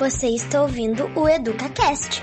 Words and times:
Você 0.00 0.28
está 0.28 0.62
ouvindo 0.62 1.10
o 1.14 1.28
EducaCast. 1.28 2.22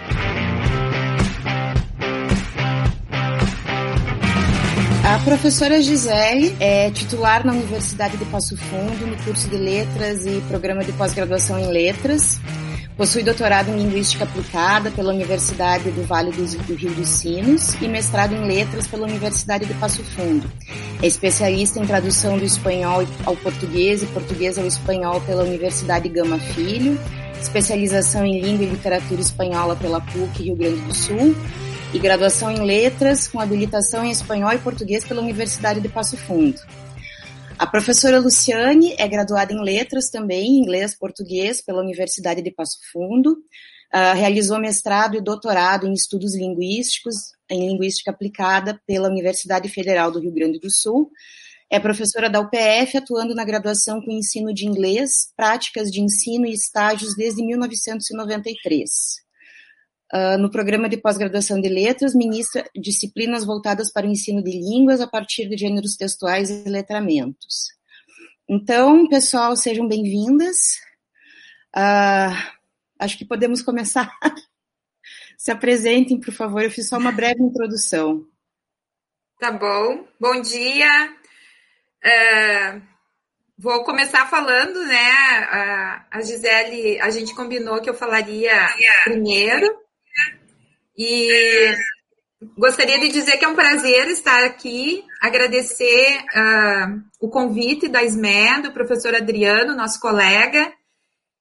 A 5.06 5.20
professora 5.24 5.80
Gisele 5.80 6.58
é 6.60 6.90
titular 6.90 7.46
na 7.46 7.54
Universidade 7.54 8.18
de 8.18 8.26
Passo 8.26 8.58
Fundo, 8.58 9.06
no 9.06 9.16
curso 9.24 9.48
de 9.48 9.58
Letras 9.58 10.26
e 10.26 10.42
Programa 10.48 10.84
de 10.84 10.92
Pós-Graduação 10.94 11.60
em 11.60 11.68
Letras. 11.68 12.42
Possui 12.98 13.22
doutorado 13.22 13.70
em 13.70 13.78
Linguística 13.78 14.24
Aplicada 14.24 14.90
pela 14.90 15.14
Universidade 15.14 15.92
do 15.92 16.04
Vale 16.04 16.32
do 16.32 16.74
Rio 16.74 16.96
dos 16.96 17.10
Sinos 17.10 17.76
e 17.80 17.88
mestrado 17.88 18.34
em 18.34 18.44
Letras 18.48 18.88
pela 18.88 19.06
Universidade 19.06 19.68
de 19.68 19.76
Passo 19.76 20.04
Fundo. 20.04 20.52
É 21.04 21.06
especialista 21.06 21.80
em 21.80 21.86
tradução 21.86 22.40
do 22.40 22.44
espanhol 22.44 23.06
ao 23.24 23.36
português 23.36 24.02
e 24.02 24.08
português 24.08 24.58
ao 24.58 24.66
espanhol 24.66 25.22
pela 25.22 25.44
Universidade 25.44 26.10
Gama 26.10 26.40
Filho, 26.40 27.00
especialização 27.42 28.26
em 28.26 28.42
Língua 28.42 28.66
e 28.66 28.70
Literatura 28.70 29.22
Espanhola 29.22 29.76
pela 29.76 30.02
PUC 30.02 30.44
Rio 30.44 30.56
Grande 30.56 30.82
do 30.82 30.94
Sul 30.94 31.36
e 31.94 32.00
graduação 32.00 32.52
em 32.52 32.66
Letras 32.66 33.28
com 33.28 33.40
habilitação 33.40 34.04
em 34.04 34.12
Espanhol 34.12 34.54
e 34.54 34.60
Português 34.60 35.06
pela 35.06 35.22
Universidade 35.22 35.80
de 35.80 35.90
Passo 35.90 36.18
Fundo. 36.18 36.60
A 37.58 37.66
professora 37.66 38.20
Luciane 38.20 38.94
é 39.00 39.08
graduada 39.08 39.52
em 39.52 39.64
Letras 39.64 40.10
também, 40.10 40.60
Inglês 40.60 40.94
e 40.94 41.00
Português, 41.00 41.60
pela 41.60 41.82
Universidade 41.82 42.42
de 42.42 42.52
Passo 42.52 42.78
Fundo. 42.92 43.32
Uh, 43.94 44.14
realizou 44.16 44.60
mestrado 44.60 45.16
e 45.16 45.22
doutorado 45.22 45.88
em 45.88 45.94
Estudos 45.94 46.36
Linguísticos, 46.36 47.16
em 47.50 47.70
Linguística 47.70 48.12
Aplicada 48.12 48.80
pela 48.86 49.10
Universidade 49.10 49.70
Federal 49.70 50.12
do 50.12 50.20
Rio 50.20 50.34
Grande 50.34 50.60
do 50.60 50.70
Sul. 50.70 51.10
É 51.70 51.80
professora 51.80 52.30
da 52.30 52.40
UPF, 52.40 52.98
atuando 52.98 53.36
na 53.36 53.44
graduação 53.44 54.02
com 54.02 54.12
ensino 54.12 54.54
de 54.54 54.66
inglês, 54.66 55.34
práticas 55.36 55.92
de 55.92 56.02
ensino 56.02 56.46
e 56.46 56.54
estágios 56.54 57.14
desde 57.16 57.44
1993. 57.46 58.90
Uh, 60.14 60.38
no 60.40 60.50
programa 60.50 60.88
de 60.88 60.96
pós-graduação 60.96 61.60
de 61.60 61.68
letras, 61.68 62.16
ministra 62.16 62.70
disciplinas 62.74 63.44
voltadas 63.44 63.92
para 63.92 64.08
o 64.08 64.10
ensino 64.10 64.42
de 64.42 64.52
línguas 64.52 65.02
a 65.02 65.08
partir 65.08 65.50
de 65.50 65.58
gêneros 65.58 65.98
textuais 65.98 66.50
e 66.50 66.70
letramentos. 66.70 67.76
Então, 68.48 69.06
pessoal, 69.10 69.54
sejam 69.58 69.86
bem-vindas. 69.86 70.56
Uh, 71.76 72.32
acho 72.98 73.18
que 73.18 73.26
podemos 73.26 73.62
começar. 73.62 74.10
Se 75.38 75.52
apresentem, 75.52 76.18
por 76.18 76.34
favor. 76.34 76.64
Eu 76.64 76.72
fiz 76.72 76.88
só 76.88 76.98
uma 76.98 77.12
breve 77.12 77.44
introdução. 77.44 78.26
Tá 79.38 79.52
bom. 79.52 80.08
Bom 80.18 80.42
dia. 80.42 81.14
Uh, 82.08 82.82
vou 83.58 83.84
começar 83.84 84.26
falando, 84.28 84.86
né? 84.86 85.12
a 86.10 86.22
Gisele, 86.22 87.02
a 87.02 87.10
gente 87.10 87.36
combinou 87.36 87.82
que 87.82 87.90
eu 87.90 87.94
falaria 87.94 88.54
primeiro. 89.04 89.68
E 90.98 91.76
gostaria 92.58 93.00
de 93.00 93.10
dizer 93.10 93.38
que 93.38 93.46
é 93.46 93.48
um 93.48 93.56
prazer 93.56 94.08
estar 94.08 94.44
aqui, 94.46 95.04
agradecer 95.22 96.20
uh, 96.36 97.02
o 97.20 97.30
convite 97.30 97.88
da 97.88 98.04
SME, 98.04 98.62
do 98.64 98.72
professor 98.72 99.14
Adriano, 99.14 99.76
nosso 99.76 100.00
colega, 100.00 100.72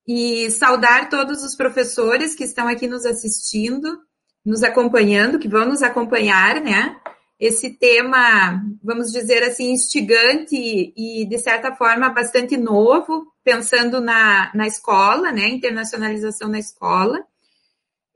e 0.06 0.50
saudar 0.50 1.08
todos 1.08 1.42
os 1.42 1.54
professores 1.56 2.34
que 2.34 2.44
estão 2.44 2.68
aqui 2.68 2.86
nos 2.86 3.04
assistindo, 3.04 3.98
nos 4.44 4.62
acompanhando, 4.62 5.38
que 5.38 5.48
vão 5.48 5.66
nos 5.66 5.82
acompanhar, 5.82 6.60
né? 6.60 6.96
Esse 7.38 7.76
tema, 7.78 8.62
vamos 8.82 9.12
dizer 9.12 9.42
assim, 9.42 9.70
instigante 9.70 10.56
e, 10.56 11.26
de 11.28 11.38
certa 11.38 11.74
forma, 11.74 12.08
bastante 12.08 12.56
novo, 12.56 13.26
pensando 13.44 14.00
na, 14.00 14.50
na 14.54 14.66
escola, 14.66 15.30
né? 15.30 15.48
Internacionalização 15.48 16.48
na 16.48 16.58
escola. 16.58 17.22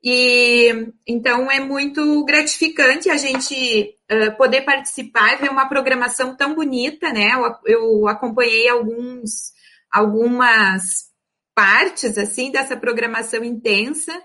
E 0.03 0.73
então 1.07 1.51
é 1.51 1.61
muito 1.61 2.25
gratificante 2.25 3.11
a 3.11 3.19
gente 3.19 3.95
uh, 4.11 4.35
poder 4.39 4.63
participar 4.63 5.35
e 5.35 5.42
ver 5.42 5.51
uma 5.51 5.69
programação 5.69 6.35
tão 6.35 6.55
bonita, 6.55 7.13
né? 7.13 7.33
Eu, 7.35 7.55
eu, 7.67 8.09
acompanhei 8.09 8.69
alguns, 8.69 9.53
algumas 9.92 11.11
partes 11.55 12.17
assim 12.17 12.51
dessa 12.51 12.79
programação 12.79 13.45
intensa 13.45 14.19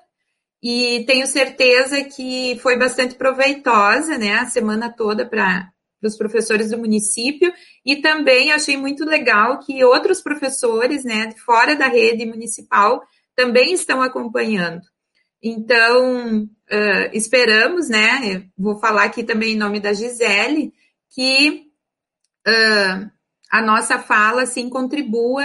e 0.67 1.05
tenho 1.05 1.27
certeza 1.27 2.03
que 2.05 2.57
foi 2.59 2.75
bastante 2.75 3.13
proveitosa, 3.13 4.17
né? 4.17 4.39
A 4.39 4.47
semana 4.47 4.91
toda 4.91 5.23
para 5.23 5.71
os 6.01 6.17
professores 6.17 6.71
do 6.71 6.77
município 6.79 7.53
e 7.85 7.97
também 7.97 8.51
achei 8.51 8.75
muito 8.75 9.05
legal 9.05 9.59
que 9.59 9.83
outros 9.83 10.21
professores, 10.21 11.03
né, 11.03 11.31
fora 11.45 11.75
da 11.75 11.85
rede 11.85 12.25
municipal 12.25 13.03
também 13.35 13.73
estão 13.73 14.01
acompanhando. 14.01 14.81
Então, 15.39 16.45
uh, 16.45 17.09
esperamos, 17.13 17.87
né? 17.87 18.47
Vou 18.57 18.79
falar 18.79 19.03
aqui 19.03 19.23
também 19.23 19.53
em 19.53 19.57
nome 19.57 19.79
da 19.79 19.93
Gisele, 19.93 20.73
que 21.11 21.67
uh, 22.47 23.11
a 23.51 23.61
nossa 23.61 23.99
fala 23.99 24.41
assim 24.41 24.67
contribua 24.67 25.43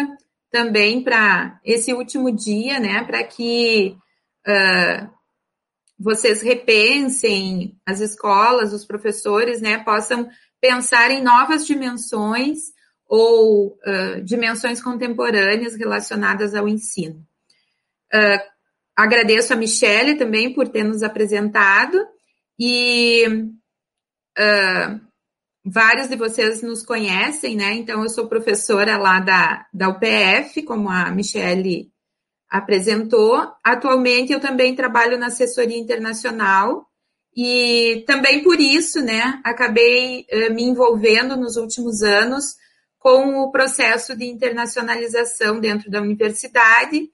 também 0.50 1.04
para 1.04 1.60
esse 1.62 1.92
último 1.92 2.34
dia, 2.34 2.80
né? 2.80 3.04
Para 3.04 3.22
que 3.22 3.98
uh, 4.50 5.11
vocês 5.99 6.43
repensem 6.43 7.78
as 7.87 8.00
escolas, 8.00 8.72
os 8.72 8.84
professores, 8.84 9.61
né? 9.61 9.78
Possam 9.84 10.28
pensar 10.61 11.11
em 11.11 11.22
novas 11.22 11.66
dimensões 11.66 12.59
ou 13.06 13.78
dimensões 14.22 14.81
contemporâneas 14.81 15.75
relacionadas 15.75 16.55
ao 16.55 16.69
ensino. 16.69 17.27
Uh, 18.15 18.50
Agradeço 19.00 19.55
a 19.55 19.56
Michelle 19.56 20.19
também 20.19 20.53
por 20.53 20.69
ter 20.69 20.84
nos 20.84 21.03
apresentado 21.03 21.99
e 22.59 23.27
uh, 24.39 25.00
vários 25.65 26.09
de 26.09 26.16
vocês 26.16 26.60
nos 26.60 26.84
conhecem, 26.84 27.56
né? 27.56 27.72
Então, 27.72 28.03
eu 28.03 28.10
sou 28.10 28.28
professora 28.28 28.99
lá 28.99 29.19
da, 29.19 29.66
da 29.72 29.89
UPF, 29.89 30.62
como 30.65 30.91
a 30.91 31.10
Michelle 31.10 31.91
apresentou. 32.50 33.41
Atualmente, 33.65 34.33
eu 34.33 34.41
também 34.41 34.75
trabalho 34.75 35.19
na 35.19 35.27
assessoria 35.27 35.78
internacional 35.78 36.87
e 37.37 38.03
também 38.06 38.43
por 38.43 38.59
isso, 38.59 39.00
né, 39.00 39.41
acabei 39.44 40.27
uh, 40.33 40.53
me 40.53 40.65
envolvendo 40.65 41.37
nos 41.37 41.56
últimos 41.56 42.03
anos 42.03 42.56
com 42.99 43.37
o 43.37 43.50
processo 43.50 44.16
de 44.16 44.27
internacionalização 44.27 45.60
dentro 45.60 45.91
da 45.91 46.03
universidade 46.03 47.09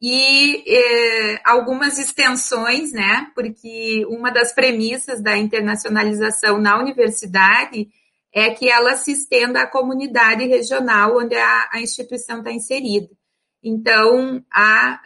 e 0.00 0.64
eh, 0.66 1.40
algumas 1.44 1.98
extensões, 1.98 2.92
né? 2.92 3.30
Porque 3.34 4.04
uma 4.08 4.30
das 4.30 4.52
premissas 4.52 5.22
da 5.22 5.36
internacionalização 5.36 6.58
na 6.58 6.78
universidade 6.78 7.88
é 8.32 8.50
que 8.50 8.68
ela 8.68 8.96
se 8.96 9.12
estenda 9.12 9.62
à 9.62 9.66
comunidade 9.66 10.46
regional 10.46 11.18
onde 11.18 11.34
a, 11.34 11.68
a 11.72 11.80
instituição 11.80 12.38
está 12.38 12.52
inserida. 12.52 13.08
Então, 13.68 14.44
há, 14.48 15.00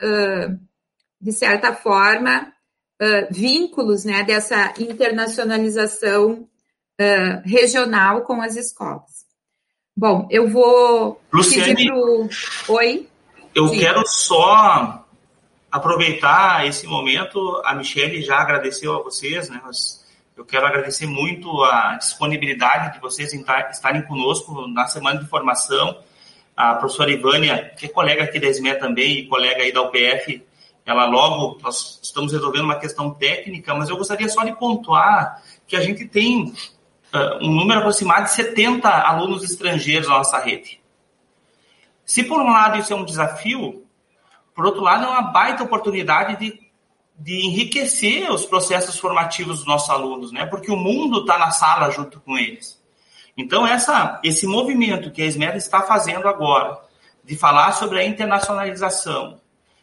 de 1.19 1.33
certa 1.33 1.73
forma, 1.73 2.53
vínculos 3.31 4.05
né, 4.05 4.23
dessa 4.23 4.75
internacionalização 4.79 6.47
regional 7.43 8.21
com 8.21 8.43
as 8.43 8.57
escolas. 8.57 9.25
Bom, 9.97 10.29
eu 10.31 10.47
vou 10.51 11.19
Luciane, 11.33 11.75
pedir 11.75 11.89
para 11.89 11.97
o... 11.97 12.29
Oi? 12.69 13.09
Eu 13.55 13.69
Sim. 13.69 13.79
quero 13.79 14.07
só 14.07 15.07
aproveitar 15.73 16.67
esse 16.67 16.87
momento. 16.87 17.63
A 17.65 17.75
Michelle 17.75 18.23
já 18.23 18.37
agradeceu 18.37 18.95
a 18.95 19.03
vocês, 19.03 19.49
né? 19.49 19.61
Mas 19.65 20.07
eu 20.37 20.45
quero 20.45 20.67
agradecer 20.67 21.07
muito 21.07 21.51
a 21.65 21.97
disponibilidade 21.97 22.95
de 22.95 23.01
vocês 23.01 23.33
em 23.33 23.43
estarem 23.71 24.03
conosco 24.03 24.67
na 24.69 24.87
semana 24.87 25.21
de 25.21 25.27
formação. 25.27 25.99
A 26.61 26.75
professora 26.75 27.11
Ivânia, 27.11 27.73
que 27.77 27.87
é 27.87 27.89
colega 27.89 28.25
aqui 28.25 28.39
da 28.39 28.53
SME 28.53 28.75
também 28.79 29.21
e 29.21 29.29
colega 29.29 29.63
aí 29.63 29.73
da 29.73 29.81
UPF, 29.81 30.45
ela 30.85 31.07
logo, 31.07 31.59
nós 31.63 31.99
estamos 32.03 32.33
resolvendo 32.33 32.65
uma 32.65 32.79
questão 32.79 33.15
técnica, 33.15 33.75
mas 33.75 33.89
eu 33.89 33.97
gostaria 33.97 34.29
só 34.29 34.45
de 34.45 34.53
pontuar 34.53 35.43
que 35.67 35.75
a 35.75 35.81
gente 35.81 36.05
tem 36.07 36.53
uh, 37.15 37.43
um 37.43 37.51
número 37.51 37.81
aproximado 37.81 38.25
de 38.25 38.33
70 38.33 38.89
alunos 38.89 39.43
estrangeiros 39.43 40.09
na 40.09 40.19
nossa 40.19 40.39
rede. 40.39 40.81
Se 42.05 42.25
por 42.25 42.41
um 42.41 42.51
lado 42.51 42.79
isso 42.79 42.93
é 42.93 42.97
um 42.97 43.05
desafio, 43.05 43.87
por 44.55 44.67
outro 44.67 44.83
lado 44.83 45.05
é 45.05 45.09
uma 45.09 45.23
baita 45.23 45.63
oportunidade 45.63 46.37
de, 46.37 46.61
de 47.17 47.47
enriquecer 47.47 48.31
os 48.31 48.45
processos 48.45 48.99
formativos 48.99 49.59
dos 49.59 49.67
nossos 49.67 49.89
alunos, 49.89 50.33
né? 50.33 50.45
Porque 50.45 50.71
o 50.71 50.77
mundo 50.77 51.21
está 51.21 51.39
na 51.39 51.53
sala 51.53 51.91
junto 51.91 52.21
com 52.21 52.37
eles. 52.37 52.80
Então 53.41 53.67
essa, 53.67 54.21
esse 54.23 54.47
movimento 54.47 55.11
que 55.11 55.23
a 55.23 55.27
Esmera 55.27 55.57
está 55.57 55.83
fazendo 55.83 56.29
agora, 56.29 56.79
de 57.25 57.37
falar 57.37 57.73
sobre 57.73 57.99
a 57.99 58.05
internacionalização, 58.05 59.41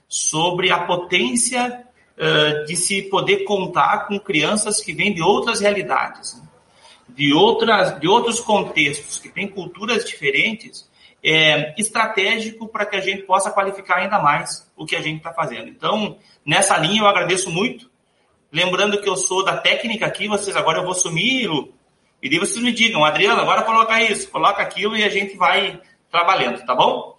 sobre 0.08 0.72
a 0.72 0.86
potência 0.86 1.86
uh, 2.18 2.66
de 2.66 2.76
se 2.76 3.04
poder 3.04 3.44
contar 3.44 4.08
com 4.08 4.20
crianças 4.20 4.82
que 4.82 4.94
vêm 4.94 5.14
de 5.14 5.22
outras 5.22 5.60
realidades, 5.60 6.36
né? 6.36 6.48
de 7.10 7.34
outras, 7.34 8.00
de 8.00 8.08
outros 8.08 8.40
contextos, 8.40 9.18
que 9.18 9.30
têm 9.30 9.48
culturas 9.48 10.06
diferentes, 10.06 10.88
é, 11.24 11.74
estratégico 11.78 12.68
para 12.68 12.86
que 12.86 12.96
a 12.96 13.00
gente 13.00 13.24
possa 13.24 13.50
qualificar 13.50 13.98
ainda 13.98 14.20
mais 14.20 14.70
o 14.76 14.86
que 14.86 14.96
a 14.96 15.02
gente 15.02 15.18
está 15.18 15.34
fazendo. 15.34 15.68
Então, 15.68 16.18
nessa 16.46 16.78
linha, 16.78 17.02
eu 17.02 17.08
agradeço 17.08 17.50
muito. 17.50 17.90
Lembrando 18.52 19.02
que 19.02 19.10
eu 19.10 19.16
sou 19.16 19.44
da 19.44 19.58
técnica 19.58 20.06
aqui, 20.06 20.28
vocês 20.28 20.56
agora 20.56 20.80
eu 20.80 20.86
vou 20.86 20.94
sumir, 20.94 21.50
e 22.22 22.30
daí 22.30 22.40
vocês 22.40 22.64
me 22.64 22.72
digam, 22.72 23.06
Adriano, 23.06 23.42
agora 23.42 23.64
coloca 23.64 24.02
isso, 24.02 24.30
coloca 24.30 24.62
aquilo 24.62 24.96
e 24.96 25.04
a 25.04 25.10
gente 25.10 25.36
vai 25.38 25.80
trabalhando, 26.12 26.66
tá 26.66 26.74
bom? 26.74 27.16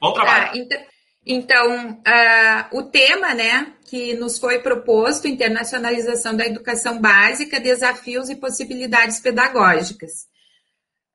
Bom 0.00 0.12
trabalho. 0.12 0.50
Ah, 0.52 0.56
então, 0.56 0.80
então 1.24 1.90
uh, 1.90 2.78
o 2.78 2.82
tema, 2.82 3.34
né, 3.34 3.72
que 3.86 4.14
nos 4.14 4.38
foi 4.38 4.58
proposto, 4.58 5.28
internacionalização 5.28 6.36
da 6.36 6.44
educação 6.44 7.00
básica, 7.00 7.60
desafios 7.60 8.28
e 8.28 8.36
possibilidades 8.36 9.20
pedagógicas. 9.20 10.26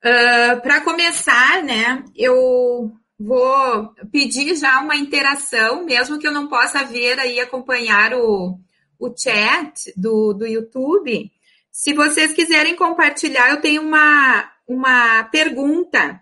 Uh, 0.04 0.62
Para 0.62 0.82
começar, 0.82 1.64
né, 1.64 2.06
eu 2.16 2.94
vou 3.20 3.94
pedir 4.12 4.56
já 4.56 4.80
uma 4.80 4.96
interação, 4.96 5.84
mesmo 5.84 6.20
que 6.20 6.28
eu 6.28 6.32
não 6.32 6.48
possa 6.48 6.84
ver 6.84 7.20
aí 7.20 7.40
acompanhar 7.40 8.14
o, 8.14 8.58
o 9.00 9.14
chat 9.18 9.92
do, 9.98 10.34
do 10.34 10.46
YouTube. 10.46 11.32
Se 11.78 11.94
vocês 11.94 12.34
quiserem 12.34 12.76
compartilhar, 12.76 13.52
eu 13.52 13.62
tenho 13.62 13.84
uma, 13.84 14.52
uma 14.68 15.26
pergunta 15.26 16.20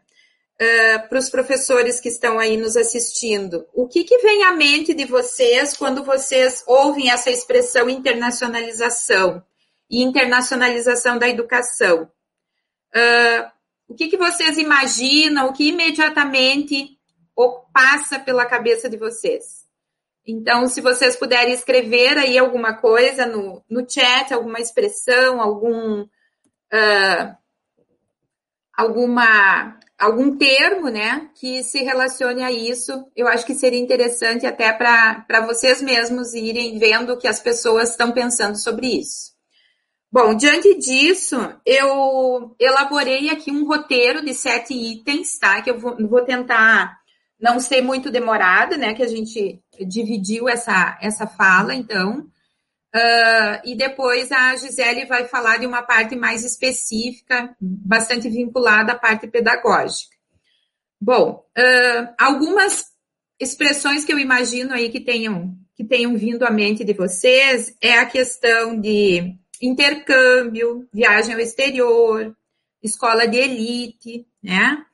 uh, 0.56 1.08
para 1.08 1.18
os 1.18 1.30
professores 1.30 2.02
que 2.02 2.10
estão 2.10 2.38
aí 2.38 2.58
nos 2.58 2.76
assistindo. 2.76 3.66
O 3.74 3.88
que, 3.88 4.04
que 4.04 4.18
vem 4.18 4.44
à 4.44 4.52
mente 4.52 4.94
de 4.94 5.06
vocês 5.06 5.78
quando 5.78 6.04
vocês 6.04 6.62
ouvem 6.68 7.10
essa 7.10 7.32
expressão 7.32 7.90
internacionalização 7.90 9.42
e 9.90 10.04
internacionalização 10.04 11.18
da 11.18 11.30
educação? 11.30 12.12
Uh, 12.94 13.50
o 13.88 13.96
que, 13.96 14.10
que 14.10 14.18
vocês 14.18 14.58
imaginam? 14.58 15.48
O 15.48 15.54
que 15.54 15.70
imediatamente 15.70 17.00
passa 17.72 18.20
pela 18.20 18.46
cabeça 18.46 18.90
de 18.90 18.98
vocês? 18.98 19.65
Então, 20.28 20.68
se 20.68 20.82
vocês 20.82 21.16
puderem 21.16 21.54
escrever 21.54 22.18
aí 22.18 22.38
alguma 22.38 22.74
coisa 22.74 23.26
no, 23.26 23.64
no 23.70 23.88
chat, 23.88 24.34
alguma 24.34 24.60
expressão, 24.60 25.40
algum 25.40 26.02
uh, 26.02 27.36
alguma 28.76 29.80
algum 29.98 30.36
termo, 30.38 30.90
né, 30.90 31.30
que 31.36 31.64
se 31.64 31.82
relacione 31.82 32.44
a 32.44 32.52
isso, 32.52 33.06
eu 33.16 33.28
acho 33.28 33.46
que 33.46 33.56
seria 33.56 33.80
interessante 33.80 34.46
até 34.46 34.74
para 34.74 35.46
vocês 35.46 35.82
mesmos 35.82 36.34
irem 36.34 36.78
vendo 36.78 37.14
o 37.14 37.18
que 37.18 37.30
as 37.30 37.40
pessoas 37.40 37.92
estão 37.92 38.12
pensando 38.12 38.58
sobre 38.58 38.88
isso. 38.88 39.34
Bom, 40.12 40.34
diante 40.36 40.78
disso, 40.78 41.36
eu 41.66 42.56
elaborei 42.60 43.30
aqui 43.30 43.52
um 43.52 43.66
roteiro 43.66 44.24
de 44.24 44.34
sete 44.34 44.74
itens, 44.74 45.38
tá? 45.38 45.62
Que 45.62 45.72
eu 45.72 45.80
vou, 45.80 45.96
vou 46.08 46.24
tentar 46.24 46.98
não 47.40 47.60
ser 47.60 47.82
muito 47.82 48.12
demorada, 48.12 48.78
né? 48.78 48.94
Que 48.94 49.04
a 49.04 49.08
gente 49.08 49.62
dividiu 49.88 50.48
essa, 50.48 50.98
essa 51.02 51.28
fala, 51.28 51.74
então. 51.76 52.28
Uh, 52.96 53.60
e 53.66 53.76
depois 53.76 54.32
a 54.32 54.56
Gisele 54.56 55.06
vai 55.06 55.28
falar 55.28 55.58
de 55.58 55.66
uma 55.66 55.82
parte 55.82 56.16
mais 56.16 56.46
específica, 56.46 57.54
bastante 57.60 58.30
vinculada 58.30 58.94
à 58.94 58.98
parte 58.98 59.28
pedagógica. 59.28 60.16
Bom, 61.00 61.46
uh, 61.58 62.14
algumas 62.18 62.86
expressões 63.38 64.06
que 64.06 64.14
eu 64.14 64.20
imagino 64.20 64.74
aí 64.74 64.90
que 64.90 65.02
tenham, 65.02 65.58
que 65.76 65.84
tenham 65.84 66.16
vindo 66.18 66.44
à 66.44 66.52
mente 66.52 66.86
de 66.86 66.94
vocês 66.94 67.76
é 67.82 68.00
a 68.00 68.06
questão 68.06 68.80
de 68.80 69.36
intercâmbio, 69.62 70.88
viagem 70.94 71.34
ao 71.34 71.40
exterior, 71.42 72.34
escola 72.82 73.28
de 73.28 73.38
elite, 73.38 74.26
né? 74.42 74.86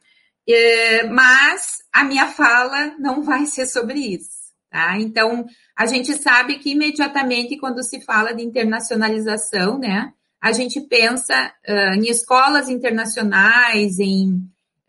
É, 0.54 1.08
mas 1.08 1.84
a 1.92 2.04
minha 2.04 2.28
fala 2.28 2.96
não 2.98 3.22
vai 3.22 3.46
ser 3.46 3.66
sobre 3.66 4.00
isso, 4.00 4.30
tá? 4.70 4.98
Então, 5.00 5.46
a 5.78 5.86
gente 5.86 6.14
sabe 6.16 6.60
que 6.60 6.72
imediatamente 6.72 7.58
quando 7.58 7.84
se 7.84 8.02
fala 8.02 8.34
de 8.34 8.44
internacionalização, 8.44 9.78
né, 9.78 10.14
a 10.42 10.52
gente 10.52 10.82
pensa 10.82 11.54
uh, 11.68 11.94
em 11.96 12.10
escolas 12.10 12.68
internacionais, 12.68 14.00
em 14.00 14.34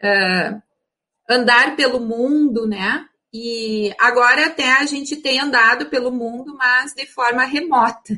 uh, 0.02 0.62
andar 1.28 1.76
pelo 1.76 2.00
mundo, 2.00 2.66
né? 2.66 3.06
E 3.32 3.94
agora 3.98 4.46
até 4.46 4.72
a 4.72 4.86
gente 4.86 5.16
tem 5.16 5.40
andado 5.40 5.86
pelo 5.86 6.10
mundo, 6.10 6.54
mas 6.56 6.94
de 6.94 7.06
forma 7.06 7.44
remota. 7.44 8.16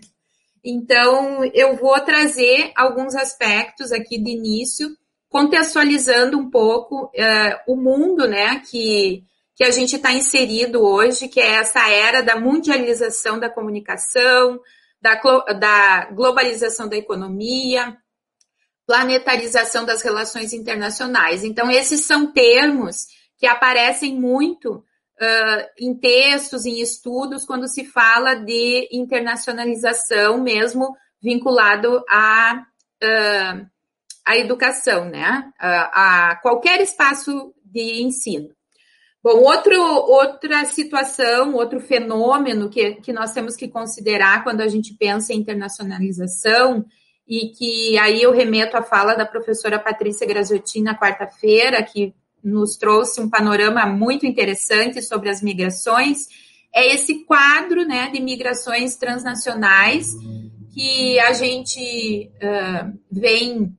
Então, 0.65 1.45
eu 1.53 1.77
vou 1.77 2.01
trazer 2.01 2.73
alguns 2.75 3.15
aspectos 3.15 3.93
aqui 3.93 4.19
de 4.19 4.31
início, 4.31 4.97
contextualizando 5.35 6.39
um 6.39 6.49
pouco 6.49 7.07
uh, 7.07 7.11
o 7.67 7.75
mundo, 7.75 8.29
né, 8.29 8.61
que 8.61 9.25
que 9.57 9.65
a 9.65 9.71
gente 9.71 9.95
está 9.95 10.13
inserido 10.13 10.83
hoje, 10.83 11.29
que 11.29 11.41
é 11.41 11.55
essa 11.55 11.89
era 11.89 12.23
da 12.23 12.35
mundialização 12.35 13.39
da 13.39 13.49
comunicação, 13.49 14.61
da, 15.01 15.15
da 15.55 16.11
globalização 16.11 16.89
da 16.89 16.97
economia, 16.97 17.97
planetarização 18.85 19.85
das 19.85 20.03
relações 20.03 20.53
internacionais. 20.53 21.45
Então, 21.45 21.71
esses 21.71 22.01
são 22.01 22.33
termos 22.33 23.07
que 23.39 23.47
aparecem 23.47 24.19
muito 24.19 24.75
uh, 24.75 25.69
em 25.79 25.95
textos, 25.95 26.67
em 26.67 26.81
estudos, 26.81 27.47
quando 27.47 27.69
se 27.69 27.85
fala 27.85 28.35
de 28.35 28.89
internacionalização, 28.91 30.43
mesmo 30.43 30.97
vinculado 31.23 32.03
à, 32.09 32.61
uh, 33.05 33.74
à 34.25 34.37
educação, 34.37 35.05
né? 35.05 35.51
Uh, 35.61 35.91
a 35.93 36.39
qualquer 36.43 36.81
espaço 36.81 37.53
de 37.65 38.03
ensino. 38.03 38.49
Bom, 39.23 39.39
outro, 39.43 39.81
outra 39.81 40.65
situação, 40.67 41.55
outro 41.55 41.81
fenômeno 41.81 42.69
que, 42.69 42.97
que 42.97 43.13
nós 43.13 43.33
temos 43.33 43.57
que 43.57 43.69
considerar 43.69 44.45
quando 44.45 44.61
a 44.61 44.69
gente 44.69 44.95
pensa 44.99 45.33
em 45.33 45.39
internacionalização, 45.39 46.85
e 47.27 47.49
que 47.49 47.99
aí 47.99 48.23
eu 48.23 48.33
remeto 48.33 48.77
à 48.77 48.83
fala 48.83 49.15
da 49.15 49.25
professora 49.25 49.79
Patrícia 49.79 50.27
Graziotti 50.27 50.83
na 50.83 50.99
quarta-feira, 50.99 51.83
que 51.83 52.15
nos 52.43 52.77
trouxe 52.77 53.21
um 53.21 53.31
panorama 53.31 53.87
muito 53.87 54.27
interessante 54.27 55.01
sobre 55.01 55.31
as 55.31 55.41
migrações, 55.41 56.27
é 56.75 56.93
esse 56.93 57.25
quadro 57.25 57.87
né, 57.87 58.11
de 58.11 58.21
migrações 58.21 58.97
transnacionais 58.97 60.13
que 60.75 61.19
a 61.21 61.33
gente 61.33 62.31
uh, 62.43 62.99
vem, 63.11 63.75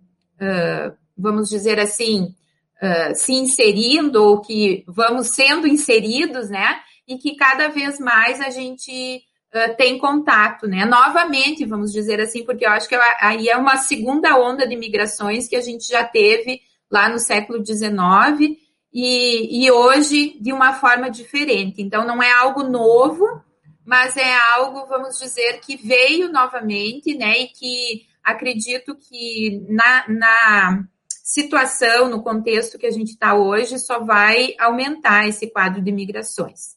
vamos 1.18 1.50
dizer 1.50 1.80
assim, 1.80 2.36
uh, 2.82 3.16
se 3.16 3.34
inserindo 3.34 4.24
ou 4.24 4.42
que 4.42 4.84
vamos 4.88 5.30
sendo 5.30 5.68
inseridos, 5.68 6.50
né? 6.50 6.80
E 7.08 7.18
que 7.18 7.36
cada 7.36 7.68
vez 7.68 8.00
mais 8.00 8.42
a 8.42 8.50
gente 8.50 9.22
uh, 9.54 9.76
tem 9.78 9.98
contato, 9.98 10.68
né? 10.68 10.86
Novamente, 10.86 11.66
vamos 11.66 11.92
dizer 11.92 12.20
assim, 12.20 12.44
porque 12.44 12.66
eu 12.66 12.72
acho 12.72 12.90
que 12.90 12.96
aí 13.20 13.50
é 13.50 13.58
uma 13.58 13.78
segunda 13.78 14.38
onda 14.38 14.68
de 14.68 14.76
migrações 14.76 15.48
que 15.48 15.56
a 15.56 15.62
gente 15.62 15.88
já 15.88 16.04
teve 16.04 16.62
lá 16.92 17.10
no 17.10 17.20
século 17.20 17.64
XIX 17.66 18.58
e, 18.94 19.66
e 19.66 19.72
hoje 19.72 20.38
de 20.40 20.54
uma 20.54 20.74
forma 20.74 21.10
diferente. 21.10 21.82
Então, 21.82 22.06
não 22.06 22.22
é 22.22 22.32
algo 22.32 22.64
novo, 22.64 23.42
mas 23.86 24.18
é 24.18 24.38
algo, 24.54 24.86
vamos 24.88 25.20
dizer, 25.20 25.60
que 25.60 25.76
veio 25.76 26.32
novamente, 26.32 27.16
né? 27.16 27.40
E 27.40 27.48
que 27.48 28.06
acredito 28.26 28.96
que 28.96 29.64
na, 29.70 30.06
na 30.10 30.84
situação, 31.24 32.10
no 32.10 32.24
contexto 32.24 32.78
que 32.78 32.88
a 32.88 32.92
gente 32.92 33.12
está 33.12 33.36
hoje, 33.36 33.78
só 33.78 34.00
vai 34.00 34.56
aumentar 34.60 35.28
esse 35.28 35.48
quadro 35.48 35.82
de 35.82 35.92
migrações. 35.92 36.76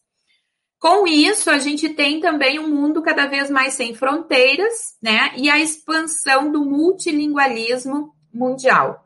Com 0.78 1.06
isso, 1.08 1.50
a 1.50 1.58
gente 1.58 1.88
tem 1.88 2.20
também 2.20 2.58
um 2.58 2.68
mundo 2.68 3.02
cada 3.02 3.26
vez 3.26 3.50
mais 3.50 3.74
sem 3.74 3.94
fronteiras, 3.94 4.96
né? 5.02 5.32
E 5.36 5.50
a 5.50 5.58
expansão 5.58 6.52
do 6.52 6.64
multilingualismo 6.64 8.14
mundial. 8.32 9.04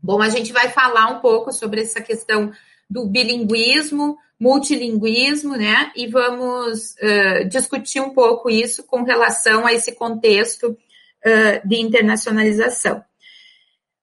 Bom, 0.00 0.22
a 0.22 0.28
gente 0.28 0.52
vai 0.52 0.68
falar 0.68 1.08
um 1.10 1.20
pouco 1.20 1.52
sobre 1.52 1.80
essa 1.80 2.00
questão 2.00 2.52
do 2.88 3.06
bilinguismo, 3.06 4.16
multilinguismo, 4.38 5.56
né? 5.56 5.90
E 5.96 6.06
vamos 6.06 6.94
uh, 6.94 7.48
discutir 7.48 8.00
um 8.00 8.10
pouco 8.10 8.48
isso 8.48 8.84
com 8.84 9.02
relação 9.02 9.66
a 9.66 9.72
esse 9.72 9.92
contexto 9.92 10.76
uh, 11.26 11.68
de 11.68 11.76
internacionalização. 11.76 13.04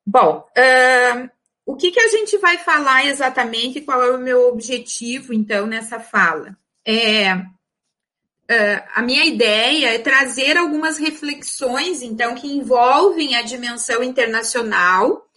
Bom, 0.06 0.48
uh, 0.58 1.30
o 1.66 1.76
que, 1.76 1.90
que 1.90 2.00
a 2.00 2.10
gente 2.10 2.38
vai 2.38 2.60
falar 2.60 3.08
exatamente? 3.08 3.82
Qual 3.82 4.02
é 4.04 4.12
o 4.12 4.20
meu 4.20 4.48
objetivo, 4.50 5.34
então, 5.34 5.66
nessa 5.66 6.00
fala? 6.00 6.56
É, 6.86 7.34
uh, 7.34 8.84
a 8.94 9.02
minha 9.02 9.26
ideia 9.26 9.96
é 9.96 9.98
trazer 9.98 10.58
algumas 10.58 11.00
reflexões, 11.00 12.04
então, 12.04 12.36
que 12.36 12.48
envolvem 12.48 13.36
a 13.36 13.42
dimensão 13.42 14.04
internacional, 14.04 15.28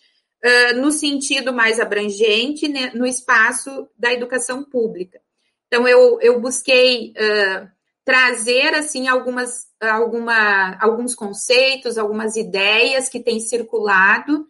uh, 0.44 0.76
no 0.76 0.92
sentido 0.92 1.50
mais 1.50 1.80
abrangente, 1.80 2.68
né, 2.68 2.90
no 2.94 3.06
espaço 3.06 3.88
da 3.96 4.12
educação 4.12 4.62
pública. 4.62 5.18
Então, 5.66 5.88
eu, 5.88 6.18
eu 6.20 6.40
busquei 6.40 7.14
trazer, 8.08 8.72
assim, 8.72 9.06
algumas, 9.06 9.66
alguma, 9.78 10.78
alguns 10.80 11.14
conceitos, 11.14 11.98
algumas 11.98 12.36
ideias 12.36 13.06
que 13.06 13.20
têm 13.20 13.38
circulado 13.38 14.46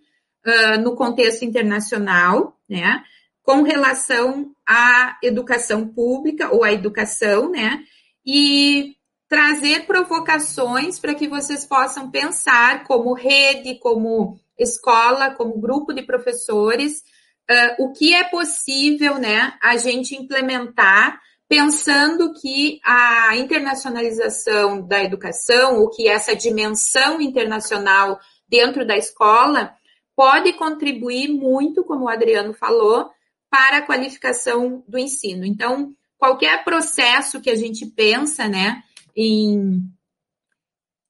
uh, 0.47 0.81
no 0.81 0.95
contexto 0.95 1.45
internacional, 1.45 2.57
né? 2.69 3.03
com 3.43 3.63
relação 3.63 4.55
à 4.65 5.19
educação 5.25 5.89
pública 5.89 6.55
ou 6.55 6.63
à 6.63 6.73
educação, 6.73 7.51
né? 7.51 7.83
E 8.25 8.95
trazer 9.29 9.87
provocações 9.87 11.01
para 11.01 11.15
que 11.17 11.27
vocês 11.27 11.65
possam 11.65 12.13
pensar 12.13 12.85
como 12.85 13.13
rede, 13.13 13.81
como 13.81 14.39
escola, 14.57 15.31
como 15.31 15.61
grupo 15.61 15.93
de 15.93 16.03
professores, 16.03 17.03
uh, 17.51 17.83
o 17.83 17.93
que 17.93 18.15
é 18.15 18.23
possível, 18.23 19.19
né, 19.19 19.55
a 19.61 19.77
gente 19.77 20.15
implementar 20.15 21.21
pensando 21.49 22.35
que 22.35 22.79
a 22.85 23.35
internacionalização 23.37 24.87
da 24.87 25.03
educação, 25.03 25.79
o 25.79 25.89
que 25.89 26.07
essa 26.07 26.37
dimensão 26.37 27.21
internacional 27.21 28.21
dentro 28.47 28.87
da 28.87 28.97
escola 28.97 29.75
pode 30.15 30.53
contribuir 30.53 31.29
muito, 31.29 31.83
como 31.85 32.05
o 32.05 32.09
Adriano 32.09 32.53
falou, 32.53 33.11
para 33.51 33.79
a 33.79 33.83
qualificação 33.83 34.85
do 34.87 34.99
ensino. 34.99 35.45
Então, 35.47 35.95
qualquer 36.19 36.65
processo 36.65 37.41
que 37.41 37.49
a 37.49 37.57
gente 37.57 37.87
pensa, 37.87 38.47
né, 38.47 38.83
em, 39.17 39.81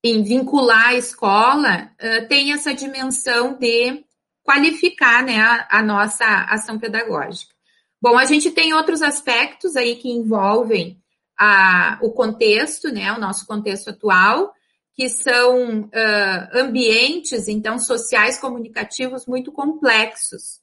em 0.04 0.22
vincular 0.22 0.88
a 0.88 0.94
escola, 0.94 1.90
uh, 2.00 2.28
tem 2.28 2.52
essa 2.52 2.72
dimensão 2.72 3.54
de 3.54 4.04
qualificar, 4.42 5.24
né, 5.24 5.40
a, 5.40 5.78
a 5.78 5.82
nossa 5.82 6.24
ação 6.44 6.78
pedagógica. 6.78 7.57
Bom, 8.00 8.16
a 8.16 8.24
gente 8.24 8.50
tem 8.50 8.72
outros 8.72 9.02
aspectos 9.02 9.74
aí 9.76 9.96
que 9.96 10.08
envolvem 10.08 11.02
a, 11.38 11.98
o 12.02 12.10
contexto, 12.12 12.92
né, 12.92 13.12
o 13.12 13.20
nosso 13.20 13.46
contexto 13.46 13.90
atual, 13.90 14.52
que 14.94 15.08
são 15.08 15.82
uh, 15.82 16.48
ambientes, 16.52 17.46
então, 17.46 17.78
sociais 17.78 18.38
comunicativos 18.38 19.26
muito 19.26 19.52
complexos. 19.52 20.60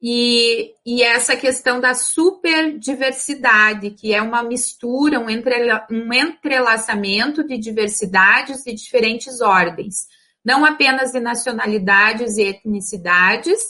E, 0.00 0.72
e 0.84 1.02
essa 1.02 1.36
questão 1.36 1.80
da 1.80 1.94
superdiversidade, 1.94 3.90
que 3.90 4.12
é 4.12 4.20
uma 4.20 4.42
mistura, 4.42 5.20
um, 5.20 5.30
entre, 5.30 5.54
um 5.90 6.12
entrelaçamento 6.12 7.44
de 7.44 7.56
diversidades 7.56 8.64
de 8.64 8.74
diferentes 8.74 9.40
ordens, 9.40 10.06
não 10.44 10.64
apenas 10.64 11.12
de 11.12 11.20
nacionalidades 11.20 12.36
e 12.36 12.42
etnicidades 12.42 13.60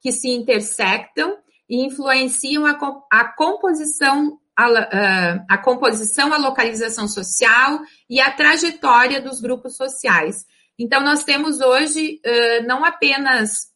que 0.00 0.12
se 0.12 0.30
intersectam 0.30 1.36
e 1.68 1.86
influenciam 1.86 2.66
a, 2.66 2.78
a 3.10 3.24
composição 3.24 4.38
a, 4.56 5.44
a, 5.48 5.58
composição, 5.58 6.32
a 6.32 6.36
localização 6.36 7.08
social 7.08 7.80
e 8.08 8.20
a 8.20 8.30
trajetória 8.30 9.20
dos 9.20 9.40
grupos 9.40 9.76
sociais. 9.76 10.44
Então, 10.78 11.02
nós 11.02 11.24
temos 11.24 11.60
hoje 11.60 12.20
uh, 12.24 12.66
não 12.66 12.84
apenas 12.84 13.72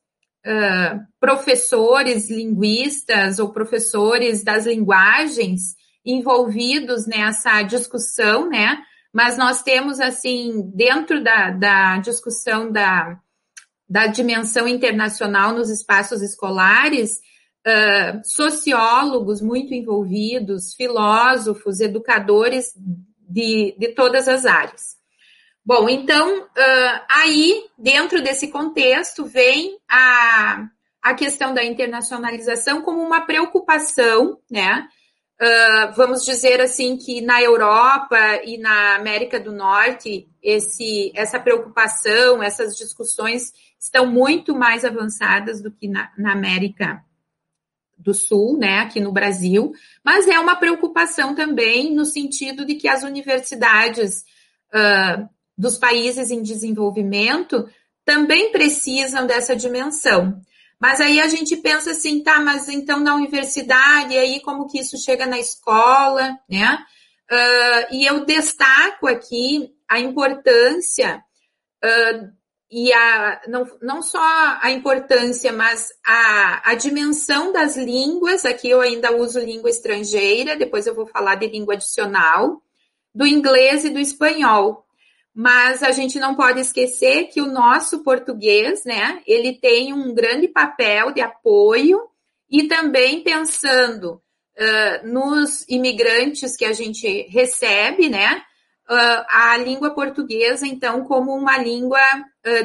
uh, 0.46 1.00
professores 1.18 2.30
linguistas 2.30 3.38
ou 3.38 3.52
professores 3.52 4.44
das 4.44 4.66
linguagens 4.66 5.74
envolvidos 6.04 7.06
nessa 7.06 7.62
discussão, 7.62 8.48
né? 8.48 8.78
Mas 9.12 9.36
nós 9.38 9.62
temos, 9.62 9.98
assim, 9.98 10.70
dentro 10.74 11.22
da, 11.22 11.50
da 11.50 11.98
discussão 11.98 12.70
da, 12.70 13.18
da 13.88 14.06
dimensão 14.06 14.68
internacional 14.68 15.52
nos 15.52 15.70
espaços 15.70 16.22
escolares, 16.22 17.18
uh, 17.66 18.20
sociólogos 18.24 19.40
muito 19.42 19.74
envolvidos, 19.74 20.74
filósofos, 20.74 21.80
educadores 21.80 22.72
de, 23.28 23.74
de 23.76 23.88
todas 23.88 24.28
as 24.28 24.46
áreas. 24.46 24.96
Bom, 25.64 25.88
então, 25.88 26.42
uh, 26.42 27.00
aí, 27.10 27.64
dentro 27.76 28.22
desse 28.22 28.48
contexto, 28.48 29.24
vem 29.24 29.78
a, 29.90 30.68
a 31.02 31.14
questão 31.14 31.52
da 31.52 31.64
internacionalização 31.64 32.82
como 32.82 33.02
uma 33.02 33.22
preocupação, 33.22 34.38
né? 34.48 34.88
Uh, 35.38 35.92
vamos 35.94 36.24
dizer 36.24 36.62
assim 36.62 36.96
que 36.96 37.20
na 37.20 37.42
Europa 37.42 38.16
e 38.44 38.56
na 38.56 38.94
América 38.94 39.38
do 39.38 39.52
Norte, 39.52 40.26
esse, 40.42 41.12
essa 41.14 41.38
preocupação, 41.38 42.42
essas 42.42 42.74
discussões 42.74 43.52
estão 43.78 44.06
muito 44.06 44.54
mais 44.54 44.82
avançadas 44.82 45.60
do 45.60 45.70
que 45.70 45.88
na, 45.88 46.10
na 46.16 46.32
América 46.32 47.04
do 47.96 48.12
Sul, 48.12 48.58
né, 48.58 48.80
aqui 48.80 49.00
no 49.00 49.12
Brasil, 49.12 49.72
mas 50.04 50.28
é 50.28 50.38
uma 50.38 50.56
preocupação 50.56 51.34
também 51.34 51.94
no 51.94 52.04
sentido 52.04 52.64
de 52.64 52.74
que 52.74 52.88
as 52.88 53.02
universidades 53.02 54.24
uh, 54.74 55.28
dos 55.56 55.78
países 55.78 56.30
em 56.30 56.42
desenvolvimento 56.42 57.68
também 58.04 58.52
precisam 58.52 59.26
dessa 59.26 59.56
dimensão. 59.56 60.40
Mas 60.78 61.00
aí 61.00 61.20
a 61.20 61.26
gente 61.26 61.56
pensa 61.56 61.92
assim, 61.92 62.22
tá, 62.22 62.38
mas 62.38 62.68
então 62.68 63.00
na 63.00 63.14
universidade, 63.14 64.16
aí 64.16 64.40
como 64.40 64.68
que 64.68 64.78
isso 64.78 64.98
chega 64.98 65.26
na 65.26 65.38
escola, 65.38 66.38
né? 66.48 66.78
Uh, 67.30 67.94
e 67.94 68.06
eu 68.06 68.24
destaco 68.24 69.08
aqui 69.08 69.74
a 69.88 69.98
importância 69.98 71.24
uh, 71.82 72.30
e 72.78 72.92
a, 72.92 73.40
não, 73.48 73.66
não 73.80 74.02
só 74.02 74.20
a 74.60 74.70
importância, 74.70 75.50
mas 75.50 75.88
a, 76.06 76.72
a 76.72 76.74
dimensão 76.74 77.50
das 77.50 77.74
línguas, 77.74 78.44
aqui 78.44 78.68
eu 78.68 78.82
ainda 78.82 79.16
uso 79.16 79.40
língua 79.40 79.70
estrangeira, 79.70 80.58
depois 80.58 80.86
eu 80.86 80.94
vou 80.94 81.06
falar 81.06 81.36
de 81.36 81.46
língua 81.46 81.72
adicional, 81.72 82.60
do 83.14 83.26
inglês 83.26 83.86
e 83.86 83.88
do 83.88 83.98
espanhol. 83.98 84.84
Mas 85.34 85.82
a 85.82 85.90
gente 85.90 86.18
não 86.18 86.34
pode 86.34 86.60
esquecer 86.60 87.28
que 87.28 87.40
o 87.40 87.50
nosso 87.50 88.02
português, 88.02 88.84
né, 88.84 89.22
ele 89.26 89.54
tem 89.58 89.94
um 89.94 90.12
grande 90.12 90.46
papel 90.46 91.12
de 91.12 91.22
apoio 91.22 91.98
e 92.50 92.64
também 92.64 93.22
pensando 93.22 94.20
uh, 94.58 95.08
nos 95.08 95.66
imigrantes 95.66 96.54
que 96.54 96.66
a 96.66 96.74
gente 96.74 97.26
recebe, 97.30 98.10
né, 98.10 98.42
uh, 98.90 99.24
a 99.30 99.56
língua 99.56 99.94
portuguesa, 99.94 100.66
então, 100.66 101.04
como 101.04 101.34
uma 101.34 101.56
língua 101.56 102.00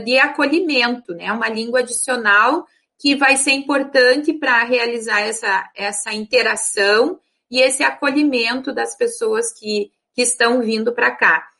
de 0.04 0.18
acolhimento, 0.18 1.14
né, 1.14 1.32
uma 1.32 1.50
língua 1.50 1.80
adicional 1.80 2.66
que 3.00 3.16
vai 3.16 3.36
ser 3.36 3.52
importante 3.52 4.32
para 4.34 4.64
realizar 4.64 5.22
essa, 5.22 5.70
essa 5.76 6.14
interação 6.14 7.20
e 7.50 7.60
esse 7.60 7.84
acolhimento 7.84 8.74
das 8.74 8.96
pessoas 8.96 9.52
que, 9.52 9.92
que 10.14 10.22
estão 10.22 10.62
vindo 10.62 10.94
para 10.94 11.12
cá 11.12 11.52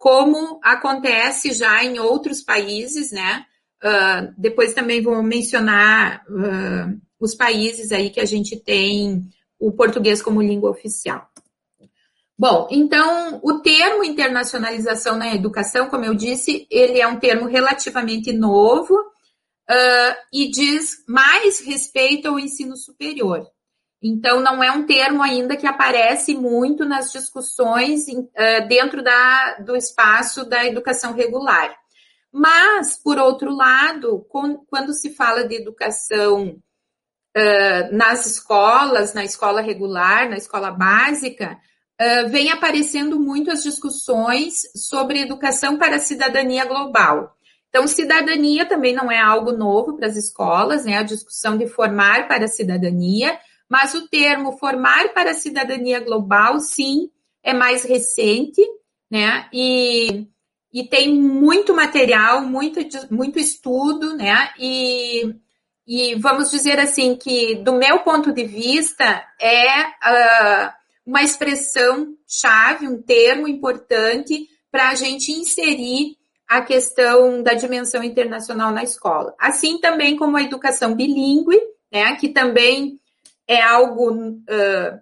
como 0.00 0.58
acontece 0.64 1.52
já 1.52 1.84
em 1.84 1.98
outros 1.98 2.42
países, 2.42 3.12
né? 3.12 3.44
Uh, 3.84 4.32
depois 4.36 4.72
também 4.72 5.02
vou 5.02 5.22
mencionar 5.22 6.24
uh, 6.26 6.98
os 7.20 7.34
países 7.34 7.92
aí 7.92 8.08
que 8.08 8.18
a 8.18 8.24
gente 8.24 8.56
tem 8.56 9.28
o 9.58 9.70
português 9.70 10.22
como 10.22 10.40
língua 10.40 10.70
oficial. 10.70 11.29
Bom, 12.40 12.68
então 12.70 13.38
o 13.42 13.58
termo 13.58 14.02
internacionalização 14.02 15.14
na 15.14 15.34
educação, 15.34 15.90
como 15.90 16.06
eu 16.06 16.14
disse, 16.14 16.66
ele 16.70 16.98
é 16.98 17.06
um 17.06 17.20
termo 17.20 17.46
relativamente 17.46 18.32
novo 18.32 18.94
uh, 18.94 20.16
e 20.32 20.50
diz 20.50 21.04
mais 21.06 21.60
respeito 21.60 22.28
ao 22.28 22.38
ensino 22.38 22.78
superior. 22.78 23.46
Então, 24.02 24.40
não 24.40 24.64
é 24.64 24.72
um 24.72 24.86
termo 24.86 25.22
ainda 25.22 25.54
que 25.54 25.66
aparece 25.66 26.34
muito 26.34 26.86
nas 26.86 27.12
discussões 27.12 28.08
uh, 28.08 28.66
dentro 28.66 29.02
da, 29.02 29.58
do 29.58 29.76
espaço 29.76 30.42
da 30.42 30.64
educação 30.64 31.12
regular. 31.12 31.76
Mas, 32.32 32.96
por 32.96 33.18
outro 33.18 33.54
lado, 33.54 34.24
com, 34.30 34.64
quando 34.64 34.94
se 34.94 35.14
fala 35.14 35.46
de 35.46 35.56
educação 35.56 36.58
uh, 37.36 37.94
nas 37.94 38.24
escolas, 38.24 39.12
na 39.12 39.26
escola 39.26 39.60
regular, 39.60 40.30
na 40.30 40.38
escola 40.38 40.70
básica, 40.70 41.60
uh, 42.00 42.28
vem 42.28 42.50
aparecendo 42.50 43.20
muito 43.20 43.50
as 43.50 43.62
discussões 43.62 44.60
sobre 44.74 45.20
educação 45.20 45.76
para 45.76 45.96
a 45.96 46.00
cidadania 46.00 46.64
global. 46.64 47.36
Então, 47.68 47.86
cidadania 47.86 48.66
também 48.66 48.94
não 48.94 49.12
é 49.12 49.20
algo 49.20 49.52
novo 49.52 49.96
para 49.96 50.08
as 50.08 50.16
escolas, 50.16 50.84
né? 50.84 50.96
A 50.96 51.04
discussão 51.04 51.56
de 51.56 51.68
formar 51.68 52.26
para 52.26 52.46
a 52.46 52.48
cidadania, 52.48 53.38
mas 53.68 53.94
o 53.94 54.08
termo 54.08 54.58
formar 54.58 55.10
para 55.10 55.30
a 55.30 55.34
cidadania 55.34 56.00
global, 56.00 56.58
sim, 56.58 57.10
é 57.44 57.54
mais 57.54 57.84
recente, 57.84 58.60
né? 59.08 59.48
E, 59.52 60.26
e 60.72 60.82
tem 60.84 61.14
muito 61.14 61.72
material, 61.72 62.42
muito, 62.42 62.80
muito 63.08 63.38
estudo, 63.38 64.16
né? 64.16 64.50
E, 64.58 65.32
e 65.86 66.16
vamos 66.16 66.50
dizer 66.50 66.80
assim 66.80 67.14
que, 67.14 67.54
do 67.56 67.74
meu 67.74 68.00
ponto 68.00 68.32
de 68.32 68.44
vista, 68.44 69.24
é 69.40 69.86
uh, 69.86 70.79
uma 71.06 71.22
expressão 71.22 72.14
chave, 72.26 72.86
um 72.86 73.00
termo 73.02 73.48
importante 73.48 74.48
para 74.70 74.90
a 74.90 74.94
gente 74.94 75.32
inserir 75.32 76.16
a 76.48 76.62
questão 76.62 77.42
da 77.42 77.54
dimensão 77.54 78.02
internacional 78.02 78.72
na 78.72 78.82
escola. 78.82 79.34
Assim 79.38 79.78
também 79.78 80.16
como 80.16 80.36
a 80.36 80.42
educação 80.42 80.94
bilíngue, 80.94 81.60
né, 81.92 82.16
que 82.16 82.28
também 82.28 82.98
é 83.46 83.62
algo 83.62 84.12
uh, 84.12 85.00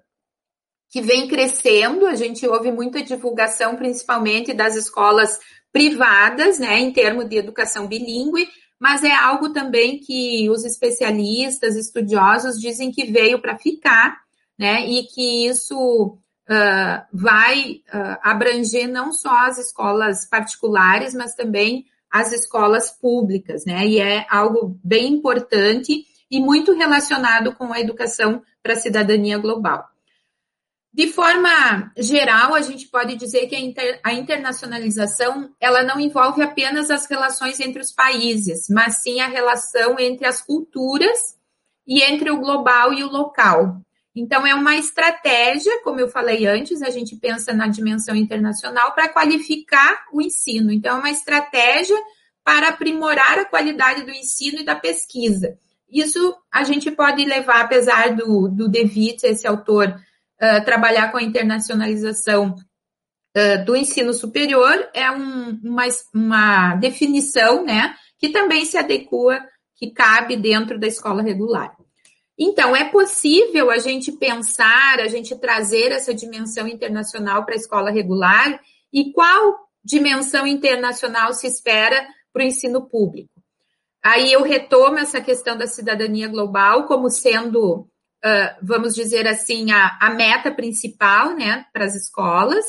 que 0.90 1.00
vem 1.00 1.26
crescendo. 1.28 2.06
A 2.06 2.14
gente 2.14 2.46
ouve 2.46 2.70
muita 2.70 3.02
divulgação, 3.02 3.76
principalmente 3.76 4.52
das 4.52 4.76
escolas 4.76 5.38
privadas, 5.72 6.58
né, 6.58 6.78
em 6.78 6.92
termos 6.92 7.28
de 7.28 7.36
educação 7.36 7.86
bilíngue, 7.86 8.48
mas 8.78 9.02
é 9.02 9.12
algo 9.12 9.52
também 9.52 9.98
que 9.98 10.48
os 10.50 10.64
especialistas, 10.64 11.76
estudiosos 11.76 12.60
dizem 12.60 12.90
que 12.90 13.04
veio 13.04 13.40
para 13.40 13.58
ficar, 13.58 14.18
né? 14.58 14.86
E 14.86 15.04
que 15.04 15.46
isso 15.46 16.18
uh, 16.48 17.06
vai 17.12 17.82
uh, 17.92 18.18
abranger 18.22 18.88
não 18.88 19.12
só 19.12 19.46
as 19.46 19.58
escolas 19.58 20.26
particulares, 20.26 21.14
mas 21.14 21.34
também 21.34 21.86
as 22.10 22.32
escolas 22.32 22.90
públicas, 22.90 23.64
né? 23.64 23.86
E 23.86 24.00
é 24.00 24.26
algo 24.30 24.78
bem 24.82 25.12
importante 25.12 26.04
e 26.30 26.40
muito 26.40 26.72
relacionado 26.72 27.54
com 27.54 27.72
a 27.72 27.80
educação 27.80 28.42
para 28.62 28.72
a 28.72 28.78
cidadania 28.78 29.38
global. 29.38 29.86
De 30.92 31.06
forma 31.06 31.92
geral, 31.96 32.54
a 32.54 32.60
gente 32.60 32.88
pode 32.88 33.14
dizer 33.14 33.46
que 33.46 33.54
a, 33.54 33.60
inter, 33.60 34.00
a, 34.02 34.12
internacionalização 34.12 35.54
ela 35.60 35.82
não 35.82 36.00
envolve 36.00 36.42
apenas 36.42 36.90
as 36.90 37.06
relações 37.06 37.60
entre 37.60 37.80
os 37.80 37.92
países, 37.92 38.66
mas 38.70 39.02
sim 39.02 39.20
a 39.20 39.28
relação 39.28 39.98
entre 39.98 40.26
as 40.26 40.40
culturas 40.40 41.36
e 41.86 42.02
entre 42.02 42.30
o 42.30 42.40
global 42.40 42.92
e 42.92 43.04
o 43.04 43.10
local. 43.10 43.80
Então, 44.18 44.44
é 44.44 44.52
uma 44.52 44.74
estratégia, 44.76 45.80
como 45.84 46.00
eu 46.00 46.08
falei 46.08 46.44
antes, 46.44 46.82
a 46.82 46.90
gente 46.90 47.14
pensa 47.14 47.52
na 47.52 47.68
dimensão 47.68 48.16
internacional 48.16 48.92
para 48.92 49.08
qualificar 49.08 50.06
o 50.12 50.20
ensino. 50.20 50.72
Então, 50.72 50.96
é 50.96 50.98
uma 50.98 51.10
estratégia 51.10 51.96
para 52.44 52.68
aprimorar 52.68 53.38
a 53.38 53.44
qualidade 53.44 54.02
do 54.02 54.10
ensino 54.10 54.58
e 54.60 54.64
da 54.64 54.74
pesquisa. 54.74 55.56
Isso 55.88 56.36
a 56.52 56.64
gente 56.64 56.90
pode 56.90 57.24
levar, 57.24 57.60
apesar 57.60 58.16
do, 58.16 58.48
do 58.48 58.68
De 58.68 58.82
Witt, 58.82 59.24
esse 59.24 59.46
autor, 59.46 59.88
uh, 59.88 60.64
trabalhar 60.64 61.12
com 61.12 61.18
a 61.18 61.22
internacionalização 61.22 62.56
uh, 63.36 63.64
do 63.64 63.76
ensino 63.76 64.12
superior, 64.12 64.88
é 64.92 65.08
um, 65.12 65.60
uma, 65.62 65.84
uma 66.12 66.74
definição 66.74 67.64
né, 67.64 67.94
que 68.18 68.30
também 68.30 68.64
se 68.64 68.76
adequa, 68.76 69.46
que 69.76 69.92
cabe 69.92 70.36
dentro 70.36 70.76
da 70.76 70.88
escola 70.88 71.22
regular. 71.22 71.77
Então, 72.38 72.76
é 72.76 72.84
possível 72.84 73.68
a 73.70 73.78
gente 73.78 74.12
pensar, 74.12 75.00
a 75.00 75.08
gente 75.08 75.34
trazer 75.34 75.90
essa 75.90 76.14
dimensão 76.14 76.68
internacional 76.68 77.44
para 77.44 77.54
a 77.54 77.56
escola 77.56 77.90
regular 77.90 78.60
e 78.92 79.12
qual 79.12 79.68
dimensão 79.84 80.46
internacional 80.46 81.32
se 81.32 81.48
espera 81.48 82.06
para 82.32 82.44
o 82.44 82.46
ensino 82.46 82.88
público? 82.88 83.30
Aí 84.02 84.32
eu 84.32 84.42
retomo 84.42 84.98
essa 84.98 85.20
questão 85.20 85.58
da 85.58 85.66
cidadania 85.66 86.28
global 86.28 86.86
como 86.86 87.10
sendo, 87.10 87.88
vamos 88.62 88.94
dizer 88.94 89.26
assim, 89.26 89.72
a, 89.72 89.98
a 90.00 90.10
meta 90.10 90.52
principal 90.52 91.34
né, 91.34 91.66
para 91.72 91.84
as 91.84 91.96
escolas, 91.96 92.64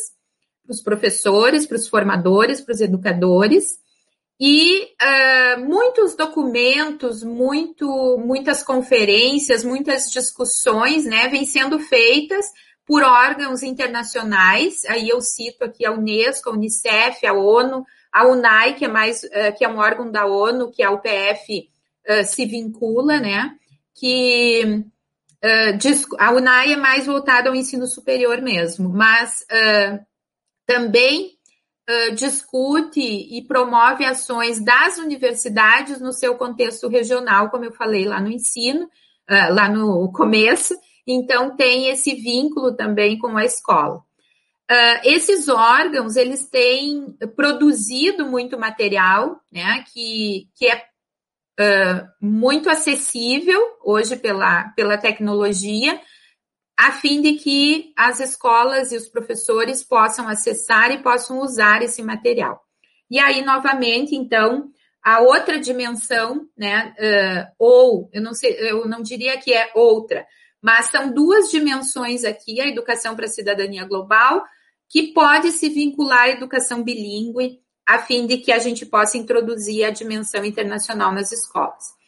para 0.66 0.74
os 0.74 0.82
professores, 0.82 1.68
para 1.68 1.78
os 1.78 1.88
formadores, 1.88 2.60
para 2.60 2.74
os 2.74 2.82
educadores. 2.82 3.78
E 4.40 4.84
uh, 4.84 5.60
muitos 5.66 6.16
documentos, 6.16 7.24
muito, 7.24 8.18
muitas 8.18 8.64
conferências, 8.64 9.66
muitas 9.66 10.10
discussões 10.10 11.04
né, 11.04 11.28
vêm 11.28 11.46
sendo 11.46 11.78
feitas 11.78 12.46
por 12.86 13.04
órgãos 13.04 13.64
internacionais. 13.64 14.86
Aí 14.86 15.10
eu 15.10 15.20
cito 15.20 15.66
aqui 15.66 15.86
a 15.86 15.92
Unesco, 15.92 16.50
a 16.50 16.54
Unicef, 16.54 17.28
a 17.28 17.34
ONU, 17.34 17.86
a 18.12 18.26
UNAI, 18.26 18.76
que 18.76 18.86
é 18.86 18.88
mais 18.88 19.24
uh, 19.24 19.56
que 19.58 19.66
é 19.66 19.70
um 19.70 19.78
órgão 19.78 20.10
da 20.10 20.26
ONU, 20.26 20.72
que 20.72 20.82
a 20.82 20.90
UPF 20.90 21.70
uh, 22.10 22.24
se 22.24 22.46
vincula, 22.46 23.20
né? 23.20 23.56
Que 23.94 24.86
uh, 25.44 26.16
a 26.18 26.32
UNAI 26.32 26.74
é 26.74 26.78
mais 26.78 27.06
voltada 27.06 27.50
ao 27.50 27.56
ensino 27.56 27.86
superior 27.88 28.42
mesmo, 28.42 28.90
mas 28.90 29.46
também 30.66 31.39
discute 32.16 33.00
e 33.02 33.44
promove 33.48 34.06
ações 34.06 34.64
das 34.64 34.98
universidades 34.98 36.00
no 36.00 36.14
seu 36.14 36.36
contexto 36.36 36.88
regional, 36.88 37.50
como 37.50 37.66
eu 37.66 37.72
falei 37.72 38.06
lá 38.06 38.22
no 38.22 38.30
ensino, 38.30 38.88
lá 39.28 39.68
no 39.68 40.12
começo. 40.12 40.76
Então 41.08 41.56
tem 41.56 41.90
esse 41.90 42.14
vínculo 42.14 42.76
também 42.76 43.18
com 43.18 43.36
a 43.36 43.44
escola. 43.44 44.04
Uh, 44.72 45.02
esses 45.04 45.50
órgãos, 45.50 46.16
eles 46.16 46.48
têm 46.48 47.18
produzido 47.36 48.28
muito 48.28 48.60
material, 48.60 49.42
né, 49.52 49.84
que, 49.92 50.48
que 50.56 50.68
é 50.68 50.76
uh, 51.60 52.08
muito 52.22 52.70
acessível 52.70 53.60
hoje 53.84 54.16
pela, 54.16 54.66
pela 54.76 54.96
tecnologia, 54.96 56.00
a 56.80 56.94
fim 56.94 57.22
de 57.22 57.34
que 57.34 57.92
as 57.94 58.22
escolas 58.22 58.94
e 58.94 58.96
os 58.96 59.10
professores 59.10 59.84
possam 59.84 60.30
acessar 60.30 60.92
e 60.92 61.04
possam 61.04 61.42
usar 61.42 61.82
esse 61.82 62.02
material. 62.02 62.62
E 63.12 63.20
aí, 63.20 63.44
novamente, 63.44 64.16
então, 64.16 64.72
a 65.04 65.20
outra 65.20 65.60
dimensão, 65.60 66.48
né, 66.58 66.96
uh, 66.98 67.54
ou, 67.60 68.10
eu 68.14 68.22
não 68.22 68.34
sei, 68.34 68.56
eu 68.60 68.88
não 68.88 69.02
diria 69.02 69.38
que 69.38 69.52
é 69.52 69.70
outra, 69.76 70.26
mas 70.62 70.86
são 70.86 71.12
duas 71.12 71.52
dimensões 71.52 72.24
aqui, 72.24 72.62
a 72.62 72.68
educação 72.68 73.14
para 73.14 73.26
a 73.26 73.30
cidadania 73.30 73.84
global, 73.84 74.42
que 74.88 75.12
pode 75.12 75.52
se 75.52 75.68
vincular 75.68 76.22
à 76.22 76.30
educação 76.30 76.82
bilíngue, 76.82 77.60
a 77.86 78.00
fim 78.00 78.26
de 78.26 78.38
que 78.38 78.54
a 78.54 78.60
gente 78.60 78.86
possa 78.86 79.18
introduzir 79.18 79.84
a 79.84 79.90
dimensão 79.90 80.46
internacional 80.46 81.12
nas 81.12 81.34
escolas. 81.34 81.99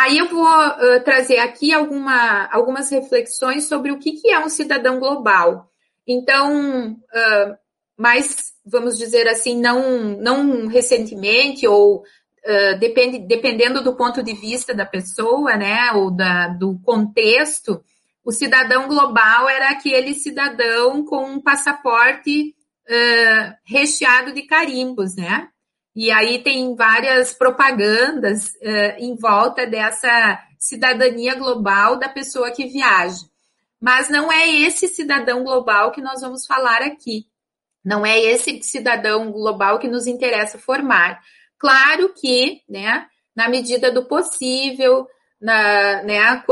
Aí 0.00 0.16
eu 0.16 0.28
vou 0.28 0.46
uh, 0.46 1.02
trazer 1.02 1.38
aqui 1.38 1.72
alguma, 1.72 2.48
algumas 2.52 2.88
reflexões 2.88 3.64
sobre 3.64 3.90
o 3.90 3.98
que, 3.98 4.12
que 4.12 4.30
é 4.30 4.38
um 4.38 4.48
cidadão 4.48 5.00
global. 5.00 5.68
Então, 6.06 6.92
uh, 6.92 7.56
mais, 7.96 8.52
vamos 8.64 8.96
dizer 8.96 9.26
assim, 9.26 9.60
não, 9.60 10.16
não 10.16 10.68
recentemente 10.68 11.66
ou 11.66 11.96
uh, 11.98 12.78
depende, 12.78 13.18
dependendo 13.18 13.82
do 13.82 13.96
ponto 13.96 14.22
de 14.22 14.34
vista 14.34 14.72
da 14.72 14.86
pessoa, 14.86 15.56
né, 15.56 15.90
ou 15.92 16.12
da, 16.12 16.46
do 16.46 16.78
contexto, 16.84 17.82
o 18.24 18.30
cidadão 18.30 18.86
global 18.86 19.48
era 19.48 19.70
aquele 19.70 20.14
cidadão 20.14 21.04
com 21.04 21.24
um 21.24 21.40
passaporte 21.40 22.54
recheado 23.66 24.32
de 24.32 24.44
carimbos, 24.44 25.14
né? 25.14 25.48
E 26.00 26.12
aí 26.12 26.44
tem 26.44 26.76
várias 26.76 27.34
propagandas 27.34 28.50
uh, 28.62 28.98
em 28.98 29.16
volta 29.16 29.66
dessa 29.66 30.40
cidadania 30.56 31.34
global 31.34 31.98
da 31.98 32.08
pessoa 32.08 32.52
que 32.52 32.66
viaja. 32.66 33.26
Mas 33.80 34.08
não 34.08 34.30
é 34.30 34.48
esse 34.48 34.86
cidadão 34.86 35.42
global 35.42 35.90
que 35.90 36.00
nós 36.00 36.20
vamos 36.20 36.46
falar 36.46 36.82
aqui. 36.82 37.24
Não 37.84 38.06
é 38.06 38.16
esse 38.16 38.62
cidadão 38.62 39.32
global 39.32 39.80
que 39.80 39.88
nos 39.88 40.06
interessa 40.06 40.56
formar. 40.56 41.20
Claro 41.58 42.14
que, 42.14 42.62
né, 42.68 43.04
na 43.34 43.48
medida 43.48 43.90
do 43.90 44.04
possível, 44.04 45.04
na, 45.40 46.04
né, 46.04 46.44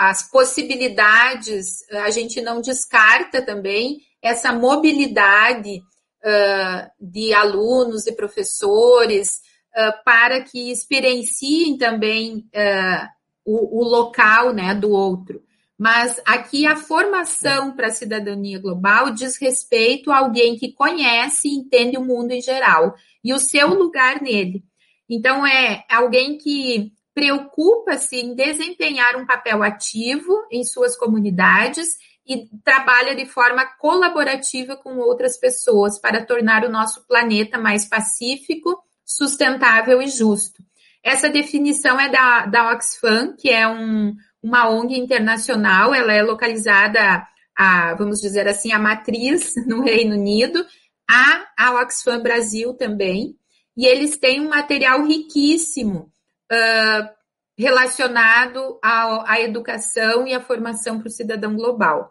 as 0.00 0.30
possibilidades, 0.30 1.78
a 1.92 2.10
gente 2.10 2.42
não 2.42 2.60
descarta 2.60 3.40
também 3.40 4.02
essa 4.20 4.52
mobilidade 4.52 5.80
uh, 6.26 6.90
de 7.00 7.32
alunos 7.32 8.06
e 8.06 8.12
professores 8.12 9.40
uh, 9.76 10.04
para 10.04 10.42
que 10.42 10.70
experienciem 10.72 11.78
também 11.78 12.48
uh, 12.54 13.08
o, 13.44 13.80
o, 13.80 13.84
local 13.84 14.52
né, 14.52 14.74
do 14.74 14.90
outro. 14.90 15.40
Mas 15.78 16.20
aqui 16.24 16.66
a 16.66 16.74
formação 16.74 17.76
para 17.76 17.88
a 17.88 17.92
cidadania 17.92 18.58
global 18.58 19.10
diz 19.10 19.36
respeito 19.36 20.10
a 20.10 20.18
alguém 20.18 20.56
que 20.56 20.72
conhece 20.72 21.48
e 21.48 21.54
entende 21.54 21.96
o 21.96 22.04
mundo 22.04 22.32
em 22.32 22.40
geral 22.40 22.94
e 23.22 23.32
o 23.32 23.38
seu 23.38 23.68
lugar 23.68 24.20
nele. 24.22 24.64
Então, 25.08 25.46
é 25.46 25.84
alguém 25.88 26.38
que 26.38 26.92
preocupa-se 27.14 28.16
em 28.16 28.34
desempenhar 28.34 29.16
um 29.16 29.26
papel 29.26 29.62
ativo 29.62 30.34
em 30.50 30.64
suas 30.64 30.96
comunidades 30.96 31.88
e 32.26 32.48
trabalha 32.64 33.14
de 33.14 33.26
forma 33.26 33.64
colaborativa 33.78 34.76
com 34.76 34.96
outras 34.98 35.38
pessoas 35.38 36.00
para 36.00 36.24
tornar 36.24 36.64
o 36.64 36.70
nosso 36.70 37.06
planeta 37.06 37.56
mais 37.56 37.88
pacífico, 37.88 38.76
sustentável 39.04 40.02
e 40.02 40.08
justo. 40.08 40.62
Essa 41.02 41.28
definição 41.28 42.00
é 42.00 42.08
da, 42.08 42.46
da 42.46 42.72
Oxfam, 42.72 43.36
que 43.38 43.48
é 43.48 43.68
um, 43.68 44.12
uma 44.42 44.68
ONG 44.68 44.98
internacional, 44.98 45.94
ela 45.94 46.12
é 46.12 46.20
localizada, 46.20 47.24
a, 47.56 47.94
vamos 47.94 48.20
dizer 48.20 48.48
assim, 48.48 48.72
a 48.72 48.78
matriz 48.78 49.54
no 49.66 49.82
Reino 49.82 50.16
Unido, 50.16 50.66
a, 51.08 51.46
a 51.56 51.80
Oxfam 51.80 52.20
Brasil 52.20 52.74
também, 52.74 53.36
e 53.76 53.86
eles 53.86 54.16
têm 54.16 54.40
um 54.40 54.48
material 54.48 55.04
riquíssimo 55.04 56.10
uh, 56.50 57.16
relacionado 57.56 58.78
à, 58.82 59.40
educação 59.40 60.26
e 60.26 60.34
à 60.34 60.40
formação 60.40 60.98
para 60.98 61.08
o 61.08 61.10
cidadão 61.10 61.54
global. 61.54 62.10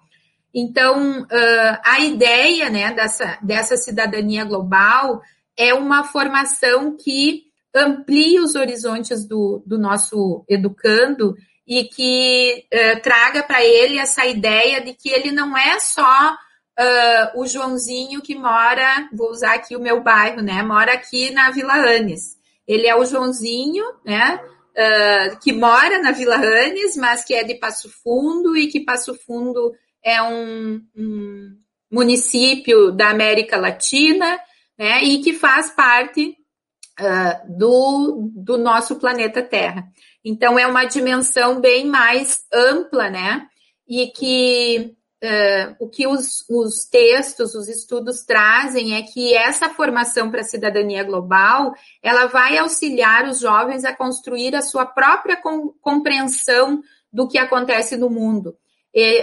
Então, 0.58 1.24
uh, 1.24 1.80
a 1.84 2.00
ideia 2.00 2.70
né, 2.70 2.94
dessa, 2.94 3.38
dessa 3.42 3.76
cidadania 3.76 4.46
global 4.46 5.22
é 5.58 5.74
uma 5.74 6.06
formação 6.06 6.96
que 6.96 7.44
amplie 7.76 8.40
os 8.40 8.56
horizontes 8.56 9.28
do, 9.28 9.62
do 9.66 9.78
nosso 9.78 10.46
educando 10.48 11.36
e 11.68 11.84
que 11.84 12.66
uh, 12.74 13.02
traga 13.02 13.44
para 13.44 13.66
ele 13.66 14.00
essa 14.00 14.26
ideia 14.26 14.80
de 14.80 14.94
que 14.94 15.10
ele 15.10 15.34
não 15.34 15.58
é 15.58 15.78
só 15.78 16.32
uh, 16.80 17.42
o 17.42 17.46
Joãozinho 17.46 18.22
que 18.22 18.34
mora, 18.34 19.10
vou 19.12 19.32
usar 19.32 19.56
aqui 19.56 19.76
o 19.76 19.82
meu 19.82 20.02
bairro, 20.02 20.42
né? 20.42 20.64
Mora 20.64 20.94
aqui 20.94 21.32
na 21.32 21.52
Vila 21.52 21.76
Anes 21.76 22.38
Ele 22.66 22.88
é 22.88 22.96
o 22.96 23.06
Joãozinho, 23.06 23.84
né? 24.06 24.40
Uh, 24.72 25.40
que 25.40 25.52
mora 25.52 26.02
na 26.02 26.12
Vila 26.12 26.38
Ranes, 26.38 26.96
mas 26.96 27.26
que 27.26 27.34
é 27.34 27.44
de 27.44 27.56
Passo 27.56 27.90
Fundo 28.04 28.56
e 28.56 28.68
que 28.68 28.82
Passo 28.82 29.16
Fundo 29.26 29.74
é 30.06 30.22
um, 30.22 30.80
um 30.96 31.58
município 31.92 32.92
da 32.92 33.10
América 33.10 33.58
Latina, 33.58 34.40
né? 34.78 35.04
E 35.04 35.18
que 35.24 35.34
faz 35.34 35.72
parte 35.72 36.38
uh, 37.00 37.58
do, 37.58 38.32
do 38.36 38.58
nosso 38.58 38.98
planeta 38.98 39.42
Terra. 39.42 39.84
Então, 40.24 40.60
é 40.60 40.68
uma 40.68 40.86
dimensão 40.86 41.60
bem 41.60 41.86
mais 41.88 42.44
ampla, 42.54 43.10
né? 43.10 43.48
E 43.88 44.08
que 44.08 44.96
uh, 45.24 45.76
o 45.80 45.90
que 45.90 46.06
os, 46.06 46.46
os 46.50 46.86
textos, 46.86 47.56
os 47.56 47.68
estudos 47.68 48.24
trazem 48.24 48.96
é 48.96 49.02
que 49.02 49.36
essa 49.36 49.70
formação 49.70 50.30
para 50.30 50.42
a 50.42 50.46
cidadania 50.46 51.04
global, 51.04 51.74
ela 52.02 52.28
vai 52.28 52.58
auxiliar 52.60 53.28
os 53.28 53.40
jovens 53.40 53.84
a 53.84 53.96
construir 53.96 54.56
a 54.56 54.62
sua 54.62 54.86
própria 54.86 55.36
com, 55.36 55.70
compreensão 55.82 56.82
do 57.12 57.28
que 57.28 57.40
acontece 57.40 57.98
no 57.98 58.10
mundo. 58.10 58.56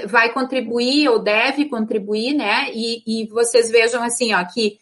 Vai 0.06 0.32
contribuir 0.32 1.08
ou 1.08 1.18
deve 1.18 1.66
contribuir, 1.66 2.35
né? 2.35 2.70
E, 2.74 3.02
e 3.06 3.26
vocês 3.28 3.70
vejam 3.70 4.02
assim, 4.02 4.35
ó, 4.35 4.44
que 4.44 4.78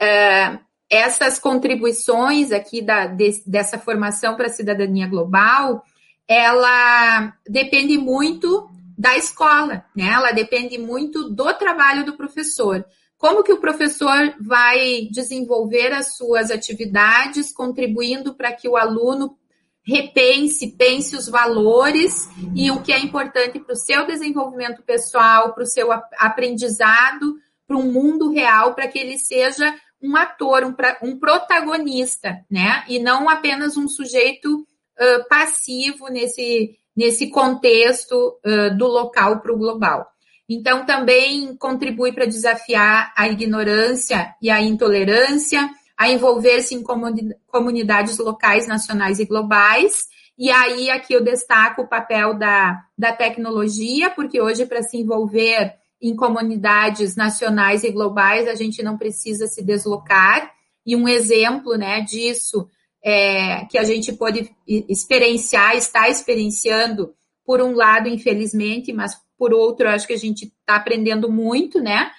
uh, 0.00 0.58
essas 0.88 1.38
contribuições 1.38 2.50
aqui 2.50 2.80
da, 2.82 3.06
de, 3.06 3.42
dessa 3.46 3.78
formação 3.78 4.36
para 4.36 4.46
a 4.46 4.50
cidadania 4.50 5.06
global, 5.06 5.84
ela 6.26 7.32
depende 7.48 7.98
muito 7.98 8.68
da 8.98 9.16
escola, 9.16 9.84
né? 9.94 10.10
Ela 10.12 10.32
depende 10.32 10.78
muito 10.78 11.30
do 11.30 11.52
trabalho 11.54 12.04
do 12.04 12.16
professor. 12.16 12.84
Como 13.16 13.42
que 13.42 13.52
o 13.52 13.60
professor 13.60 14.34
vai 14.40 15.08
desenvolver 15.10 15.92
as 15.92 16.16
suas 16.16 16.50
atividades, 16.50 17.52
contribuindo 17.52 18.34
para 18.34 18.52
que 18.52 18.68
o 18.68 18.76
aluno 18.76 19.36
repense, 19.82 20.76
pense 20.76 21.16
os 21.16 21.28
valores 21.28 22.28
e 22.54 22.70
o 22.70 22.82
que 22.82 22.92
é 22.92 22.98
importante 22.98 23.58
para 23.58 23.72
o 23.72 23.76
seu 23.76 24.06
desenvolvimento 24.06 24.82
pessoal, 24.82 25.54
para 25.54 25.64
o 25.64 25.66
seu 25.66 25.90
aprendizado, 26.18 27.36
para 27.66 27.76
um 27.76 27.90
mundo 27.90 28.30
real, 28.30 28.74
para 28.74 28.88
que 28.88 28.98
ele 28.98 29.18
seja 29.18 29.74
um 30.02 30.16
ator, 30.16 30.64
um, 30.64 30.74
um 31.06 31.18
protagonista, 31.18 32.44
né? 32.50 32.84
E 32.88 32.98
não 32.98 33.28
apenas 33.28 33.76
um 33.76 33.86
sujeito 33.86 34.48
uh, 34.60 35.28
passivo 35.28 36.08
nesse, 36.08 36.76
nesse 36.96 37.30
contexto 37.30 38.38
uh, 38.44 38.76
do 38.76 38.86
local 38.86 39.40
para 39.40 39.52
o 39.52 39.58
global. 39.58 40.06
Então, 40.48 40.84
também 40.84 41.54
contribui 41.56 42.12
para 42.12 42.26
desafiar 42.26 43.12
a 43.16 43.28
ignorância 43.28 44.34
e 44.42 44.50
a 44.50 44.60
intolerância, 44.60 45.70
a 46.00 46.08
envolver-se 46.08 46.74
em 46.74 46.82
comunidades 46.82 48.16
locais, 48.16 48.66
nacionais 48.66 49.18
e 49.18 49.26
globais. 49.26 50.06
E 50.38 50.50
aí, 50.50 50.88
aqui 50.88 51.12
eu 51.12 51.22
destaco 51.22 51.82
o 51.82 51.86
papel 51.86 52.32
da, 52.32 52.82
da 52.96 53.12
tecnologia, 53.12 54.08
porque 54.08 54.40
hoje, 54.40 54.64
para 54.64 54.82
se 54.82 54.96
envolver 54.96 55.74
em 56.00 56.16
comunidades 56.16 57.16
nacionais 57.16 57.84
e 57.84 57.90
globais, 57.90 58.48
a 58.48 58.54
gente 58.54 58.82
não 58.82 58.96
precisa 58.96 59.46
se 59.46 59.62
deslocar. 59.62 60.50
E 60.86 60.96
um 60.96 61.06
exemplo 61.06 61.76
né, 61.76 62.00
disso 62.00 62.66
é, 63.04 63.66
que 63.66 63.76
a 63.76 63.84
gente 63.84 64.10
pode 64.14 64.50
experienciar, 64.66 65.76
está 65.76 66.08
experienciando, 66.08 67.14
por 67.44 67.60
um 67.60 67.74
lado, 67.74 68.08
infelizmente, 68.08 68.90
mas 68.90 69.20
por 69.36 69.52
outro, 69.52 69.86
acho 69.86 70.06
que 70.06 70.14
a 70.14 70.18
gente 70.18 70.46
está 70.46 70.76
aprendendo 70.76 71.30
muito, 71.30 71.78
né? 71.78 72.10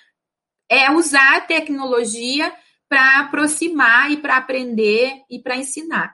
É 0.70 0.92
usar 0.92 1.38
a 1.38 1.42
tecnologia 1.42 2.54
para 2.92 3.22
aproximar 3.22 4.12
e 4.12 4.18
para 4.18 4.36
aprender 4.36 5.14
e 5.30 5.40
para 5.40 5.56
ensinar. 5.56 6.14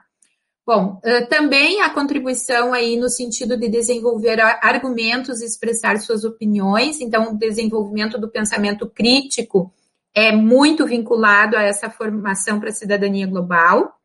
Bom, 0.64 1.00
também 1.28 1.82
a 1.82 1.90
contribuição 1.90 2.72
aí 2.72 2.96
no 2.96 3.08
sentido 3.08 3.56
de 3.56 3.68
desenvolver 3.68 4.40
argumentos 4.40 5.40
e 5.40 5.44
expressar 5.44 5.98
suas 5.98 6.22
opiniões, 6.22 7.00
então 7.00 7.32
o 7.32 7.36
desenvolvimento 7.36 8.16
do 8.16 8.30
pensamento 8.30 8.88
crítico 8.88 9.74
é 10.14 10.30
muito 10.30 10.86
vinculado 10.86 11.56
a 11.56 11.62
essa 11.62 11.90
formação 11.90 12.60
para 12.60 12.68
a 12.68 12.72
cidadania 12.72 13.26
global. 13.26 13.98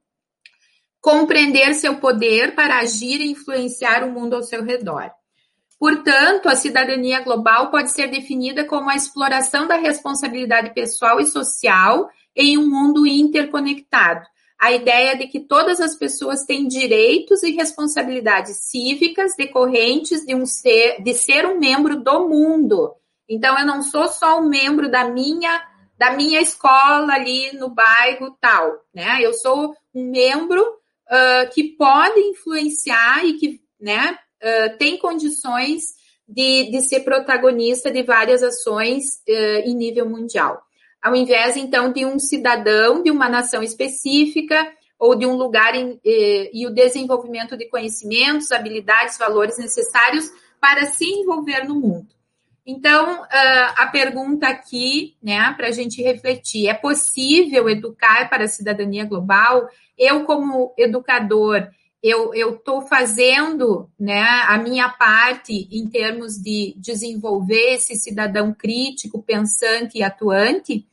Compreender 1.00 1.76
seu 1.76 1.98
poder 1.98 2.56
para 2.56 2.80
agir 2.80 3.22
e 3.22 3.30
influenciar 3.30 4.04
o 4.04 4.12
mundo 4.12 4.36
ao 4.36 4.42
seu 4.42 4.64
redor. 4.64 5.12
Portanto, 5.78 6.50
a 6.50 6.56
cidadania 6.56 7.22
global 7.22 7.70
pode 7.70 7.92
ser 7.92 8.08
definida 8.08 8.66
como 8.66 8.90
a 8.90 8.96
exploração 8.96 9.68
da 9.68 9.76
responsabilidade 9.76 10.74
pessoal 10.74 11.20
e 11.20 11.28
social 11.28 12.10
em 12.36 12.58
um 12.58 12.70
mundo 12.70 13.06
interconectado 13.06 14.26
a 14.64 14.72
ideia 14.72 15.18
de 15.18 15.28
que 15.28 15.42
todas 15.42 15.82
as 15.82 15.94
pessoas 15.94 16.46
têm 16.46 16.66
direitos 16.66 17.44
e 17.44 17.52
responsabilidades 17.52 18.60
cívicas 18.62 19.36
decorrentes 19.36 20.26
de, 20.26 20.34
um 20.34 20.46
ser, 20.46 21.02
de 21.04 21.14
ser 21.14 21.46
um 21.46 21.60
membro 21.60 22.02
do 22.02 22.30
mundo. 22.30 22.96
Então, 23.28 23.60
eu 23.60 23.66
não 23.66 23.84
sou 23.84 24.08
só 24.08 24.40
um 24.40 24.48
membro 24.48 24.90
da 24.90 25.04
minha 25.04 25.62
da 25.98 26.12
minha 26.12 26.42
escola 26.42 27.14
ali 27.14 27.56
no 27.58 27.70
bairro 27.70 28.36
tal, 28.42 28.82
né? 28.94 29.20
Eu 29.22 29.34
sou 29.34 29.76
um 29.94 30.10
membro 30.10 30.62
uh, 30.64 31.54
que 31.54 31.76
pode 31.78 32.20
influenciar 32.20 33.24
e 33.26 33.34
que, 33.34 33.62
né, 33.80 34.18
uh, 34.42 34.78
tem 34.78 34.98
condições 34.98 35.94
de, 36.28 36.72
de 36.72 36.82
ser 36.82 37.02
protagonista 37.02 37.92
de 37.92 38.02
várias 38.02 38.42
ações 38.42 39.22
uh, 39.30 39.62
em 39.66 39.76
nível 39.76 40.10
mundial 40.10 40.64
ao 41.04 41.16
invés, 41.16 41.58
então, 41.58 41.92
de 41.92 42.06
um 42.06 42.18
cidadão 42.18 43.04
de 43.04 43.12
uma 43.12 43.28
nação 43.28 43.62
específica 43.62 44.72
ou 44.98 45.16
de 45.16 45.26
um 45.26 45.36
lugar 45.36 45.76
em, 45.76 46.00
e, 46.04 46.50
e 46.54 46.66
o 46.66 46.74
desenvolvimento 46.74 47.58
de 47.58 47.68
conhecimentos, 47.68 48.54
habilidades, 48.54 49.18
valores 49.18 49.58
necessários 49.58 50.32
para 50.62 50.86
se 50.86 51.04
envolver 51.04 51.68
no 51.68 51.76
mundo. 51.76 52.08
Então, 52.66 53.26
a 53.76 53.88
pergunta 53.88 54.48
aqui, 54.48 55.18
né, 55.22 55.54
para 55.58 55.68
a 55.68 55.72
gente 55.72 56.02
refletir: 56.02 56.70
é 56.70 56.74
possível 56.74 57.70
educar 57.70 58.30
para 58.30 58.46
a 58.46 58.48
cidadania 58.48 59.04
global? 59.04 59.68
Eu, 59.98 60.24
como 60.24 60.74
educador, 60.78 61.68
eu 62.02 62.34
estou 62.34 62.82
fazendo 62.82 63.90
né, 64.00 64.24
a 64.48 64.58
minha 64.58 64.88
parte 64.88 65.68
em 65.70 65.90
termos 65.90 66.38
de 66.42 66.74
desenvolver 66.78 67.74
esse 67.74 67.96
cidadão 67.96 68.54
crítico, 68.54 69.22
pensante 69.22 69.98
e 69.98 70.04
atuante? 70.04 70.88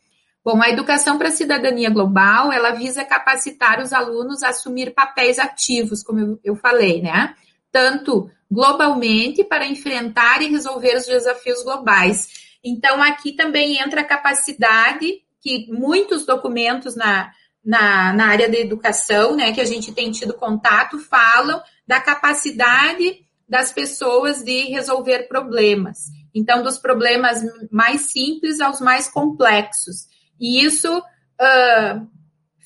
Bom, 0.52 0.60
a 0.60 0.68
educação 0.68 1.16
para 1.16 1.28
a 1.28 1.30
cidadania 1.30 1.88
global, 1.90 2.52
ela 2.52 2.72
visa 2.72 3.04
capacitar 3.04 3.80
os 3.80 3.92
alunos 3.92 4.42
a 4.42 4.48
assumir 4.48 4.92
papéis 4.92 5.38
ativos, 5.38 6.02
como 6.02 6.40
eu, 6.42 6.56
falei, 6.56 7.00
né? 7.00 7.36
Tanto 7.70 8.28
globalmente 8.50 9.44
para 9.44 9.64
enfrentar 9.64 10.42
e 10.42 10.48
resolver 10.48 10.96
os 10.96 11.06
desafios 11.06 11.62
globais. 11.62 12.26
Então, 12.64 13.00
aqui 13.00 13.30
também 13.30 13.80
entra 13.80 14.00
a 14.00 14.04
capacidade 14.04 15.22
que 15.40 15.68
muitos 15.70 16.26
documentos 16.26 16.96
na, 16.96 17.30
na, 17.64 18.12
na 18.12 18.26
área 18.26 18.48
da 18.48 18.58
educação, 18.58 19.36
né, 19.36 19.52
que 19.52 19.60
a 19.60 19.64
gente 19.64 19.92
tem 19.92 20.10
tido 20.10 20.34
contato, 20.34 20.98
falam 20.98 21.62
da 21.86 22.00
capacidade 22.00 23.24
das 23.48 23.72
pessoas 23.72 24.42
de 24.42 24.62
resolver 24.62 25.28
problemas. 25.28 26.06
Então, 26.34 26.60
dos 26.60 26.76
problemas 26.76 27.40
mais 27.70 28.10
simples 28.10 28.58
aos 28.58 28.80
mais 28.80 29.06
complexos. 29.06 30.09
E 30.40 30.64
isso 30.64 30.98
uh, 30.98 32.08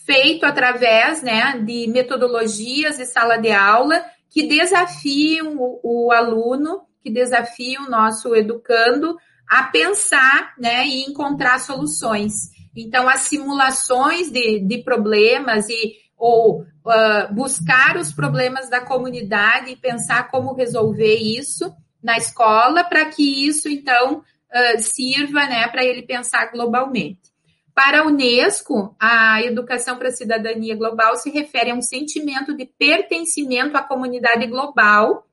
feito 0.05 0.47
através 0.47 1.23
né, 1.23 1.59
de 1.59 1.87
metodologias 1.89 2.99
de 2.99 3.07
sala 3.07 3.37
de 3.37 3.51
aula 3.51 4.05
que 4.31 4.47
desafiam 4.47 5.57
o, 5.59 6.07
o 6.07 6.13
aluno, 6.13 6.83
que 7.03 7.11
desafiam 7.11 7.87
o 7.87 7.91
nosso 7.91 8.35
educando 8.35 9.17
a 9.49 9.65
pensar 9.65 10.55
né, 10.59 10.87
e 10.87 11.05
encontrar 11.05 11.61
soluções. 11.61 12.51
Então, 12.77 13.09
as 13.09 13.21
simulações 13.21 14.31
de, 14.31 14.61
de 14.61 14.83
problemas 14.83 15.69
e 15.69 16.05
ou 16.17 16.63
uh, 16.63 17.35
buscar 17.35 17.97
os 17.97 18.13
problemas 18.13 18.71
da 18.71 18.81
comunidade 18.81 19.71
e 19.71 19.77
pensar 19.77 20.31
como 20.31 20.55
resolver 20.55 21.17
isso 21.17 21.75
na 22.03 22.17
escola 22.17 22.85
para 22.85 23.05
que 23.07 23.47
isso 23.47 23.69
então 23.69 24.19
uh, 24.19 24.81
sirva 24.81 25.47
né, 25.47 25.67
para 25.69 25.85
ele 25.85 26.03
pensar 26.03 26.51
globalmente. 26.51 27.34
Para 27.75 28.01
a 28.01 28.07
Unesco, 28.07 28.95
a 29.01 29.43
educação 29.43 29.99
para 29.99 30.09
a 30.09 30.13
cidadania 30.13 30.77
global 30.77 31.17
se 31.17 31.29
refere 31.31 31.73
a 31.73 31.75
um 31.75 31.83
sentimento 31.83 32.57
de 32.57 32.67
pertencimento 32.67 33.77
à 33.77 33.83
comunidade 33.83 34.47
global 34.47 35.27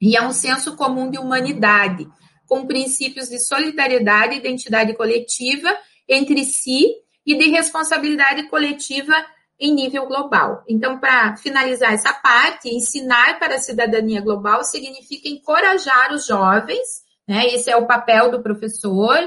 e 0.00 0.14
a 0.16 0.26
um 0.26 0.32
senso 0.32 0.76
comum 0.76 1.10
de 1.10 1.18
humanidade, 1.18 2.06
com 2.46 2.66
princípios 2.66 3.30
de 3.30 3.38
solidariedade 3.38 4.36
identidade 4.36 4.94
coletiva 4.94 5.74
entre 6.06 6.44
si 6.44 6.86
e 7.24 7.34
de 7.36 7.48
responsabilidade 7.48 8.48
coletiva 8.48 9.14
em 9.58 9.74
nível 9.74 10.06
global. 10.06 10.62
Então, 10.68 10.98
para 10.98 11.36
finalizar 11.36 11.92
essa 11.92 12.12
parte, 12.12 12.68
ensinar 12.68 13.38
para 13.38 13.56
a 13.56 13.58
cidadania 13.58 14.20
global 14.20 14.62
significa 14.62 15.28
encorajar 15.28 16.12
os 16.12 16.26
jovens, 16.26 17.02
né? 17.26 17.46
Esse 17.46 17.70
é 17.70 17.76
o 17.76 17.86
papel 17.86 18.30
do 18.30 18.42
professor, 18.42 19.18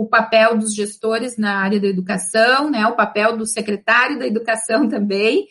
o 0.00 0.06
papel 0.06 0.56
dos 0.56 0.74
gestores 0.74 1.36
na 1.36 1.58
área 1.58 1.78
da 1.78 1.86
educação, 1.86 2.70
né, 2.70 2.86
o 2.86 2.96
papel 2.96 3.36
do 3.36 3.44
secretário 3.44 4.18
da 4.18 4.26
educação 4.26 4.88
também, 4.88 5.46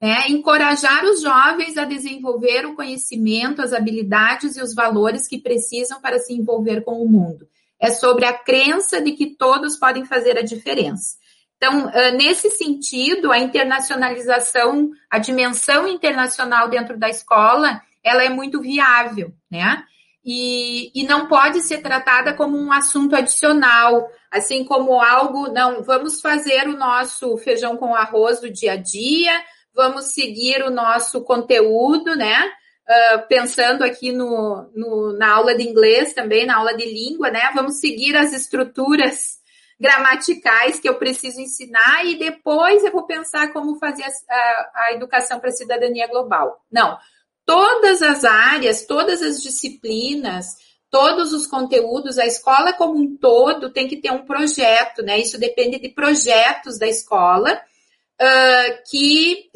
né, 0.00 0.28
encorajar 0.28 1.06
os 1.06 1.22
jovens 1.22 1.78
a 1.78 1.86
desenvolver 1.86 2.66
o 2.66 2.74
conhecimento, 2.74 3.62
as 3.62 3.72
habilidades 3.72 4.58
e 4.58 4.62
os 4.62 4.74
valores 4.74 5.26
que 5.26 5.38
precisam 5.38 6.02
para 6.02 6.18
se 6.18 6.34
envolver 6.34 6.82
com 6.82 7.02
o 7.02 7.08
mundo. 7.08 7.48
É 7.80 7.90
sobre 7.90 8.26
a 8.26 8.34
crença 8.34 9.00
de 9.00 9.12
que 9.12 9.34
todos 9.36 9.78
podem 9.78 10.04
fazer 10.04 10.36
a 10.36 10.42
diferença. 10.42 11.16
Então, 11.56 11.90
nesse 12.14 12.50
sentido, 12.50 13.32
a 13.32 13.38
internacionalização, 13.38 14.90
a 15.08 15.18
dimensão 15.18 15.88
internacional 15.88 16.68
dentro 16.68 16.98
da 16.98 17.08
escola, 17.08 17.80
ela 18.02 18.22
é 18.22 18.28
muito 18.28 18.60
viável, 18.60 19.32
né? 19.50 19.82
E, 20.24 20.90
e 20.98 21.04
não 21.06 21.26
pode 21.28 21.60
ser 21.60 21.82
tratada 21.82 22.32
como 22.32 22.56
um 22.56 22.72
assunto 22.72 23.14
adicional, 23.14 24.08
assim 24.30 24.64
como 24.64 25.00
algo, 25.00 25.52
não, 25.52 25.82
vamos 25.82 26.20
fazer 26.20 26.66
o 26.66 26.76
nosso 26.76 27.36
feijão 27.36 27.76
com 27.76 27.94
arroz 27.94 28.40
do 28.40 28.50
dia 28.50 28.72
a 28.72 28.76
dia, 28.76 29.32
vamos 29.74 30.12
seguir 30.12 30.62
o 30.62 30.70
nosso 30.70 31.22
conteúdo, 31.22 32.16
né? 32.16 32.50
Uh, 32.86 33.26
pensando 33.28 33.82
aqui 33.82 34.12
no, 34.12 34.70
no, 34.74 35.16
na 35.16 35.34
aula 35.34 35.54
de 35.54 35.62
inglês 35.62 36.12
também, 36.14 36.46
na 36.46 36.56
aula 36.56 36.74
de 36.74 36.84
língua, 36.84 37.30
né? 37.30 37.50
Vamos 37.54 37.80
seguir 37.80 38.16
as 38.16 38.32
estruturas 38.32 39.38
gramaticais 39.78 40.78
que 40.78 40.88
eu 40.88 40.94
preciso 40.94 41.40
ensinar 41.40 42.04
e 42.06 42.18
depois 42.18 42.84
eu 42.84 42.92
vou 42.92 43.06
pensar 43.06 43.52
como 43.52 43.78
fazer 43.78 44.04
a, 44.04 44.70
a 44.74 44.92
educação 44.92 45.40
para 45.40 45.50
a 45.50 45.52
cidadania 45.52 46.06
global. 46.06 46.62
Não. 46.70 46.96
Todas 47.46 48.02
as 48.02 48.24
áreas, 48.24 48.86
todas 48.86 49.22
as 49.22 49.42
disciplinas, 49.42 50.46
todos 50.90 51.32
os 51.32 51.46
conteúdos, 51.46 52.18
a 52.18 52.26
escola 52.26 52.72
como 52.72 52.98
um 52.98 53.16
todo 53.16 53.72
tem 53.72 53.88
que 53.88 53.96
ter 53.96 54.12
um 54.12 54.24
projeto, 54.24 55.02
né? 55.02 55.18
Isso 55.18 55.38
depende 55.38 55.78
de 55.78 55.88
projetos 55.88 56.78
da 56.78 56.86
escola 56.86 57.52
uh, 57.52 58.82
que 58.88 59.50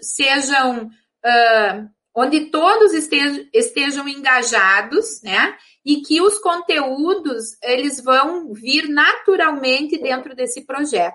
sejam 0.00 0.86
uh, 0.86 1.88
onde 2.14 2.46
todos 2.46 2.92
estejam, 2.92 3.46
estejam 3.52 4.08
engajados, 4.08 5.22
né? 5.22 5.56
E 5.84 6.00
que 6.00 6.20
os 6.20 6.38
conteúdos 6.38 7.56
eles 7.62 8.00
vão 8.00 8.52
vir 8.52 8.88
naturalmente 8.88 9.98
dentro 9.98 10.34
desse 10.34 10.66
projeto. 10.66 11.14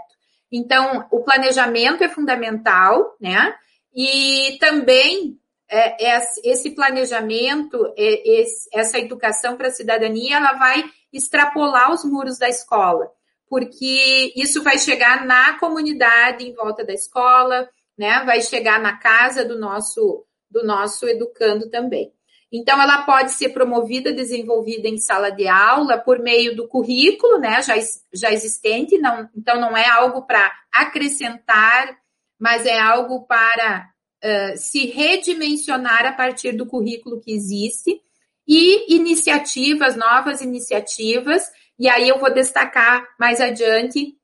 Então, 0.51 1.07
o 1.11 1.23
planejamento 1.23 2.03
é 2.03 2.09
fundamental, 2.09 3.17
né? 3.19 3.55
E 3.93 4.55
também 4.59 5.39
é, 5.73 6.15
é, 6.15 6.21
esse 6.43 6.71
planejamento, 6.71 7.93
é, 7.97 8.43
essa 8.73 8.99
educação 8.99 9.57
para 9.57 9.67
a 9.67 9.71
cidadania, 9.71 10.37
ela 10.37 10.53
vai 10.53 10.83
extrapolar 11.11 11.91
os 11.91 12.03
muros 12.03 12.37
da 12.37 12.49
escola 12.49 13.11
porque 13.53 14.33
isso 14.35 14.63
vai 14.63 14.79
chegar 14.79 15.27
na 15.27 15.59
comunidade 15.59 16.43
em 16.43 16.55
volta 16.55 16.83
da 16.83 16.91
escola, 16.91 17.69
né? 17.95 18.23
Vai 18.25 18.41
chegar 18.41 18.81
na 18.81 18.97
casa 18.97 19.45
do 19.45 19.59
nosso 19.59 20.25
do 20.49 20.65
nosso 20.65 21.07
educando 21.07 21.69
também. 21.69 22.11
Então, 22.51 22.81
ela 22.81 23.03
pode 23.03 23.31
ser 23.31 23.49
promovida, 23.49 24.11
desenvolvida 24.11 24.87
em 24.87 24.97
sala 24.97 25.29
de 25.29 25.47
aula 25.47 25.99
por 25.99 26.17
meio 26.17 26.55
do 26.55 26.67
currículo, 26.67 27.37
né, 27.39 27.61
já, 27.63 27.73
já 28.13 28.31
existente, 28.31 28.97
não, 28.99 29.27
então 29.35 29.59
não 29.59 29.75
é 29.75 29.89
algo 29.89 30.21
para 30.27 30.51
acrescentar, 30.71 31.97
mas 32.39 32.67
é 32.67 32.79
algo 32.79 33.25
para 33.25 33.89
uh, 34.23 34.57
se 34.57 34.87
redimensionar 34.87 36.05
a 36.05 36.13
partir 36.13 36.53
do 36.53 36.65
currículo 36.65 37.19
que 37.19 37.31
existe, 37.31 38.01
e 38.47 38.95
iniciativas, 38.95 39.95
novas 39.95 40.41
iniciativas. 40.41 41.49
E 41.79 41.87
aí 41.89 42.09
eu 42.09 42.19
vou 42.19 42.33
destacar 42.33 43.07
mais 43.19 43.41
adiante 43.41 44.15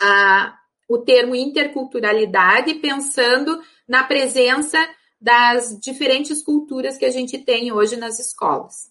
a, 0.00 0.56
o 0.88 0.98
termo 0.98 1.34
interculturalidade, 1.34 2.74
pensando 2.74 3.60
na 3.88 4.04
presença 4.04 4.78
das 5.20 5.78
diferentes 5.78 6.42
culturas 6.42 6.96
que 6.96 7.04
a 7.04 7.10
gente 7.10 7.38
tem 7.38 7.72
hoje 7.72 7.96
nas 7.96 8.18
escolas. 8.18 8.90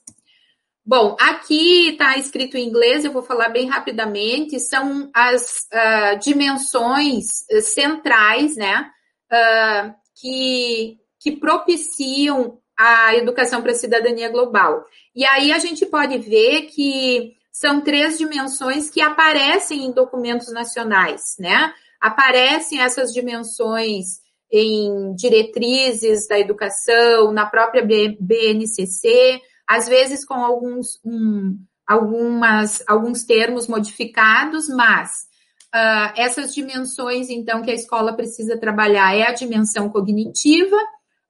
Bom, 0.85 1.15
aqui 1.19 1.89
está 1.89 2.17
escrito 2.17 2.57
em 2.57 2.67
inglês, 2.67 3.05
eu 3.05 3.11
vou 3.11 3.21
falar 3.21 3.49
bem 3.49 3.67
rapidamente, 3.67 4.59
são 4.59 5.09
as 5.13 5.67
uh, 5.71 6.19
dimensões 6.19 7.45
uh, 7.51 7.61
centrais, 7.61 8.55
né, 8.55 8.89
uh, 9.31 9.93
que, 10.19 10.97
que 11.19 11.31
propiciam 11.33 12.59
a 12.77 13.15
educação 13.15 13.61
para 13.61 13.71
a 13.71 13.75
cidadania 13.75 14.29
global. 14.29 14.85
E 15.15 15.25
aí 15.25 15.51
a 15.51 15.59
gente 15.59 15.85
pode 15.85 16.17
ver 16.17 16.63
que 16.67 17.35
são 17.51 17.81
três 17.81 18.17
dimensões 18.17 18.89
que 18.89 19.01
aparecem 19.01 19.85
em 19.85 19.91
documentos 19.91 20.51
nacionais, 20.53 21.35
né? 21.37 21.73
Aparecem 21.99 22.81
essas 22.81 23.11
dimensões 23.11 24.21
em 24.51 25.13
diretrizes 25.13 26.27
da 26.27 26.39
educação, 26.39 27.31
na 27.31 27.45
própria 27.45 27.85
BNCC, 27.85 29.41
às 29.67 29.87
vezes 29.87 30.25
com 30.25 30.35
alguns, 30.35 30.99
um, 31.05 31.57
algumas, 31.85 32.81
alguns 32.87 33.23
termos 33.23 33.67
modificados, 33.67 34.69
mas 34.69 35.28
uh, 35.73 36.13
essas 36.15 36.53
dimensões, 36.53 37.29
então, 37.29 37.61
que 37.61 37.71
a 37.71 37.75
escola 37.75 38.13
precisa 38.13 38.57
trabalhar 38.57 39.15
é 39.15 39.27
a 39.27 39.33
dimensão 39.33 39.89
cognitiva, 39.89 40.77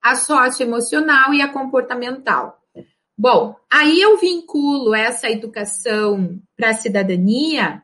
a 0.02 0.16
socioemocional 0.16 1.34
e 1.34 1.42
a 1.42 1.52
comportamental. 1.52 2.58
Bom, 3.18 3.56
aí 3.70 4.00
eu 4.00 4.18
vinculo 4.18 4.96
essa 4.96 5.30
educação 5.30 6.40
para 6.56 6.70
a 6.70 6.74
cidadania 6.74 7.84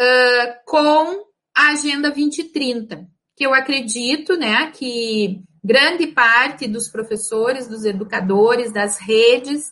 uh, 0.00 0.54
com 0.64 1.24
a 1.56 1.70
Agenda 1.72 2.10
2030, 2.10 3.04
que 3.36 3.44
eu 3.44 3.52
acredito 3.52 4.36
né, 4.36 4.70
que 4.70 5.42
grande 5.62 6.06
parte 6.06 6.68
dos 6.68 6.88
professores, 6.88 7.66
dos 7.66 7.84
educadores, 7.84 8.72
das 8.72 8.98
redes, 8.98 9.70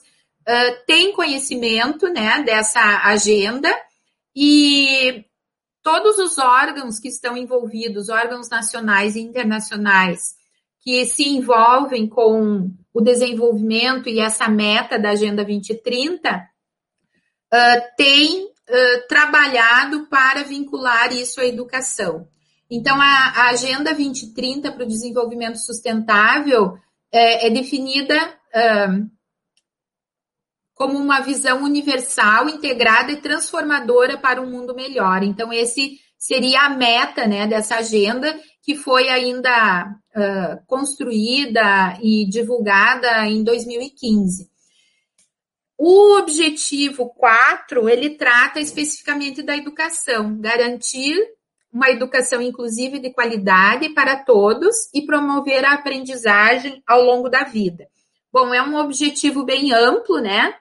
uh, 0.48 0.84
tem 0.84 1.12
conhecimento 1.12 2.08
né, 2.08 2.42
dessa 2.42 3.02
agenda 3.04 3.72
e 4.34 5.24
todos 5.82 6.18
os 6.18 6.38
órgãos 6.38 6.98
que 6.98 7.08
estão 7.08 7.36
envolvidos, 7.36 8.08
órgãos 8.08 8.48
nacionais 8.48 9.16
e 9.16 9.20
internacionais, 9.20 10.34
que 10.80 11.04
se 11.06 11.28
envolvem 11.28 12.08
com 12.08 12.70
o 12.92 13.00
desenvolvimento 13.00 14.08
e 14.08 14.20
essa 14.20 14.48
meta 14.48 14.98
da 14.98 15.10
Agenda 15.10 15.44
2030, 15.44 16.48
uh, 17.52 17.96
tem 17.96 18.44
uh, 18.44 19.08
trabalhado 19.08 20.06
para 20.06 20.42
vincular 20.42 21.12
isso 21.12 21.40
à 21.40 21.46
educação. 21.46 22.28
Então, 22.70 23.00
a, 23.00 23.32
a 23.36 23.50
Agenda 23.50 23.92
2030 23.92 24.72
para 24.72 24.84
o 24.84 24.88
Desenvolvimento 24.88 25.58
Sustentável 25.58 26.78
é, 27.12 27.46
é 27.46 27.50
definida 27.50 28.16
uh, 28.16 29.10
como 30.82 30.98
uma 30.98 31.20
visão 31.20 31.62
universal, 31.62 32.48
integrada 32.48 33.12
e 33.12 33.20
transformadora 33.20 34.18
para 34.18 34.42
um 34.42 34.50
mundo 34.50 34.74
melhor. 34.74 35.22
Então, 35.22 35.52
esse 35.52 36.00
seria 36.18 36.62
a 36.62 36.70
meta 36.70 37.24
né, 37.24 37.46
dessa 37.46 37.76
agenda, 37.76 38.36
que 38.60 38.74
foi 38.74 39.08
ainda 39.08 39.84
uh, 39.86 40.66
construída 40.66 41.96
e 42.02 42.28
divulgada 42.28 43.28
em 43.28 43.44
2015. 43.44 44.50
O 45.78 46.18
objetivo 46.18 47.10
4, 47.10 47.88
ele 47.88 48.16
trata 48.16 48.58
especificamente 48.58 49.40
da 49.40 49.56
educação, 49.56 50.36
garantir 50.40 51.16
uma 51.72 51.90
educação 51.90 52.42
inclusiva 52.42 52.96
e 52.96 53.00
de 53.00 53.12
qualidade 53.12 53.88
para 53.90 54.16
todos 54.16 54.74
e 54.92 55.02
promover 55.06 55.64
a 55.64 55.74
aprendizagem 55.74 56.82
ao 56.84 57.04
longo 57.04 57.28
da 57.28 57.44
vida. 57.44 57.86
Bom, 58.32 58.52
é 58.52 58.60
um 58.60 58.74
objetivo 58.76 59.44
bem 59.44 59.72
amplo, 59.72 60.18
né? 60.18 60.56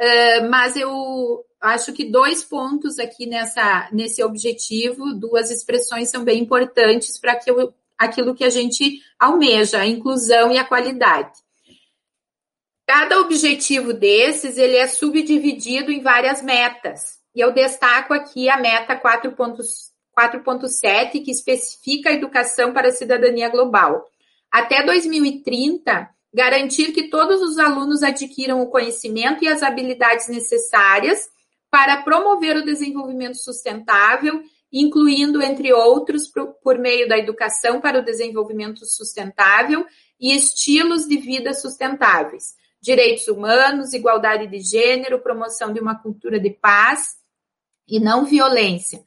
Uh, 0.00 0.48
mas 0.48 0.76
eu 0.76 1.44
acho 1.60 1.92
que 1.92 2.10
dois 2.10 2.42
pontos 2.42 2.98
aqui 2.98 3.26
nessa, 3.26 3.86
nesse 3.92 4.24
objetivo, 4.24 5.12
duas 5.12 5.50
expressões 5.50 6.08
são 6.08 6.24
bem 6.24 6.40
importantes 6.40 7.18
para 7.18 7.36
que 7.36 7.50
eu, 7.50 7.74
aquilo 7.98 8.34
que 8.34 8.44
a 8.44 8.48
gente 8.48 9.02
almeja, 9.18 9.78
a 9.78 9.86
inclusão 9.86 10.50
e 10.50 10.56
a 10.56 10.64
qualidade. 10.64 11.38
Cada 12.86 13.20
objetivo 13.20 13.92
desses, 13.92 14.56
ele 14.56 14.76
é 14.76 14.88
subdividido 14.88 15.92
em 15.92 16.00
várias 16.00 16.40
metas. 16.42 17.20
E 17.34 17.40
eu 17.40 17.52
destaco 17.52 18.14
aqui 18.14 18.48
a 18.48 18.56
meta 18.56 18.98
4.7, 18.98 21.22
que 21.22 21.30
especifica 21.30 22.08
a 22.08 22.14
educação 22.14 22.72
para 22.72 22.88
a 22.88 22.92
cidadania 22.92 23.48
global. 23.48 24.04
Até 24.50 24.84
2030, 24.84 26.10
garantir 26.32 26.92
que 26.92 27.08
todos 27.08 27.42
os 27.42 27.58
alunos 27.58 28.02
adquiram 28.02 28.62
o 28.62 28.68
conhecimento 28.68 29.44
e 29.44 29.48
as 29.48 29.62
habilidades 29.62 30.28
necessárias 30.28 31.28
para 31.70 32.02
promover 32.02 32.56
o 32.56 32.64
desenvolvimento 32.64 33.36
sustentável, 33.36 34.42
incluindo, 34.72 35.42
entre 35.42 35.72
outros, 35.72 36.30
por 36.62 36.78
meio 36.78 37.08
da 37.08 37.18
educação 37.18 37.80
para 37.80 37.98
o 37.98 38.04
desenvolvimento 38.04 38.84
sustentável 38.86 39.84
e 40.20 40.34
estilos 40.34 41.06
de 41.06 41.16
vida 41.16 41.52
sustentáveis, 41.52 42.54
direitos 42.80 43.26
humanos, 43.26 43.92
igualdade 43.92 44.46
de 44.46 44.60
gênero, 44.60 45.20
promoção 45.20 45.72
de 45.72 45.80
uma 45.80 46.00
cultura 46.00 46.38
de 46.38 46.50
paz 46.50 47.16
e 47.88 47.98
não 47.98 48.24
violência. 48.24 49.04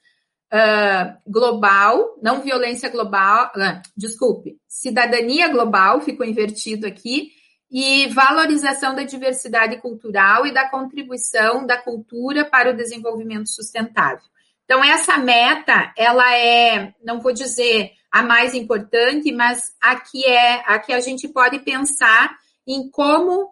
Uh, 0.54 1.18
global, 1.28 2.18
não 2.22 2.42
violência 2.42 2.90
global, 2.90 3.52
uh, 3.56 3.82
desculpe, 3.98 4.58
cidadania 4.68 5.48
global, 5.48 6.00
ficou 6.02 6.26
invertido 6.26 6.86
aqui, 6.86 7.32
e 7.72 8.08
valorização 8.10 8.94
da 8.94 9.02
diversidade 9.02 9.78
cultural 9.82 10.46
e 10.46 10.54
da 10.54 10.70
contribuição 10.70 11.66
da 11.66 11.76
cultura 11.76 12.46
para 12.46 12.70
o 12.70 12.76
desenvolvimento 12.76 13.50
sustentável. 13.50 14.24
Então, 14.64 14.84
essa 14.84 15.18
meta, 15.18 15.92
ela 15.98 16.36
é, 16.38 16.94
não 17.04 17.20
vou 17.20 17.34
dizer 17.34 17.92
a 18.12 18.22
mais 18.22 18.54
importante, 18.54 19.32
mas 19.32 19.74
aqui 19.82 20.24
é 20.24 20.64
a 20.68 20.78
que 20.78 20.94
a 20.94 21.00
gente 21.00 21.28
pode 21.28 21.60
pensar 21.60 22.38
em 22.68 22.90
como 22.92 23.44
uh, 23.44 23.52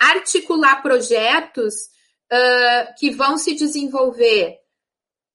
articular 0.00 0.82
projetos 0.82 1.74
uh, 2.32 2.94
que 2.98 3.10
vão 3.10 3.36
se 3.36 3.54
desenvolver 3.54 4.61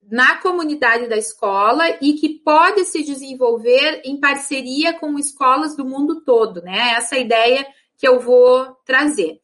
na 0.09 0.37
comunidade 0.37 1.07
da 1.07 1.17
escola 1.17 1.83
e 2.01 2.13
que 2.13 2.29
pode 2.39 2.85
se 2.85 3.03
desenvolver 3.03 4.01
em 4.05 4.19
parceria 4.19 4.93
com 4.93 5.19
escolas 5.19 5.75
do 5.75 5.85
mundo 5.85 6.21
todo, 6.21 6.61
né? 6.61 6.93
Essa 6.97 7.17
ideia 7.17 7.65
que 7.97 8.07
eu 8.07 8.19
vou 8.19 8.75
trazer. 8.85 9.39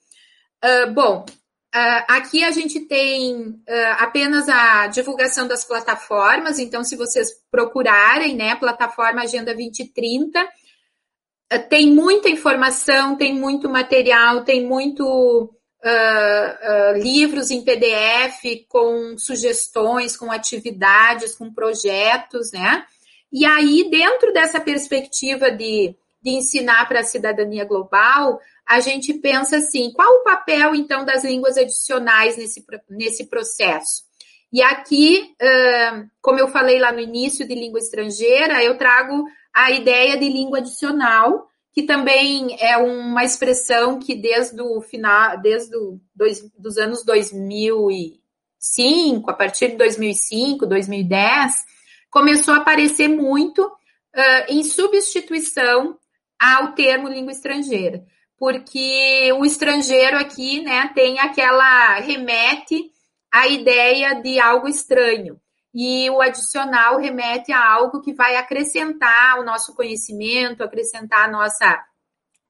Uh, 0.63 0.91
bom, 0.93 1.25
uh, 1.25 2.03
aqui 2.07 2.43
a 2.43 2.51
gente 2.51 2.79
tem 2.81 3.49
uh, 3.49 3.95
apenas 3.97 4.47
a 4.47 4.87
divulgação 4.87 5.47
das 5.47 5.65
plataformas, 5.65 6.59
então, 6.59 6.83
se 6.83 6.95
vocês 6.95 7.29
procurarem, 7.51 8.35
né, 8.35 8.55
plataforma 8.55 9.23
Agenda 9.23 9.53
2030, 9.53 10.47
tem 11.69 11.91
muita 11.91 12.29
informação, 12.29 13.15
tem 13.15 13.33
muito 13.35 13.69
material, 13.69 14.43
tem 14.43 14.65
muito 14.65 15.53
Uh, 15.83 16.97
livros 16.97 17.51
em 17.51 17.61
PDF 17.61 18.65
com 18.69 19.17
sugestões, 19.17 20.15
com 20.15 20.31
atividades, 20.31 21.35
com 21.35 21.53
projetos, 21.53 22.53
né? 22.53 22.85
E 23.31 23.45
aí, 23.45 23.89
dentro 23.89 24.31
dessa 24.31 24.61
perspectiva 24.61 25.51
de, 25.51 25.93
de 26.21 26.29
ensinar 26.29 26.87
para 26.87 27.01
a 27.01 27.03
cidadania 27.03 27.65
global, 27.65 28.39
a 28.65 28.79
gente 28.79 29.13
pensa 29.15 29.57
assim: 29.57 29.91
qual 29.91 30.09
o 30.09 30.23
papel, 30.23 30.73
então, 30.75 31.03
das 31.03 31.23
línguas 31.23 31.57
adicionais 31.57 32.37
nesse, 32.37 32.63
nesse 32.89 33.25
processo? 33.25 34.03
E 34.53 34.61
aqui, 34.61 35.35
uh, 35.41 36.07
como 36.21 36.39
eu 36.39 36.47
falei 36.47 36.79
lá 36.79 36.91
no 36.91 36.99
início 36.99 37.47
de 37.47 37.55
língua 37.55 37.79
estrangeira, 37.79 38.63
eu 38.63 38.77
trago 38.77 39.25
a 39.51 39.71
ideia 39.71 40.15
de 40.15 40.29
língua 40.29 40.59
adicional, 40.59 41.47
que 41.73 41.83
também 41.83 42.55
é 42.59 42.77
uma 42.77 43.23
expressão 43.23 43.99
que 43.99 44.13
desde 44.13 44.61
o 44.61 44.79
final, 44.79 45.41
desde 45.41 45.75
o 45.75 45.99
dois, 46.15 46.47
dos 46.57 46.77
anos 46.77 47.03
2005, 47.03 49.29
a 49.29 49.33
partir 49.33 49.71
de 49.71 49.77
2005, 49.77 50.67
2010, 50.67 51.65
começou 52.11 52.53
a 52.53 52.57
aparecer 52.57 53.07
muito 53.07 53.65
uh, 53.65 54.45
em 54.47 54.63
substituição 54.63 55.97
ao 56.39 56.73
termo 56.73 57.09
língua 57.09 57.31
estrangeira, 57.31 58.05
porque 58.37 59.33
o 59.33 59.43
estrangeiro 59.43 60.17
aqui, 60.17 60.61
né, 60.61 60.91
tem 60.93 61.19
aquela 61.19 61.95
remete 61.99 62.91
à 63.31 63.47
ideia 63.47 64.21
de 64.21 64.39
algo 64.39 64.67
estranho 64.67 65.41
e 65.73 66.09
o 66.09 66.21
adicional 66.21 66.99
remete 66.99 67.51
a 67.51 67.67
algo 67.67 68.01
que 68.01 68.13
vai 68.13 68.35
acrescentar 68.35 69.39
o 69.39 69.43
nosso 69.43 69.73
conhecimento, 69.73 70.63
acrescentar 70.63 71.27
a 71.27 71.31
nossa 71.31 71.83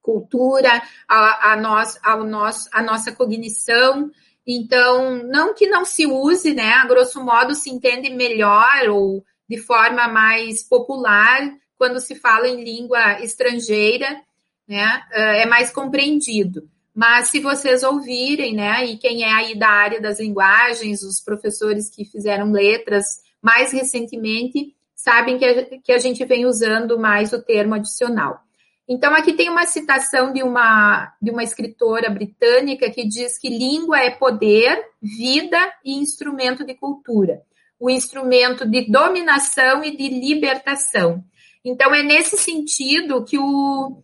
cultura, 0.01 0.81
a, 1.07 1.53
a, 1.53 1.55
nós, 1.55 1.97
ao 2.03 2.25
nosso, 2.25 2.69
a 2.73 2.83
nossa 2.83 3.13
cognição. 3.13 4.11
Então, 4.45 5.23
não 5.23 5.53
que 5.53 5.67
não 5.67 5.85
se 5.85 6.05
use, 6.05 6.53
né? 6.53 6.73
A 6.73 6.85
grosso 6.85 7.23
modo 7.23 7.55
se 7.55 7.69
entende 7.69 8.09
melhor 8.09 8.89
ou 8.89 9.23
de 9.47 9.57
forma 9.57 10.07
mais 10.09 10.61
popular 10.61 11.39
quando 11.77 12.01
se 12.01 12.15
fala 12.15 12.47
em 12.47 12.61
língua 12.61 13.21
estrangeira, 13.21 14.21
né? 14.67 15.01
É 15.11 15.45
mais 15.45 15.71
compreendido. 15.71 16.69
Mas 16.95 17.29
se 17.29 17.39
vocês 17.39 17.81
ouvirem, 17.81 18.55
né, 18.55 18.85
e 18.85 18.97
quem 18.97 19.23
é 19.23 19.31
aí 19.31 19.55
da 19.57 19.69
área 19.69 19.99
das 19.99 20.19
linguagens, 20.19 21.01
os 21.01 21.19
professores 21.19 21.89
que 21.89 22.05
fizeram 22.05 22.51
letras 22.51 23.05
mais 23.41 23.71
recentemente, 23.71 24.75
sabem 24.95 25.37
que 25.37 25.45
a, 25.45 25.79
que 25.79 25.91
a 25.91 25.97
gente 25.97 26.23
vem 26.23 26.45
usando 26.45 26.99
mais 26.99 27.33
o 27.33 27.41
termo 27.41 27.73
adicional. 27.73 28.39
Então, 28.87 29.13
aqui 29.13 29.33
tem 29.33 29.49
uma 29.49 29.65
citação 29.65 30.33
de 30.33 30.43
uma, 30.43 31.13
de 31.21 31.31
uma 31.31 31.43
escritora 31.43 32.09
britânica 32.09 32.89
que 32.91 33.07
diz 33.07 33.39
que 33.39 33.49
língua 33.49 33.99
é 33.99 34.09
poder, 34.09 34.77
vida 35.01 35.57
e 35.83 35.93
instrumento 35.93 36.65
de 36.65 36.73
cultura. 36.75 37.41
O 37.79 37.89
instrumento 37.89 38.69
de 38.69 38.89
dominação 38.89 39.83
e 39.83 39.95
de 39.95 40.09
libertação. 40.09 41.23
Então, 41.63 41.95
é 41.95 42.03
nesse 42.03 42.37
sentido 42.37 43.23
que, 43.23 43.39
o, 43.39 44.03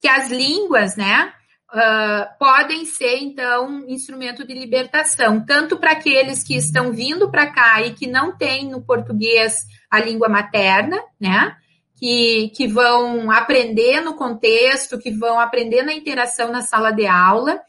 que 0.00 0.08
as 0.08 0.30
línguas, 0.30 0.96
né, 0.96 1.32
uh, 1.74 2.38
podem 2.38 2.84
ser, 2.84 3.18
então, 3.18 3.84
instrumento 3.88 4.46
de 4.46 4.54
libertação, 4.54 5.44
tanto 5.44 5.76
para 5.76 5.92
aqueles 5.92 6.42
que 6.42 6.56
estão 6.56 6.92
vindo 6.92 7.30
para 7.30 7.50
cá 7.50 7.82
e 7.82 7.92
que 7.92 8.06
não 8.06 8.36
têm 8.36 8.70
no 8.70 8.80
português 8.80 9.66
a 9.90 10.00
língua 10.00 10.28
materna, 10.28 10.98
né? 11.20 11.56
Que, 11.96 12.50
que 12.54 12.66
vão 12.66 13.30
aprender 13.30 14.00
no 14.00 14.14
contexto, 14.14 14.98
que 14.98 15.10
vão 15.10 15.38
aprender 15.38 15.82
na 15.82 15.94
interação 15.94 16.50
na 16.50 16.60
sala 16.60 16.90
de 16.90 17.06
aula, 17.06 17.60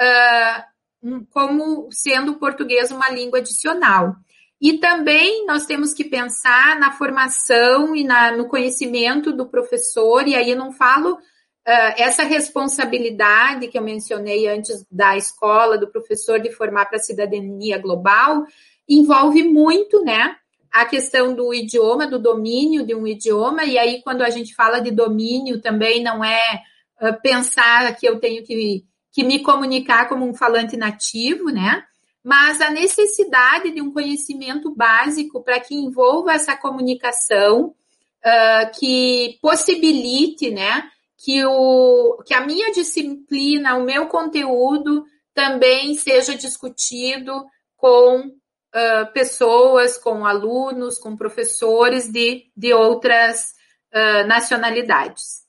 uh, 0.00 1.26
como 1.30 1.88
sendo 1.90 2.32
o 2.32 2.38
português 2.38 2.90
uma 2.90 3.08
língua 3.10 3.38
adicional. 3.38 4.16
E 4.60 4.74
também 4.74 5.46
nós 5.46 5.64
temos 5.64 5.94
que 5.94 6.04
pensar 6.04 6.78
na 6.78 6.92
formação 6.92 7.96
e 7.96 8.04
na, 8.04 8.30
no 8.36 8.46
conhecimento 8.46 9.32
do 9.32 9.46
professor, 9.46 10.28
e 10.28 10.34
aí 10.34 10.50
eu 10.50 10.56
não 10.56 10.70
falo 10.70 11.18
essa 11.64 12.22
responsabilidade 12.22 13.68
que 13.68 13.78
eu 13.78 13.82
mencionei 13.82 14.48
antes 14.48 14.84
da 14.90 15.16
escola, 15.16 15.78
do 15.78 15.88
professor 15.88 16.40
de 16.40 16.50
formar 16.50 16.86
para 16.86 16.96
a 16.96 17.02
cidadania 17.02 17.78
global, 17.78 18.44
envolve 18.88 19.44
muito, 19.44 20.02
né? 20.02 20.36
A 20.72 20.84
questão 20.84 21.34
do 21.34 21.54
idioma, 21.54 22.06
do 22.06 22.18
domínio 22.18 22.84
de 22.84 22.94
um 22.94 23.06
idioma, 23.06 23.64
e 23.64 23.78
aí, 23.78 24.02
quando 24.02 24.22
a 24.22 24.30
gente 24.30 24.54
fala 24.54 24.80
de 24.80 24.90
domínio, 24.90 25.60
também 25.60 26.02
não 26.02 26.24
é 26.24 26.62
uh, 27.00 27.20
pensar 27.22 27.94
que 27.96 28.06
eu 28.06 28.18
tenho 28.18 28.44
que, 28.44 28.84
que 29.12 29.22
me 29.24 29.40
comunicar 29.40 30.08
como 30.08 30.28
um 30.28 30.34
falante 30.34 30.76
nativo, 30.76 31.50
né? 31.50 31.84
Mas 32.22 32.60
a 32.60 32.70
necessidade 32.70 33.70
de 33.70 33.80
um 33.80 33.92
conhecimento 33.92 34.74
básico 34.74 35.42
para 35.42 35.58
que 35.58 35.74
envolva 35.74 36.32
essa 36.32 36.56
comunicação, 36.56 37.66
uh, 37.68 38.78
que 38.78 39.38
possibilite, 39.40 40.50
né? 40.50 40.90
Que, 41.22 41.44
o, 41.44 42.22
que 42.24 42.32
a 42.32 42.40
minha 42.40 42.72
disciplina, 42.72 43.76
o 43.76 43.84
meu 43.84 44.06
conteúdo 44.06 45.04
também 45.34 45.94
seja 45.94 46.34
discutido 46.34 47.44
com 47.76 48.20
uh, 48.20 49.12
pessoas, 49.12 49.98
com 49.98 50.24
alunos, 50.24 50.98
com 50.98 51.16
professores 51.16 52.10
de, 52.10 52.50
de 52.56 52.72
outras 52.72 53.52
uh, 53.94 54.26
nacionalidades. 54.26 55.40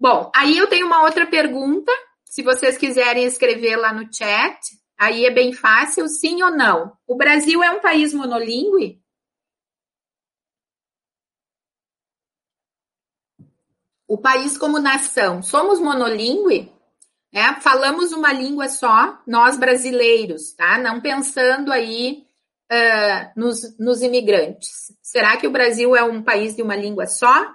Bom, 0.00 0.30
aí 0.34 0.56
eu 0.56 0.66
tenho 0.66 0.86
uma 0.86 1.02
outra 1.04 1.26
pergunta. 1.26 1.92
Se 2.24 2.42
vocês 2.42 2.78
quiserem 2.78 3.24
escrever 3.24 3.76
lá 3.76 3.92
no 3.92 4.12
chat, 4.12 4.58
aí 4.98 5.26
é 5.26 5.30
bem 5.30 5.52
fácil, 5.52 6.08
sim 6.08 6.42
ou 6.42 6.50
não. 6.50 6.92
O 7.06 7.16
Brasil 7.16 7.62
é 7.62 7.70
um 7.70 7.80
país 7.80 8.14
monolíngue? 8.14 8.98
O 14.08 14.18
país 14.18 14.56
como 14.56 14.78
nação, 14.78 15.42
somos 15.42 15.80
monolíngue? 15.80 16.72
É, 17.32 17.60
falamos 17.60 18.12
uma 18.12 18.32
língua 18.32 18.68
só, 18.68 19.18
nós 19.26 19.58
brasileiros, 19.58 20.52
tá? 20.52 20.78
Não 20.78 21.00
pensando 21.00 21.72
aí 21.72 22.24
uh, 22.72 23.38
nos, 23.38 23.76
nos 23.78 24.00
imigrantes. 24.00 24.92
Será 25.02 25.36
que 25.36 25.46
o 25.46 25.50
Brasil 25.50 25.94
é 25.94 26.02
um 26.02 26.22
país 26.22 26.54
de 26.54 26.62
uma 26.62 26.76
língua 26.76 27.06
só? 27.06 27.52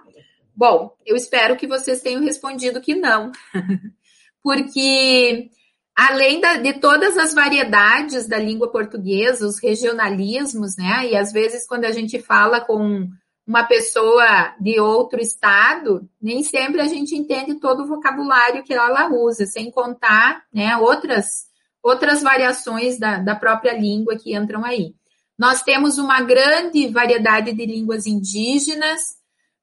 Bom, 0.56 0.96
eu 1.06 1.16
espero 1.16 1.56
que 1.56 1.66
vocês 1.66 2.02
tenham 2.02 2.22
respondido 2.22 2.82
que 2.82 2.94
não, 2.94 3.32
porque 4.44 5.50
além 5.96 6.40
da, 6.40 6.58
de 6.58 6.74
todas 6.74 7.18
as 7.18 7.34
variedades 7.34 8.28
da 8.28 8.38
língua 8.38 8.72
portuguesa, 8.72 9.48
os 9.48 9.60
regionalismos, 9.60 10.76
né? 10.78 11.10
E 11.10 11.16
às 11.16 11.32
vezes 11.32 11.66
quando 11.66 11.86
a 11.86 11.92
gente 11.92 12.20
fala 12.20 12.62
com 12.62 13.10
uma 13.46 13.64
pessoa 13.64 14.56
de 14.60 14.80
outro 14.80 15.20
estado, 15.20 16.08
nem 16.22 16.44
sempre 16.44 16.82
a 16.82 16.88
gente 16.88 17.16
entende 17.16 17.56
todo 17.56 17.84
o 17.84 17.88
vocabulário 17.88 18.64
que 18.64 18.74
ela 18.74 19.10
usa, 19.10 19.46
sem 19.46 19.72
contar 19.72 20.44
né, 20.54 20.78
outras, 20.78 21.48
outras 21.82 22.22
variações 22.22 23.00
da, 23.00 23.18
da 23.18 23.36
própria 23.36 23.74
língua 23.74 24.18
que 24.18 24.36
entram 24.36 24.64
aí. 24.64 24.94
Nós 25.38 25.64
temos 25.64 25.98
uma 25.98 26.22
grande 26.22 26.88
variedade 26.88 27.52
de 27.54 27.66
línguas 27.66 28.06
indígenas, 28.06 29.20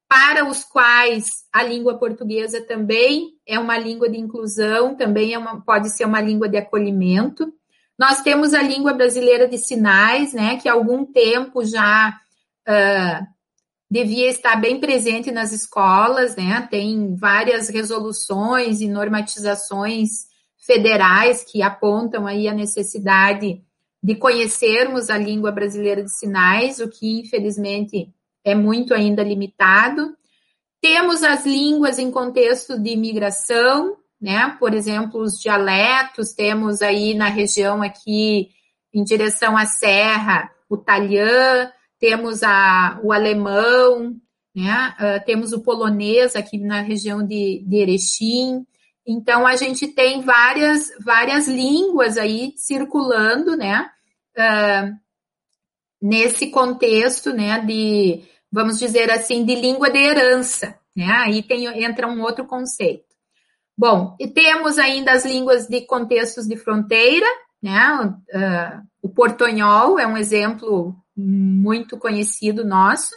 para 0.08 0.48
os 0.48 0.64
quais 0.64 1.44
a 1.52 1.62
língua 1.62 1.98
portuguesa 1.98 2.62
também 2.62 3.34
é 3.46 3.58
uma 3.58 3.76
língua 3.76 4.08
de 4.08 4.18
inclusão, 4.18 4.96
também 4.96 5.34
é 5.34 5.38
uma, 5.38 5.60
pode 5.60 5.90
ser 5.90 6.06
uma 6.06 6.20
língua 6.20 6.48
de 6.48 6.56
acolhimento. 6.56 7.52
Nós 7.98 8.22
temos 8.22 8.54
a 8.54 8.62
língua 8.62 8.94
brasileira 8.94 9.46
de 9.46 9.58
sinais, 9.58 10.32
né, 10.32 10.56
que 10.56 10.68
há 10.68 10.72
algum 10.72 11.04
tempo 11.04 11.62
já 11.62 12.18
uh, 12.66 13.26
devia 13.90 14.28
estar 14.28 14.56
bem 14.56 14.78
presente 14.78 15.30
nas 15.30 15.52
escolas, 15.52 16.36
né? 16.36 16.66
Tem 16.70 17.14
várias 17.14 17.68
resoluções 17.68 18.80
e 18.80 18.88
normatizações 18.88 20.26
federais 20.58 21.42
que 21.42 21.62
apontam 21.62 22.26
aí 22.26 22.46
a 22.46 22.52
necessidade 22.52 23.62
de 24.02 24.14
conhecermos 24.14 25.08
a 25.08 25.16
língua 25.16 25.50
brasileira 25.50 26.02
de 26.02 26.14
sinais, 26.14 26.78
o 26.78 26.88
que 26.88 27.20
infelizmente 27.20 28.12
é 28.44 28.54
muito 28.54 28.92
ainda 28.92 29.22
limitado. 29.22 30.14
Temos 30.80 31.22
as 31.22 31.44
línguas 31.44 31.98
em 31.98 32.10
contexto 32.10 32.78
de 32.78 32.90
imigração, 32.90 33.96
né? 34.20 34.56
Por 34.60 34.74
exemplo, 34.74 35.20
os 35.20 35.40
dialetos, 35.40 36.32
temos 36.32 36.82
aí 36.82 37.14
na 37.14 37.28
região 37.28 37.82
aqui 37.82 38.50
em 38.92 39.02
direção 39.02 39.56
à 39.56 39.64
serra, 39.64 40.50
o 40.68 40.76
talhã, 40.76 41.70
temos 41.98 42.42
a, 42.42 43.00
o 43.02 43.12
alemão, 43.12 44.16
né? 44.54 44.94
Uh, 44.98 45.24
temos 45.24 45.52
o 45.52 45.60
polonês 45.60 46.34
aqui 46.34 46.58
na 46.58 46.80
região 46.80 47.24
de, 47.24 47.64
de 47.66 47.76
Erechim. 47.76 48.66
Então, 49.06 49.46
a 49.46 49.56
gente 49.56 49.88
tem 49.88 50.20
várias, 50.20 50.90
várias 51.00 51.48
línguas 51.48 52.16
aí 52.16 52.52
circulando, 52.56 53.56
né? 53.56 53.88
Uh, 54.36 54.96
nesse 56.00 56.50
contexto, 56.50 57.32
né? 57.32 57.60
De, 57.60 58.22
vamos 58.50 58.78
dizer 58.78 59.10
assim, 59.10 59.44
de 59.44 59.54
língua 59.54 59.90
de 59.90 59.98
herança, 59.98 60.78
né? 60.94 61.10
Aí 61.24 61.42
tem, 61.42 61.66
entra 61.84 62.08
um 62.08 62.22
outro 62.22 62.46
conceito. 62.46 63.08
Bom, 63.76 64.16
e 64.18 64.26
temos 64.26 64.76
ainda 64.76 65.12
as 65.12 65.24
línguas 65.24 65.68
de 65.68 65.82
contextos 65.82 66.48
de 66.48 66.56
fronteira, 66.56 67.26
né? 67.62 68.12
Uh, 68.34 68.88
o 69.02 69.08
portonhol 69.08 69.98
é 69.98 70.06
um 70.06 70.16
exemplo 70.16 70.96
muito 71.18 71.98
conhecido 71.98 72.64
nosso. 72.64 73.10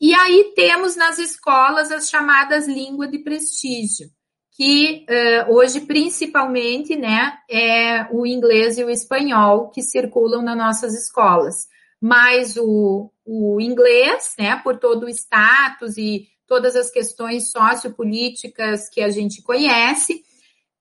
E 0.00 0.12
aí 0.14 0.52
temos 0.54 0.96
nas 0.96 1.18
escolas 1.18 1.90
as 1.90 2.10
chamadas 2.10 2.66
línguas 2.66 3.10
de 3.10 3.20
prestígio, 3.20 4.08
que 4.50 5.06
uh, 5.08 5.54
hoje 5.54 5.80
principalmente 5.82 6.94
né, 6.96 7.38
é 7.48 8.06
o 8.10 8.26
inglês 8.26 8.76
e 8.76 8.84
o 8.84 8.90
espanhol 8.90 9.70
que 9.70 9.80
circulam 9.80 10.42
nas 10.42 10.56
nossas 10.56 10.94
escolas. 10.94 11.68
Mas 12.00 12.56
o, 12.56 13.10
o 13.24 13.60
inglês, 13.60 14.34
né, 14.38 14.56
por 14.56 14.78
todo 14.78 15.04
o 15.04 15.08
status 15.08 15.96
e 15.96 16.26
todas 16.46 16.76
as 16.76 16.90
questões 16.90 17.50
sociopolíticas 17.50 18.90
que 18.90 19.00
a 19.00 19.08
gente 19.08 19.40
conhece, 19.40 20.22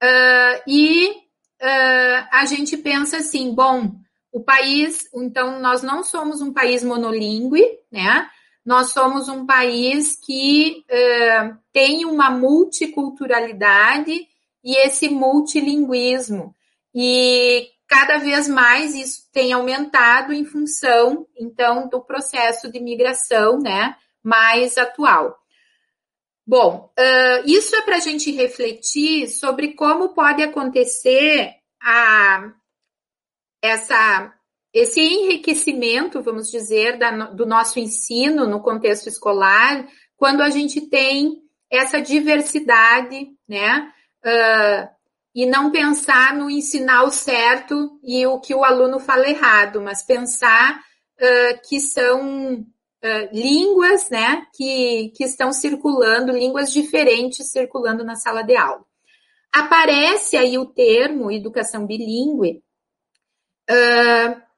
uh, 0.04 0.62
e 0.68 1.10
uh, 1.10 2.28
a 2.32 2.46
gente 2.46 2.76
pensa 2.76 3.18
assim, 3.18 3.54
bom, 3.54 3.94
o 4.32 4.42
país, 4.42 5.10
então, 5.14 5.60
nós 5.60 5.84
não 5.84 6.04
somos 6.04 6.42
um 6.42 6.54
país 6.54 6.84
monolíngue, 6.84 7.64
né? 7.92 8.30
Nós 8.66 8.92
somos 8.92 9.28
um 9.28 9.46
país 9.46 10.16
que 10.16 10.86
uh, 10.90 11.58
tem 11.74 12.06
uma 12.06 12.30
multiculturalidade 12.30 14.28
e 14.64 14.78
esse 14.86 15.10
multilinguismo. 15.10 16.56
E 16.96 17.68
cada 17.88 18.20
vez 18.20 18.48
mais 18.48 18.96
isso 18.96 19.30
tem 19.34 19.52
aumentado 19.52 20.32
em 20.32 20.46
função, 20.46 21.28
então, 21.38 21.90
do 21.90 22.00
processo 22.02 22.72
de 22.72 22.80
migração, 22.80 23.60
né? 23.60 23.98
Mais 24.24 24.78
atual. 24.78 25.38
Bom, 26.48 26.90
uh, 26.98 27.44
isso 27.46 27.76
é 27.76 27.82
para 27.82 27.98
a 27.98 28.00
gente 28.00 28.32
refletir 28.32 29.28
sobre 29.28 29.74
como 29.74 30.14
pode 30.14 30.42
acontecer 30.42 31.54
a, 31.82 32.52
essa, 33.62 34.34
esse 34.74 35.00
enriquecimento, 35.00 36.22
vamos 36.22 36.50
dizer, 36.50 36.98
da, 36.98 37.12
do 37.28 37.46
nosso 37.46 37.80
ensino 37.80 38.48
no 38.48 38.62
contexto 38.62 39.08
escolar, 39.08 39.88
quando 40.18 40.42
a 40.42 40.50
gente 40.50 40.82
tem 40.82 41.42
essa 41.70 42.02
diversidade, 42.02 43.28
né? 43.48 43.92
Uh, 44.26 45.02
e 45.34 45.46
não 45.46 45.72
pensar 45.72 46.36
no 46.36 46.50
ensinar 46.50 47.04
o 47.04 47.12
certo 47.12 48.00
e 48.04 48.26
o 48.28 48.40
que 48.40 48.54
o 48.54 48.64
aluno 48.64 49.00
fala 49.00 49.30
errado, 49.30 49.82
mas 49.82 50.04
pensar 50.04 50.78
uh, 50.78 51.62
que 51.68 51.80
são 51.80 52.56
uh, 52.60 53.30
línguas, 53.32 54.10
né, 54.10 54.46
que, 54.54 55.12
que 55.16 55.24
estão 55.24 55.54
circulando, 55.54 56.34
línguas 56.34 56.72
diferentes 56.72 57.50
circulando 57.50 58.04
na 58.04 58.16
sala 58.16 58.42
de 58.44 58.56
aula. 58.56 58.84
Aparece 59.54 60.38
aí 60.38 60.58
o 60.58 60.66
termo 60.66 61.32
educação 61.32 61.86
bilíngue, 61.86 62.62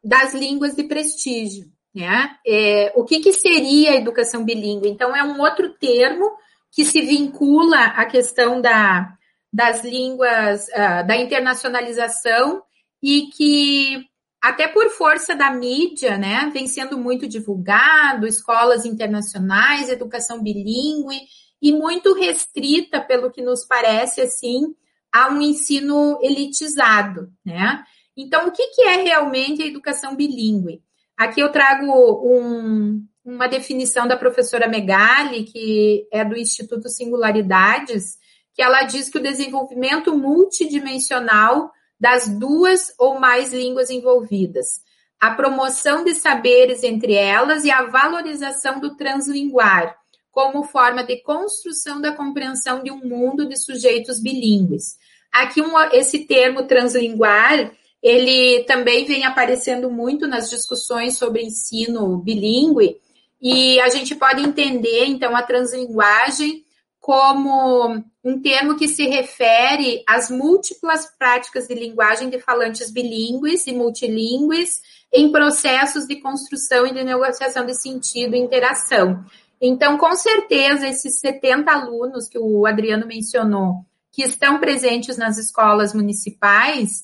das 0.03 0.33
línguas 0.33 0.75
de 0.75 0.83
prestígio. 0.83 1.65
Né? 1.93 2.35
É, 2.45 2.91
o 2.95 3.03
que, 3.03 3.19
que 3.19 3.31
seria 3.33 3.91
a 3.91 3.95
educação 3.95 4.43
bilíngue? 4.43 4.89
Então, 4.89 5.15
é 5.15 5.23
um 5.23 5.39
outro 5.39 5.69
termo 5.77 6.31
que 6.71 6.83
se 6.83 7.01
vincula 7.01 7.77
à 7.77 8.05
questão 8.05 8.59
da, 8.59 9.13
das 9.51 9.83
línguas, 9.83 10.67
uh, 10.69 11.05
da 11.05 11.15
internacionalização 11.15 12.63
e 13.01 13.27
que, 13.27 14.03
até 14.41 14.67
por 14.67 14.89
força 14.89 15.35
da 15.35 15.51
mídia, 15.51 16.17
né, 16.17 16.49
vem 16.51 16.65
sendo 16.65 16.97
muito 16.97 17.27
divulgado, 17.27 18.25
escolas 18.25 18.85
internacionais, 18.85 19.89
educação 19.89 20.41
bilíngue, 20.41 21.21
e 21.61 21.71
muito 21.71 22.13
restrita, 22.13 22.99
pelo 22.99 23.31
que 23.31 23.41
nos 23.41 23.65
parece, 23.65 24.21
assim, 24.21 24.75
a 25.13 25.29
um 25.29 25.41
ensino 25.41 26.19
elitizado, 26.21 27.31
né? 27.45 27.83
Então, 28.15 28.47
o 28.47 28.51
que, 28.51 28.67
que 28.67 28.81
é 28.83 29.01
realmente 29.01 29.61
a 29.63 29.65
educação 29.65 30.15
bilíngue? 30.15 30.81
Aqui 31.17 31.39
eu 31.39 31.51
trago 31.51 31.85
um, 32.23 33.05
uma 33.23 33.47
definição 33.47 34.07
da 34.07 34.17
professora 34.17 34.67
Megali, 34.67 35.43
que 35.43 36.07
é 36.11 36.23
do 36.23 36.35
Instituto 36.35 36.89
Singularidades, 36.89 38.17
que 38.53 38.61
ela 38.61 38.83
diz 38.83 39.09
que 39.09 39.17
o 39.17 39.23
desenvolvimento 39.23 40.15
multidimensional 40.15 41.71
das 41.99 42.27
duas 42.27 42.93
ou 42.99 43.19
mais 43.19 43.53
línguas 43.53 43.89
envolvidas, 43.89 44.81
a 45.19 45.31
promoção 45.31 46.03
de 46.03 46.13
saberes 46.13 46.83
entre 46.83 47.13
elas 47.13 47.63
e 47.63 47.71
a 47.71 47.83
valorização 47.83 48.79
do 48.79 48.95
translinguar, 48.95 49.95
como 50.29 50.63
forma 50.63 51.03
de 51.03 51.21
construção 51.21 52.01
da 52.01 52.11
compreensão 52.11 52.83
de 52.83 52.91
um 52.91 52.97
mundo 52.97 53.47
de 53.47 53.55
sujeitos 53.55 54.19
bilíngues. 54.19 54.97
Aqui, 55.31 55.61
um, 55.61 55.79
esse 55.91 56.25
termo 56.25 56.63
translinguar 56.63 57.71
ele 58.03 58.65
também 58.65 59.05
vem 59.05 59.25
aparecendo 59.25 59.89
muito 59.89 60.27
nas 60.27 60.49
discussões 60.49 61.17
sobre 61.17 61.41
ensino 61.41 62.17
bilíngue, 62.17 62.97
e 63.41 63.79
a 63.79 63.89
gente 63.89 64.13
pode 64.15 64.41
entender, 64.41 65.05
então, 65.05 65.35
a 65.35 65.41
translinguagem 65.41 66.63
como 66.99 68.01
um 68.23 68.41
termo 68.41 68.77
que 68.77 68.87
se 68.87 69.05
refere 69.05 70.01
às 70.07 70.29
múltiplas 70.29 71.05
práticas 71.17 71.67
de 71.67 71.75
linguagem 71.75 72.29
de 72.29 72.39
falantes 72.39 72.89
bilíngues 72.89 73.67
e 73.67 73.73
multilíngues 73.73 74.81
em 75.11 75.29
processos 75.29 76.07
de 76.07 76.15
construção 76.17 76.87
e 76.87 76.93
de 76.93 77.03
negociação 77.03 77.65
de 77.65 77.73
sentido 77.73 78.35
e 78.35 78.39
interação. 78.39 79.25
Então, 79.61 79.97
com 79.97 80.15
certeza, 80.15 80.87
esses 80.87 81.19
70 81.19 81.69
alunos 81.71 82.29
que 82.29 82.39
o 82.39 82.65
Adriano 82.65 83.05
mencionou, 83.05 83.85
que 84.11 84.23
estão 84.23 84.59
presentes 84.59 85.17
nas 85.17 85.37
escolas 85.37 85.93
municipais, 85.93 87.03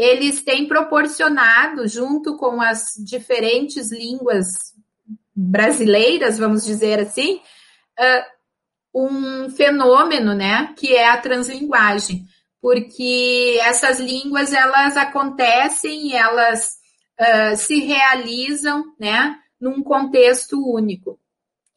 eles 0.00 0.42
têm 0.42 0.66
proporcionado, 0.66 1.86
junto 1.86 2.36
com 2.36 2.60
as 2.60 2.94
diferentes 2.98 3.90
línguas 3.90 4.74
brasileiras, 5.34 6.38
vamos 6.38 6.64
dizer 6.64 7.00
assim, 7.00 7.40
um 8.94 9.50
fenômeno, 9.50 10.34
né, 10.34 10.74
que 10.76 10.94
é 10.94 11.08
a 11.08 11.16
translinguagem, 11.16 12.24
porque 12.60 13.58
essas 13.62 14.00
línguas 14.00 14.52
elas 14.52 14.96
acontecem, 14.96 16.16
elas 16.16 16.76
uh, 17.20 17.56
se 17.56 17.80
realizam, 17.80 18.84
né, 18.98 19.36
num 19.60 19.82
contexto 19.82 20.58
único. 20.62 21.18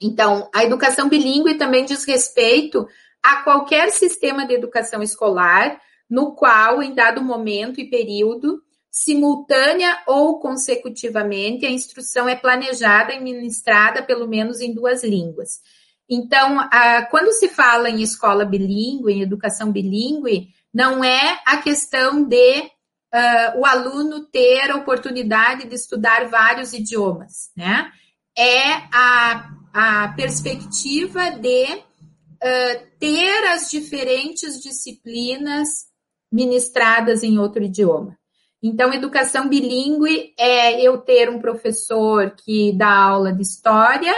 Então, 0.01 0.49
a 0.53 0.63
educação 0.63 1.07
bilíngue 1.07 1.55
também 1.55 1.85
diz 1.85 2.05
respeito 2.05 2.87
a 3.21 3.37
qualquer 3.43 3.91
sistema 3.91 4.45
de 4.45 4.53
educação 4.53 5.01
escolar, 5.01 5.79
no 6.13 6.35
qual, 6.35 6.83
em 6.83 6.93
dado 6.93 7.23
momento 7.23 7.81
e 7.81 7.89
período, 7.89 8.61
simultânea 8.91 9.97
ou 10.05 10.39
consecutivamente, 10.39 11.65
a 11.65 11.71
instrução 11.71 12.29
é 12.29 12.35
planejada 12.35 13.13
e 13.13 13.19
ministrada 13.19 14.03
pelo 14.03 14.27
menos 14.27 14.61
em 14.61 14.75
duas 14.75 15.03
línguas. 15.03 15.59
Então, 16.07 16.59
a, 16.59 17.03
quando 17.07 17.31
se 17.31 17.49
fala 17.49 17.89
em 17.89 18.03
escola 18.03 18.45
bilíngue, 18.45 19.11
em 19.11 19.23
educação 19.23 19.71
bilíngue, 19.71 20.49
não 20.71 21.03
é 21.03 21.41
a 21.47 21.57
questão 21.57 22.23
de 22.23 22.59
uh, 22.59 23.59
o 23.59 23.65
aluno 23.65 24.27
ter 24.27 24.69
a 24.69 24.75
oportunidade 24.75 25.67
de 25.67 25.73
estudar 25.73 26.27
vários 26.27 26.73
idiomas, 26.73 27.49
né? 27.57 27.91
É 28.37 28.71
a, 28.93 29.49
a 29.73 30.07
perspectiva 30.09 31.31
de 31.31 31.65
uh, 31.73 32.87
ter 32.99 33.47
as 33.47 33.71
diferentes 33.71 34.61
disciplinas 34.61 35.91
ministradas 36.33 37.21
em 37.21 37.37
outro 37.37 37.63
idioma. 37.63 38.17
Então, 38.61 38.91
educação 38.91 39.47
bilíngue 39.47 40.33
é 40.37 40.81
eu 40.81 40.97
ter 40.97 41.29
um 41.29 41.39
professor 41.39 42.31
que 42.31 42.73
dá 42.73 42.89
aula 42.89 43.31
de 43.31 43.43
história 43.43 44.13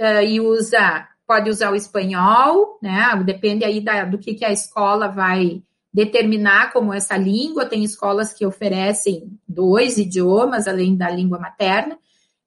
uh, 0.00 0.22
e 0.26 0.40
usa, 0.40 1.06
pode 1.26 1.50
usar 1.50 1.70
o 1.70 1.76
espanhol, 1.76 2.78
né? 2.80 3.22
Depende 3.26 3.64
aí 3.64 3.80
da, 3.80 4.04
do 4.04 4.16
que, 4.16 4.34
que 4.34 4.44
a 4.44 4.52
escola 4.52 5.08
vai 5.08 5.62
determinar 5.92 6.72
como 6.72 6.94
essa 6.94 7.16
língua. 7.16 7.66
Tem 7.66 7.84
escolas 7.84 8.32
que 8.32 8.46
oferecem 8.46 9.28
dois 9.46 9.98
idiomas 9.98 10.66
além 10.66 10.96
da 10.96 11.10
língua 11.10 11.38
materna. 11.38 11.98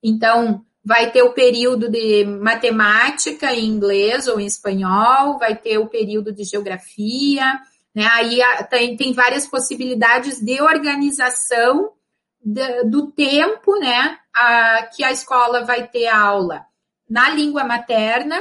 Então, 0.02 0.64
vai 0.84 1.12
ter 1.12 1.22
o 1.22 1.34
período 1.34 1.90
de 1.90 2.24
matemática 2.24 3.54
em 3.54 3.66
inglês 3.66 4.28
ou 4.28 4.40
em 4.40 4.46
espanhol, 4.46 5.38
vai 5.38 5.56
ter 5.56 5.78
o 5.78 5.88
período 5.88 6.32
de 6.32 6.46
geografia, 6.46 7.60
né? 7.98 8.06
Aí 8.12 8.40
tem, 8.70 8.96
tem 8.96 9.12
várias 9.12 9.48
possibilidades 9.48 10.40
de 10.40 10.62
organização 10.62 11.94
de, 12.40 12.84
do 12.84 13.12
tempo, 13.12 13.76
né? 13.80 14.20
A, 14.36 14.84
que 14.96 15.04
a 15.04 15.12
escola 15.12 15.66
vai 15.66 15.88
ter 15.88 16.06
aula 16.06 16.64
na 17.10 17.28
língua 17.30 17.64
materna 17.64 18.40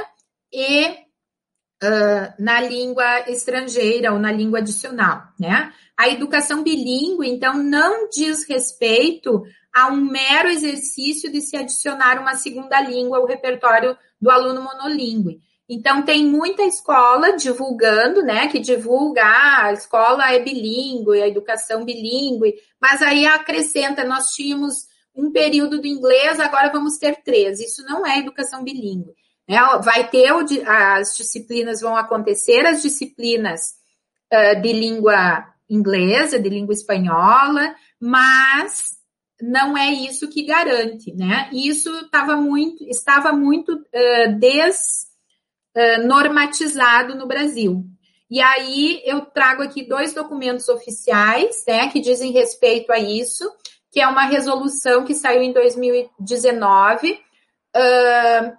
e 0.53 0.89
uh, 1.83 2.33
na 2.37 2.61
língua 2.61 3.27
estrangeira 3.31 4.13
ou 4.13 4.19
na 4.19 4.31
língua 4.31 4.59
adicional, 4.59 5.23
né? 5.39 5.73
A 5.97 6.07
educação 6.07 6.61
bilíngue, 6.61 7.27
então, 7.27 7.55
não 7.55 8.07
diz 8.09 8.47
respeito 8.47 9.41
a 9.73 9.87
um 9.87 9.95
mero 9.95 10.49
exercício 10.49 11.31
de 11.31 11.41
se 11.41 11.57
adicionar 11.57 12.21
uma 12.21 12.35
segunda 12.35 12.79
língua 12.79 13.17
ao 13.17 13.25
repertório 13.25 13.97
do 14.21 14.29
aluno 14.29 14.61
monolíngue. 14.61 15.41
Então, 15.69 16.01
tem 16.01 16.25
muita 16.25 16.63
escola 16.63 17.35
divulgando, 17.35 18.23
né? 18.23 18.47
Que 18.47 18.59
divulga, 18.59 19.21
ah, 19.23 19.65
a 19.65 19.73
escola 19.73 20.31
é 20.31 20.39
bilíngue, 20.39 21.21
a 21.21 21.27
educação 21.27 21.83
bilíngue, 21.83 22.55
mas 22.81 23.01
aí 23.01 23.25
acrescenta, 23.25 24.05
nós 24.05 24.27
tínhamos 24.27 24.87
um 25.13 25.31
período 25.31 25.81
do 25.81 25.87
inglês, 25.87 26.39
agora 26.39 26.71
vamos 26.71 26.97
ter 26.97 27.21
três. 27.23 27.59
Isso 27.59 27.83
não 27.83 28.05
é 28.05 28.19
educação 28.19 28.63
bilíngue. 28.63 29.13
Né? 29.47 29.57
Vai 29.83 30.09
ter, 30.09 30.31
as 30.65 31.17
disciplinas 31.17 31.81
vão 31.81 31.97
acontecer, 31.97 32.65
as 32.65 32.81
disciplinas 32.81 33.61
uh, 34.31 34.61
de 34.61 34.71
língua 34.71 35.47
inglesa, 35.69 36.39
de 36.39 36.47
língua 36.47 36.73
espanhola, 36.73 37.75
mas 37.99 38.83
não 39.41 39.77
é 39.77 39.91
isso 39.91 40.29
que 40.29 40.45
garante, 40.45 41.13
né? 41.13 41.49
Isso 41.51 41.93
estava 41.99 42.35
muito, 42.37 42.83
estava 42.85 43.33
muito 43.33 43.73
uh, 43.73 44.39
des 44.39 45.06
normatizado 46.05 47.15
no 47.15 47.27
Brasil. 47.27 47.85
E 48.29 48.41
aí 48.41 49.01
eu 49.05 49.21
trago 49.21 49.63
aqui 49.63 49.83
dois 49.83 50.13
documentos 50.13 50.67
oficiais, 50.67 51.63
né, 51.67 51.89
que 51.89 51.99
dizem 51.99 52.31
respeito 52.31 52.91
a 52.91 52.99
isso, 52.99 53.49
que 53.91 54.01
é 54.01 54.07
uma 54.07 54.25
resolução 54.25 55.05
que 55.05 55.15
saiu 55.15 55.41
em 55.41 55.53
2019 55.53 57.13
uh, 57.13 58.57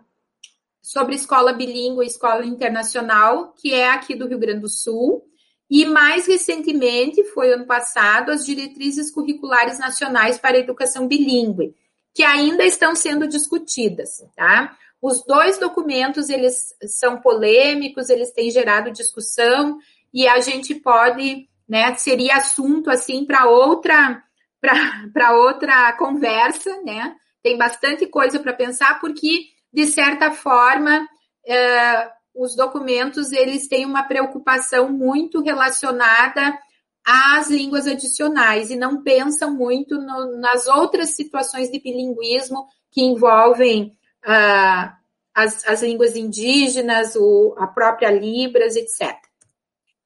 sobre 0.83 1.14
escola 1.14 1.53
bilíngue 1.53 2.07
escola 2.07 2.47
internacional, 2.47 3.53
que 3.59 3.75
é 3.75 3.91
aqui 3.91 4.14
do 4.14 4.27
Rio 4.27 4.39
Grande 4.39 4.61
do 4.61 4.69
Sul. 4.69 5.23
E 5.71 5.85
mais 5.85 6.27
recentemente, 6.27 7.23
foi 7.25 7.53
ano 7.53 7.66
passado, 7.66 8.31
as 8.31 8.47
diretrizes 8.47 9.11
curriculares 9.11 9.79
nacionais 9.79 10.39
para 10.39 10.57
a 10.57 10.61
educação 10.61 11.07
bilíngue, 11.07 11.75
que 12.14 12.23
ainda 12.23 12.64
estão 12.64 12.95
sendo 12.95 13.29
discutidas, 13.29 14.25
tá? 14.35 14.75
Os 15.01 15.24
dois 15.24 15.59
documentos, 15.59 16.28
eles 16.28 16.74
são 16.86 17.20
polêmicos, 17.20 18.11
eles 18.11 18.32
têm 18.32 18.51
gerado 18.51 18.90
discussão 18.90 19.78
e 20.12 20.26
a 20.26 20.40
gente 20.40 20.74
pode, 20.74 21.49
né, 21.68 21.94
seria 21.94 22.36
assunto 22.36 22.90
assim 22.90 23.24
para 23.24 23.49
outra 23.49 24.22
para 25.12 25.36
outra 25.36 25.92
conversa, 25.92 26.82
né? 26.82 27.14
Tem 27.42 27.57
bastante 27.57 28.07
coisa 28.07 28.40
para 28.40 28.53
pensar 28.53 28.99
porque 29.01 29.46
de 29.72 29.86
certa 29.86 30.32
forma 30.32 31.07
é, 31.46 32.11
os 32.34 32.57
documentos 32.57 33.32
eles 33.32 33.68
têm 33.68 33.86
uma 33.86 34.03
preocupação 34.03 34.90
muito 34.90 35.40
relacionada 35.40 36.59
às 37.05 37.49
línguas 37.49 37.86
adicionais 37.86 38.70
e 38.70 38.76
não 38.76 39.03
pensam 39.03 39.55
muito 39.55 39.96
no, 40.01 40.38
nas 40.38 40.66
outras 40.66 41.14
situações 41.14 41.70
de 41.70 41.80
bilinguismo 41.80 42.66
que 42.90 43.03
envolvem 43.03 43.97
uh, 44.27 44.93
as, 45.35 45.66
as 45.66 45.83
línguas 45.83 46.16
indígenas, 46.16 47.14
o, 47.14 47.55
a 47.59 47.66
própria 47.66 48.11
Libras, 48.11 48.77
etc. 48.77 49.16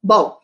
Bom, 0.03 0.39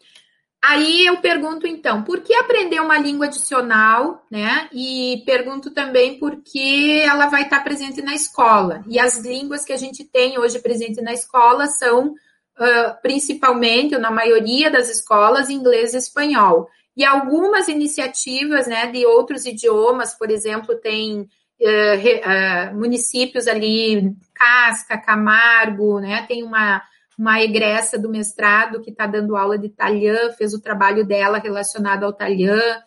aí 0.62 1.06
eu 1.06 1.18
pergunto 1.18 1.66
então, 1.66 2.02
por 2.02 2.20
que 2.20 2.34
aprender 2.34 2.80
uma 2.80 2.98
língua 2.98 3.26
adicional, 3.26 4.24
né? 4.30 4.68
E 4.72 5.22
pergunto 5.26 5.72
também 5.72 6.18
por 6.18 6.42
que 6.42 7.00
ela 7.00 7.26
vai 7.26 7.42
estar 7.42 7.62
presente 7.62 8.00
na 8.00 8.14
escola. 8.14 8.84
E 8.88 8.98
as 8.98 9.18
línguas 9.18 9.64
que 9.64 9.72
a 9.72 9.76
gente 9.76 10.04
tem 10.04 10.38
hoje 10.38 10.58
presente 10.60 11.02
na 11.02 11.12
escola 11.12 11.66
são 11.66 12.14
uh, 12.58 13.02
principalmente, 13.02 13.94
ou 13.94 14.00
na 14.00 14.10
maioria 14.10 14.70
das 14.70 14.88
escolas, 14.88 15.50
inglês 15.50 15.94
e 15.94 15.98
espanhol. 15.98 16.68
E 16.96 17.04
algumas 17.04 17.68
iniciativas, 17.68 18.66
né, 18.66 18.90
de 18.90 19.06
outros 19.06 19.46
idiomas, 19.46 20.14
por 20.14 20.30
exemplo, 20.30 20.74
tem 20.76 21.28
uh, 21.60 22.76
municípios 22.76 23.46
ali, 23.48 24.14
Casca, 24.34 24.98
Camargo, 24.98 26.00
né? 26.00 26.24
Tem 26.26 26.42
uma, 26.42 26.82
uma 27.18 27.42
egressa 27.42 27.98
do 27.98 28.08
mestrado 28.08 28.80
que 28.80 28.90
está 28.90 29.06
dando 29.06 29.36
aula 29.36 29.58
de 29.58 29.66
italiano, 29.66 30.32
fez 30.34 30.54
o 30.54 30.60
trabalho 30.60 31.04
dela 31.04 31.38
relacionado 31.38 32.04
ao 32.04 32.10
italiano. 32.10 32.82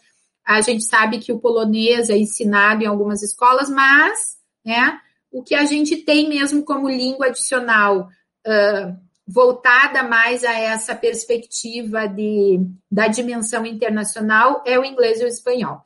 A 0.46 0.62
gente 0.62 0.84
sabe 0.84 1.20
que 1.20 1.32
o 1.32 1.40
polonês 1.40 2.10
é 2.10 2.18
ensinado 2.18 2.84
em 2.84 2.88
algumas 2.88 3.22
escolas, 3.22 3.70
mas 3.70 4.38
né, 4.66 5.00
o 5.32 5.44
que 5.44 5.56
a 5.56 5.66
gente 5.66 5.98
tem 5.98 6.28
mesmo 6.28 6.64
como 6.64 6.90
língua 6.90 7.28
adicional 7.28 8.10
uh, 8.48 9.12
voltada 9.28 10.04
mais 10.04 10.44
a 10.44 10.54
essa 10.54 10.96
perspectiva 10.96 12.08
de, 12.08 12.60
da 12.92 13.08
dimensão 13.08 13.66
internacional 13.66 14.64
é 14.66 14.78
o 14.78 14.84
inglês 14.84 15.22
e 15.22 15.26
o 15.26 15.28
espanhol. 15.28 15.82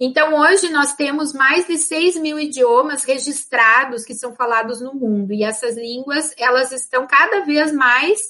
Então, 0.00 0.34
hoje 0.34 0.70
nós 0.70 0.94
temos 0.94 1.32
mais 1.32 1.66
de 1.66 1.76
6 1.76 2.16
mil 2.16 2.38
idiomas 2.38 3.02
registrados 3.02 4.04
que 4.04 4.14
são 4.14 4.34
falados 4.34 4.80
no 4.80 4.94
mundo, 4.94 5.32
e 5.32 5.42
essas 5.42 5.76
línguas, 5.76 6.32
elas 6.38 6.70
estão 6.70 7.06
cada 7.06 7.40
vez 7.40 7.72
mais 7.72 8.20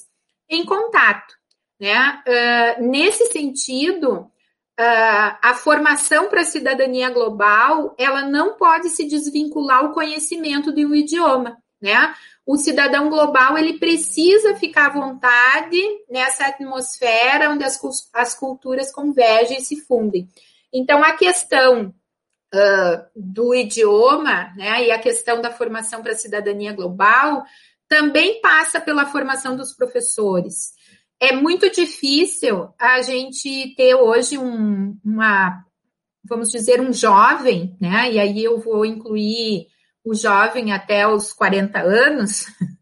em 0.49 0.65
contato, 0.65 1.35
né? 1.79 2.23
Uh, 2.27 2.89
nesse 2.89 3.27
sentido, 3.27 4.31
uh, 4.79 5.37
a 5.41 5.53
formação 5.53 6.27
para 6.27 6.41
a 6.41 6.45
cidadania 6.45 7.11
global, 7.11 7.93
ela 7.99 8.23
não 8.23 8.55
pode 8.55 8.89
se 8.89 9.05
desvincular 9.05 9.79
ao 9.79 9.93
conhecimento 9.93 10.73
de 10.73 10.83
um 10.83 10.95
idioma, 10.95 11.55
né? 11.79 12.15
O 12.47 12.57
cidadão 12.57 13.11
global, 13.11 13.55
ele 13.59 13.77
precisa 13.77 14.55
ficar 14.55 14.87
à 14.87 14.93
vontade 14.93 15.79
nessa 16.09 16.47
atmosfera 16.47 17.51
onde 17.51 17.63
as, 17.63 17.79
as 18.11 18.33
culturas 18.33 18.91
convergem 18.91 19.59
e 19.59 19.63
se 19.63 19.79
fundem. 19.81 20.27
Então, 20.73 21.03
a 21.03 21.13
questão 21.13 21.93
uh, 22.53 23.05
do 23.15 23.53
idioma, 23.53 24.53
né, 24.55 24.87
e 24.87 24.91
a 24.91 24.99
questão 24.99 25.41
da 25.41 25.51
formação 25.51 26.01
para 26.01 26.11
a 26.11 26.17
cidadania 26.17 26.73
global 26.73 27.43
também 27.87 28.39
passa 28.39 28.79
pela 28.79 29.07
formação 29.07 29.55
dos 29.55 29.73
professores. 29.73 30.73
É 31.19 31.33
muito 31.33 31.69
difícil 31.71 32.69
a 32.79 33.01
gente 33.01 33.73
ter 33.75 33.95
hoje 33.95 34.37
um, 34.37 34.97
uma, 35.03 35.65
vamos 36.23 36.51
dizer, 36.51 36.79
um 36.79 36.93
jovem, 36.93 37.75
né? 37.81 38.11
E 38.11 38.19
aí 38.19 38.43
eu 38.43 38.59
vou 38.59 38.85
incluir 38.85 39.67
o 40.05 40.13
jovem 40.13 40.71
até 40.71 41.07
os 41.07 41.33
40 41.33 41.79
anos. 41.79 42.45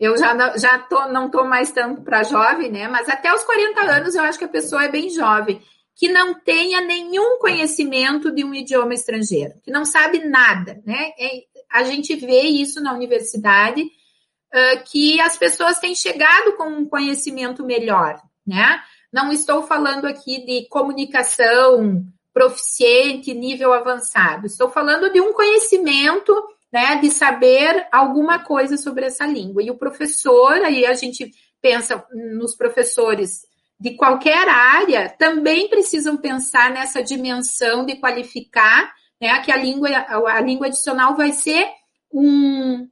Eu 0.00 0.18
já, 0.18 0.34
não, 0.34 0.58
já 0.58 0.76
tô, 0.76 1.06
não 1.06 1.26
estou 1.26 1.44
mais 1.44 1.70
tanto 1.70 2.02
para 2.02 2.24
jovem, 2.24 2.70
né? 2.70 2.88
Mas 2.88 3.08
até 3.08 3.32
os 3.32 3.44
40 3.44 3.80
anos 3.82 4.14
eu 4.16 4.24
acho 4.24 4.38
que 4.38 4.44
a 4.44 4.48
pessoa 4.48 4.84
é 4.84 4.88
bem 4.88 5.08
jovem 5.08 5.62
que 5.96 6.08
não 6.08 6.34
tenha 6.34 6.80
nenhum 6.80 7.38
conhecimento 7.38 8.30
de 8.30 8.44
um 8.44 8.52
idioma 8.52 8.94
estrangeiro, 8.94 9.54
que 9.62 9.70
não 9.70 9.84
sabe 9.84 10.18
nada, 10.18 10.82
né? 10.84 11.12
É, 11.18 11.44
a 11.70 11.84
gente 11.84 12.14
vê 12.16 12.42
isso 12.42 12.80
na 12.82 12.92
universidade, 12.92 13.82
uh, 13.82 14.84
que 14.90 15.20
as 15.20 15.36
pessoas 15.36 15.78
têm 15.78 15.94
chegado 15.94 16.56
com 16.56 16.68
um 16.68 16.88
conhecimento 16.88 17.64
melhor, 17.64 18.20
né? 18.46 18.80
Não 19.12 19.32
estou 19.32 19.62
falando 19.62 20.06
aqui 20.06 20.44
de 20.44 20.68
comunicação 20.68 22.04
proficiente, 22.32 23.32
nível 23.32 23.72
avançado. 23.72 24.46
Estou 24.46 24.68
falando 24.68 25.12
de 25.12 25.20
um 25.20 25.32
conhecimento, 25.32 26.34
né, 26.72 26.96
de 26.96 27.08
saber 27.08 27.86
alguma 27.92 28.40
coisa 28.40 28.76
sobre 28.76 29.06
essa 29.06 29.24
língua. 29.24 29.62
E 29.62 29.70
o 29.70 29.78
professor, 29.78 30.54
aí 30.64 30.84
a 30.84 30.94
gente 30.94 31.30
pensa 31.62 32.04
nos 32.12 32.56
professores 32.56 33.46
de 33.84 33.90
qualquer 33.96 34.48
área 34.48 35.10
também 35.10 35.68
precisam 35.68 36.16
pensar 36.16 36.70
nessa 36.70 37.02
dimensão 37.02 37.84
de 37.84 37.96
qualificar, 37.96 38.94
né, 39.20 39.38
que 39.42 39.52
a 39.52 39.58
língua, 39.58 39.90
a 39.90 40.40
língua 40.40 40.68
adicional 40.68 41.14
vai 41.14 41.32
ser 41.32 41.68
um, 42.10 42.88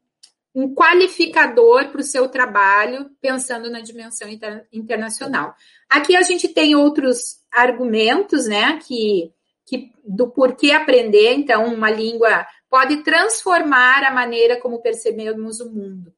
um 0.54 0.74
qualificador 0.74 1.88
para 1.88 2.02
o 2.02 2.04
seu 2.04 2.28
trabalho, 2.28 3.08
pensando 3.22 3.70
na 3.70 3.80
dimensão 3.80 4.28
inter, 4.28 4.66
internacional. 4.70 5.54
Aqui 5.88 6.14
a 6.14 6.20
gente 6.20 6.46
tem 6.46 6.76
outros 6.76 7.38
argumentos, 7.50 8.46
né, 8.46 8.78
que 8.86 9.32
que, 9.64 9.90
do 10.04 10.28
porquê 10.28 10.72
aprender, 10.72 11.32
então, 11.32 11.72
uma 11.72 11.88
língua 11.88 12.46
pode 12.68 13.02
transformar 13.02 14.04
a 14.04 14.10
maneira 14.10 14.60
como 14.60 14.82
percebemos 14.82 15.60
o 15.60 15.70
mundo. 15.70 16.12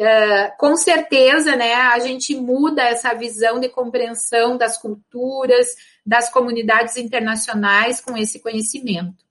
Uh, 0.00 0.56
com 0.56 0.76
certeza, 0.76 1.54
né, 1.56 1.74
a 1.74 1.98
gente 1.98 2.34
muda 2.34 2.82
essa 2.82 3.12
visão 3.12 3.60
de 3.60 3.68
compreensão 3.68 4.56
das 4.56 4.78
culturas, 4.78 5.66
das 6.06 6.30
comunidades 6.30 6.96
internacionais 6.96 8.00
com 8.00 8.16
esse 8.16 8.40
conhecimento. 8.40 9.22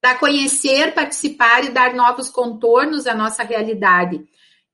Para 0.00 0.14
conhecer, 0.14 0.94
participar 0.94 1.64
e 1.64 1.70
dar 1.70 1.92
novos 1.92 2.30
contornos 2.30 3.06
à 3.06 3.14
nossa 3.14 3.42
realidade. 3.42 4.16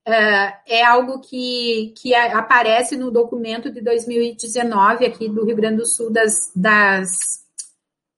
Uh, 0.06 0.52
é 0.64 0.84
algo 0.84 1.20
que, 1.20 1.92
que 2.00 2.14
aparece 2.14 2.96
no 2.96 3.10
documento 3.10 3.68
de 3.68 3.80
2019 3.80 5.06
aqui 5.06 5.28
do 5.28 5.44
Rio 5.44 5.56
Grande 5.56 5.78
do 5.78 5.86
Sul 5.86 6.12
das, 6.12 6.52
das 6.54 7.10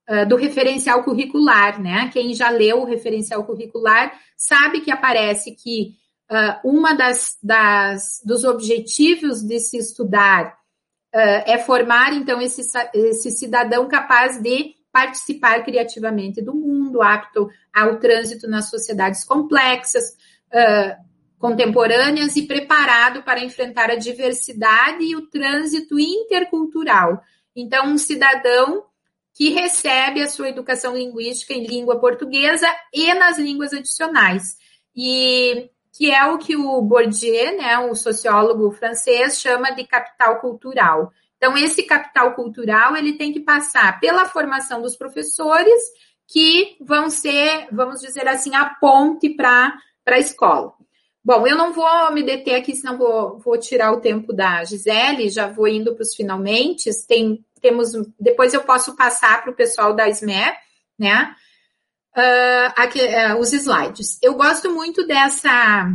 uh, 0.07 0.27
do 0.27 0.35
referencial 0.35 1.03
curricular, 1.03 1.81
né? 1.81 2.11
Quem 2.13 2.35
já 2.35 2.51
leu 2.51 2.83
o 2.83 2.85
referencial 2.85 3.43
curricular 3.45 4.13
sabe 4.37 4.81
que 4.81 4.91
aparece 4.91 5.55
que 5.55 6.02
uh, 6.33 6.67
uma 6.67 6.93
das, 6.93 7.37
das, 7.41 8.21
dos 8.25 8.43
objetivos 8.43 9.43
de 9.43 9.59
se 9.59 9.77
estudar 9.77 10.57
uh, 11.13 11.43
é 11.45 11.59
formar, 11.59 12.13
então, 12.13 12.41
esse, 12.41 12.61
esse 12.93 13.29
cidadão 13.31 13.87
capaz 13.87 14.41
de 14.41 14.73
participar 14.91 15.63
criativamente 15.63 16.41
do 16.41 16.53
mundo, 16.53 17.01
apto 17.01 17.49
ao 17.71 17.99
trânsito 17.99 18.47
nas 18.47 18.69
sociedades 18.69 19.23
complexas, 19.23 20.03
uh, 20.49 21.03
contemporâneas 21.37 22.35
e 22.35 22.47
preparado 22.47 23.21
para 23.23 23.43
enfrentar 23.43 23.91
a 23.91 23.95
diversidade 23.95 25.03
e 25.03 25.15
o 25.15 25.27
trânsito 25.29 25.99
intercultural. 25.99 27.21
Então, 27.55 27.87
um 27.87 27.97
cidadão 27.97 28.85
que 29.35 29.49
recebe 29.49 30.21
a 30.21 30.29
sua 30.29 30.49
educação 30.49 30.95
linguística 30.95 31.53
em 31.53 31.65
língua 31.65 31.99
portuguesa 31.99 32.67
e 32.93 33.13
nas 33.15 33.37
línguas 33.37 33.73
adicionais. 33.73 34.55
E 34.95 35.71
que 35.93 36.11
é 36.11 36.25
o 36.25 36.39
que 36.39 36.55
o 36.55 36.81
Bourdieu, 36.81 37.57
né, 37.57 37.77
o 37.77 37.93
sociólogo 37.93 38.71
francês, 38.71 39.39
chama 39.39 39.71
de 39.71 39.85
capital 39.85 40.39
cultural. 40.39 41.13
Então, 41.37 41.55
esse 41.55 41.83
capital 41.83 42.33
cultural 42.33 42.97
ele 42.97 43.13
tem 43.13 43.31
que 43.31 43.39
passar 43.39 43.99
pela 43.99 44.25
formação 44.25 44.81
dos 44.81 44.95
professores, 44.95 45.81
que 46.27 46.77
vão 46.81 47.09
ser, 47.09 47.67
vamos 47.71 48.01
dizer 48.01 48.27
assim, 48.27 48.55
a 48.55 48.65
ponte 48.65 49.29
para 49.29 49.77
a 50.07 50.17
escola. 50.17 50.73
Bom, 51.23 51.45
eu 51.45 51.55
não 51.55 51.71
vou 51.71 52.11
me 52.11 52.23
deter 52.23 52.55
aqui, 52.55 52.75
senão 52.75 52.97
vou, 52.97 53.39
vou 53.39 53.57
tirar 53.57 53.91
o 53.91 54.01
tempo 54.01 54.33
da 54.33 54.63
Gisele, 54.63 55.29
já 55.29 55.47
vou 55.47 55.67
indo 55.67 55.93
para 55.93 56.01
os 56.01 56.15
finalmente. 56.15 56.89
Tem, 57.07 57.45
temos, 57.61 57.91
depois 58.19 58.53
eu 58.53 58.61
posso 58.61 58.95
passar 58.95 59.41
para 59.41 59.51
o 59.51 59.55
pessoal 59.55 59.93
da 59.93 60.09
SME, 60.09 60.51
né? 60.97 61.33
Uh, 62.15 62.73
aqui, 62.75 62.99
uh, 62.99 63.39
os 63.39 63.51
slides. 63.53 64.19
Eu 64.21 64.35
gosto 64.35 64.71
muito 64.73 65.05
dessa 65.05 65.87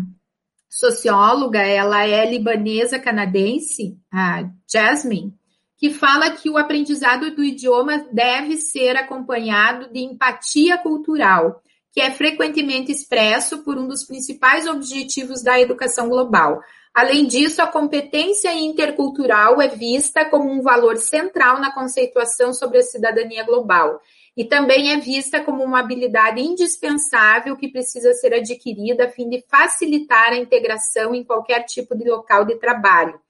socióloga, 0.69 1.61
ela 1.61 2.07
é 2.07 2.29
libanesa 2.31 2.99
canadense, 2.99 3.97
a 4.13 4.45
Jasmine, 4.71 5.35
que 5.77 5.91
fala 5.91 6.31
que 6.31 6.51
o 6.51 6.59
aprendizado 6.59 7.35
do 7.35 7.43
idioma 7.43 8.07
deve 8.13 8.57
ser 8.57 8.97
acompanhado 8.97 9.91
de 9.93 10.01
empatia 10.01 10.77
cultural, 10.77 11.63
que 11.93 12.01
é 12.01 12.11
frequentemente 12.11 12.93
expresso 12.93 13.65
por 13.65 13.79
um 13.79 13.89
dos 13.89 14.05
principais 14.05 14.67
objetivos 14.67 15.43
da 15.43 15.59
educação 15.59 16.09
global. 16.09 16.61
Além 16.93 17.27
disso, 17.27 17.63
a 17.63 17.67
competência 17.67 18.53
intercultural 18.55 19.61
é 19.61 19.69
vista 19.69 20.25
como 20.25 20.51
um 20.51 20.63
valor 20.63 20.97
central 20.97 21.61
na 21.61 21.73
conceituação 21.73 22.53
sobre 22.53 22.79
a 22.79 22.83
cidadania 22.83 23.45
global 23.45 24.01
e 24.39 24.45
também 24.45 24.93
é 24.93 24.97
vista 24.99 25.43
como 25.43 25.65
uma 25.65 25.81
habilidade 25.81 26.41
indispensável 26.41 27.57
que 27.57 27.67
precisa 27.67 28.15
ser 28.15 28.33
adquirida 28.33 29.07
a 29.07 29.11
fim 29.11 29.29
de 29.29 29.45
facilitar 29.51 30.29
a 30.33 30.37
integração 30.37 31.13
em 31.13 31.25
qualquer 31.25 31.65
tipo 31.65 31.97
de 31.97 32.09
local 32.09 32.45
de 32.45 32.55
trabalho. 32.55 33.21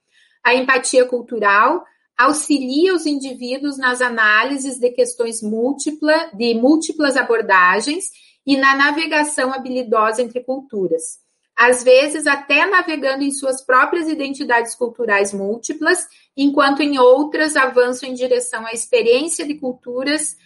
A 0.43 0.53
empatia 0.53 1.03
cultural 1.05 1.83
auxilia 2.15 2.93
os 2.93 3.07
indivíduos 3.07 3.75
nas 3.75 4.01
análises 4.01 4.77
de 4.77 4.91
questões 4.91 5.41
múltiplas, 5.41 6.29
de 6.31 6.53
múltiplas 6.53 7.17
abordagens 7.17 8.11
e 8.45 8.55
na 8.55 8.75
navegação 8.75 9.51
habilidosa 9.51 10.21
entre 10.21 10.43
culturas. 10.43 11.17
Às 11.55 11.83
vezes, 11.83 12.27
até 12.27 12.67
navegando 12.67 13.23
em 13.23 13.31
suas 13.31 13.61
próprias 13.65 14.07
identidades 14.07 14.75
culturais 14.75 15.33
múltiplas, 15.33 16.07
enquanto 16.37 16.81
em 16.81 16.99
outras 16.99 17.57
avançam 17.57 18.07
em 18.07 18.13
direção 18.13 18.65
à 18.65 18.71
experiência 18.71 19.45
de 19.45 19.55
culturas 19.55 20.37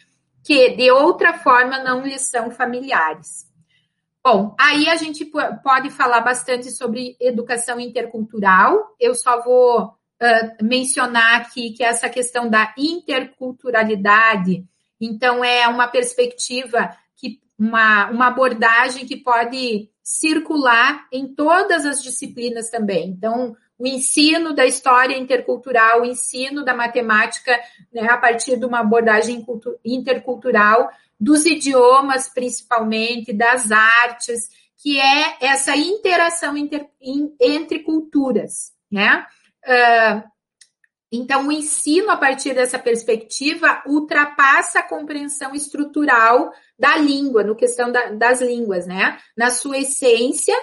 que 0.43 0.71
de 0.71 0.91
outra 0.91 1.33
forma 1.33 1.79
não 1.79 2.01
lhes 2.01 2.29
são 2.29 2.51
familiares. 2.51 3.51
Bom, 4.23 4.55
aí 4.59 4.87
a 4.87 4.95
gente 4.95 5.25
pode 5.63 5.89
falar 5.89 6.21
bastante 6.21 6.71
sobre 6.71 7.17
educação 7.19 7.79
intercultural. 7.79 8.95
Eu 8.99 9.15
só 9.15 9.41
vou 9.43 9.85
uh, 9.85 10.63
mencionar 10.63 11.41
aqui 11.41 11.71
que 11.71 11.83
essa 11.83 12.07
questão 12.09 12.49
da 12.49 12.73
interculturalidade, 12.77 14.65
então, 14.99 15.43
é 15.43 15.67
uma 15.67 15.87
perspectiva, 15.87 16.95
que 17.17 17.41
uma, 17.59 18.09
uma 18.09 18.27
abordagem 18.27 19.05
que 19.05 19.17
pode 19.17 19.89
circular 20.01 21.05
em 21.11 21.33
todas 21.33 21.85
as 21.85 22.01
disciplinas 22.01 22.69
também. 22.69 23.09
Então, 23.09 23.55
o 23.77 23.87
ensino 23.87 24.53
da 24.53 24.65
história 24.65 25.17
intercultural, 25.17 26.01
o 26.01 26.05
ensino 26.05 26.63
da 26.63 26.73
matemática 26.73 27.59
né, 27.91 28.07
a 28.09 28.17
partir 28.17 28.57
de 28.57 28.65
uma 28.65 28.79
abordagem 28.79 29.45
intercultural, 29.83 30.89
dos 31.19 31.45
idiomas 31.45 32.29
principalmente, 32.29 33.33
das 33.33 33.71
artes, 33.71 34.49
que 34.77 34.99
é 34.99 35.37
essa 35.39 35.75
interação 35.75 36.57
inter, 36.57 36.87
in, 37.01 37.33
entre 37.39 37.79
culturas, 37.79 38.73
né? 38.91 39.25
Uh, 39.65 40.33
então, 41.15 41.47
o 41.47 41.51
ensino 41.51 42.09
a 42.09 42.17
partir 42.17 42.55
dessa 42.55 42.79
perspectiva 42.79 43.83
ultrapassa 43.85 44.79
a 44.79 44.87
compreensão 44.87 45.53
estrutural 45.53 46.51
da 46.77 46.97
língua, 46.97 47.43
no 47.43 47.55
questão 47.55 47.91
da, 47.91 48.09
das 48.09 48.41
línguas, 48.41 48.87
né? 48.87 49.19
Na 49.37 49.51
sua 49.51 49.77
essência, 49.77 50.55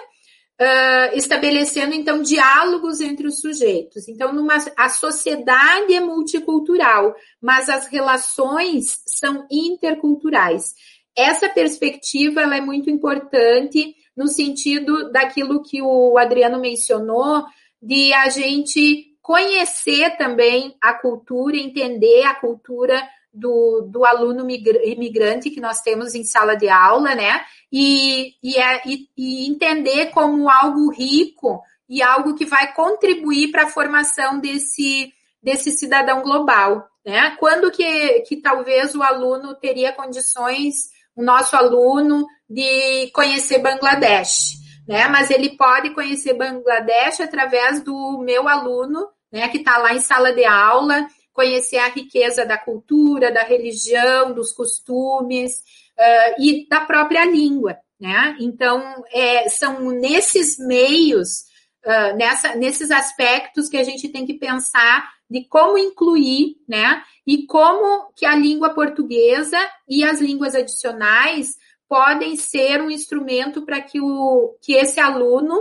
uh, 0.61 1.17
estabelecendo 1.17 1.95
então 1.95 2.21
diálogos 2.21 3.01
entre 3.01 3.27
os 3.27 3.41
sujeitos. 3.41 4.07
Então, 4.09 4.33
numa, 4.33 4.57
a 4.77 4.89
sociedade 4.91 5.95
é 5.95 6.01
multicultural, 6.01 7.15
mas 7.41 7.69
as 7.69 7.87
relações 7.87 9.03
são 9.07 9.47
interculturais. 9.51 10.75
Essa 11.17 11.49
perspectiva 11.49 12.43
é 12.43 12.61
muito 12.61 12.91
importante 12.91 13.95
no 14.17 14.29
sentido 14.29 15.11
daquilo 15.11 15.63
que 15.63 15.81
o 15.81 16.19
Adriano 16.19 16.61
mencionou, 16.61 17.45
de 17.83 18.13
a 18.13 18.29
gente 18.29 19.07
conhecer 19.23 20.17
também 20.19 20.77
a 20.81 20.93
cultura, 20.93 21.57
entender 21.57 22.25
a 22.25 22.35
cultura 22.35 23.03
do, 23.33 23.87
do 23.89 24.05
aluno 24.05 24.47
imigrante 24.51 25.51
que 25.51 25.61
nós 25.61 25.81
temos 25.81 26.15
em 26.15 26.25
sala 26.25 26.57
de 26.57 26.69
aula, 26.69 27.15
né? 27.15 27.45
E, 27.73 28.35
e, 28.43 28.57
é, 28.57 28.83
e, 28.85 29.09
e 29.17 29.49
entender 29.49 30.07
como 30.07 30.51
algo 30.51 30.91
rico 30.91 31.63
e 31.89 32.03
algo 32.03 32.35
que 32.35 32.45
vai 32.45 32.73
contribuir 32.73 33.51
para 33.51 33.65
a 33.65 33.69
formação 33.69 34.39
desse, 34.39 35.13
desse 35.43 35.73
cidadão 35.73 36.23
global. 36.23 36.89
Né? 37.05 37.37
Quando 37.39 37.71
que, 37.71 38.21
que 38.21 38.37
talvez 38.37 38.95
o 38.95 39.03
aluno 39.03 39.55
teria 39.55 39.93
condições, 39.93 40.91
o 41.17 41.23
nosso 41.23 41.57
aluno, 41.57 42.27
de 42.49 43.11
conhecer 43.13 43.59
Bangladesh? 43.59 44.59
Né? 44.87 45.09
Mas 45.09 45.31
ele 45.31 45.57
pode 45.57 45.91
conhecer 45.91 46.35
Bangladesh 46.35 47.21
através 47.21 47.83
do 47.83 48.19
meu 48.25 48.49
aluno, 48.49 49.09
né, 49.33 49.49
que 49.49 49.59
está 49.59 49.79
lá 49.79 49.95
em 49.95 50.01
sala 50.01 50.33
de 50.33 50.45
aula, 50.45 51.07
conhecer 51.41 51.79
a 51.79 51.89
riqueza 51.89 52.45
da 52.45 52.59
cultura, 52.59 53.33
da 53.33 53.43
religião, 53.43 54.35
dos 54.35 54.53
costumes 54.53 55.55
uh, 55.99 56.35
e 56.39 56.69
da 56.69 56.83
própria 56.83 57.25
língua, 57.25 57.79
né? 57.99 58.37
Então, 58.39 59.03
é, 59.11 59.49
são 59.49 59.91
nesses 59.91 60.59
meios, 60.59 61.47
uh, 61.83 62.15
nessa, 62.15 62.55
nesses 62.57 62.91
aspectos 62.91 63.71
que 63.71 63.79
a 63.79 63.83
gente 63.83 64.11
tem 64.11 64.27
que 64.27 64.35
pensar 64.35 65.11
de 65.31 65.47
como 65.49 65.79
incluir, 65.79 66.57
né? 66.69 67.03
E 67.27 67.47
como 67.47 68.13
que 68.15 68.27
a 68.27 68.37
língua 68.37 68.75
portuguesa 68.75 69.59
e 69.89 70.05
as 70.05 70.21
línguas 70.21 70.55
adicionais 70.55 71.57
podem 71.89 72.37
ser 72.37 72.83
um 72.83 72.91
instrumento 72.91 73.65
para 73.65 73.81
que, 73.81 73.99
o, 73.99 74.59
que 74.61 74.75
esse 74.75 75.01
aluno, 75.01 75.59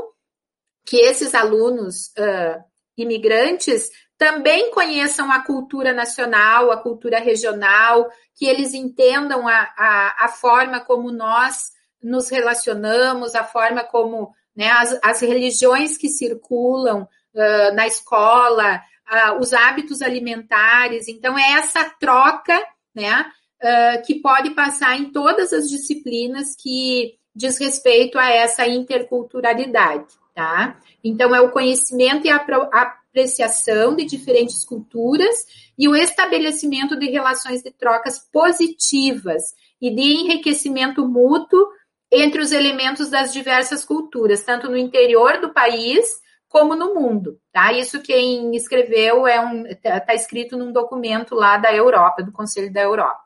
que 0.85 0.97
esses 0.97 1.33
alunos 1.33 2.07
uh, 2.17 2.61
imigrantes 2.97 3.89
também 4.19 4.69
conheçam 4.71 5.31
a 5.31 5.39
cultura 5.39 5.93
nacional, 5.93 6.71
a 6.71 6.77
cultura 6.77 7.19
regional, 7.19 8.11
que 8.35 8.45
eles 8.45 8.73
entendam 8.73 9.47
a, 9.47 9.73
a, 9.77 10.25
a 10.25 10.27
forma 10.27 10.81
como 10.81 11.09
nós 11.09 11.71
nos 12.03 12.29
relacionamos, 12.29 13.33
a 13.33 13.45
forma 13.45 13.81
como 13.81 14.35
né, 14.53 14.69
as, 14.71 14.99
as 15.01 15.21
religiões 15.21 15.97
que 15.97 16.09
circulam 16.09 17.03
uh, 17.33 17.73
na 17.73 17.87
escola, 17.87 18.81
uh, 19.09 19.39
os 19.39 19.53
hábitos 19.53 20.01
alimentares. 20.01 21.07
Então, 21.07 21.39
é 21.39 21.53
essa 21.53 21.85
troca, 21.97 22.61
né? 22.93 23.25
uh, 23.63 24.05
que 24.05 24.15
pode 24.15 24.49
passar 24.51 24.99
em 24.99 25.11
todas 25.11 25.53
as 25.53 25.69
disciplinas 25.69 26.57
que 26.57 27.17
diz 27.33 27.57
respeito 27.57 28.19
a 28.19 28.29
essa 28.29 28.67
interculturalidade, 28.67 30.07
tá? 30.35 30.77
Então, 31.01 31.33
é 31.33 31.39
o 31.39 31.51
conhecimento 31.51 32.27
e 32.27 32.29
a 32.29 32.39
apreciação 33.09 33.95
de 33.95 34.05
diferentes 34.05 34.63
culturas 34.63 35.45
e 35.77 35.87
o 35.87 35.95
estabelecimento 35.95 36.97
de 36.97 37.09
relações 37.09 37.61
de 37.61 37.71
trocas 37.71 38.19
positivas 38.31 39.53
e 39.81 39.89
de 39.89 40.01
enriquecimento 40.01 41.07
mútuo 41.07 41.67
entre 42.11 42.41
os 42.41 42.51
elementos 42.51 43.09
das 43.09 43.31
diversas 43.31 43.85
culturas, 43.85 44.43
tanto 44.43 44.69
no 44.69 44.77
interior 44.77 45.39
do 45.39 45.53
país 45.53 46.19
como 46.47 46.75
no 46.75 46.95
mundo, 46.95 47.39
tá? 47.51 47.71
Isso 47.71 48.01
quem 48.01 48.55
escreveu 48.55 49.27
é 49.27 49.39
um 49.39 49.67
está 49.67 49.99
tá 49.99 50.15
escrito 50.15 50.57
num 50.57 50.71
documento 50.71 51.35
lá 51.35 51.57
da 51.57 51.73
Europa, 51.73 52.23
do 52.23 52.31
Conselho 52.31 52.73
da 52.73 52.81
Europa. 52.81 53.21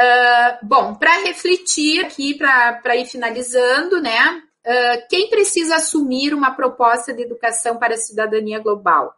Uh, 0.00 0.66
bom, 0.66 0.94
para 0.94 1.24
refletir 1.24 2.04
aqui, 2.04 2.34
para 2.34 2.96
ir 2.96 3.06
finalizando, 3.06 4.00
né? 4.00 4.42
Uh, 4.68 5.08
quem 5.08 5.30
precisa 5.30 5.76
assumir 5.76 6.34
uma 6.34 6.50
proposta 6.50 7.14
de 7.14 7.22
educação 7.22 7.78
para 7.78 7.94
a 7.94 7.96
cidadania 7.96 8.58
global? 8.58 9.14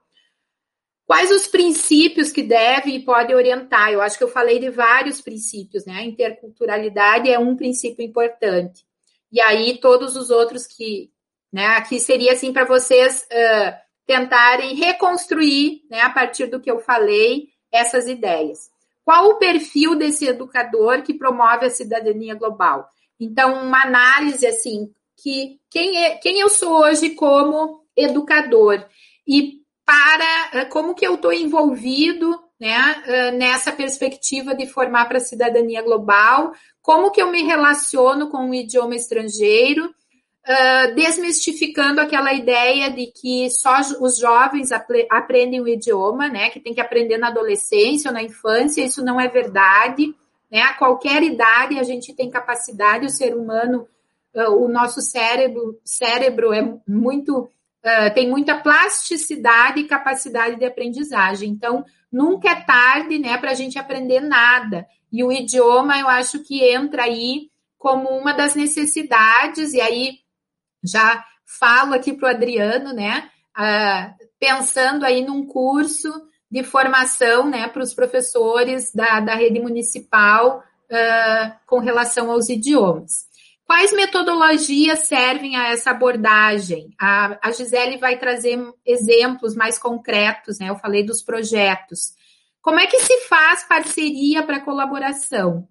Quais 1.04 1.28
os 1.32 1.48
princípios 1.48 2.30
que 2.30 2.40
deve 2.40 2.92
e 2.92 3.04
pode 3.04 3.34
orientar? 3.34 3.90
Eu 3.90 4.00
acho 4.00 4.16
que 4.16 4.22
eu 4.22 4.28
falei 4.28 4.60
de 4.60 4.70
vários 4.70 5.20
princípios, 5.20 5.84
né? 5.84 5.94
A 5.94 6.04
interculturalidade 6.04 7.28
é 7.28 7.36
um 7.36 7.56
princípio 7.56 8.04
importante. 8.04 8.86
E 9.32 9.40
aí, 9.40 9.78
todos 9.78 10.14
os 10.14 10.30
outros 10.30 10.68
que, 10.68 11.10
né? 11.52 11.66
Aqui 11.76 11.98
seria 11.98 12.32
assim 12.32 12.52
para 12.52 12.64
vocês 12.64 13.26
uh, 13.32 13.74
tentarem 14.06 14.76
reconstruir, 14.76 15.82
né, 15.90 16.00
a 16.00 16.10
partir 16.10 16.46
do 16.46 16.60
que 16.60 16.70
eu 16.70 16.78
falei, 16.78 17.48
essas 17.72 18.06
ideias. 18.06 18.70
Qual 19.04 19.30
o 19.30 19.38
perfil 19.38 19.96
desse 19.96 20.28
educador 20.28 21.02
que 21.02 21.14
promove 21.14 21.66
a 21.66 21.70
cidadania 21.70 22.36
global? 22.36 22.88
Então, 23.18 23.64
uma 23.64 23.82
análise 23.82 24.46
assim, 24.46 24.92
que 25.22 25.58
quem, 25.70 26.04
é, 26.04 26.16
quem 26.16 26.40
eu 26.40 26.48
sou 26.48 26.80
hoje 26.80 27.10
como 27.10 27.84
educador 27.96 28.84
e 29.26 29.60
para 29.84 30.66
como 30.66 30.94
que 30.94 31.06
eu 31.06 31.14
estou 31.14 31.32
envolvido 31.32 32.38
né, 32.60 33.32
nessa 33.36 33.72
perspectiva 33.72 34.54
de 34.54 34.66
formar 34.66 35.06
para 35.06 35.16
a 35.16 35.20
cidadania 35.20 35.82
global, 35.82 36.52
como 36.82 37.10
que 37.10 37.20
eu 37.20 37.30
me 37.30 37.42
relaciono 37.42 38.28
com 38.28 38.50
o 38.50 38.54
idioma 38.54 38.94
estrangeiro, 38.94 39.86
uh, 39.86 40.94
desmistificando 40.94 42.00
aquela 42.00 42.32
ideia 42.32 42.90
de 42.90 43.06
que 43.06 43.48
só 43.50 43.80
os 44.00 44.18
jovens 44.18 44.70
aprendem 45.10 45.60
o 45.60 45.68
idioma, 45.68 46.28
né, 46.28 46.50
que 46.50 46.60
tem 46.60 46.74
que 46.74 46.80
aprender 46.80 47.18
na 47.18 47.28
adolescência 47.28 48.08
ou 48.10 48.14
na 48.14 48.22
infância, 48.22 48.84
isso 48.84 49.04
não 49.04 49.20
é 49.20 49.28
verdade. 49.28 50.14
Né? 50.50 50.60
A 50.62 50.74
qualquer 50.74 51.22
idade 51.22 51.78
a 51.78 51.82
gente 51.82 52.14
tem 52.14 52.30
capacidade, 52.30 53.06
o 53.06 53.10
ser 53.10 53.34
humano, 53.34 53.86
o 54.34 54.68
nosso 54.68 55.00
cérebro, 55.00 55.80
cérebro 55.84 56.52
é 56.52 56.62
muito 56.86 57.50
uh, 57.84 58.14
tem 58.14 58.28
muita 58.28 58.58
plasticidade 58.58 59.80
e 59.80 59.88
capacidade 59.88 60.56
de 60.56 60.64
aprendizagem. 60.64 61.50
Então, 61.50 61.84
nunca 62.10 62.50
é 62.50 62.60
tarde 62.62 63.18
né, 63.18 63.36
para 63.38 63.50
a 63.50 63.54
gente 63.54 63.78
aprender 63.78 64.20
nada. 64.20 64.86
E 65.12 65.24
o 65.24 65.32
idioma, 65.32 65.98
eu 65.98 66.08
acho 66.08 66.42
que 66.42 66.64
entra 66.64 67.04
aí 67.04 67.50
como 67.78 68.08
uma 68.10 68.32
das 68.32 68.54
necessidades, 68.54 69.72
e 69.72 69.80
aí 69.80 70.18
já 70.84 71.24
falo 71.44 71.94
aqui 71.94 72.12
para 72.12 72.28
o 72.28 72.30
Adriano, 72.30 72.92
né? 72.92 73.30
Uh, 73.58 74.26
pensando 74.38 75.04
aí 75.04 75.24
num 75.24 75.46
curso 75.46 76.08
de 76.50 76.62
formação 76.62 77.48
né, 77.48 77.68
para 77.68 77.82
os 77.82 77.94
professores 77.94 78.92
da, 78.92 79.20
da 79.20 79.34
rede 79.34 79.60
municipal 79.60 80.62
uh, 80.90 81.52
com 81.66 81.78
relação 81.78 82.30
aos 82.30 82.48
idiomas. 82.48 83.29
Quais 83.70 83.92
metodologias 83.92 85.06
servem 85.06 85.54
a 85.54 85.68
essa 85.68 85.92
abordagem? 85.92 86.92
A, 87.00 87.38
a 87.40 87.52
Gisele 87.52 87.98
vai 87.98 88.18
trazer 88.18 88.58
exemplos 88.84 89.54
mais 89.54 89.78
concretos, 89.78 90.58
né? 90.58 90.70
Eu 90.70 90.74
falei 90.74 91.04
dos 91.04 91.22
projetos. 91.22 92.12
Como 92.60 92.80
é 92.80 92.88
que 92.88 92.98
se 92.98 93.16
faz 93.28 93.62
parceria 93.62 94.42
para 94.42 94.58
colaboração? 94.58 95.68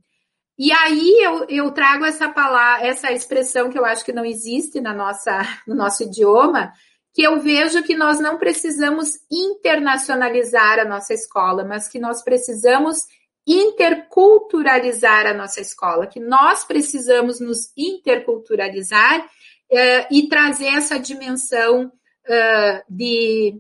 E 0.58 0.72
aí 0.72 1.20
eu, 1.22 1.46
eu 1.50 1.72
trago 1.72 2.06
essa 2.06 2.30
palavra, 2.30 2.88
essa 2.88 3.12
expressão 3.12 3.70
que 3.70 3.78
eu 3.78 3.84
acho 3.84 4.06
que 4.06 4.14
não 4.14 4.24
existe 4.24 4.80
na 4.80 4.94
nossa, 4.94 5.42
no 5.68 5.76
nosso 5.76 6.04
idioma, 6.04 6.72
que 7.14 7.22
eu 7.22 7.42
vejo 7.42 7.84
que 7.84 7.98
nós 7.98 8.18
não 8.18 8.38
precisamos 8.38 9.16
internacionalizar 9.30 10.80
a 10.80 10.86
nossa 10.86 11.14
escola, 11.14 11.66
mas 11.66 11.90
que 11.90 12.00
nós 12.00 12.24
precisamos 12.24 13.02
interculturalizar 13.50 15.26
a 15.26 15.34
nossa 15.34 15.60
escola, 15.60 16.06
que 16.06 16.20
nós 16.20 16.64
precisamos 16.64 17.40
nos 17.40 17.74
interculturalizar 17.76 19.26
uh, 19.26 20.06
e 20.12 20.30
trazer 20.30 20.68
essa 20.68 21.00
dimensão 21.00 21.86
uh, 21.88 22.84
de, 22.88 23.60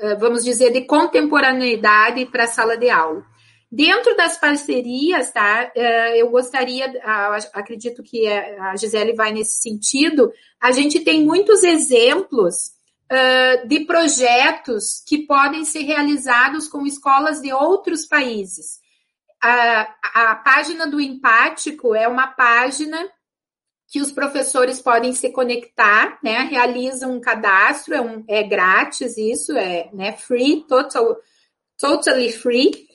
uh, 0.00 0.16
vamos 0.20 0.44
dizer, 0.44 0.70
de 0.72 0.82
contemporaneidade 0.82 2.24
para 2.26 2.44
a 2.44 2.46
sala 2.46 2.76
de 2.76 2.88
aula. 2.88 3.24
Dentro 3.72 4.16
das 4.16 4.38
parcerias, 4.38 5.32
tá? 5.32 5.72
Eu 6.14 6.30
gostaria, 6.30 6.86
acredito 7.52 8.04
que 8.04 8.24
a 8.28 8.76
Gisele 8.76 9.14
vai 9.14 9.32
nesse 9.32 9.60
sentido. 9.60 10.32
A 10.60 10.70
gente 10.70 11.00
tem 11.00 11.24
muitos 11.24 11.64
exemplos 11.64 12.70
de 13.66 13.80
projetos 13.80 15.02
que 15.04 15.26
podem 15.26 15.64
ser 15.64 15.80
realizados 15.80 16.68
com 16.68 16.86
escolas 16.86 17.42
de 17.42 17.52
outros 17.52 18.06
países 18.06 18.78
a, 19.46 20.30
a 20.30 20.36
página 20.36 20.86
do 20.86 20.98
Empático 20.98 21.94
é 21.94 22.08
uma 22.08 22.28
página 22.28 22.98
que 23.86 24.00
os 24.00 24.10
professores 24.10 24.80
podem 24.80 25.12
se 25.12 25.30
conectar, 25.30 26.18
né? 26.22 26.40
Realizam 26.44 27.12
um 27.12 27.20
cadastro, 27.20 27.94
é, 27.94 28.00
um, 28.00 28.24
é 28.26 28.42
grátis 28.42 29.18
isso, 29.18 29.56
é 29.56 29.90
né, 29.92 30.12
free, 30.12 30.64
total, 30.66 31.18
totally 31.78 32.32
free. 32.32 32.88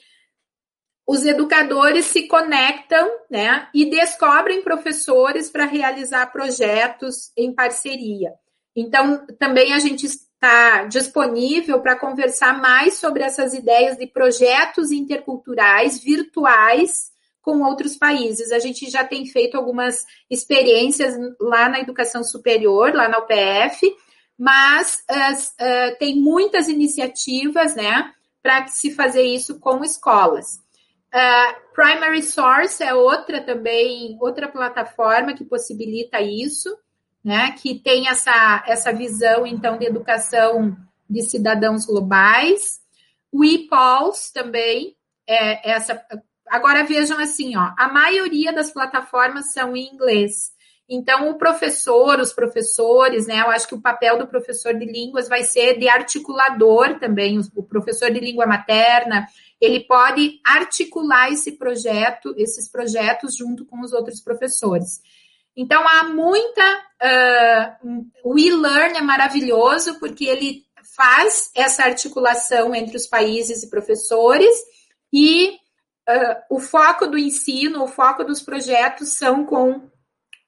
Os 1.08 1.24
educadores 1.24 2.06
se 2.06 2.28
conectam, 2.28 3.08
né? 3.30 3.70
E 3.74 3.86
descobrem 3.86 4.64
professores 4.64 5.52
para 5.52 5.66
realizar 5.66 6.32
projetos 6.32 7.32
em 7.38 7.54
parceria. 7.54 8.34
Então, 8.76 9.26
também 9.38 9.74
a 9.74 9.80
gente 9.80 10.08
está 10.40 10.86
disponível 10.86 11.82
para 11.82 12.00
conversar 12.00 12.60
mais 12.60 12.96
sobre 12.96 13.24
essas 13.24 13.54
ideias 13.54 13.98
de 13.98 14.08
projetos 14.08 14.90
interculturais 14.90 16.02
virtuais 16.02 17.12
com 17.42 17.62
outros 17.62 17.98
países. 17.98 18.52
A 18.54 18.60
gente 18.60 18.90
já 18.90 19.04
tem 19.04 19.26
feito 19.26 19.58
algumas 19.58 20.06
experiências 20.30 21.14
lá 21.42 21.68
na 21.68 21.82
educação 21.82 22.24
superior, 22.24 22.94
lá 22.94 23.10
na 23.10 23.20
UPF, 23.20 23.94
mas 24.38 25.04
uh, 25.12 25.34
uh, 25.34 25.98
tem 26.00 26.16
muitas 26.16 26.70
iniciativas, 26.70 27.76
né, 27.76 28.14
para 28.42 28.66
se 28.68 28.92
fazer 28.92 29.24
isso 29.24 29.60
com 29.60 29.84
escolas. 29.84 30.56
Uh, 31.14 31.74
Primary 31.74 32.24
Source 32.24 32.82
é 32.82 32.94
outra 32.94 33.42
também, 33.42 34.18
outra 34.22 34.48
plataforma 34.48 35.34
que 35.34 35.44
possibilita 35.44 36.22
isso 36.22 36.70
né, 37.24 37.52
que 37.52 37.80
tem 37.80 38.08
essa, 38.08 38.64
essa 38.68 38.94
visão, 38.94 39.46
então, 39.46 39.78
de 39.78 39.86
educação 39.86 40.76
de 41.10 41.22
cidadãos 41.24 41.86
globais. 41.86 42.80
O 43.32 43.44
ePols 43.44 44.32
também, 44.32 44.96
é 45.28 45.72
essa. 45.72 46.02
Agora 46.48 46.84
vejam 46.84 47.20
assim, 47.20 47.56
ó, 47.56 47.72
a 47.78 47.88
maioria 47.88 48.52
das 48.52 48.72
plataformas 48.72 49.52
são 49.54 49.76
em 49.76 49.94
inglês. 49.94 50.52
Então, 50.92 51.30
o 51.30 51.38
professor, 51.38 52.20
os 52.20 52.34
professores, 52.34 53.28
né? 53.28 53.42
Eu 53.42 53.52
acho 53.52 53.68
que 53.68 53.76
o 53.76 53.82
papel 53.82 54.18
do 54.18 54.26
professor 54.26 54.74
de 54.74 54.86
línguas 54.86 55.30
vai 55.30 55.44
ser 55.44 55.78
de 55.78 55.88
articulador 55.88 56.98
também, 57.00 57.40
o 57.56 57.64
professor 57.64 58.10
de 58.10 58.20
língua 58.20 58.48
materna, 58.48 59.28
ele 59.62 59.82
pode 59.82 60.40
articular 60.44 61.32
esse 61.32 61.52
projeto, 61.52 62.34
esses 62.38 62.68
projetos 62.68 63.36
junto 63.38 63.66
com 63.66 63.82
os 63.82 63.94
outros 63.94 64.20
professores. 64.20 65.02
Então, 65.60 65.86
há 65.86 66.06
muita. 66.06 66.90
Uh, 67.02 68.06
o 68.24 68.40
e-learn 68.40 68.98
é 68.98 69.02
maravilhoso 69.02 70.00
porque 70.00 70.24
ele 70.24 70.64
faz 70.96 71.52
essa 71.54 71.84
articulação 71.84 72.74
entre 72.74 72.96
os 72.96 73.08
países 73.08 73.62
e 73.62 73.70
professores 73.70 74.56
e 75.12 75.50
uh, 75.50 76.56
o 76.56 76.60
foco 76.62 77.08
do 77.08 77.18
ensino, 77.18 77.84
o 77.84 77.88
foco 77.90 78.24
dos 78.24 78.42
projetos 78.42 79.18
são 79.18 79.46
com 79.46 79.90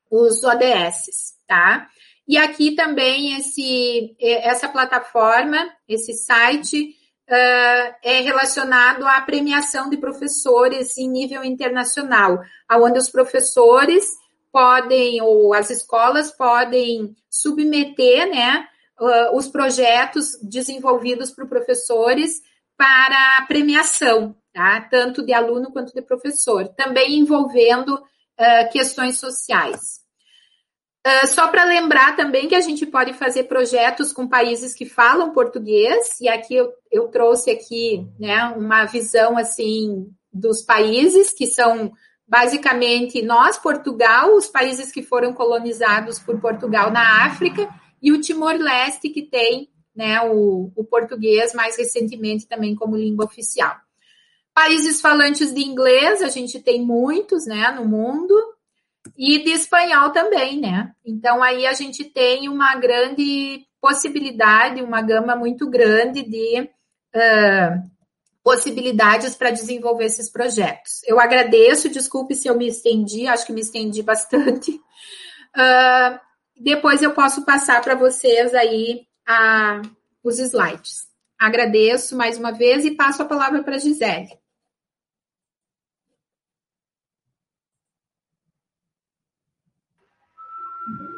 os 0.09 0.45
ODS, 0.45 1.35
tá? 1.45 1.89
E 2.25 2.37
aqui 2.37 2.73
também 2.73 3.35
esse, 3.35 4.15
essa 4.19 4.69
plataforma, 4.69 5.57
esse 5.89 6.13
site, 6.13 6.95
uh, 7.29 7.95
é 8.01 8.21
relacionado 8.21 9.05
à 9.05 9.19
premiação 9.19 9.89
de 9.89 9.97
professores 9.97 10.97
em 10.97 11.09
nível 11.09 11.43
internacional, 11.43 12.39
onde 12.71 12.97
os 12.97 13.09
professores 13.09 14.20
podem, 14.51 15.21
ou 15.21 15.53
as 15.53 15.69
escolas 15.69 16.31
podem 16.31 17.15
submeter, 17.29 18.29
né, 18.29 18.67
os 19.33 19.47
projetos 19.47 20.37
desenvolvidos 20.43 21.31
por 21.31 21.47
professores 21.47 22.41
para 22.77 23.45
premiação, 23.47 24.35
tá? 24.53 24.81
Tanto 24.89 25.23
de 25.23 25.33
aluno 25.33 25.71
quanto 25.71 25.93
de 25.93 26.01
professor, 26.01 26.67
também 26.69 27.19
envolvendo 27.19 27.93
uh, 27.95 28.71
questões 28.71 29.19
sociais. 29.19 30.01
Uh, 31.05 31.27
só 31.27 31.47
para 31.47 31.63
lembrar 31.63 32.15
também 32.15 32.47
que 32.47 32.55
a 32.55 32.61
gente 32.61 32.85
pode 32.85 33.13
fazer 33.13 33.43
projetos 33.43 34.11
com 34.11 34.27
países 34.27 34.73
que 34.73 34.85
falam 34.85 35.31
português, 35.31 36.19
e 36.19 36.27
aqui 36.27 36.55
eu, 36.55 36.71
eu 36.91 37.07
trouxe 37.07 37.51
aqui 37.51 38.03
né, 38.19 38.45
uma 38.55 38.85
visão 38.85 39.37
assim 39.37 40.11
dos 40.33 40.61
países 40.61 41.31
que 41.31 41.45
são 41.45 41.91
basicamente 42.31 43.21
nós, 43.21 43.57
Portugal, 43.57 44.33
os 44.37 44.47
países 44.47 44.89
que 44.89 45.03
foram 45.03 45.33
colonizados 45.33 46.17
por 46.17 46.39
Portugal 46.39 46.89
na 46.89 47.25
África, 47.25 47.67
e 48.01 48.09
o 48.13 48.21
Timor-Leste, 48.21 49.09
que 49.09 49.21
tem 49.21 49.69
né, 49.93 50.21
o, 50.21 50.71
o 50.73 50.83
português 50.85 51.53
mais 51.53 51.77
recentemente 51.77 52.47
também 52.47 52.73
como 52.73 52.95
língua 52.95 53.25
oficial. 53.25 53.75
Países 54.53 55.01
falantes 55.01 55.53
de 55.53 55.61
inglês, 55.61 56.21
a 56.21 56.29
gente 56.29 56.57
tem 56.61 56.81
muitos 56.81 57.45
né, 57.45 57.69
no 57.71 57.85
mundo, 57.85 58.33
e 59.17 59.43
de 59.43 59.51
espanhol 59.51 60.11
também, 60.11 60.57
né? 60.57 60.93
Então 61.05 61.43
aí 61.43 61.65
a 61.65 61.73
gente 61.73 62.05
tem 62.05 62.47
uma 62.47 62.75
grande 62.75 63.65
possibilidade, 63.81 64.81
uma 64.81 65.01
gama 65.01 65.35
muito 65.35 65.69
grande 65.69 66.23
de 66.23 66.61
uh, 66.61 67.90
possibilidades 68.43 69.35
para 69.35 69.51
desenvolver 69.51 70.05
esses 70.05 70.29
projetos. 70.29 71.01
Eu 71.05 71.19
agradeço, 71.19 71.89
desculpe 71.89 72.35
se 72.35 72.47
eu 72.47 72.57
me 72.57 72.67
estendi, 72.67 73.27
acho 73.27 73.45
que 73.45 73.53
me 73.53 73.61
estendi 73.61 74.01
bastante. 74.01 74.71
Uh, 74.71 76.19
depois 76.59 77.01
eu 77.01 77.13
posso 77.13 77.45
passar 77.45 77.81
para 77.81 77.95
vocês 77.95 78.53
aí 78.53 79.05
a, 79.27 79.81
os 80.23 80.39
slides. 80.39 81.07
Agradeço 81.39 82.15
mais 82.15 82.37
uma 82.37 82.51
vez 82.51 82.85
e 82.85 82.91
passo 82.91 83.21
a 83.21 83.25
palavra 83.25 83.63
para 83.63 83.75
a 83.75 83.79
Gisele. 83.79 84.39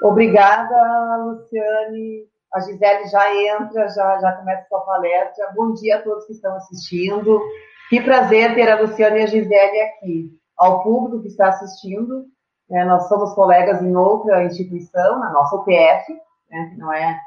Obrigada, 0.02 1.18
Luciane. 1.24 2.33
A 2.54 2.60
Gisele 2.60 3.08
já 3.08 3.36
entra, 3.36 3.88
já, 3.90 4.20
já 4.20 4.32
começa 4.34 4.68
sua 4.68 4.82
palestra. 4.82 5.52
Bom 5.56 5.74
dia 5.74 5.98
a 5.98 6.02
todos 6.04 6.26
que 6.26 6.34
estão 6.34 6.56
assistindo. 6.56 7.42
Que 7.90 8.00
prazer 8.00 8.54
ter 8.54 8.70
a 8.70 8.80
Luciane 8.80 9.22
e 9.22 9.24
a 9.24 9.26
Gisele 9.26 9.82
aqui. 9.82 10.30
Ao 10.56 10.84
público 10.84 11.24
que 11.24 11.30
está 11.30 11.50
assistindo, 11.50 12.26
né, 12.70 12.86
nós 12.86 13.08
somos 13.08 13.34
colegas 13.34 13.82
em 13.82 13.96
outra 13.96 14.44
instituição, 14.44 15.20
na 15.20 15.32
nossa 15.32 15.56
UPF, 15.56 16.14
né, 16.52 16.70
que 16.70 16.78
não 16.78 16.94
é, 16.94 17.20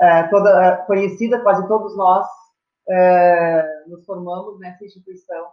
é 0.00 0.22
toda 0.28 0.64
é, 0.64 0.76
conhecida, 0.86 1.40
quase 1.40 1.68
todos 1.68 1.94
nós 1.94 2.26
é, 2.88 3.62
nos 3.86 4.04
formamos 4.06 4.58
nessa 4.58 4.82
instituição. 4.82 5.46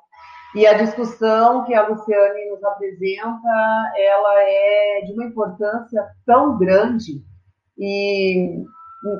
E 0.56 0.66
a 0.66 0.78
discussão 0.78 1.66
que 1.66 1.74
a 1.74 1.86
Luciane 1.86 2.50
nos 2.50 2.64
apresenta, 2.64 3.92
ela 3.98 4.42
é 4.42 5.02
de 5.06 5.12
uma 5.12 5.26
importância 5.26 6.08
tão 6.26 6.58
grande 6.58 7.22
e 7.78 8.64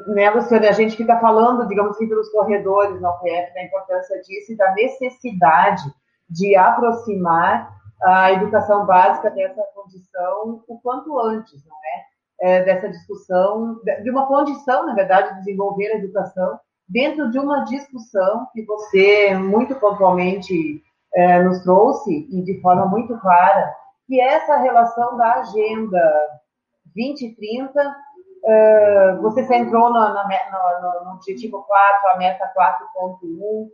né, 0.08 0.30
Luciane, 0.30 0.68
a 0.68 0.72
gente 0.72 0.98
fica 0.98 1.20
falando, 1.20 1.68
digamos 1.68 1.96
assim, 1.96 2.08
pelos 2.08 2.30
corredores 2.30 3.00
na 3.02 3.12
UPF, 3.12 3.54
da 3.54 3.64
importância 3.64 4.22
disso 4.22 4.54
e 4.54 4.58
da 4.58 4.74
necessidade 4.74 5.84
de 6.30 6.56
aproximar 6.56 7.76
a 8.04 8.32
educação 8.32 8.86
básica 8.86 9.30
dessa 9.30 9.62
condição 9.74 10.64
o 10.68 10.80
quanto 10.80 11.20
antes, 11.20 11.64
não 11.66 11.76
é? 11.76 12.60
é 12.60 12.64
dessa 12.64 12.90
discussão, 12.90 13.80
de 14.04 14.10
uma 14.10 14.28
condição, 14.28 14.86
na 14.86 14.94
verdade, 14.94 15.30
de 15.30 15.40
desenvolver 15.40 15.88
a 15.88 15.98
educação 15.98 16.60
dentro 16.88 17.30
de 17.32 17.40
uma 17.40 17.64
discussão 17.66 18.48
que 18.54 18.64
você 18.66 19.34
muito 19.36 19.76
pontualmente 19.76 20.82
é, 21.14 21.42
nos 21.42 21.62
trouxe 21.64 22.28
e 22.32 22.42
de 22.44 22.62
forma 22.62 22.86
muito 22.86 23.18
clara, 23.20 23.74
que 24.08 24.22
é 24.22 24.36
essa 24.36 24.58
relação 24.58 25.18
da 25.18 25.36
agenda 25.36 26.00
2030. 26.96 27.96
É, 28.46 29.16
você 29.16 29.44
centrou 29.46 29.92
no, 29.92 30.00
no, 30.00 30.14
no, 30.14 31.06
no 31.06 31.12
objetivo 31.14 31.64
4, 31.64 32.10
a 32.10 32.18
meta 32.18 32.52
4.1, 32.56 33.70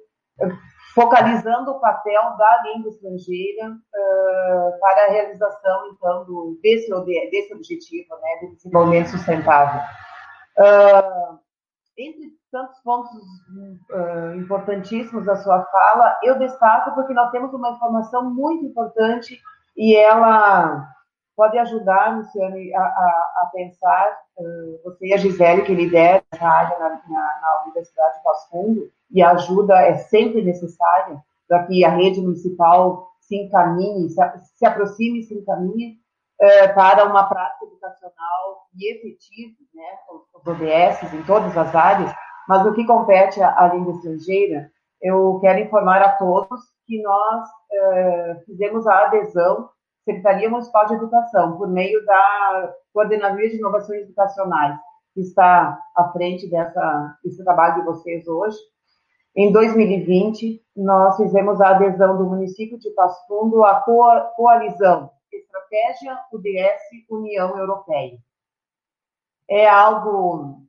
focalizando 0.93 1.72
o 1.72 1.80
papel 1.80 2.22
da 2.38 2.64
língua 2.64 2.89
estrangeira 2.89 3.70
uh, 3.70 4.80
para 4.80 5.05
a 5.05 5.11
realização, 5.11 5.89
então, 5.91 6.26
do, 6.26 6.59
desse, 6.61 6.89
desse 7.32 7.53
objetivo, 7.53 8.16
né, 8.16 8.38
de 8.41 8.55
desenvolvimento 8.55 9.09
sustentável. 9.09 9.82
Uh, 10.57 11.39
entre 11.97 12.32
tantos 12.51 12.80
pontos 12.82 13.11
uh, 13.11 14.36
importantíssimos 14.36 15.26
da 15.26 15.36
sua 15.38 15.64
fala, 15.66 16.18
eu 16.24 16.38
destaco 16.38 16.93
porque 16.93 17.14
nós 17.14 17.32
temos 17.32 17.53
uma 17.53 17.72
informação 17.72 18.32
muito 18.32 18.66
importante 18.66 19.39
e 19.76 19.95
ela 19.95 20.93
pode 21.36 21.57
ajudar, 21.57 22.17
Luciane, 22.17 22.73
a, 22.73 22.81
a, 22.81 23.31
a 23.43 23.49
pensar, 23.53 24.19
uh, 24.38 24.79
você 24.84 25.07
e 25.07 25.13
a 25.13 25.17
Gisele, 25.17 25.63
que 25.63 25.73
lidera 25.73 26.23
essa 26.31 26.45
área 26.45 26.77
na, 26.79 26.89
na, 26.89 27.39
na 27.41 27.63
Universidade 27.65 28.17
de 28.17 28.23
Passo 28.23 28.49
Fundo, 28.49 28.91
e 29.11 29.21
a 29.21 29.31
ajuda 29.31 29.75
é 29.81 29.95
sempre 29.95 30.41
necessária 30.41 31.17
para 31.47 31.65
que 31.65 31.84
a 31.84 31.89
rede 31.89 32.21
municipal 32.21 33.11
se 33.19 33.36
encaminhe, 33.36 34.09
se, 34.09 34.21
se 34.57 34.65
aproxime 34.65 35.19
e 35.19 35.23
se 35.23 35.36
encaminhe 35.36 35.97
uh, 36.41 36.73
para 36.75 37.05
uma 37.05 37.23
prática 37.27 37.65
educacional 37.65 38.67
e 38.75 38.91
efetiva, 38.91 39.55
né, 39.73 39.84
os 40.36 40.47
ODS 40.47 41.13
em 41.13 41.23
todas 41.23 41.57
as 41.57 41.75
áreas, 41.75 42.13
mas 42.47 42.65
no 42.65 42.73
que 42.73 42.86
compete 42.86 43.41
à, 43.41 43.67
língua 43.67 43.93
estrangeira, 43.93 44.69
eu 45.01 45.39
quero 45.41 45.59
informar 45.59 46.01
a 46.01 46.13
todos 46.13 46.61
que 46.86 47.01
nós 47.01 47.43
uh, 47.47 48.45
fizemos 48.45 48.86
a 48.88 49.05
adesão 49.05 49.69
Secretaria 50.06 50.49
Municipal 50.49 50.86
de 50.88 50.95
Educação, 50.95 51.58
por 51.58 51.68
meio 51.68 52.06
da 52.06 52.74
Coordenadoria 52.93 53.49
de 53.49 53.58
Inovações 53.58 54.04
Educacionais, 54.04 54.78
que 55.14 55.22
está 55.22 55.80
à 55.95 56.10
frente 56.12 56.49
dessa, 56.49 57.18
desse 57.24 57.43
trabalho 57.43 57.76
de 57.76 57.86
vocês 57.86 58.28
hoje. 58.28 58.58
Em 59.36 59.51
2020, 59.51 60.64
nós 60.76 61.18
fizemos 61.18 61.60
a 61.60 61.70
adesão 61.70 62.18
do 62.18 62.26
município 62.26 62.78
de 62.78 62.89
Passo 62.91 63.26
Fundo 63.28 63.64
à 63.64 63.82
coalizão 64.36 65.10
Estratégia 65.32 66.20
UDS 66.32 66.82
União 67.10 67.58
Europeia. 67.58 68.18
É 69.49 69.68
algo 69.68 70.62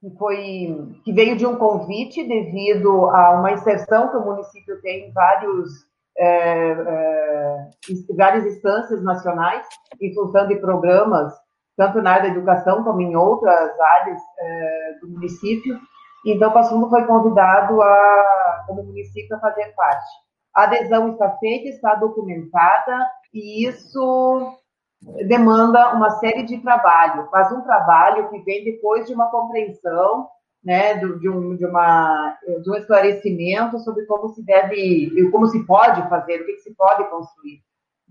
que 0.00 0.10
foi 0.16 1.00
que 1.04 1.12
veio 1.12 1.36
de 1.36 1.44
um 1.44 1.56
convite 1.56 2.26
devido 2.26 3.10
a 3.10 3.32
uma 3.32 3.52
inserção 3.52 4.08
que 4.08 4.16
o 4.16 4.24
município 4.24 4.80
tem 4.80 5.08
em 5.08 5.12
vários 5.12 5.87
é, 6.18 6.70
é, 6.72 7.68
várias 8.16 8.44
instâncias 8.44 9.02
nacionais 9.02 9.66
em 10.00 10.12
função 10.14 10.46
de 10.48 10.56
programas, 10.56 11.32
tanto 11.76 12.02
na 12.02 12.12
área 12.12 12.30
da 12.30 12.36
educação 12.36 12.82
como 12.82 13.00
em 13.00 13.14
outras 13.14 13.80
áreas 13.80 14.20
é, 14.38 14.98
do 15.00 15.08
município. 15.10 15.78
Então, 16.26 16.52
Passo 16.52 16.90
foi 16.90 17.04
convidado 17.06 17.80
a, 17.80 18.64
como 18.66 18.82
município 18.82 19.36
a 19.36 19.40
fazer 19.40 19.72
parte. 19.76 20.10
A 20.54 20.64
adesão 20.64 21.12
está 21.12 21.30
feita, 21.38 21.68
está 21.68 21.94
documentada, 21.94 23.06
e 23.32 23.68
isso 23.68 24.58
demanda 25.28 25.94
uma 25.94 26.10
série 26.18 26.42
de 26.42 26.58
trabalho, 26.58 27.28
mas 27.32 27.52
um 27.52 27.60
trabalho 27.62 28.28
que 28.30 28.40
vem 28.40 28.64
depois 28.64 29.06
de 29.06 29.14
uma 29.14 29.30
compreensão 29.30 30.28
né, 30.64 30.94
de, 30.94 31.28
um, 31.28 31.56
de, 31.56 31.64
uma, 31.64 32.36
de 32.62 32.70
um 32.70 32.74
esclarecimento 32.74 33.78
sobre 33.80 34.04
como 34.06 34.28
se 34.30 34.44
deve, 34.44 35.30
como 35.30 35.46
se 35.46 35.64
pode 35.64 36.06
fazer, 36.08 36.40
o 36.40 36.46
que, 36.46 36.52
que 36.54 36.62
se 36.62 36.74
pode 36.74 37.08
construir. 37.08 37.60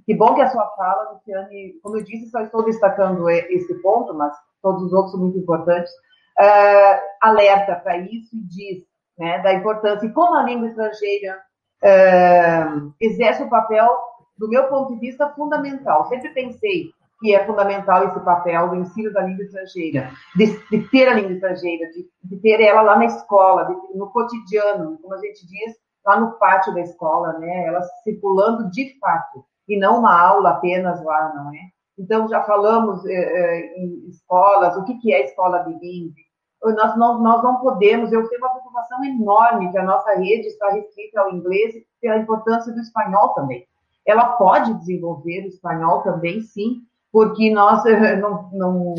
Que 0.06 0.16
bom 0.16 0.34
que 0.36 0.42
a 0.42 0.50
sua 0.50 0.66
fala, 0.76 1.12
Luciane, 1.12 1.74
como 1.84 1.98
eu 1.98 2.04
disse, 2.04 2.30
só 2.30 2.40
estou 2.40 2.64
destacando 2.64 3.30
esse 3.30 3.74
ponto, 3.82 4.14
mas 4.14 4.34
todos 4.62 4.84
os 4.84 4.94
outros 4.94 5.12
são 5.12 5.20
muito 5.20 5.38
importantes, 5.38 5.92
uh, 6.40 7.02
alerta 7.22 7.76
para 7.76 7.98
isso 7.98 8.36
e 8.36 8.42
diz 8.48 8.84
né, 9.18 9.40
da 9.40 9.54
importância 9.54 10.06
e 10.06 10.14
como 10.14 10.36
a 10.36 10.44
língua 10.44 10.68
estrangeira 10.68 11.42
uh, 11.84 12.94
exerce 13.02 13.44
o 13.44 13.50
papel, 13.50 13.90
do 14.38 14.48
meu 14.48 14.68
ponto 14.68 14.94
de 14.94 15.00
vista, 15.00 15.30
fundamental. 15.34 16.08
Sempre 16.08 16.30
pensei 16.30 16.92
que 17.20 17.34
é 17.34 17.46
fundamental 17.46 18.06
esse 18.08 18.20
papel 18.20 18.70
do 18.70 18.76
ensino 18.76 19.12
da 19.12 19.22
língua 19.22 19.44
estrangeira, 19.44 20.12
de, 20.36 20.46
de 20.70 20.90
ter 20.90 21.08
a 21.08 21.14
língua 21.14 21.34
estrangeira, 21.34 21.92
de, 21.92 22.08
de, 22.24 22.38
ter 22.42 22.62
ela 22.62 22.82
lá 22.82 22.98
na 22.98 23.06
escola, 23.06 23.66
de, 23.66 23.98
no 23.98 24.10
cotidiano, 24.12 24.98
como 25.02 25.14
a 25.14 25.18
gente 25.18 25.48
diz, 25.48 25.76
lá 26.06 26.20
no 26.20 26.34
pátio 26.34 26.74
da 26.74 26.82
escola, 26.82 27.34
né? 27.40 27.66
Ela 27.66 27.82
circulando 28.04 28.70
de 28.70 28.98
fato, 29.00 29.44
e 29.68 29.78
não 29.80 30.00
uma 30.00 30.20
aula 30.20 30.52
apenas 30.52 31.04
lá, 31.04 31.34
não 31.36 31.54
é? 31.54 31.60
Então, 31.98 32.28
já 32.28 32.44
falamos 32.44 33.04
eh, 33.06 33.74
em 33.76 34.08
escolas, 34.08 34.78
o 34.78 34.86
que, 34.86 35.00
que 35.00 35.12
é 35.12 35.26
escola 35.26 35.64
bilíngue, 35.64 36.28
nós 36.64 36.98
não, 36.98 37.22
nós 37.22 37.44
não 37.44 37.60
podemos, 37.60 38.12
eu 38.12 38.28
tenho 38.28 38.42
uma 38.42 38.50
preocupação 38.50 39.04
enorme 39.04 39.72
que 39.72 39.78
a 39.78 39.84
nossa 39.84 40.12
rede 40.16 40.48
está 40.48 40.70
restrita 40.70 41.22
ao 41.22 41.32
inglês 41.32 41.76
pela 42.02 42.18
importância 42.18 42.74
do 42.74 42.80
espanhol 42.80 43.30
também. 43.30 43.66
Ela 44.06 44.34
pode 44.34 44.74
desenvolver 44.76 45.46
o 45.46 45.48
espanhol 45.48 46.02
também, 46.02 46.42
sim, 46.42 46.82
porque 47.12 47.52
nós 47.52 47.84
não, 48.20 48.50
não 48.54 48.96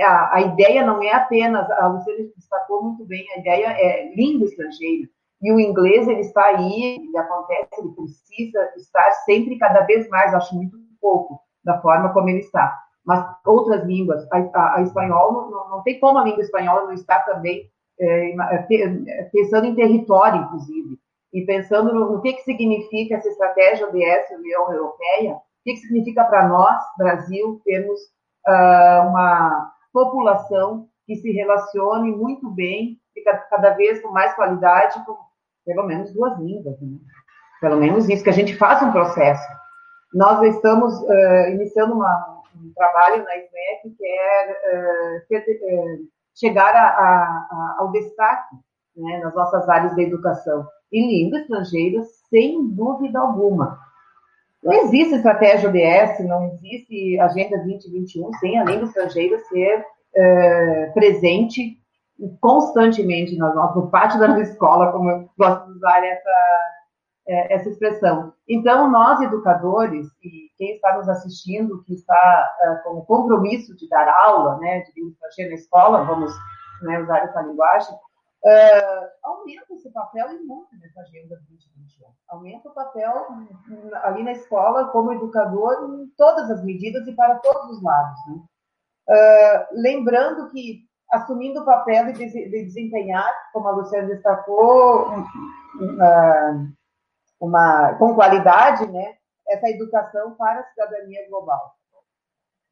a, 0.00 0.36
a, 0.36 0.40
ideia 0.42 0.84
não 0.84 1.02
é 1.02 1.12
apenas, 1.12 1.70
a 1.70 1.86
Luciana 1.86 2.28
destacou 2.36 2.82
muito 2.82 3.04
bem, 3.04 3.24
a 3.34 3.38
ideia 3.38 3.66
é 3.68 4.14
língua 4.14 4.46
estrangeira. 4.46 5.08
E 5.40 5.52
o 5.52 5.60
inglês, 5.60 6.08
ele 6.08 6.20
está 6.20 6.44
aí, 6.46 6.96
ele 6.96 7.16
acontece, 7.16 7.68
ele 7.78 7.90
precisa 7.90 8.72
estar 8.76 9.10
sempre 9.24 9.56
cada 9.56 9.82
vez 9.82 10.08
mais, 10.08 10.34
acho 10.34 10.54
muito 10.54 10.76
pouco, 11.00 11.40
da 11.64 11.80
forma 11.80 12.12
como 12.12 12.28
ele 12.28 12.40
está. 12.40 12.76
Mas 13.04 13.24
outras 13.46 13.84
línguas, 13.84 14.26
a, 14.32 14.38
a, 14.38 14.76
a 14.76 14.82
espanhol, 14.82 15.50
não, 15.50 15.70
não, 15.70 15.82
tem 15.82 16.00
como 16.00 16.18
a 16.18 16.24
língua 16.24 16.42
espanhola 16.42 16.86
não 16.86 16.92
estar 16.92 17.20
também 17.20 17.70
é, 18.00 18.34
pensando 19.32 19.66
em 19.66 19.74
território, 19.74 20.42
inclusive, 20.42 20.98
e 21.32 21.42
pensando 21.42 21.94
no, 21.94 22.12
no, 22.12 22.20
que, 22.20 22.32
que 22.32 22.42
significa 22.42 23.14
essa 23.14 23.28
estratégia 23.28 23.86
ODS 23.86 24.30
União 24.36 24.72
Europeia, 24.72 25.38
que, 25.68 25.74
que 25.74 25.86
significa 25.86 26.24
para 26.24 26.48
nós, 26.48 26.76
Brasil, 26.96 27.60
termos 27.64 28.00
uh, 28.46 29.08
uma 29.08 29.72
população 29.92 30.88
que 31.06 31.16
se 31.16 31.30
relacione 31.32 32.10
muito 32.14 32.50
bem 32.50 32.98
e 33.16 33.22
cada 33.22 33.70
vez 33.70 34.00
com 34.00 34.10
mais 34.10 34.34
qualidade 34.34 35.04
com 35.04 35.16
pelo 35.64 35.86
menos 35.86 36.12
duas 36.14 36.38
línguas, 36.38 36.80
né? 36.80 36.98
pelo 37.60 37.76
menos 37.76 38.08
isso, 38.08 38.24
que 38.24 38.30
a 38.30 38.34
gente 38.34 38.56
faça 38.56 38.86
um 38.86 38.92
processo. 38.92 39.46
Nós 40.14 40.40
estamos 40.54 40.94
uh, 41.02 41.50
iniciando 41.50 41.94
uma, 41.94 42.42
um 42.56 42.72
trabalho 42.74 43.24
na 43.24 43.32
SMEC 43.32 43.96
que 43.96 44.06
é 44.06 44.54
uh, 44.74 46.08
chegar 46.34 46.74
a, 46.74 46.88
a, 46.88 47.76
ao 47.78 47.90
destaque 47.90 48.56
né, 48.96 49.18
nas 49.18 49.34
nossas 49.34 49.68
áreas 49.68 49.94
da 49.94 50.02
educação. 50.02 50.66
E 50.90 51.00
língua 51.06 51.40
estrangeira, 51.40 52.02
sem 52.30 52.66
dúvida 52.70 53.18
alguma. 53.18 53.78
Não 54.62 54.72
existe 54.72 55.14
estratégia 55.14 55.68
ODS, 55.68 56.26
não 56.26 56.46
existe 56.46 57.18
Agenda 57.20 57.56
2021 57.58 58.32
sem 58.34 58.58
a 58.58 58.64
língua 58.64 58.86
estrangeira 58.86 59.38
ser 59.38 59.84
presente 60.94 61.78
constantemente 62.40 63.36
no, 63.36 63.54
no 63.74 63.90
pátio 63.90 64.18
da 64.18 64.38
escola, 64.40 64.92
como 64.92 65.10
eu 65.10 65.30
gosto 65.38 65.66
de 65.66 65.72
usar 65.78 66.04
essa, 66.04 66.68
é, 67.28 67.54
essa 67.54 67.68
expressão. 67.68 68.32
Então, 68.48 68.90
nós, 68.90 69.20
educadores, 69.20 70.08
e 70.22 70.50
quem 70.56 70.74
está 70.74 70.96
nos 70.96 71.08
assistindo, 71.08 71.82
que 71.84 71.94
está 71.94 72.50
uh, 72.60 72.82
com 72.82 72.98
o 72.98 73.04
compromisso 73.04 73.76
de 73.76 73.88
dar 73.88 74.08
aula, 74.24 74.58
né, 74.58 74.80
de 74.80 74.92
língua 74.96 75.12
estrangeira 75.12 75.50
na 75.50 75.56
escola, 75.56 76.04
vamos 76.04 76.32
né, 76.82 76.98
usar 77.00 77.18
essa 77.18 77.40
linguagem, 77.42 77.94
uh, 78.44 79.08
aumenta 79.22 79.74
esse 79.74 79.90
papel 79.90 80.32
e 80.32 80.38
muito 80.44 80.76
nessa 80.78 81.00
agenda 81.00 81.36
2021. 81.48 82.08
Aumenta 82.28 82.68
o 82.68 82.74
papel 82.74 83.26
ali 84.02 84.22
na 84.22 84.32
escola, 84.32 84.88
como 84.88 85.12
educador, 85.12 86.00
em 86.00 86.08
todas 86.16 86.50
as 86.50 86.64
medidas 86.64 87.06
e 87.06 87.12
para 87.14 87.36
todos 87.36 87.76
os 87.76 87.82
lados. 87.82 88.18
Né? 88.28 88.42
Uh, 89.10 89.80
lembrando 89.80 90.50
que 90.50 90.88
assumindo 91.10 91.60
o 91.60 91.64
papel 91.64 92.12
de, 92.12 92.64
desempenhar, 92.64 93.32
como 93.52 93.68
a 93.68 93.72
Luciana 93.72 94.08
destacou, 94.08 95.08
uma, 95.80 96.72
uma, 97.40 97.94
com 97.94 98.14
qualidade, 98.14 98.86
né, 98.90 99.14
essa 99.48 99.68
educação 99.70 100.34
para 100.34 100.60
a 100.60 100.64
cidadania 100.64 101.26
global. 101.28 101.74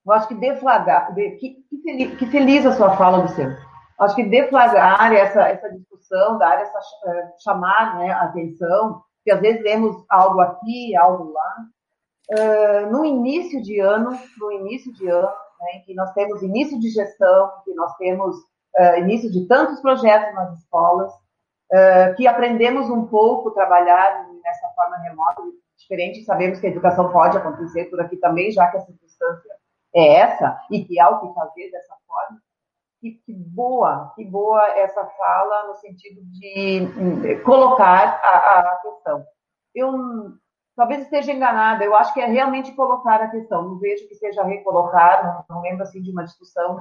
Eu 0.04 0.12
acho 0.12 0.28
que 0.28 0.34
deflagrar, 0.34 1.12
de, 1.14 1.30
que, 1.32 1.64
que, 1.68 1.82
feliz, 1.82 2.18
que, 2.18 2.26
feliz, 2.26 2.66
a 2.66 2.72
sua 2.72 2.96
fala, 2.96 3.18
Luciana. 3.18 3.58
Acho 3.98 4.14
que 4.14 4.24
deflagrar 4.24 5.12
essa, 5.12 5.48
essa 5.48 5.70
discussão, 5.70 6.38
dar 6.38 6.60
essa, 6.60 6.78
eh, 7.06 7.28
chamar 7.42 7.98
né, 7.98 8.10
atenção, 8.12 9.02
que 9.24 9.30
às 9.30 9.40
vezes 9.40 9.62
vemos 9.62 10.04
algo 10.08 10.40
aqui, 10.40 10.94
algo 10.96 11.32
lá. 11.32 11.56
Uh, 12.28 12.90
no 12.90 13.04
início 13.04 13.62
de 13.62 13.80
ano, 13.80 14.10
no 14.38 14.52
início 14.52 14.92
de 14.92 15.08
ano, 15.08 15.28
né, 15.60 15.80
que 15.84 15.94
nós 15.94 16.12
temos 16.12 16.42
início 16.42 16.78
de 16.78 16.90
gestão, 16.90 17.50
que 17.64 17.72
nós 17.74 17.94
temos 17.96 18.36
uh, 18.36 18.98
início 18.98 19.30
de 19.30 19.46
tantos 19.46 19.80
projetos 19.80 20.34
nas 20.34 20.58
escolas, 20.58 21.12
uh, 21.12 22.14
que 22.16 22.26
aprendemos 22.26 22.90
um 22.90 23.06
pouco 23.06 23.52
trabalhar 23.52 24.28
nessa 24.42 24.68
forma 24.74 24.96
remota, 24.98 25.42
diferente, 25.76 26.24
sabemos 26.24 26.58
que 26.58 26.66
a 26.66 26.70
educação 26.70 27.12
pode 27.12 27.36
acontecer 27.36 27.86
por 27.86 28.00
aqui 28.00 28.16
também, 28.16 28.50
já 28.50 28.66
que 28.68 28.76
a 28.76 28.80
circunstância 28.80 29.50
é 29.94 30.16
essa, 30.16 30.60
e 30.70 30.84
que 30.84 30.98
há 30.98 31.08
o 31.10 31.20
que 31.20 31.34
fazer 31.34 31.70
dessa 31.70 31.94
forma. 32.06 32.40
Que, 33.00 33.12
que 33.24 33.32
boa, 33.32 34.12
que 34.16 34.24
boa 34.24 34.66
essa 34.78 35.04
fala 35.04 35.68
no 35.68 35.74
sentido 35.74 36.20
de 36.24 36.88
hum, 36.96 37.42
colocar 37.44 38.20
a, 38.22 38.58
a 38.60 38.76
questão. 38.82 39.24
Eu 39.74 39.92
talvez 40.76 41.02
esteja 41.02 41.32
enganada. 41.32 41.82
Eu 41.82 41.96
acho 41.96 42.12
que 42.12 42.20
é 42.20 42.26
realmente 42.26 42.72
colocar 42.72 43.20
a 43.20 43.30
questão. 43.30 43.62
Não 43.62 43.78
vejo 43.78 44.06
que 44.06 44.14
seja 44.14 44.44
recolocar, 44.44 45.44
não, 45.48 45.56
não 45.56 45.62
lembro 45.62 45.82
assim 45.82 46.02
de 46.02 46.10
uma 46.10 46.24
discussão 46.24 46.80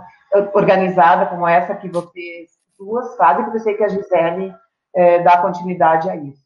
organizada 0.53 1.25
como 1.27 1.47
essa 1.47 1.75
que 1.75 1.89
vocês 1.89 2.51
duas 2.77 3.15
fazem, 3.15 3.43
porque 3.43 3.57
eu 3.57 3.63
sei 3.63 3.73
que 3.75 3.83
a 3.83 3.87
Gisele 3.87 4.53
é, 4.93 5.23
dá 5.23 5.41
continuidade 5.41 6.09
a 6.09 6.15
isso. 6.15 6.45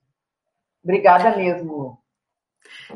Obrigada 0.83 1.35
mesmo. 1.35 1.98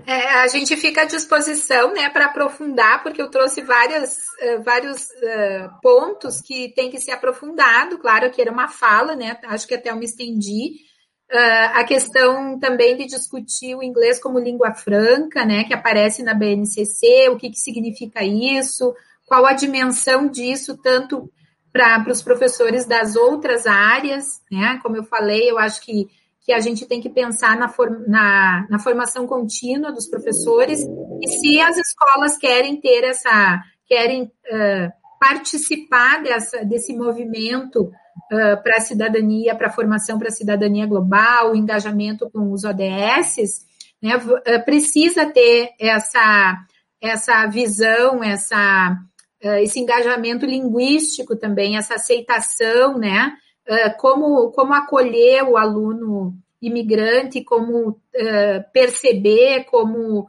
É, 0.06 0.42
a 0.42 0.48
gente 0.48 0.76
fica 0.76 1.04
à 1.04 1.06
disposição 1.06 1.94
né, 1.94 2.10
para 2.10 2.26
aprofundar, 2.26 3.04
porque 3.04 3.22
eu 3.22 3.30
trouxe 3.30 3.62
várias, 3.62 4.18
uh, 4.18 4.64
vários 4.64 5.04
uh, 5.04 5.80
pontos 5.82 6.42
que 6.42 6.74
tem 6.76 6.90
que 6.90 7.00
ser 7.00 7.12
aprofundado. 7.12 8.00
Claro 8.00 8.32
que 8.32 8.42
era 8.42 8.52
uma 8.52 8.68
fala, 8.68 9.16
né? 9.16 9.38
Acho 9.46 9.68
que 9.68 9.76
até 9.76 9.92
eu 9.92 9.96
me 9.96 10.06
estendi, 10.06 10.72
Uh, 11.32 11.80
a 11.80 11.84
questão 11.84 12.60
também 12.60 12.96
de 12.96 13.08
discutir 13.08 13.74
o 13.76 13.82
inglês 13.82 14.22
como 14.22 14.38
língua 14.38 14.72
franca, 14.76 15.44
né, 15.44 15.64
que 15.64 15.74
aparece 15.74 16.22
na 16.22 16.36
BNCC, 16.36 17.28
o 17.30 17.38
que, 17.38 17.50
que 17.50 17.58
significa 17.58 18.24
isso, 18.24 18.94
qual 19.26 19.44
a 19.48 19.54
dimensão 19.54 20.28
disso, 20.28 20.78
tanto 20.78 21.28
para 21.72 22.06
os 22.08 22.22
professores 22.22 22.86
das 22.86 23.16
outras 23.16 23.66
áreas, 23.66 24.42
né, 24.52 24.80
como 24.84 24.96
eu 24.96 25.04
falei, 25.04 25.50
eu 25.50 25.58
acho 25.58 25.82
que, 25.82 26.08
que 26.44 26.52
a 26.52 26.60
gente 26.60 26.86
tem 26.86 27.00
que 27.00 27.10
pensar 27.10 27.58
na, 27.58 27.70
form, 27.70 28.04
na, 28.06 28.68
na 28.70 28.78
formação 28.78 29.26
contínua 29.26 29.94
dos 29.94 30.10
professores, 30.10 30.82
e 31.22 31.28
se 31.28 31.60
as 31.62 31.78
escolas 31.78 32.38
querem 32.38 32.80
ter 32.82 33.06
essa, 33.06 33.62
querem 33.88 34.24
uh, 34.24 34.92
participar 35.18 36.22
dessa, 36.22 36.66
desse 36.66 36.94
movimento 36.94 37.84
uh, 37.84 38.62
para 38.62 38.78
a 38.78 38.82
cidadania, 38.82 39.56
para 39.56 39.68
a 39.68 39.74
formação 39.74 40.20
para 40.20 40.28
a 40.28 40.32
cidadania 40.32 40.86
global, 40.86 41.52
o 41.52 41.56
engajamento 41.56 42.30
com 42.30 42.52
os 42.52 42.66
ODS, 42.66 43.66
né, 44.02 44.18
uh, 44.18 44.66
precisa 44.66 45.26
ter 45.26 45.70
essa, 45.80 46.58
essa 47.02 47.48
visão, 47.48 48.22
essa, 48.22 48.98
esse 49.62 49.80
engajamento 49.80 50.46
linguístico 50.46 51.38
também, 51.38 51.78
essa 51.78 51.96
aceitação, 51.96 52.98
né, 52.98 53.32
como, 53.98 54.52
como 54.52 54.74
acolher 54.74 55.44
o 55.44 55.58
aluno 55.58 56.36
imigrante, 56.62 57.44
como 57.44 58.02
perceber, 58.74 59.66
como 59.66 60.28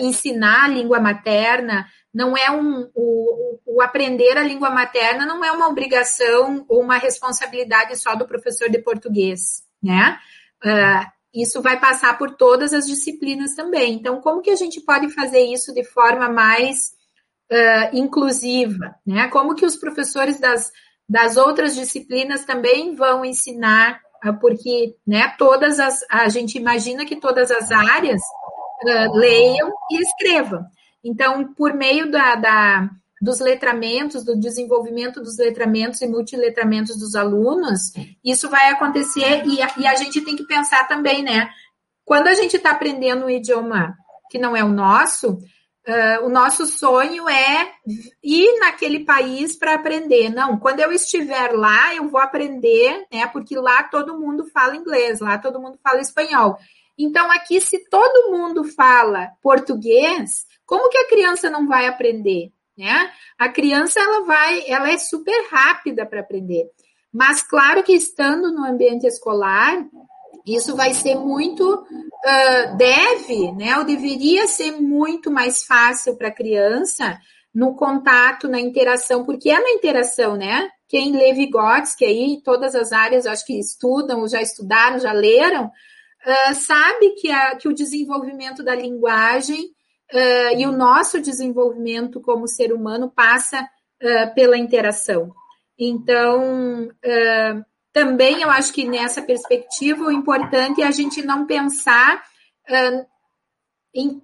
ensinar 0.00 0.64
a 0.64 0.68
língua 0.68 1.00
materna, 1.00 1.86
não 2.12 2.36
é 2.36 2.50
um 2.50 2.90
o, 2.94 3.60
o, 3.66 3.82
aprender 3.82 4.36
a 4.36 4.42
língua 4.42 4.70
materna 4.70 5.26
não 5.26 5.44
é 5.44 5.52
uma 5.52 5.68
obrigação 5.68 6.64
ou 6.68 6.82
uma 6.82 6.98
responsabilidade 6.98 7.96
só 7.96 8.14
do 8.14 8.26
professor 8.26 8.68
de 8.70 8.82
português, 8.82 9.62
né? 9.82 10.18
Uh, 10.64 11.06
isso 11.32 11.60
vai 11.62 11.78
passar 11.78 12.16
por 12.16 12.34
todas 12.34 12.72
as 12.72 12.86
disciplinas 12.86 13.54
também. 13.54 13.94
Então, 13.94 14.20
como 14.20 14.40
que 14.40 14.50
a 14.50 14.56
gente 14.56 14.80
pode 14.80 15.10
fazer 15.10 15.40
isso 15.40 15.72
de 15.74 15.84
forma 15.84 16.28
mais 16.28 16.92
uh, 17.52 17.96
inclusiva, 17.96 18.96
né? 19.06 19.28
Como 19.28 19.54
que 19.54 19.66
os 19.66 19.76
professores 19.76 20.40
das, 20.40 20.72
das 21.08 21.36
outras 21.36 21.74
disciplinas 21.74 22.44
também 22.44 22.94
vão 22.94 23.24
ensinar, 23.24 24.00
uh, 24.24 24.38
porque, 24.38 24.94
né? 25.06 25.34
Todas 25.38 25.80
as 25.80 26.04
a 26.10 26.28
gente 26.28 26.58
imagina 26.58 27.06
que 27.06 27.16
todas 27.16 27.50
as 27.50 27.72
áreas 27.72 28.20
leiam 29.14 29.72
e 29.90 30.02
escrevam. 30.02 30.64
Então, 31.02 31.52
por 31.54 31.72
meio 31.74 32.10
da, 32.10 32.34
da, 32.34 32.90
dos 33.20 33.40
letramentos, 33.40 34.24
do 34.24 34.38
desenvolvimento 34.38 35.20
dos 35.20 35.38
letramentos 35.38 36.00
e 36.00 36.06
multiletramentos 36.06 36.96
dos 36.96 37.14
alunos, 37.14 37.92
isso 38.24 38.48
vai 38.48 38.68
acontecer 38.68 39.44
e 39.46 39.62
a, 39.62 39.72
e 39.78 39.86
a 39.86 39.94
gente 39.96 40.20
tem 40.20 40.36
que 40.36 40.46
pensar 40.46 40.86
também, 40.86 41.22
né? 41.22 41.48
Quando 42.04 42.28
a 42.28 42.34
gente 42.34 42.56
está 42.56 42.70
aprendendo 42.70 43.26
um 43.26 43.30
idioma 43.30 43.96
que 44.30 44.38
não 44.38 44.56
é 44.56 44.62
o 44.62 44.68
nosso, 44.68 45.38
uh, 45.88 46.26
o 46.26 46.28
nosso 46.28 46.66
sonho 46.66 47.28
é 47.28 47.72
ir 48.22 48.60
naquele 48.60 49.04
país 49.04 49.56
para 49.56 49.74
aprender. 49.74 50.28
Não, 50.28 50.58
quando 50.58 50.80
eu 50.80 50.92
estiver 50.92 51.52
lá, 51.52 51.94
eu 51.94 52.08
vou 52.08 52.20
aprender, 52.20 53.06
né? 53.12 53.26
Porque 53.26 53.56
lá 53.56 53.82
todo 53.84 54.18
mundo 54.18 54.46
fala 54.52 54.76
inglês, 54.76 55.20
lá 55.20 55.38
todo 55.38 55.60
mundo 55.60 55.78
fala 55.82 56.00
espanhol. 56.00 56.58
Então, 56.98 57.30
aqui, 57.30 57.60
se 57.60 57.88
todo 57.88 58.30
mundo 58.30 58.64
fala 58.64 59.30
português, 59.40 60.46
como 60.66 60.90
que 60.90 60.98
a 60.98 61.08
criança 61.08 61.48
não 61.48 61.66
vai 61.66 61.86
aprender? 61.86 62.52
Né? 62.76 63.10
A 63.38 63.48
criança 63.48 63.98
ela 63.98 64.24
vai, 64.24 64.64
ela 64.68 64.90
é 64.90 64.98
super 64.98 65.48
rápida 65.50 66.04
para 66.04 66.20
aprender. 66.20 66.66
Mas 67.12 67.42
claro 67.42 67.82
que 67.82 67.92
estando 67.92 68.52
no 68.52 68.64
ambiente 68.64 69.06
escolar, 69.06 69.84
isso 70.54 70.76
vai 70.76 70.94
ser 70.94 71.14
muito, 71.14 71.74
uh, 71.74 72.76
deve, 72.76 73.52
né? 73.52 73.78
Ou 73.78 73.84
deveria 73.84 74.46
ser 74.46 74.72
muito 74.72 75.30
mais 75.30 75.64
fácil 75.64 76.16
para 76.16 76.28
a 76.28 76.34
criança 76.34 77.18
no 77.54 77.74
contato, 77.74 78.48
na 78.48 78.60
interação, 78.60 79.24
porque 79.24 79.50
é 79.50 79.60
na 79.60 79.70
interação, 79.70 80.36
né? 80.36 80.68
Quem 80.88 81.12
lê 81.12 81.32
Vygotsky 81.34 82.04
aí, 82.04 82.40
todas 82.42 82.74
as 82.74 82.92
áreas, 82.92 83.26
acho 83.26 83.44
que 83.44 83.58
estudam, 83.58 84.26
já 84.28 84.40
estudaram, 84.40 84.98
já 84.98 85.12
leram, 85.12 85.66
uh, 85.66 86.54
sabe 86.54 87.10
que, 87.20 87.30
a, 87.30 87.56
que 87.56 87.68
o 87.68 87.74
desenvolvimento 87.74 88.62
da 88.62 88.74
linguagem 88.74 89.64
uh, 90.12 90.58
e 90.58 90.66
o 90.66 90.72
nosso 90.72 91.20
desenvolvimento 91.20 92.20
como 92.20 92.48
ser 92.48 92.72
humano 92.72 93.10
passa 93.10 93.68
pela 94.36 94.56
interação. 94.56 95.32
Então, 95.76 96.88
também 97.98 98.42
eu 98.42 98.48
acho 98.48 98.72
que 98.72 98.86
nessa 98.86 99.20
perspectiva 99.20 100.04
o 100.04 100.12
importante 100.12 100.80
é 100.80 100.86
a 100.86 100.92
gente 100.92 101.20
não 101.20 101.44
pensar 101.44 102.22
em, 103.92 104.22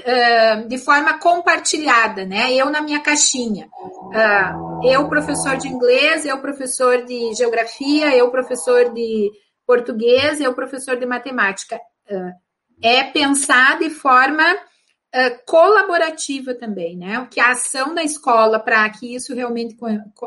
uh, 0.00 0.68
de 0.68 0.76
forma 0.78 1.20
compartilhada, 1.20 2.24
né? 2.24 2.52
Eu 2.52 2.70
na 2.70 2.80
minha 2.80 2.98
caixinha. 2.98 3.68
Uh, 3.70 4.84
eu, 4.84 5.08
professor 5.08 5.56
de 5.56 5.68
inglês, 5.68 6.26
eu, 6.26 6.36
professor 6.40 7.04
de 7.04 7.32
geografia, 7.34 8.16
eu, 8.16 8.28
professor 8.32 8.92
de 8.92 9.30
português, 9.64 10.40
eu, 10.40 10.52
professor 10.52 10.96
de 10.96 11.06
matemática. 11.06 11.78
Uh, 12.10 12.32
é 12.82 13.04
pensar 13.04 13.78
de 13.78 13.88
forma 13.88 14.42
colaborativa 15.46 16.54
também, 16.54 16.96
né? 16.96 17.20
O 17.20 17.28
que 17.28 17.38
a 17.38 17.52
ação 17.52 17.94
da 17.94 18.02
escola 18.02 18.58
para 18.58 18.90
que 18.90 19.14
isso 19.14 19.32
realmente 19.32 19.76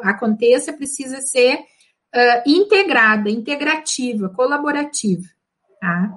aconteça 0.01 0.71
precisa 0.71 1.19
ser 1.19 1.59
integrada, 2.45 3.29
integrativa, 3.29 4.29
colaborativa, 4.29 5.23
tá? 5.79 6.11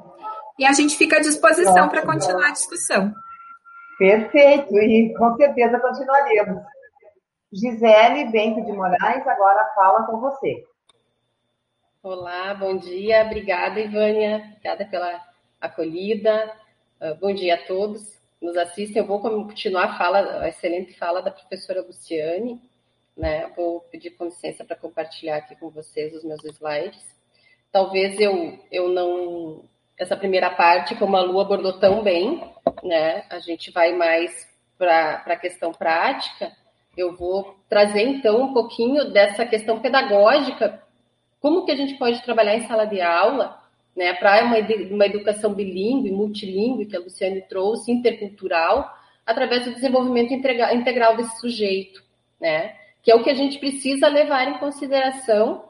E 0.59 0.67
a 0.67 0.73
gente 0.73 0.97
fica 0.97 1.17
à 1.17 1.21
disposição 1.21 1.89
para 1.89 2.05
continuar 2.05 2.49
a 2.49 2.53
discussão. 2.53 3.13
Perfeito, 3.99 4.75
e 4.77 5.15
com 5.17 5.37
certeza 5.37 5.79
continuaremos. 5.79 6.63
Gisele 7.53 8.31
Bento 8.31 8.65
de 8.65 8.73
Moraes, 8.73 9.27
agora 9.27 9.73
fala 9.75 10.07
com 10.07 10.21
você. 10.21 10.65
Olá, 12.03 12.55
bom 12.55 12.77
dia, 12.77 13.25
obrigada, 13.25 13.81
Ivânia, 13.81 14.37
obrigada 14.53 14.87
pela 14.87 15.21
acolhida. 15.61 16.53
Uh, 17.01 17.15
bom 17.21 17.35
dia 17.35 17.55
a 17.57 17.67
todos 17.67 18.21
nos 18.41 18.57
assistem. 18.57 19.03
Eu 19.03 19.07
vou 19.07 19.21
continuar 19.21 19.85
a 19.85 19.99
fala, 19.99 20.41
a 20.41 20.49
excelente 20.49 20.97
fala 20.97 21.21
da 21.21 21.31
professora 21.31 21.83
Luciane, 21.83 22.61
né? 23.21 23.47
Vou 23.55 23.81
pedir 23.83 24.11
com 24.13 24.25
licença 24.25 24.65
para 24.65 24.75
compartilhar 24.75 25.37
aqui 25.37 25.55
com 25.55 25.69
vocês 25.69 26.15
os 26.15 26.25
meus 26.25 26.43
slides. 26.43 27.05
Talvez 27.71 28.19
eu, 28.19 28.59
eu 28.73 28.89
não 28.89 29.63
essa 29.99 30.17
primeira 30.17 30.49
parte, 30.49 30.95
como 30.95 31.15
a 31.15 31.21
Lu 31.21 31.39
abordou 31.39 31.79
tão 31.79 32.03
bem, 32.03 32.43
né? 32.83 33.23
A 33.29 33.39
gente 33.39 33.71
vai 33.71 33.93
mais 33.93 34.49
para 34.79 35.23
a 35.27 35.37
questão 35.37 35.71
prática. 35.71 36.51
Eu 36.97 37.15
vou 37.15 37.59
trazer 37.69 38.01
então 38.05 38.41
um 38.41 38.55
pouquinho 38.55 39.13
dessa 39.13 39.45
questão 39.45 39.79
pedagógica, 39.79 40.83
como 41.39 41.67
que 41.67 41.73
a 41.73 41.77
gente 41.77 41.99
pode 41.99 42.23
trabalhar 42.23 42.57
em 42.57 42.67
sala 42.67 42.87
de 42.87 43.03
aula, 43.03 43.63
né? 43.95 44.15
Para 44.15 44.43
uma, 44.45 44.57
uma 44.91 45.05
educação 45.05 45.53
bilíngue, 45.53 46.11
multilíngue, 46.11 46.87
que 46.87 46.97
a 46.97 47.01
Luciane 47.01 47.43
trouxe, 47.43 47.93
intercultural, 47.93 48.91
através 49.27 49.67
do 49.67 49.75
desenvolvimento 49.75 50.33
integral 50.33 51.19
desse 51.19 51.39
sujeito, 51.39 52.03
né? 52.41 52.80
Que 53.03 53.11
é 53.11 53.15
o 53.15 53.23
que 53.23 53.31
a 53.31 53.35
gente 53.35 53.59
precisa 53.59 54.09
levar 54.09 54.49
em 54.49 54.59
consideração 54.59 55.65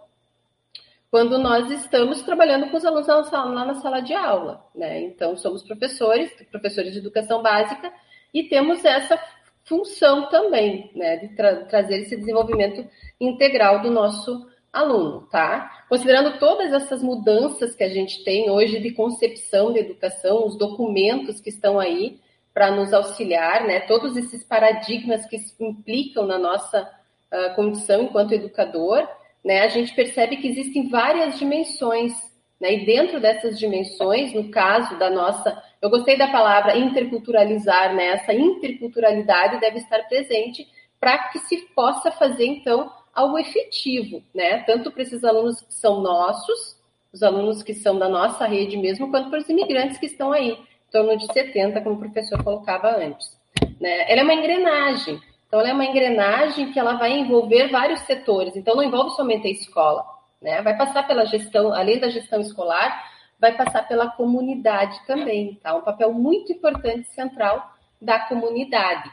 quando 1.11 1.39
nós 1.39 1.71
estamos 1.71 2.23
trabalhando 2.23 2.71
com 2.71 2.77
os 2.77 2.85
alunos 2.85 3.09
lá 3.09 3.65
na 3.65 3.75
sala 3.75 4.01
de 4.01 4.15
aula. 4.15 4.65
Né? 4.75 5.01
Então, 5.03 5.37
somos 5.37 5.63
professores, 5.63 6.33
professores 6.51 6.93
de 6.93 6.99
educação 6.99 7.43
básica, 7.43 7.93
e 8.33 8.45
temos 8.45 8.85
essa 8.85 9.21
função 9.65 10.29
também, 10.29 10.91
né, 10.95 11.17
de 11.17 11.29
tra 11.35 11.65
trazer 11.65 12.01
esse 12.01 12.17
desenvolvimento 12.17 12.89
integral 13.21 13.83
do 13.83 13.91
nosso 13.91 14.49
aluno, 14.73 15.27
tá? 15.31 15.85
Considerando 15.89 16.39
todas 16.39 16.73
essas 16.73 17.03
mudanças 17.03 17.75
que 17.75 17.83
a 17.83 17.89
gente 17.89 18.23
tem 18.25 18.51
hoje 18.51 18.81
de 18.81 18.93
concepção 18.93 19.73
de 19.73 19.81
educação, 19.81 20.47
os 20.47 20.57
documentos 20.57 21.41
que 21.41 21.51
estão 21.51 21.79
aí 21.79 22.21
para 22.55 22.71
nos 22.71 22.93
auxiliar, 22.93 23.65
né? 23.65 23.81
Todos 23.81 24.17
esses 24.17 24.45
paradigmas 24.45 25.27
que 25.27 25.37
implicam 25.61 26.27
na 26.27 26.39
nossa 26.39 26.89
uh, 27.33 27.55
condição 27.55 28.03
enquanto 28.03 28.33
educador, 28.33 29.09
né, 29.45 29.63
a 29.63 29.69
gente 29.69 29.95
percebe 29.95 30.37
que 30.37 30.49
existem 30.49 30.89
várias 30.89 31.39
dimensões, 31.39 32.13
né, 32.61 32.75
e 32.75 32.85
dentro 32.85 33.21
dessas 33.21 33.59
dimensões, 33.59 34.33
no 34.35 34.51
caso 34.51 34.99
da 34.99 35.09
nossa, 35.11 35.63
eu 35.81 35.89
gostei 35.89 36.17
da 36.17 36.29
palavra 36.29 36.77
interculturalizar, 36.77 37.95
né, 37.95 38.09
essa 38.09 38.35
interculturalidade 38.35 39.61
deve 39.61 39.79
estar 39.79 40.03
presente 40.09 40.69
para 40.99 41.17
que 41.29 41.39
se 41.39 41.57
possa 41.75 42.11
fazer, 42.11 42.45
então, 42.45 42.93
algo 43.15 43.39
efetivo, 43.39 44.23
né, 44.35 44.59
tanto 44.65 44.91
para 44.91 45.03
esses 45.03 45.25
alunos 45.25 45.61
que 45.63 45.75
são 45.75 46.01
nossos, 46.01 46.79
os 47.13 47.23
alunos 47.23 47.63
que 47.63 47.75
são 47.75 47.99
da 47.99 48.09
nossa 48.09 48.47
rede 48.47 48.77
mesmo, 48.77 49.11
quanto 49.11 49.31
para 49.31 49.41
os 49.41 49.49
imigrantes 49.49 49.99
que 49.99 50.07
estão 50.07 50.31
aí, 50.33 50.53
em 50.53 50.93
torno 50.93 51.17
de 51.17 51.33
70, 51.33 51.81
como 51.81 51.97
o 51.97 51.99
professor 51.99 52.43
colocava 52.45 52.97
antes. 52.97 53.39
Né? 53.81 54.11
Ela 54.11 54.21
é 54.21 54.25
uma 54.25 54.35
engrenagem, 54.35 55.21
então, 55.51 55.59
ela 55.59 55.71
é 55.71 55.73
uma 55.73 55.85
engrenagem 55.85 56.71
que 56.71 56.79
ela 56.79 56.93
vai 56.93 57.11
envolver 57.11 57.67
vários 57.73 58.03
setores. 58.03 58.55
Então, 58.55 58.77
não 58.77 58.85
envolve 58.85 59.17
somente 59.17 59.49
a 59.49 59.51
escola, 59.51 60.07
né? 60.41 60.63
Vai 60.63 60.77
passar 60.77 61.03
pela 61.09 61.27
gestão, 61.27 61.75
além 61.75 61.99
da 61.99 62.09
gestão 62.09 62.41
escolar, 62.41 63.11
vai 63.37 63.57
passar 63.57 63.83
pela 63.89 64.09
comunidade 64.13 65.05
também, 65.09 65.59
tá? 65.61 65.75
Um 65.75 65.81
papel 65.81 66.13
muito 66.13 66.53
importante, 66.53 67.09
central 67.09 67.69
da 68.01 68.21
comunidade, 68.21 69.11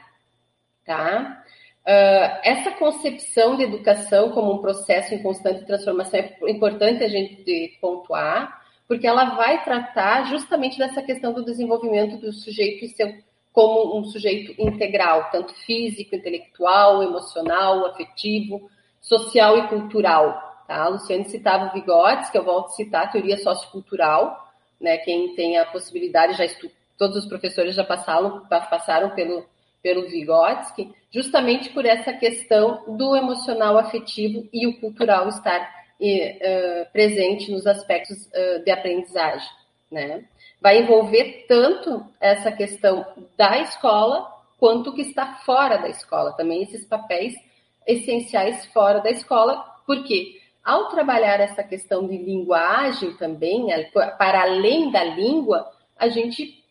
tá? 0.85 1.43
Uh, 1.79 2.39
essa 2.43 2.69
concepção 2.69 3.55
de 3.55 3.63
educação 3.63 4.29
como 4.29 4.53
um 4.53 4.59
processo 4.59 5.15
em 5.15 5.23
constante 5.23 5.65
transformação 5.65 6.19
é 6.19 6.51
importante 6.51 7.03
a 7.03 7.07
gente 7.07 7.79
pontuar, 7.81 8.61
porque 8.87 9.07
ela 9.07 9.33
vai 9.33 9.63
tratar 9.63 10.25
justamente 10.25 10.77
dessa 10.77 11.01
questão 11.01 11.33
do 11.33 11.43
desenvolvimento 11.43 12.17
do 12.17 12.31
sujeito 12.31 12.85
e 12.85 12.89
seu 12.89 13.11
como 13.57 13.97
um 13.97 14.03
sujeito 14.03 14.53
integral, 14.61 15.31
tanto 15.31 15.51
físico, 15.65 16.15
intelectual, 16.15 17.01
emocional, 17.01 17.87
afetivo, 17.87 18.69
social 19.01 19.57
e 19.57 19.67
cultural. 19.67 20.63
Tá? 20.67 20.83
A 20.83 20.89
Luciane 20.89 21.25
citava 21.25 21.65
o 21.65 21.73
Vygotsky, 21.73 22.33
que 22.33 22.37
eu 22.37 22.43
volto 22.43 22.67
a 22.67 22.73
citar, 22.73 23.05
a 23.05 23.07
teoria 23.07 23.35
sociocultural, 23.35 24.47
né? 24.79 24.97
quem 24.97 25.33
tem 25.33 25.57
a 25.57 25.65
possibilidade, 25.65 26.37
já 26.37 26.45
estu... 26.45 26.69
todos 26.99 27.17
os 27.17 27.25
professores 27.25 27.73
já 27.73 27.83
passaram, 27.83 28.45
passaram 28.47 29.09
pelo, 29.15 29.43
pelo 29.81 30.07
Vygotsky, 30.07 30.93
justamente 31.09 31.71
por 31.71 31.83
essa 31.83 32.13
questão 32.13 32.83
do 32.95 33.15
emocional, 33.15 33.79
afetivo 33.79 34.47
e 34.53 34.67
o 34.67 34.79
cultural 34.79 35.29
estar 35.29 35.61
uh, 35.99 36.91
presente 36.93 37.51
nos 37.51 37.65
aspectos 37.65 38.27
uh, 38.27 38.63
de 38.63 38.69
aprendizagem. 38.69 39.49
Né? 39.91 40.25
Vai 40.61 40.79
envolver 40.79 41.45
tanto 41.47 42.05
essa 42.19 42.51
questão 42.51 43.05
da 43.37 43.59
escola 43.59 44.27
quanto 44.57 44.89
o 44.89 44.93
que 44.93 45.01
está 45.01 45.35
fora 45.45 45.77
da 45.77 45.87
escola, 45.87 46.33
também 46.33 46.63
esses 46.63 46.85
papéis 46.85 47.35
essenciais 47.85 48.65
fora 48.67 48.99
da 48.99 49.09
escola, 49.09 49.63
porque 49.85 50.41
ao 50.63 50.89
trabalhar 50.89 51.39
essa 51.39 51.63
questão 51.63 52.05
de 52.05 52.17
linguagem 52.17 53.13
também, 53.13 53.67
para 54.17 54.41
além 54.41 54.91
da 54.91 55.03
língua, 55.03 55.71
a 55.97 56.09
gente, 56.09 56.61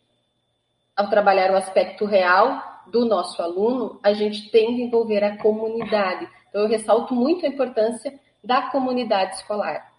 ao 0.95 1.09
trabalhar 1.09 1.51
o 1.51 1.57
aspecto 1.57 2.05
real 2.05 2.63
do 2.89 3.05
nosso 3.05 3.41
aluno, 3.41 3.99
a 4.03 4.13
gente 4.13 4.51
tem 4.51 4.77
de 4.77 4.83
envolver 4.83 5.25
a 5.25 5.39
comunidade. 5.39 6.29
Então, 6.49 6.63
eu 6.63 6.69
ressalto 6.69 7.15
muito 7.15 7.47
a 7.47 7.49
importância 7.49 8.19
da 8.45 8.63
comunidade 8.71 9.37
escolar 9.37 9.93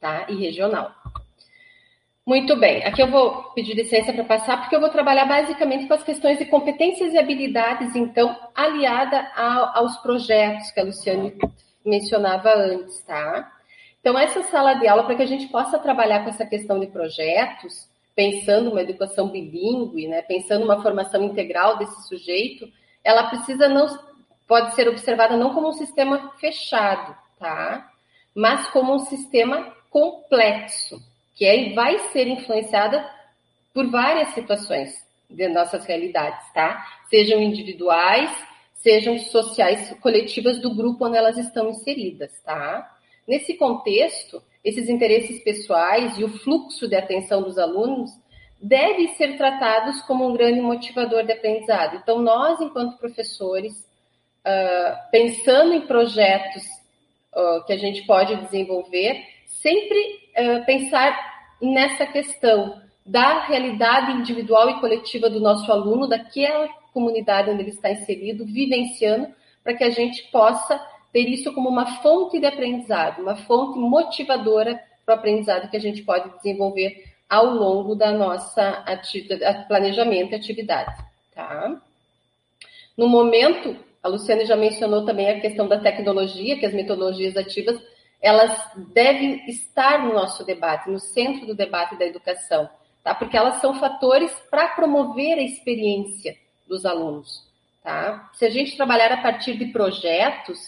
tá? 0.00 0.26
e 0.28 0.34
regional. 0.34 0.92
Muito 2.26 2.56
bem, 2.56 2.82
aqui 2.84 3.00
eu 3.00 3.06
vou 3.06 3.52
pedir 3.52 3.74
licença 3.74 4.12
para 4.12 4.24
passar, 4.24 4.56
porque 4.58 4.74
eu 4.74 4.80
vou 4.80 4.88
trabalhar 4.88 5.26
basicamente 5.26 5.86
com 5.86 5.94
as 5.94 6.02
questões 6.02 6.38
de 6.38 6.46
competências 6.46 7.12
e 7.12 7.18
habilidades, 7.18 7.94
então, 7.94 8.36
aliada 8.52 9.30
aos 9.36 9.96
projetos 9.98 10.72
que 10.72 10.80
a 10.80 10.82
Luciane 10.82 11.38
mencionava 11.84 12.52
antes, 12.52 13.00
tá? 13.02 13.52
Então, 14.00 14.18
essa 14.18 14.42
sala 14.42 14.74
de 14.74 14.88
aula, 14.88 15.04
para 15.04 15.14
que 15.14 15.22
a 15.22 15.26
gente 15.26 15.46
possa 15.46 15.78
trabalhar 15.78 16.24
com 16.24 16.30
essa 16.30 16.44
questão 16.44 16.80
de 16.80 16.88
projetos, 16.88 17.88
pensando 18.16 18.72
uma 18.72 18.82
educação 18.82 19.28
bilíngue, 19.28 20.08
né, 20.08 20.20
pensando 20.22 20.64
uma 20.64 20.82
formação 20.82 21.22
integral 21.22 21.78
desse 21.78 22.08
sujeito, 22.08 22.68
ela 23.04 23.28
precisa 23.28 23.68
não, 23.68 23.86
pode 24.48 24.74
ser 24.74 24.88
observada 24.88 25.36
não 25.36 25.54
como 25.54 25.68
um 25.68 25.74
sistema 25.74 26.32
fechado, 26.40 27.16
tá? 27.38 27.88
Mas 28.34 28.66
como 28.70 28.92
um 28.92 28.98
sistema 28.98 29.72
complexo 29.90 31.00
que 31.36 31.44
é, 31.44 31.72
vai 31.74 31.98
ser 32.10 32.26
influenciada 32.26 33.08
por 33.72 33.88
várias 33.90 34.30
situações 34.30 35.06
de 35.28 35.46
nossas 35.48 35.84
realidades, 35.84 36.50
tá? 36.52 36.84
Sejam 37.10 37.40
individuais, 37.40 38.30
sejam 38.72 39.18
sociais, 39.18 39.94
coletivas 40.00 40.60
do 40.60 40.74
grupo 40.74 41.06
onde 41.06 41.18
elas 41.18 41.36
estão 41.36 41.68
inseridas, 41.68 42.32
tá? 42.42 42.90
Nesse 43.28 43.54
contexto, 43.54 44.42
esses 44.64 44.88
interesses 44.88 45.42
pessoais 45.42 46.16
e 46.18 46.24
o 46.24 46.38
fluxo 46.38 46.88
de 46.88 46.96
atenção 46.96 47.42
dos 47.42 47.58
alunos 47.58 48.10
devem 48.60 49.14
ser 49.14 49.36
tratados 49.36 50.00
como 50.02 50.26
um 50.26 50.32
grande 50.32 50.60
motivador 50.60 51.24
de 51.24 51.32
aprendizado. 51.32 51.96
Então, 51.96 52.20
nós, 52.20 52.60
enquanto 52.60 52.96
professores, 52.96 53.74
uh, 54.46 55.10
pensando 55.10 55.74
em 55.74 55.82
projetos 55.82 56.64
uh, 57.34 57.64
que 57.66 57.72
a 57.72 57.76
gente 57.76 58.06
pode 58.06 58.34
desenvolver, 58.36 59.22
sempre 59.46 60.25
uh, 60.36 60.64
pensar 60.64 61.16
nessa 61.60 62.06
questão 62.06 62.80
da 63.04 63.46
realidade 63.46 64.12
individual 64.12 64.68
e 64.70 64.80
coletiva 64.80 65.30
do 65.30 65.40
nosso 65.40 65.70
aluno, 65.70 66.08
daquela 66.08 66.68
comunidade 66.92 67.50
onde 67.50 67.62
ele 67.62 67.70
está 67.70 67.90
inserido, 67.90 68.44
vivenciando, 68.44 69.28
para 69.62 69.74
que 69.74 69.84
a 69.84 69.90
gente 69.90 70.24
possa 70.30 70.80
ter 71.12 71.28
isso 71.28 71.52
como 71.52 71.68
uma 71.68 72.02
fonte 72.02 72.38
de 72.38 72.46
aprendizado, 72.46 73.22
uma 73.22 73.36
fonte 73.36 73.78
motivadora 73.78 74.80
para 75.04 75.14
o 75.14 75.18
aprendizado 75.18 75.70
que 75.70 75.76
a 75.76 75.80
gente 75.80 76.02
pode 76.02 76.28
desenvolver 76.36 77.04
ao 77.28 77.46
longo 77.46 77.94
da 77.94 78.12
nossa 78.12 78.84
planejamento 79.68 80.32
e 80.32 80.34
atividade. 80.34 80.96
Tá? 81.34 81.80
No 82.96 83.08
momento, 83.08 83.76
a 84.02 84.08
Luciane 84.08 84.46
já 84.46 84.56
mencionou 84.56 85.04
também 85.04 85.28
a 85.28 85.40
questão 85.40 85.68
da 85.68 85.78
tecnologia, 85.78 86.58
que 86.58 86.66
as 86.66 86.74
metodologias 86.74 87.36
ativas 87.36 87.80
elas 88.26 88.60
devem 88.92 89.48
estar 89.48 90.04
no 90.04 90.12
nosso 90.12 90.44
debate, 90.44 90.90
no 90.90 90.98
centro 90.98 91.46
do 91.46 91.54
debate 91.54 91.96
da 91.96 92.04
educação, 92.04 92.68
tá? 93.04 93.14
Porque 93.14 93.36
elas 93.36 93.60
são 93.60 93.78
fatores 93.78 94.32
para 94.50 94.68
promover 94.70 95.38
a 95.38 95.42
experiência 95.42 96.36
dos 96.66 96.84
alunos, 96.84 97.48
tá? 97.84 98.28
Se 98.34 98.44
a 98.44 98.50
gente 98.50 98.76
trabalhar 98.76 99.12
a 99.12 99.22
partir 99.22 99.56
de 99.56 99.66
projetos, 99.66 100.58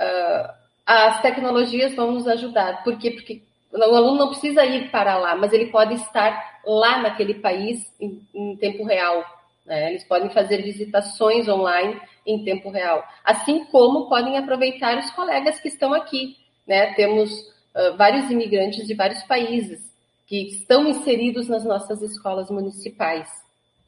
uh, 0.00 0.52
as 0.84 1.22
tecnologias 1.22 1.94
vão 1.94 2.10
nos 2.10 2.26
ajudar. 2.26 2.82
Por 2.82 2.98
quê? 2.98 3.12
Porque 3.12 3.40
o 3.72 3.94
aluno 3.94 4.18
não 4.18 4.28
precisa 4.30 4.64
ir 4.64 4.90
para 4.90 5.16
lá, 5.16 5.36
mas 5.36 5.52
ele 5.52 5.66
pode 5.66 5.94
estar 5.94 6.60
lá 6.66 6.98
naquele 6.98 7.34
país 7.34 7.88
em, 8.00 8.26
em 8.34 8.56
tempo 8.56 8.82
real. 8.82 9.24
Né? 9.64 9.90
Eles 9.90 10.02
podem 10.02 10.28
fazer 10.30 10.62
visitações 10.62 11.48
online 11.48 12.00
em 12.26 12.44
tempo 12.44 12.68
real, 12.68 13.06
assim 13.24 13.64
como 13.66 14.08
podem 14.08 14.36
aproveitar 14.36 14.98
os 14.98 15.08
colegas 15.12 15.60
que 15.60 15.68
estão 15.68 15.94
aqui. 15.94 16.36
Né? 16.66 16.94
Temos 16.94 17.30
uh, 17.30 17.96
vários 17.96 18.30
imigrantes 18.30 18.86
de 18.86 18.94
vários 18.94 19.22
países 19.24 19.80
que 20.26 20.48
estão 20.48 20.86
inseridos 20.86 21.48
nas 21.48 21.64
nossas 21.64 22.00
escolas 22.02 22.50
municipais, 22.50 23.28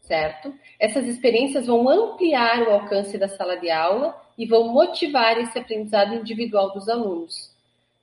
certo? 0.00 0.52
Essas 0.78 1.06
experiências 1.06 1.66
vão 1.66 1.88
ampliar 1.88 2.62
o 2.62 2.70
alcance 2.72 3.16
da 3.16 3.28
sala 3.28 3.56
de 3.56 3.70
aula 3.70 4.20
e 4.36 4.44
vão 4.46 4.68
motivar 4.72 5.38
esse 5.38 5.58
aprendizado 5.58 6.14
individual 6.14 6.72
dos 6.72 6.88
alunos 6.88 7.52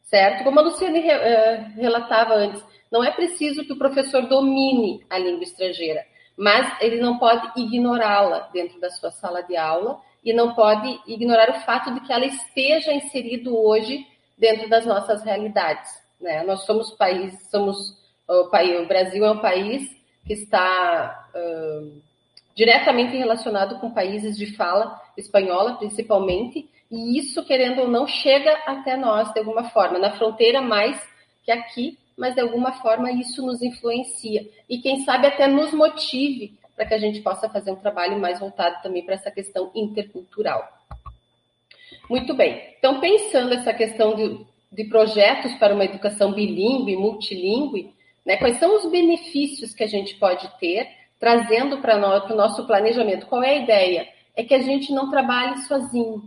certo? 0.10 0.44
Como 0.44 0.60
a 0.60 0.64
Luciane 0.64 1.00
uh, 1.00 1.76
relatava 1.76 2.34
antes, 2.34 2.64
não 2.92 3.04
é 3.04 3.12
preciso 3.12 3.64
que 3.64 3.74
o 3.74 3.78
professor 3.78 4.28
domine 4.28 5.06
a 5.10 5.18
língua 5.20 5.44
estrangeira, 5.44 6.04
mas 6.36 6.82
ele 6.82 7.00
não 7.00 7.20
pode 7.20 7.48
ignorá-la 7.56 8.50
dentro 8.52 8.80
da 8.80 8.90
sua 8.90 9.12
sala 9.12 9.42
de 9.44 9.56
aula 9.56 10.02
e 10.26 10.34
não 10.34 10.54
pode 10.56 11.00
ignorar 11.08 11.52
o 11.52 11.60
fato 11.62 11.94
de 11.94 12.02
que 12.02 12.12
ela 12.12 12.26
esteja 12.26 12.92
inserido 12.92 13.56
hoje 13.56 14.06
dentro 14.40 14.70
das 14.70 14.86
nossas 14.86 15.24
realidades. 15.24 15.92
Né? 16.20 16.44
Nós 16.44 16.66
somos 16.66 16.92
país, 16.92 17.38
somos 17.52 17.98
o, 18.28 18.46
país, 18.46 18.80
o 18.80 18.88
Brasil 18.88 19.24
é 19.26 19.32
um 19.32 19.40
país 19.40 19.90
que 20.26 20.34
está 20.34 21.30
uh, 21.36 22.02
diretamente 22.56 23.18
relacionado 23.18 23.80
com 23.80 23.92
países 23.92 24.38
de 24.38 24.56
fala 24.56 25.00
espanhola, 25.18 25.76
principalmente, 25.76 26.70
e 26.90 27.20
isso, 27.20 27.46
querendo 27.46 27.82
ou 27.82 27.88
não, 27.88 28.08
chega 28.08 28.52
até 28.66 28.98
nós 28.98 29.32
de 29.34 29.40
alguma 29.40 29.66
forma, 29.66 30.00
na 30.00 30.12
fronteira 30.14 30.62
mais 30.62 31.00
que 31.44 31.52
aqui, 31.52 31.98
mas 32.18 32.36
de 32.36 32.42
alguma 32.42 32.74
forma 32.74 33.12
isso 33.12 33.46
nos 33.46 33.62
influencia. 33.62 34.48
E 34.68 34.80
quem 34.80 35.04
sabe 35.04 35.28
até 35.28 35.48
nos 35.48 35.72
motive 35.72 36.60
para 36.76 36.86
que 36.86 36.94
a 36.94 36.98
gente 36.98 37.22
possa 37.22 37.50
fazer 37.50 37.72
um 37.72 37.76
trabalho 37.76 38.18
mais 38.20 38.40
voltado 38.40 38.82
também 38.82 39.04
para 39.04 39.16
essa 39.16 39.30
questão 39.30 39.72
intercultural. 39.76 40.79
Muito 42.10 42.34
bem. 42.34 42.74
Então, 42.78 43.00
pensando 43.00 43.54
essa 43.54 43.74
questão 43.74 44.16
de, 44.16 44.46
de 44.72 44.84
projetos 44.86 45.54
para 45.56 45.74
uma 45.74 45.86
educação 45.86 46.34
bilíngue, 46.34 46.96
multilingüe, 46.96 47.94
né, 48.26 48.38
quais 48.38 48.58
são 48.58 48.76
os 48.76 48.90
benefícios 48.90 49.74
que 49.74 49.84
a 49.84 49.88
gente 49.88 50.16
pode 50.16 50.48
ter, 50.60 50.90
trazendo 51.20 51.78
para 51.78 51.98
o 51.98 52.36
nosso 52.36 52.66
planejamento? 52.66 53.28
Qual 53.28 53.44
é 53.44 53.52
a 53.52 53.64
ideia? 53.64 54.08
É 54.36 54.44
que 54.44 54.54
a 54.54 54.62
gente 54.62 54.92
não 54.92 55.10
trabalhe 55.10 55.58
sozinho, 55.64 56.24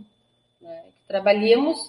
trabalhemos 1.07 1.79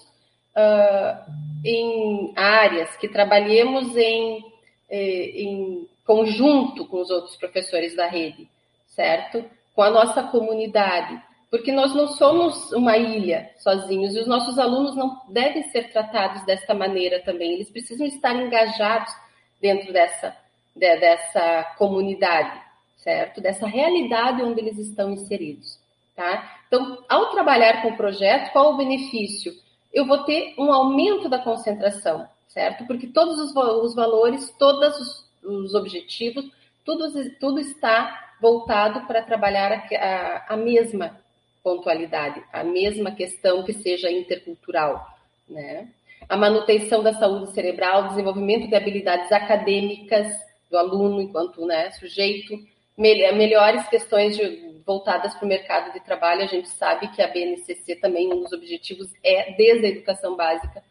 uh, 0.55 1.31
em 1.63 2.33
áreas, 2.35 2.95
que 2.97 3.07
trabalhemos 3.07 3.95
em, 3.95 4.45
eh, 4.89 5.31
em 5.35 5.87
conjunto 6.05 6.85
com 6.85 7.01
os 7.01 7.09
outros 7.09 7.35
professores 7.35 7.95
da 7.95 8.07
rede, 8.07 8.47
certo? 8.87 9.43
Com 9.73 9.81
a 9.81 9.89
nossa 9.89 10.23
comunidade, 10.23 11.19
porque 11.49 11.71
nós 11.71 11.93
não 11.93 12.07
somos 12.09 12.71
uma 12.73 12.97
ilha 12.97 13.49
sozinhos 13.57 14.15
e 14.15 14.19
os 14.19 14.27
nossos 14.27 14.57
alunos 14.59 14.95
não 14.95 15.21
devem 15.29 15.63
ser 15.69 15.91
tratados 15.91 16.45
desta 16.45 16.73
maneira 16.73 17.21
também. 17.21 17.53
Eles 17.53 17.69
precisam 17.69 18.05
estar 18.05 18.35
engajados 18.35 19.13
dentro 19.61 19.93
dessa, 19.93 20.35
de, 20.75 20.97
dessa 20.97 21.63
comunidade, 21.77 22.59
certo? 22.97 23.41
Dessa 23.41 23.67
realidade 23.67 24.41
onde 24.43 24.61
eles 24.61 24.77
estão 24.77 25.11
inseridos. 25.11 25.79
Tá? 26.15 26.59
Então, 26.67 27.03
ao 27.09 27.31
trabalhar 27.31 27.81
com 27.81 27.89
o 27.89 27.97
projeto, 27.97 28.51
qual 28.53 28.73
o 28.73 28.77
benefício? 28.77 29.53
Eu 29.93 30.05
vou 30.05 30.23
ter 30.23 30.53
um 30.57 30.71
aumento 30.71 31.27
da 31.27 31.39
concentração, 31.39 32.27
certo? 32.47 32.85
Porque 32.85 33.07
todos 33.07 33.37
os, 33.37 33.55
os 33.55 33.95
valores, 33.95 34.49
todos 34.57 34.97
os, 34.97 35.29
os, 35.43 35.75
objetivos, 35.75 36.49
tudo, 36.85 37.11
tudo 37.39 37.59
está 37.59 38.33
voltado 38.41 39.01
para 39.07 39.23
trabalhar 39.23 39.71
a, 39.71 39.95
a, 39.95 40.53
a, 40.53 40.57
mesma 40.57 41.19
pontualidade, 41.65 42.43
a 42.53 42.63
mesma 42.63 43.09
questão 43.09 43.63
que 43.63 43.73
seja 43.73 44.11
intercultural, 44.11 45.03
né? 45.49 45.89
A 46.29 46.37
manutenção 46.37 47.01
da 47.01 47.11
saúde 47.13 47.51
cerebral, 47.53 48.07
desenvolvimento 48.07 48.67
de 48.67 48.75
habilidades 48.75 49.31
acadêmicas 49.31 50.27
do 50.69 50.77
aluno 50.77 51.19
enquanto 51.19 51.65
né, 51.65 51.89
sujeito, 51.91 52.55
melhores 52.95 53.87
questões 53.87 54.37
de 54.37 54.75
voltadas 54.85 55.33
para 55.33 55.45
o 55.45 55.47
mercado 55.47 55.91
de 55.91 55.99
trabalho, 55.99 56.43
a 56.43 56.47
gente 56.47 56.69
sabe 56.69 57.07
que 57.09 57.21
a 57.21 57.27
BNCC 57.27 57.95
também, 57.95 58.31
um 58.31 58.41
dos 58.41 58.53
objetivos 58.53 59.11
é, 59.23 59.53
desde 59.53 59.87
a 59.87 59.89
educação 59.89 60.35
básica, 60.35 60.83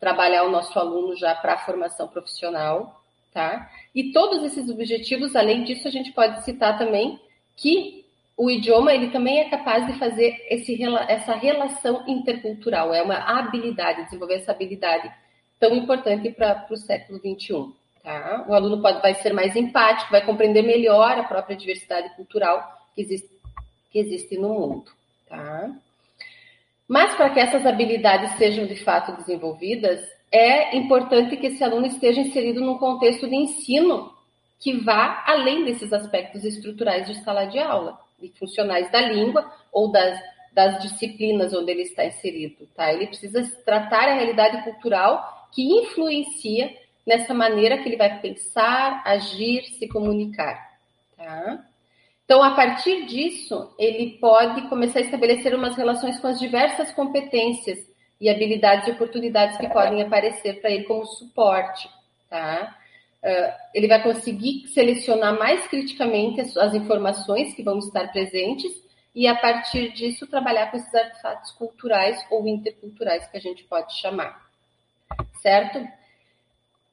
trabalhar 0.00 0.44
o 0.44 0.50
nosso 0.50 0.76
aluno 0.78 1.16
já 1.16 1.34
para 1.36 1.54
a 1.54 1.58
formação 1.58 2.08
profissional, 2.08 3.00
tá? 3.32 3.70
E 3.94 4.12
todos 4.12 4.42
esses 4.42 4.68
objetivos, 4.68 5.36
além 5.36 5.62
disso, 5.62 5.86
a 5.86 5.90
gente 5.90 6.12
pode 6.12 6.44
citar 6.44 6.76
também 6.76 7.20
que 7.56 8.05
o 8.36 8.50
idioma, 8.50 8.92
ele 8.92 9.10
também 9.10 9.40
é 9.40 9.48
capaz 9.48 9.86
de 9.86 9.98
fazer 9.98 10.36
esse, 10.50 10.78
essa 11.08 11.34
relação 11.34 12.04
intercultural, 12.06 12.92
é 12.92 13.02
uma 13.02 13.16
habilidade, 13.16 14.04
desenvolver 14.04 14.34
essa 14.34 14.52
habilidade 14.52 15.10
tão 15.58 15.74
importante 15.74 16.30
para 16.30 16.66
o 16.70 16.76
século 16.76 17.18
XXI. 17.18 17.72
Tá? 18.02 18.44
O 18.46 18.52
aluno 18.52 18.82
pode, 18.82 19.00
vai 19.00 19.14
ser 19.14 19.32
mais 19.32 19.56
empático, 19.56 20.12
vai 20.12 20.24
compreender 20.24 20.62
melhor 20.62 21.18
a 21.18 21.24
própria 21.24 21.56
diversidade 21.56 22.14
cultural 22.14 22.62
que 22.94 23.00
existe 23.00 23.36
que 23.90 24.00
existe 24.00 24.36
no 24.36 24.48
mundo, 24.48 24.90
tá? 25.26 25.70
Mas 26.86 27.14
para 27.14 27.30
que 27.30 27.40
essas 27.40 27.64
habilidades 27.64 28.36
sejam 28.36 28.66
de 28.66 28.76
fato 28.76 29.16
desenvolvidas, 29.16 30.06
é 30.30 30.76
importante 30.76 31.36
que 31.36 31.46
esse 31.46 31.64
aluno 31.64 31.86
esteja 31.86 32.20
inserido 32.20 32.60
num 32.60 32.76
contexto 32.76 33.26
de 33.26 33.34
ensino 33.34 34.12
que 34.60 34.76
vá 34.84 35.24
além 35.26 35.64
desses 35.64 35.92
aspectos 35.92 36.44
estruturais 36.44 37.06
de 37.06 37.14
sala 37.22 37.46
de 37.46 37.58
aula 37.58 37.98
e 38.20 38.32
funcionais 38.38 38.90
da 38.90 39.00
língua 39.00 39.50
ou 39.72 39.90
das, 39.90 40.18
das 40.52 40.82
disciplinas 40.82 41.52
onde 41.52 41.70
ele 41.70 41.82
está 41.82 42.04
inserido, 42.04 42.66
tá? 42.74 42.92
Ele 42.92 43.06
precisa 43.06 43.42
tratar 43.64 44.08
a 44.08 44.14
realidade 44.14 44.62
cultural 44.64 45.48
que 45.52 45.62
influencia 45.62 46.74
nessa 47.06 47.32
maneira 47.32 47.78
que 47.78 47.88
ele 47.88 47.96
vai 47.96 48.20
pensar, 48.20 49.02
agir, 49.04 49.64
se 49.78 49.86
comunicar, 49.88 50.58
tá? 51.16 51.64
Então, 52.24 52.42
a 52.42 52.56
partir 52.56 53.06
disso, 53.06 53.72
ele 53.78 54.18
pode 54.18 54.68
começar 54.68 54.98
a 54.98 55.02
estabelecer 55.02 55.54
umas 55.54 55.76
relações 55.76 56.18
com 56.18 56.26
as 56.26 56.40
diversas 56.40 56.90
competências 56.90 57.78
e 58.20 58.28
habilidades 58.28 58.88
e 58.88 58.90
oportunidades 58.90 59.56
que 59.56 59.68
podem 59.68 60.02
aparecer 60.02 60.60
para 60.60 60.70
ele 60.70 60.84
como 60.84 61.06
suporte, 61.06 61.88
tá? 62.28 62.76
Uh, 63.26 63.52
ele 63.74 63.88
vai 63.88 64.00
conseguir 64.04 64.68
selecionar 64.68 65.36
mais 65.36 65.66
criticamente 65.66 66.40
as, 66.40 66.56
as, 66.56 66.74
informações 66.74 67.52
que 67.54 67.62
vão 67.64 67.78
estar 67.78 68.12
presentes 68.12 68.70
e, 69.12 69.26
a 69.26 69.34
partir 69.34 69.92
disso, 69.92 70.28
trabalhar 70.28 70.70
com 70.70 70.76
esses 70.76 70.94
artefatos 70.94 71.50
culturais 71.50 72.24
ou 72.30 72.46
interculturais 72.46 73.26
que 73.26 73.36
a 73.36 73.40
gente 73.40 73.64
pode 73.64 73.98
chamar, 73.98 74.48
certo? 75.42 75.84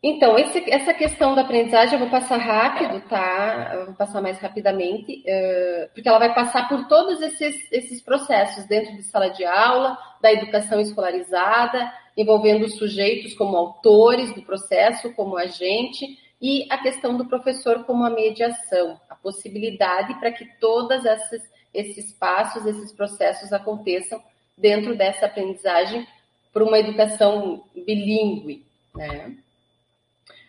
Então, 0.02 0.36
esse, 0.40 0.70
essa 0.72 0.92
questão 0.92 1.36
da 1.36 1.44
aprendizagem 1.44 1.94
eu 1.94 2.00
vou 2.00 2.10
passar 2.10 2.38
rápido, 2.38 3.00
tá? 3.08 3.72
Eu 3.76 3.86
vou 3.86 3.96
passar 3.96 4.20
mais 4.20 4.40
rapidamente, 4.40 5.20
uh, 5.22 5.90
porque 5.94 6.10
ela 6.10 6.18
vai 6.18 6.34
passar 6.34 6.68
por 6.68 6.88
todos 6.88 7.22
esses, 7.22 7.72
esses 7.72 8.02
processos 8.02 8.66
dentro 8.66 8.94
de 8.96 9.04
sala 9.04 9.30
de 9.30 9.46
aula, 9.46 9.96
da 10.20 10.34
educação 10.34 10.82
escolarizada, 10.82 11.94
envolvendo 12.18 12.66
os 12.66 12.76
sujeitos 12.76 13.36
como 13.36 13.56
autores 13.56 14.34
do 14.34 14.42
processo, 14.42 15.14
como 15.14 15.38
agente, 15.38 16.18
e 16.44 16.68
a 16.70 16.78
questão 16.78 17.16
do 17.16 17.26
professor 17.26 17.86
como 17.86 18.04
a 18.04 18.10
mediação, 18.10 19.00
a 19.10 19.16
possibilidade 19.16 20.14
para 20.20 20.30
que 20.30 20.44
todos 20.60 21.06
esses, 21.06 21.42
esses 21.74 22.12
passos, 22.12 22.66
esses 22.66 22.92
processos 22.92 23.54
aconteçam 23.54 24.22
dentro 24.58 24.94
dessa 24.94 25.26
aprendizagem 25.26 26.06
para 26.52 26.66
uma 26.66 26.78
educação 26.78 27.64
bilíngue. 27.74 28.66
Né? 28.94 29.38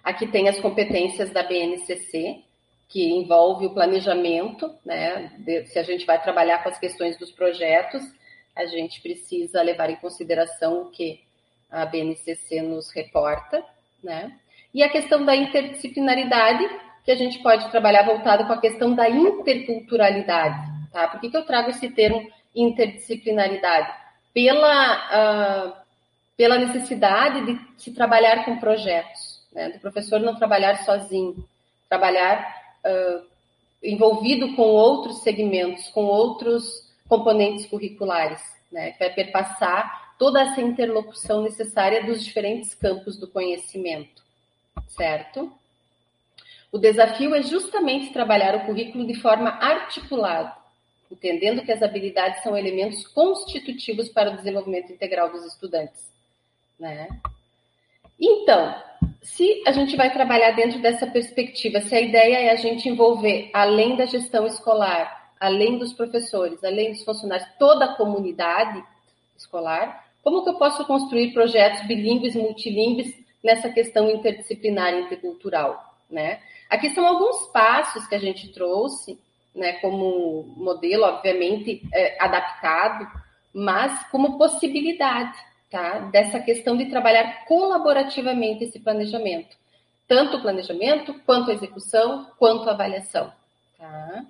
Aqui 0.02 0.26
tem 0.26 0.48
as 0.48 0.58
competências 0.58 1.30
da 1.30 1.44
BNCC, 1.44 2.42
que 2.88 3.10
envolve 3.10 3.66
o 3.66 3.72
planejamento, 3.72 4.74
né? 4.84 5.32
De, 5.38 5.66
se 5.66 5.78
a 5.78 5.84
gente 5.84 6.04
vai 6.04 6.20
trabalhar 6.20 6.62
com 6.62 6.68
as 6.68 6.78
questões 6.78 7.16
dos 7.18 7.30
projetos, 7.30 8.02
a 8.54 8.66
gente 8.66 9.00
precisa 9.00 9.62
levar 9.62 9.90
em 9.90 9.96
consideração 9.96 10.82
o 10.82 10.90
que 10.90 11.22
a 11.70 11.86
BNCC 11.86 12.62
nos 12.62 12.92
reporta, 12.92 13.64
né? 14.02 14.38
E 14.74 14.82
a 14.82 14.88
questão 14.88 15.24
da 15.24 15.36
interdisciplinaridade, 15.36 16.68
que 17.04 17.10
a 17.10 17.16
gente 17.16 17.38
pode 17.38 17.70
trabalhar 17.70 18.02
voltado 18.02 18.46
com 18.46 18.52
a 18.52 18.60
questão 18.60 18.94
da 18.94 19.08
interculturalidade, 19.08 20.90
tá? 20.92 21.08
Por 21.08 21.20
que, 21.20 21.30
que 21.30 21.36
eu 21.36 21.46
trago 21.46 21.70
esse 21.70 21.88
termo 21.90 22.28
interdisciplinaridade? 22.54 23.90
Pela, 24.32 25.68
uh, 25.68 25.72
pela 26.36 26.58
necessidade 26.58 27.46
de 27.46 27.60
se 27.80 27.94
trabalhar 27.94 28.44
com 28.44 28.58
projetos, 28.58 29.46
né? 29.52 29.68
Do 29.68 29.78
professor 29.78 30.18
não 30.18 30.34
trabalhar 30.34 30.82
sozinho, 30.84 31.46
trabalhar 31.88 32.44
uh, 32.84 33.24
envolvido 33.84 34.56
com 34.56 34.62
outros 34.62 35.22
segmentos, 35.22 35.88
com 35.88 36.04
outros 36.04 36.92
componentes 37.08 37.66
curriculares, 37.66 38.42
né, 38.72 38.92
que 38.92 38.98
vai 38.98 39.10
perpassar 39.10 40.16
toda 40.18 40.40
essa 40.40 40.60
interlocução 40.60 41.42
necessária 41.42 42.04
dos 42.04 42.24
diferentes 42.24 42.74
campos 42.74 43.18
do 43.18 43.28
conhecimento, 43.28 44.23
certo? 44.88 45.52
O 46.72 46.78
desafio 46.78 47.34
é 47.34 47.42
justamente 47.42 48.12
trabalhar 48.12 48.56
o 48.56 48.66
currículo 48.66 49.06
de 49.06 49.14
forma 49.14 49.50
articulada, 49.50 50.52
entendendo 51.10 51.62
que 51.62 51.70
as 51.70 51.82
habilidades 51.82 52.42
são 52.42 52.56
elementos 52.56 53.06
constitutivos 53.06 54.08
para 54.08 54.32
o 54.32 54.36
desenvolvimento 54.36 54.92
integral 54.92 55.30
dos 55.30 55.44
estudantes, 55.44 56.12
né? 56.78 57.08
Então, 58.20 58.74
se 59.22 59.62
a 59.66 59.72
gente 59.72 59.96
vai 59.96 60.12
trabalhar 60.12 60.52
dentro 60.52 60.80
dessa 60.80 61.06
perspectiva, 61.06 61.80
se 61.80 61.94
a 61.94 62.00
ideia 62.00 62.38
é 62.38 62.50
a 62.50 62.56
gente 62.56 62.88
envolver, 62.88 63.50
além 63.52 63.96
da 63.96 64.06
gestão 64.06 64.46
escolar, 64.46 65.32
além 65.38 65.78
dos 65.78 65.92
professores, 65.92 66.62
além 66.64 66.92
dos 66.92 67.04
funcionários, 67.04 67.48
toda 67.58 67.84
a 67.84 67.94
comunidade 67.94 68.82
escolar, 69.36 70.04
como 70.22 70.42
que 70.42 70.50
eu 70.50 70.54
posso 70.54 70.84
construir 70.86 71.32
projetos 71.32 71.86
bilíngues, 71.86 72.34
multilíngues 72.34 73.23
nessa 73.44 73.68
questão 73.68 74.10
interdisciplinar 74.10 74.94
intercultural, 74.94 75.94
né? 76.10 76.40
Aqui 76.70 76.90
são 76.90 77.06
alguns 77.06 77.46
passos 77.52 78.06
que 78.06 78.14
a 78.14 78.18
gente 78.18 78.48
trouxe, 78.52 79.20
né, 79.54 79.74
como 79.74 80.54
modelo, 80.56 81.04
obviamente, 81.04 81.82
é, 81.92 82.16
adaptado, 82.18 83.06
mas 83.52 84.08
como 84.10 84.38
possibilidade, 84.38 85.38
tá? 85.70 85.98
Dessa 86.10 86.40
questão 86.40 86.76
de 86.76 86.86
trabalhar 86.86 87.44
colaborativamente 87.44 88.64
esse 88.64 88.80
planejamento. 88.80 89.56
Tanto 90.08 90.38
o 90.38 90.42
planejamento, 90.42 91.14
quanto 91.26 91.50
a 91.50 91.54
execução, 91.54 92.26
quanto 92.38 92.68
a 92.68 92.72
avaliação, 92.72 93.30
tá? 93.78 94.24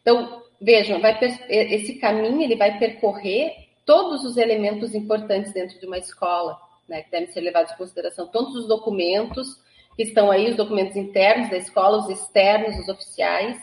Então, 0.00 0.42
vejam, 0.60 1.00
vai, 1.00 1.18
esse 1.48 1.96
caminho 1.98 2.42
ele 2.42 2.56
vai 2.56 2.78
percorrer 2.78 3.68
todos 3.84 4.24
os 4.24 4.36
elementos 4.36 4.94
importantes 4.94 5.52
dentro 5.52 5.78
de 5.78 5.86
uma 5.86 5.98
escola, 5.98 6.58
né, 6.92 7.02
que 7.02 7.10
devem 7.10 7.32
ser 7.32 7.40
levados 7.40 7.72
em 7.72 7.76
consideração, 7.76 8.26
todos 8.26 8.54
os 8.54 8.68
documentos 8.68 9.58
que 9.96 10.02
estão 10.02 10.30
aí, 10.30 10.50
os 10.50 10.56
documentos 10.56 10.94
internos 10.94 11.48
da 11.48 11.56
escola, 11.56 11.96
os 11.96 12.10
externos, 12.10 12.78
os 12.78 12.88
oficiais, 12.88 13.58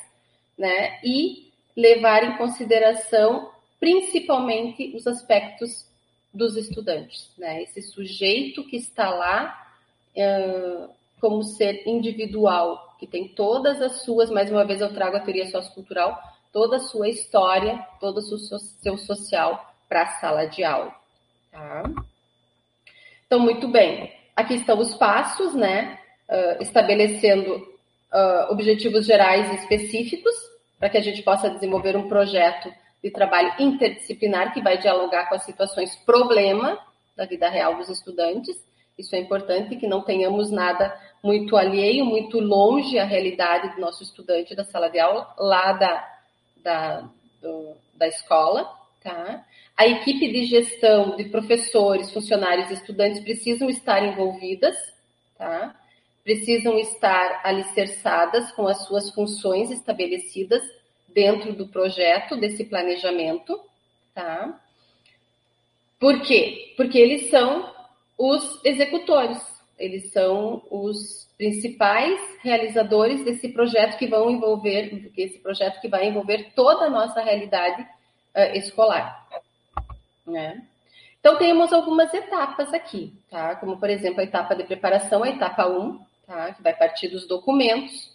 né, 0.58 1.00
e 1.04 1.52
levar 1.78 2.24
em 2.24 2.38
consideração 2.38 3.52
principalmente 3.80 4.96
os 4.96 5.06
aspectos 5.06 5.88
dos 6.34 6.58
estudantes, 6.58 7.32
né? 7.38 7.64
Esse 7.64 7.82
sujeito 7.82 8.64
que 8.66 8.76
está 8.76 9.10
lá 9.10 9.68
uh, 10.16 10.90
como 11.22 11.42
ser 11.44 11.88
individual, 11.88 12.96
que 13.00 13.08
tem 13.08 13.28
todas 13.28 13.82
as 13.82 14.02
suas, 14.04 14.30
mais 14.30 14.52
uma 14.52 14.66
vez 14.66 14.82
eu 14.82 14.94
trago 14.94 15.18
a 15.18 15.22
teoria 15.22 15.50
sociocultural, 15.50 16.20
toda 16.52 16.76
a 16.78 16.82
sua 16.82 17.08
história, 17.08 17.80
todo 18.00 18.18
o 18.18 18.22
seu 18.22 18.98
social 18.98 19.74
para 19.88 20.04
a 20.04 20.20
sala 20.20 20.46
de 20.46 20.64
aula, 20.64 20.94
tá? 21.52 21.84
Então, 23.30 23.42
muito 23.42 23.68
bem. 23.68 24.12
Aqui 24.36 24.56
estão 24.56 24.80
os 24.80 24.96
passos, 24.96 25.54
né? 25.54 26.00
Uh, 26.28 26.64
estabelecendo 26.64 27.58
uh, 27.58 28.52
objetivos 28.52 29.06
gerais 29.06 29.52
e 29.52 29.56
específicos 29.58 30.34
para 30.80 30.90
que 30.90 30.98
a 30.98 31.02
gente 31.02 31.22
possa 31.22 31.48
desenvolver 31.48 31.96
um 31.96 32.10
projeto 32.10 32.74
de 33.04 33.12
trabalho 33.12 33.54
interdisciplinar 33.60 34.52
que 34.52 34.64
vai 34.64 34.80
dialogar 34.80 35.30
com 35.30 35.36
as 35.36 35.44
situações 35.44 35.96
problema 36.08 36.80
da 37.16 37.26
vida 37.26 37.48
real 37.48 37.76
dos 37.76 37.88
estudantes. 37.90 38.58
Isso 38.98 39.16
é 39.16 39.20
importante 39.20 39.76
que 39.76 39.86
não 39.86 40.02
tenhamos 40.02 40.50
nada 40.50 41.00
muito 41.24 41.56
alheio, 41.56 42.06
muito 42.06 42.40
longe 42.40 42.98
à 42.98 43.04
realidade 43.04 43.76
do 43.76 43.82
nosso 43.82 44.02
estudante 44.02 44.56
da 44.56 44.64
sala 44.64 44.90
de 44.90 44.98
aula, 44.98 45.32
lá 45.38 45.74
da, 45.74 46.18
da, 46.64 47.10
do, 47.40 47.76
da 47.94 48.08
escola. 48.08 48.68
Tá? 49.04 49.46
A 49.80 49.88
equipe 49.88 50.30
de 50.30 50.44
gestão 50.44 51.16
de 51.16 51.24
professores, 51.24 52.12
funcionários 52.12 52.70
e 52.70 52.74
estudantes 52.74 53.22
precisam 53.22 53.70
estar 53.70 54.06
envolvidas, 54.06 54.76
tá? 55.38 55.74
precisam 56.22 56.78
estar 56.78 57.40
alicerçadas 57.46 58.52
com 58.52 58.68
as 58.68 58.86
suas 58.86 59.10
funções 59.12 59.72
estabelecidas 59.72 60.62
dentro 61.08 61.54
do 61.54 61.66
projeto, 61.70 62.36
desse 62.36 62.66
planejamento, 62.66 63.58
tá? 64.14 64.62
Por 65.98 66.24
quê? 66.24 66.74
Porque 66.76 66.98
eles 66.98 67.30
são 67.30 67.74
os 68.18 68.60
executores, 68.66 69.42
eles 69.78 70.12
são 70.12 70.62
os 70.70 71.32
principais 71.38 72.20
realizadores 72.42 73.24
desse 73.24 73.48
projeto 73.48 73.98
que 73.98 74.08
vão 74.08 74.30
envolver, 74.30 75.10
esse 75.16 75.40
projeto 75.40 75.80
que 75.80 75.88
vai 75.88 76.06
envolver 76.06 76.52
toda 76.54 76.88
a 76.88 76.90
nossa 76.90 77.22
realidade 77.22 77.82
uh, 77.82 78.58
escolar, 78.58 79.26
né? 80.30 80.64
Então, 81.20 81.38
temos 81.38 81.74
algumas 81.74 82.14
etapas 82.14 82.74
aqui, 82.74 83.14
tá? 83.30 83.56
Como, 83.56 83.78
por 83.78 83.90
exemplo, 83.90 84.22
a 84.22 84.24
etapa 84.24 84.56
de 84.56 84.64
preparação, 84.64 85.24
a 85.24 85.30
etapa 85.30 85.68
1, 85.68 86.00
tá? 86.26 86.54
Que 86.54 86.64
vai 86.64 86.74
partir 86.74 87.10
dos 87.10 87.28
documentos, 87.28 88.10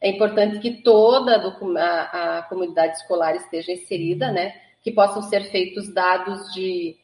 é 0.00 0.08
importante 0.08 0.60
que 0.60 0.82
toda 0.82 1.36
a, 1.36 2.38
a 2.38 2.42
comunidade 2.42 2.96
escolar 2.96 3.34
esteja 3.34 3.72
inserida, 3.72 4.30
né? 4.30 4.54
Que 4.82 4.92
possam 4.92 5.22
ser 5.22 5.50
feitos 5.50 5.92
dados 5.92 6.52
de, 6.52 6.96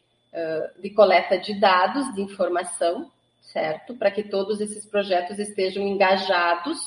de 0.79 0.91
coleta 0.91 1.39
de 1.39 1.59
dados, 1.59 2.15
de 2.15 2.23
informação, 2.23 3.11
certo? 3.41 3.95
Para 3.95 4.11
que 4.11 4.23
todos 4.23 4.61
esses 4.61 4.87
projetos 4.87 5.39
estejam 5.39 5.83
engajados 5.83 6.79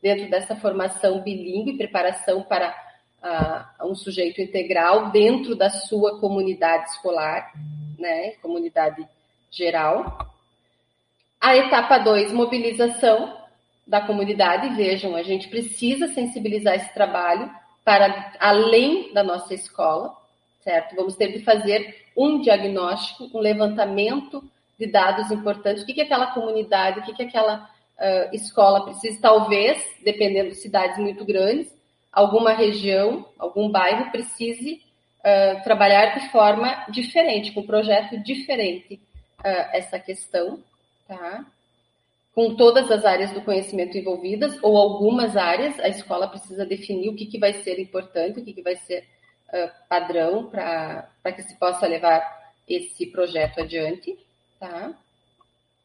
dentro 0.00 0.30
dessa 0.30 0.54
formação 0.56 1.20
bilíngue, 1.20 1.76
preparação 1.76 2.42
para 2.42 2.85
uh, 3.22 3.86
um 3.86 3.94
sujeito 3.94 4.40
integral 4.40 5.10
dentro 5.10 5.54
da 5.54 5.70
sua 5.70 6.18
comunidade 6.20 6.90
escolar, 6.90 7.52
né? 7.98 8.32
Comunidade 8.42 9.06
geral. 9.50 10.34
A 11.40 11.56
etapa 11.56 11.98
2, 11.98 12.32
mobilização, 12.32 13.36
da 13.86 14.00
comunidade. 14.00 14.74
Vejam, 14.74 15.14
a 15.14 15.22
gente 15.22 15.48
precisa 15.48 16.08
sensibilizar 16.08 16.74
esse 16.74 16.92
trabalho 16.92 17.50
para 17.84 18.32
além 18.40 19.14
da 19.14 19.22
nossa 19.22 19.54
escola, 19.54 20.12
certo? 20.60 20.96
Vamos 20.96 21.14
ter 21.14 21.28
que 21.28 21.38
fazer 21.40 22.04
um 22.16 22.40
diagnóstico, 22.40 23.30
um 23.32 23.40
levantamento 23.40 24.42
de 24.78 24.86
dados 24.90 25.30
importantes. 25.30 25.82
O 25.82 25.86
que, 25.86 25.94
que 25.94 26.00
aquela 26.00 26.32
comunidade, 26.32 27.00
o 27.00 27.02
que, 27.04 27.14
que 27.14 27.22
aquela 27.22 27.70
uh, 27.96 28.34
escola 28.34 28.84
precisa, 28.84 29.20
talvez, 29.20 29.82
dependendo 30.04 30.50
de 30.50 30.56
cidades 30.56 30.98
muito 30.98 31.24
grandes, 31.24 31.72
alguma 32.16 32.54
região, 32.54 33.28
algum 33.38 33.68
bairro 33.68 34.10
precise 34.10 34.80
uh, 35.20 35.62
trabalhar 35.62 36.18
de 36.18 36.30
forma 36.30 36.86
diferente, 36.88 37.52
com 37.52 37.60
um 37.60 37.66
projeto 37.66 38.16
diferente 38.22 38.94
uh, 39.40 39.68
essa 39.74 39.98
questão, 39.98 40.58
tá? 41.06 41.44
com 42.34 42.54
todas 42.54 42.90
as 42.90 43.04
áreas 43.04 43.32
do 43.32 43.42
conhecimento 43.42 43.98
envolvidas, 43.98 44.58
ou 44.62 44.78
algumas 44.78 45.36
áreas, 45.36 45.78
a 45.78 45.88
escola 45.88 46.26
precisa 46.26 46.64
definir 46.64 47.10
o 47.10 47.14
que, 47.14 47.26
que 47.26 47.38
vai 47.38 47.52
ser 47.52 47.78
importante, 47.78 48.40
o 48.40 48.44
que, 48.44 48.54
que 48.54 48.62
vai 48.62 48.76
ser 48.76 49.04
uh, 49.48 49.70
padrão 49.86 50.46
para 50.46 51.32
que 51.34 51.42
se 51.42 51.54
possa 51.58 51.86
levar 51.86 52.54
esse 52.66 53.06
projeto 53.08 53.60
adiante. 53.60 54.18
Tá? 54.58 54.94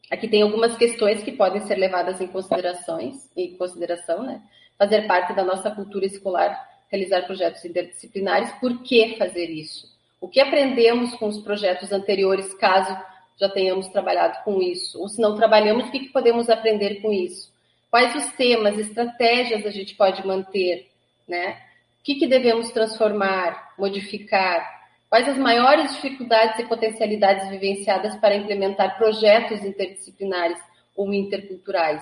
Aqui 0.09 0.29
tem 0.29 0.43
algumas 0.43 0.77
questões 0.77 1.21
que 1.23 1.33
podem 1.33 1.61
ser 1.67 1.75
levadas 1.75 2.21
em 2.21 2.27
considerações, 2.27 3.29
em 3.35 3.57
consideração, 3.57 4.23
né? 4.23 4.41
Fazer 4.81 5.05
parte 5.05 5.33
da 5.33 5.43
nossa 5.43 5.69
cultura 5.69 6.07
escolar, 6.07 6.59
realizar 6.91 7.21
projetos 7.27 7.63
interdisciplinares. 7.63 8.51
Por 8.53 8.81
que 8.81 9.15
fazer 9.15 9.45
isso? 9.45 9.87
O 10.19 10.27
que 10.27 10.39
aprendemos 10.39 11.13
com 11.15 11.27
os 11.27 11.37
projetos 11.39 11.91
anteriores, 11.91 12.51
caso 12.55 12.97
já 13.39 13.47
tenhamos 13.47 13.87
trabalhado 13.89 14.43
com 14.43 14.59
isso, 14.59 14.99
ou 14.99 15.07
se 15.07 15.21
não 15.21 15.35
trabalhamos, 15.35 15.87
o 15.87 15.91
que, 15.91 16.09
podemos 16.09 16.49
aprender 16.49 17.01
com 17.01 17.11
isso? 17.11 17.51
quais 17.91 18.15
os 18.15 18.31
temas, 18.31 18.79
estratégias 18.79 19.65
a 19.65 19.69
gente 19.69 19.93
pode 19.95 20.25
manter, 20.25 20.89
né? 21.27 21.61
O 21.99 22.03
que, 22.03 22.15
que 22.15 22.25
devemos 22.25 22.71
transformar, 22.71 23.73
modificar? 23.77 24.81
Quais 25.09 25.27
as 25.27 25.37
maiores 25.37 25.93
dificuldades 25.93 26.57
e 26.57 26.67
potencialidades 26.67 27.49
vivenciadas 27.49 28.15
para 28.15 28.33
implementar 28.33 28.97
projetos 28.97 29.63
interdisciplinares 29.63 30.57
ou 30.95 31.13
interculturais 31.13 32.01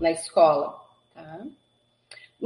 na 0.00 0.10
escola? 0.10 0.78
Tá? 1.14 1.40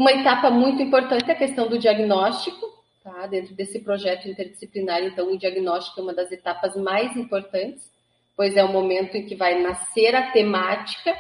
Uma 0.01 0.13
etapa 0.13 0.49
muito 0.49 0.81
importante 0.81 1.29
é 1.29 1.35
a 1.35 1.37
questão 1.37 1.69
do 1.69 1.79
diagnóstico, 1.79 2.83
tá? 3.05 3.27
Dentro 3.27 3.55
desse 3.55 3.81
projeto 3.81 4.27
interdisciplinar, 4.27 5.03
então, 5.03 5.31
o 5.31 5.37
diagnóstico 5.37 6.01
é 6.01 6.03
uma 6.03 6.15
das 6.15 6.33
etapas 6.33 6.75
mais 6.75 7.15
importantes, 7.19 7.93
pois 8.35 8.57
é 8.57 8.65
o 8.65 8.73
momento 8.73 9.15
em 9.19 9.27
que 9.27 9.35
vai 9.35 9.61
nascer 9.61 10.15
a 10.17 10.31
temática, 10.31 11.15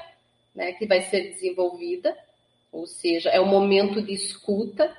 né, 0.54 0.72
que 0.72 0.86
vai 0.86 1.02
ser 1.02 1.28
desenvolvida, 1.28 2.16
ou 2.72 2.86
seja, 2.86 3.28
é 3.28 3.38
o 3.38 3.44
momento 3.44 4.00
de 4.00 4.14
escuta. 4.14 4.90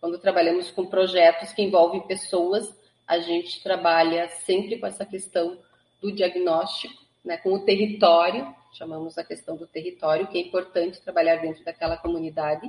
Quando 0.00 0.18
trabalhamos 0.18 0.70
com 0.70 0.86
projetos 0.86 1.52
que 1.52 1.60
envolvem 1.60 2.06
pessoas, 2.06 2.74
a 3.06 3.18
gente 3.18 3.62
trabalha 3.62 4.28
sempre 4.46 4.78
com 4.78 4.86
essa 4.86 5.04
questão 5.04 5.58
do 6.00 6.10
diagnóstico, 6.10 6.94
né, 7.22 7.36
com 7.36 7.52
o 7.52 7.66
território, 7.66 8.50
chamamos 8.72 9.18
a 9.18 9.24
questão 9.24 9.58
do 9.58 9.66
território, 9.66 10.26
que 10.26 10.38
é 10.38 10.40
importante 10.40 11.02
trabalhar 11.02 11.36
dentro 11.36 11.62
daquela 11.62 11.98
comunidade 11.98 12.66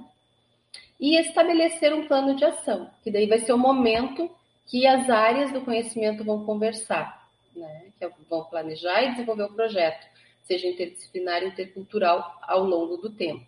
e 1.00 1.18
estabelecer 1.18 1.94
um 1.94 2.08
plano 2.08 2.36
de 2.36 2.44
ação, 2.44 2.90
que 3.04 3.12
daí 3.12 3.28
vai 3.28 3.40
ser 3.40 3.54
o 3.54 3.58
momento 3.58 4.30
que 4.66 4.86
as 4.86 5.10
áreas 5.10 5.52
do 5.52 5.62
conhecimento 5.62 6.24
vão 6.24 6.44
conversar, 6.44 7.28
né? 7.56 7.86
que 8.00 8.10
vão 8.30 8.44
planejar 8.46 9.04
e 9.04 9.12
desenvolver 9.12 9.44
o 9.44 9.54
projeto, 9.54 10.06
seja 10.44 10.68
interdisciplinar 10.68 11.44
intercultural 11.44 12.38
ao 12.42 12.64
longo 12.64 12.98
do 12.98 13.10
tempo. 13.10 13.46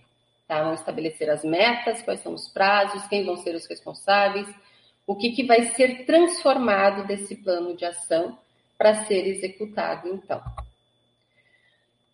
Tá? 0.47 0.63
Vão 0.63 0.73
estabelecer 0.73 1.29
as 1.29 1.43
metas, 1.43 2.01
quais 2.01 2.21
são 2.21 2.33
os 2.33 2.47
prazos, 2.49 3.07
quem 3.07 3.25
vão 3.25 3.37
ser 3.37 3.55
os 3.55 3.67
responsáveis, 3.67 4.47
o 5.05 5.15
que, 5.15 5.31
que 5.31 5.43
vai 5.43 5.63
ser 5.71 6.05
transformado 6.05 7.05
desse 7.07 7.35
plano 7.35 7.75
de 7.75 7.83
ação 7.83 8.37
para 8.77 9.05
ser 9.05 9.27
executado, 9.27 10.07
então. 10.07 10.41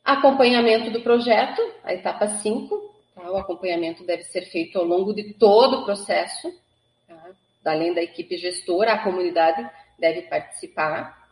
Acompanhamento 0.03 0.89
do 0.91 1.01
projeto, 1.01 1.61
a 1.83 1.93
etapa 1.93 2.27
5, 2.27 2.94
Tá? 3.15 3.31
O 3.31 3.37
acompanhamento 3.37 4.03
deve 4.03 4.23
ser 4.23 4.45
feito 4.45 4.77
ao 4.77 4.83
longo 4.83 5.13
de 5.13 5.33
todo 5.33 5.77
o 5.77 5.85
processo, 5.85 6.53
tá? 7.07 7.31
além 7.63 7.93
da 7.93 8.03
equipe 8.03 8.37
gestora, 8.37 8.93
a 8.93 9.03
comunidade 9.03 9.67
deve 9.97 10.23
participar. 10.23 11.25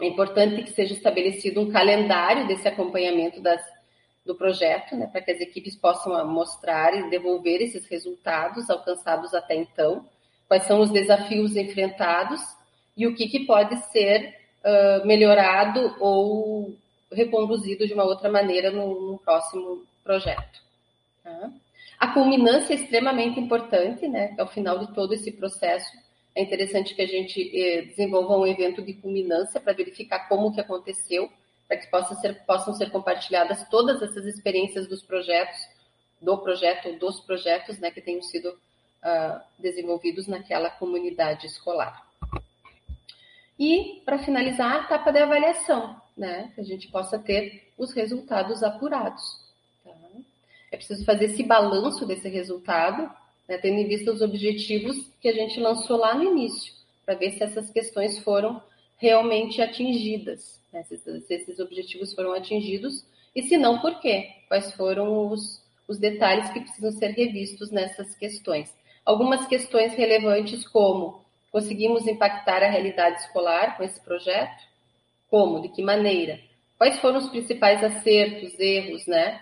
É 0.00 0.06
importante 0.06 0.62
que 0.62 0.70
seja 0.70 0.94
estabelecido 0.94 1.60
um 1.60 1.72
calendário 1.72 2.46
desse 2.46 2.68
acompanhamento 2.68 3.42
das, 3.42 3.60
do 4.24 4.36
projeto, 4.36 4.94
né, 4.94 5.08
para 5.08 5.20
que 5.20 5.32
as 5.32 5.40
equipes 5.40 5.74
possam 5.74 6.24
mostrar 6.26 6.94
e 6.94 7.10
devolver 7.10 7.60
esses 7.60 7.84
resultados 7.88 8.70
alcançados 8.70 9.34
até 9.34 9.56
então, 9.56 10.06
quais 10.46 10.62
são 10.64 10.80
os 10.80 10.90
desafios 10.90 11.56
enfrentados 11.56 12.40
e 12.96 13.06
o 13.06 13.14
que, 13.14 13.28
que 13.28 13.44
pode 13.44 13.76
ser 13.90 14.36
uh, 14.64 15.06
melhorado 15.06 15.96
ou 15.98 16.76
reconduzido 17.10 17.86
de 17.86 17.94
uma 17.94 18.04
outra 18.04 18.30
maneira 18.30 18.70
no, 18.70 19.12
no 19.12 19.18
próximo 19.18 19.84
projeto. 20.04 20.67
Tá? 21.28 21.52
A 21.98 22.08
culminância 22.14 22.72
é 22.72 22.76
extremamente 22.76 23.38
importante, 23.38 24.08
né? 24.08 24.34
Ao 24.38 24.48
final 24.48 24.78
de 24.78 24.94
todo 24.94 25.12
esse 25.12 25.30
processo, 25.32 25.92
é 26.34 26.42
interessante 26.42 26.94
que 26.94 27.02
a 27.02 27.06
gente 27.06 27.50
eh, 27.54 27.82
desenvolva 27.82 28.38
um 28.38 28.46
evento 28.46 28.80
de 28.80 28.94
culminância 28.94 29.60
para 29.60 29.74
verificar 29.74 30.28
como 30.28 30.54
que 30.54 30.60
aconteceu, 30.60 31.30
para 31.66 31.76
que 31.76 31.90
possam 31.90 32.16
ser, 32.18 32.46
possam 32.46 32.72
ser 32.72 32.90
compartilhadas 32.90 33.68
todas 33.68 34.00
essas 34.00 34.24
experiências 34.24 34.86
dos 34.86 35.02
projetos, 35.02 35.58
do 36.22 36.38
projeto 36.38 36.88
ou 36.88 36.98
dos 36.98 37.20
projetos, 37.20 37.78
né, 37.78 37.90
que 37.90 38.00
tenham 38.00 38.22
sido 38.22 38.48
uh, 38.48 39.40
desenvolvidos 39.58 40.26
naquela 40.26 40.70
comunidade 40.70 41.46
escolar. 41.46 42.06
E, 43.58 44.02
para 44.04 44.18
finalizar, 44.18 44.72
a 44.72 44.84
etapa 44.84 45.12
de 45.12 45.18
avaliação, 45.18 46.00
né, 46.16 46.50
que 46.54 46.60
a 46.60 46.64
gente 46.64 46.88
possa 46.88 47.18
ter 47.18 47.72
os 47.76 47.92
resultados 47.92 48.62
apurados. 48.62 49.47
É 50.70 50.76
preciso 50.76 51.04
fazer 51.04 51.26
esse 51.26 51.42
balanço 51.42 52.06
desse 52.06 52.28
resultado, 52.28 53.10
né, 53.48 53.58
tendo 53.58 53.78
em 53.78 53.88
vista 53.88 54.12
os 54.12 54.20
objetivos 54.20 55.10
que 55.20 55.28
a 55.28 55.32
gente 55.32 55.58
lançou 55.58 55.96
lá 55.96 56.14
no 56.14 56.24
início, 56.24 56.72
para 57.04 57.14
ver 57.14 57.32
se 57.32 57.42
essas 57.42 57.70
questões 57.70 58.18
foram 58.18 58.62
realmente 58.98 59.62
atingidas, 59.62 60.60
né, 60.72 60.82
se, 60.84 60.98
se, 60.98 61.34
esses 61.34 61.58
objetivos 61.58 62.12
foram 62.14 62.32
atingidos 62.32 63.04
e 63.34 63.42
se 63.42 63.56
não, 63.56 63.80
por 63.80 64.00
quê? 64.00 64.30
Quais 64.48 64.72
foram 64.72 65.28
os, 65.28 65.62
os 65.86 65.98
detalhes 65.98 66.50
que 66.50 66.60
precisam 66.60 66.90
ser 66.92 67.12
revistos 67.12 67.70
nessas 67.70 68.14
questões. 68.16 68.74
Algumas 69.04 69.46
questões 69.46 69.94
relevantes 69.94 70.66
como 70.66 71.24
conseguimos 71.50 72.06
impactar 72.06 72.62
a 72.62 72.68
realidade 72.68 73.20
escolar 73.20 73.76
com 73.76 73.84
esse 73.84 74.00
projeto? 74.00 74.62
Como? 75.30 75.62
De 75.62 75.68
que 75.68 75.82
maneira? 75.82 76.40
Quais 76.76 76.98
foram 76.98 77.18
os 77.18 77.28
principais 77.28 77.82
acertos, 77.82 78.58
erros, 78.58 79.06
né? 79.06 79.40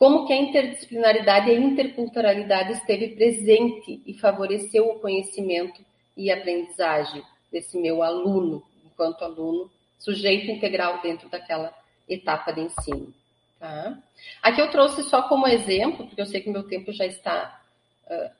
Como 0.00 0.26
que 0.26 0.32
a 0.32 0.36
interdisciplinaridade 0.36 1.50
e 1.50 1.54
a 1.54 1.60
interculturalidade 1.60 2.72
esteve 2.72 3.08
presente 3.08 4.00
e 4.06 4.14
favoreceu 4.14 4.88
o 4.88 4.98
conhecimento 4.98 5.84
e 6.16 6.30
aprendizagem 6.30 7.22
desse 7.52 7.78
meu 7.78 8.02
aluno, 8.02 8.62
enquanto 8.82 9.22
aluno, 9.22 9.70
sujeito 9.98 10.50
integral 10.50 11.02
dentro 11.02 11.28
daquela 11.28 11.70
etapa 12.08 12.50
de 12.50 12.62
ensino. 12.62 13.12
Tá? 13.58 13.98
Aqui 14.40 14.62
eu 14.62 14.70
trouxe 14.70 15.02
só 15.02 15.28
como 15.28 15.46
exemplo, 15.46 16.06
porque 16.06 16.22
eu 16.22 16.26
sei 16.26 16.40
que 16.40 16.48
meu 16.48 16.62
tempo 16.62 16.90
já 16.92 17.04
está 17.04 17.60
uh, 18.06 18.30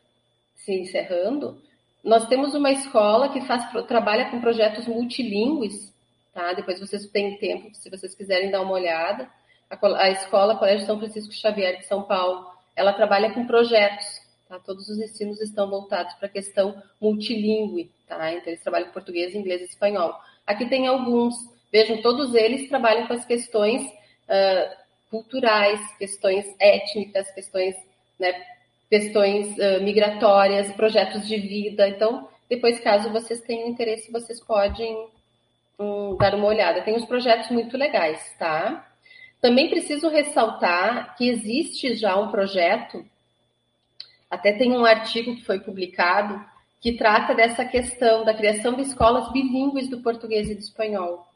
se 0.56 0.72
encerrando. 0.72 1.60
Nós 2.02 2.26
temos 2.26 2.54
uma 2.54 2.72
escola 2.72 3.28
que 3.34 3.42
faz, 3.42 3.70
trabalha 3.86 4.30
com 4.30 4.40
projetos 4.40 4.86
multilingües, 4.86 5.92
tá? 6.32 6.54
Depois 6.54 6.80
vocês 6.80 7.06
têm 7.08 7.36
tempo, 7.36 7.74
se 7.74 7.90
vocês 7.90 8.14
quiserem 8.14 8.50
dar 8.50 8.62
uma 8.62 8.72
olhada 8.72 9.28
a, 9.70 10.10
escola 10.10 10.56
Colégio 10.56 10.86
São 10.86 10.98
Francisco 10.98 11.32
Xavier 11.32 11.78
de 11.78 11.86
São 11.86 12.02
Paulo, 12.02 12.50
ela 12.74 12.92
trabalha 12.92 13.32
com 13.32 13.46
projetos, 13.46 14.06
tá? 14.48 14.58
Todos 14.58 14.88
os 14.88 14.98
ensinos 14.98 15.40
estão 15.40 15.70
voltados 15.70 16.14
para 16.14 16.26
a 16.26 16.30
questão 16.30 16.82
multilingüe, 17.00 17.90
tá? 18.08 18.32
Então 18.32 18.48
eles 18.48 18.62
trabalham 18.62 18.86
com 18.88 18.92
português, 18.92 19.34
inglês 19.34 19.60
e 19.62 19.64
espanhol. 19.64 20.14
Aqui 20.46 20.68
tem 20.68 20.86
alguns, 20.86 21.34
vejam, 21.70 22.02
todos 22.02 22.34
eles 22.34 22.68
trabalham 22.68 23.06
com 23.06 23.12
as 23.12 23.24
questões 23.24 23.82
uh, 23.82 24.76
culturais, 25.10 25.80
questões 25.96 26.44
étnicas, 26.58 27.30
questões, 27.30 27.76
né, 28.18 28.44
questões 28.88 29.56
uh, 29.58 29.82
migratórias, 29.82 30.72
projetos 30.72 31.26
de 31.26 31.36
vida. 31.36 31.88
Então, 31.88 32.28
depois, 32.48 32.80
caso 32.80 33.10
vocês 33.10 33.40
tenham 33.42 33.68
interesse, 33.68 34.10
vocês 34.10 34.40
podem 34.40 35.08
um, 35.78 36.16
dar 36.16 36.34
uma 36.34 36.46
olhada. 36.46 36.82
Tem 36.82 36.94
uns 36.94 37.04
projetos 37.04 37.50
muito 37.50 37.76
legais, 37.76 38.34
tá? 38.38 38.89
Também 39.40 39.70
preciso 39.70 40.08
ressaltar 40.08 41.16
que 41.16 41.28
existe 41.28 41.94
já 41.94 42.16
um 42.16 42.30
projeto, 42.30 43.04
até 44.30 44.52
tem 44.52 44.72
um 44.72 44.84
artigo 44.84 45.34
que 45.34 45.44
foi 45.44 45.58
publicado, 45.58 46.44
que 46.80 46.92
trata 46.92 47.34
dessa 47.34 47.64
questão 47.64 48.24
da 48.24 48.34
criação 48.34 48.74
de 48.74 48.82
escolas 48.82 49.30
bilíngues 49.32 49.88
do 49.88 50.00
português 50.00 50.48
e 50.48 50.54
do 50.54 50.60
espanhol. 50.60 51.26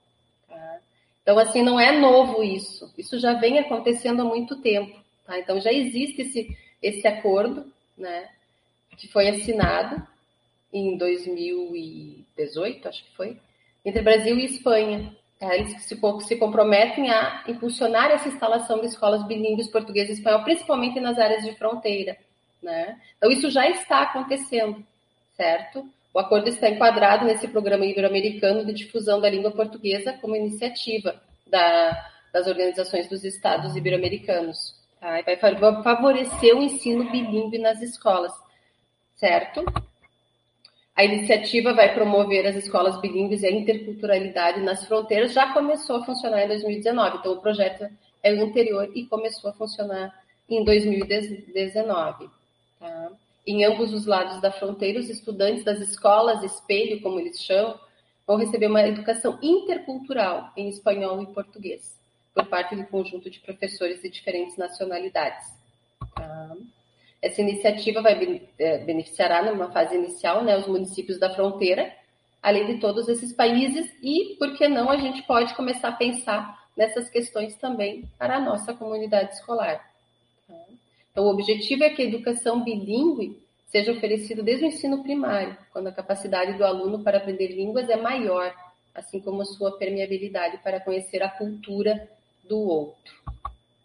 Tá? 0.48 0.78
Então, 1.22 1.38
assim, 1.38 1.62
não 1.62 1.78
é 1.78 1.98
novo 1.98 2.42
isso. 2.42 2.92
Isso 2.96 3.18
já 3.18 3.34
vem 3.34 3.58
acontecendo 3.58 4.22
há 4.22 4.24
muito 4.24 4.56
tempo. 4.60 4.98
Tá? 5.26 5.38
Então, 5.38 5.60
já 5.60 5.72
existe 5.72 6.22
esse, 6.22 6.56
esse 6.82 7.06
acordo, 7.06 7.70
né, 7.96 8.28
que 8.96 9.08
foi 9.08 9.28
assinado 9.28 10.06
em 10.72 10.96
2018, 10.96 12.88
acho 12.88 13.04
que 13.04 13.16
foi, 13.16 13.38
entre 13.84 14.02
Brasil 14.02 14.38
e 14.38 14.44
Espanha. 14.44 15.14
Tá? 15.38 15.54
Eles 15.54 15.82
se, 15.82 15.98
se 16.20 16.36
comprometem 16.36 17.10
a 17.10 17.44
impulsionar 17.48 18.10
essa 18.10 18.28
instalação 18.28 18.80
de 18.80 18.86
escolas 18.86 19.26
bilíngues 19.26 19.68
português 19.68 20.08
e 20.08 20.12
espanhol, 20.12 20.44
principalmente 20.44 21.00
nas 21.00 21.18
áreas 21.18 21.44
de 21.44 21.54
fronteira. 21.56 22.16
Né? 22.62 22.98
Então, 23.16 23.30
isso 23.30 23.50
já 23.50 23.68
está 23.68 24.02
acontecendo, 24.02 24.84
certo? 25.36 25.86
O 26.14 26.18
acordo 26.18 26.48
está 26.48 26.68
enquadrado 26.68 27.24
nesse 27.24 27.48
programa 27.48 27.84
ibero-americano 27.84 28.64
de 28.64 28.72
difusão 28.72 29.20
da 29.20 29.28
língua 29.28 29.50
portuguesa 29.50 30.12
como 30.14 30.36
iniciativa 30.36 31.20
da, 31.46 32.10
das 32.32 32.46
organizações 32.46 33.08
dos 33.08 33.24
estados 33.24 33.74
ibero-americanos. 33.76 34.74
Tá? 35.00 35.20
Vai 35.22 35.36
favorecer 35.36 36.56
o 36.56 36.62
ensino 36.62 37.10
bilíngue 37.10 37.58
nas 37.58 37.82
escolas, 37.82 38.32
certo? 39.16 39.64
A 40.96 41.04
iniciativa 41.04 41.72
vai 41.72 41.92
promover 41.92 42.46
as 42.46 42.54
escolas 42.54 43.00
bilíngues 43.00 43.42
e 43.42 43.46
a 43.46 43.50
interculturalidade 43.50 44.60
nas 44.60 44.86
fronteiras. 44.86 45.32
Já 45.32 45.52
começou 45.52 45.96
a 45.96 46.04
funcionar 46.04 46.44
em 46.44 46.48
2019, 46.48 47.18
então 47.18 47.32
o 47.32 47.40
projeto 47.40 47.88
é 48.22 48.30
anterior 48.30 48.88
e 48.94 49.04
começou 49.06 49.50
a 49.50 49.54
funcionar 49.54 50.14
em 50.48 50.64
2019. 50.64 52.30
Tá? 52.78 53.10
Em 53.46 53.64
ambos 53.64 53.92
os 53.92 54.06
lados 54.06 54.40
da 54.40 54.52
fronteira, 54.52 55.00
os 55.00 55.10
estudantes 55.10 55.64
das 55.64 55.80
escolas 55.80 56.42
espelho, 56.44 57.02
como 57.02 57.18
eles 57.18 57.42
chamam, 57.42 57.78
vão 58.26 58.36
receber 58.36 58.68
uma 58.68 58.86
educação 58.86 59.38
intercultural 59.42 60.50
em 60.56 60.68
espanhol 60.68 61.20
e 61.22 61.26
português, 61.26 61.98
por 62.32 62.46
parte 62.46 62.76
do 62.76 62.86
conjunto 62.86 63.28
de 63.28 63.40
professores 63.40 64.00
de 64.00 64.08
diferentes 64.08 64.56
nacionalidades. 64.56 65.46
Tá? 66.14 66.56
Essa 67.24 67.40
iniciativa 67.40 68.02
vai 68.02 68.42
é, 68.58 68.78
beneficiará 68.84 69.42
numa 69.42 69.72
fase 69.72 69.94
inicial 69.94 70.44
né, 70.44 70.58
os 70.58 70.66
municípios 70.66 71.18
da 71.18 71.34
fronteira, 71.34 71.90
além 72.42 72.66
de 72.66 72.78
todos 72.78 73.08
esses 73.08 73.32
países, 73.32 73.90
e 74.02 74.36
por 74.38 74.54
que 74.54 74.68
não 74.68 74.90
a 74.90 74.98
gente 74.98 75.22
pode 75.22 75.54
começar 75.54 75.88
a 75.88 75.92
pensar 75.92 76.68
nessas 76.76 77.08
questões 77.08 77.56
também 77.56 78.04
para 78.18 78.36
a 78.36 78.40
nossa 78.40 78.74
comunidade 78.74 79.32
escolar. 79.32 79.82
Então, 81.10 81.24
o 81.24 81.30
objetivo 81.30 81.82
é 81.84 81.88
que 81.88 82.02
a 82.02 82.04
educação 82.04 82.62
bilíngue 82.62 83.42
seja 83.68 83.92
oferecida 83.92 84.42
desde 84.42 84.66
o 84.66 84.68
ensino 84.68 85.02
primário, 85.02 85.56
quando 85.72 85.86
a 85.86 85.92
capacidade 85.92 86.58
do 86.58 86.64
aluno 86.64 87.02
para 87.02 87.16
aprender 87.16 87.48
línguas 87.48 87.88
é 87.88 87.96
maior, 87.96 88.54
assim 88.94 89.18
como 89.18 89.46
sua 89.46 89.78
permeabilidade 89.78 90.58
para 90.58 90.78
conhecer 90.78 91.22
a 91.22 91.30
cultura 91.30 92.06
do 92.46 92.58
outro 92.58 93.14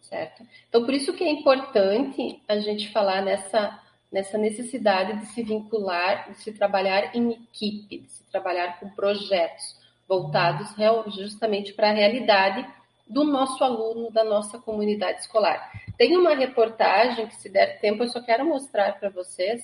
certo? 0.10 0.44
Então, 0.68 0.84
por 0.84 0.94
isso 0.94 1.14
que 1.14 1.24
é 1.24 1.30
importante 1.30 2.42
a 2.48 2.60
gente 2.60 2.90
falar 2.90 3.22
nessa, 3.22 3.80
nessa 4.12 4.38
necessidade 4.38 5.20
de 5.20 5.28
se 5.28 5.44
vincular, 5.44 6.30
de 6.30 6.38
se 6.42 6.52
trabalhar 6.52 7.16
em 7.16 7.32
equipe, 7.32 8.00
de 8.00 8.12
se 8.12 8.24
trabalhar 8.32 8.80
com 8.80 8.90
projetos 8.90 9.78
voltados 10.08 10.74
justamente 11.16 11.72
para 11.74 11.92
a 11.92 11.94
realidade 11.94 12.68
do 13.08 13.24
nosso 13.24 13.64
aluno, 13.64 14.12
da 14.12 14.24
nossa 14.24 14.58
comunidade 14.58 15.22
escolar. 15.22 15.72
Tem 15.98 16.18
uma 16.18 16.36
reportagem 16.36 17.28
que, 17.28 17.36
se 17.36 17.50
der 17.50 17.80
tempo, 17.80 18.04
eu 18.04 18.10
só 18.10 18.22
quero 18.22 18.46
mostrar 18.46 19.00
para 19.00 19.10
vocês. 19.10 19.62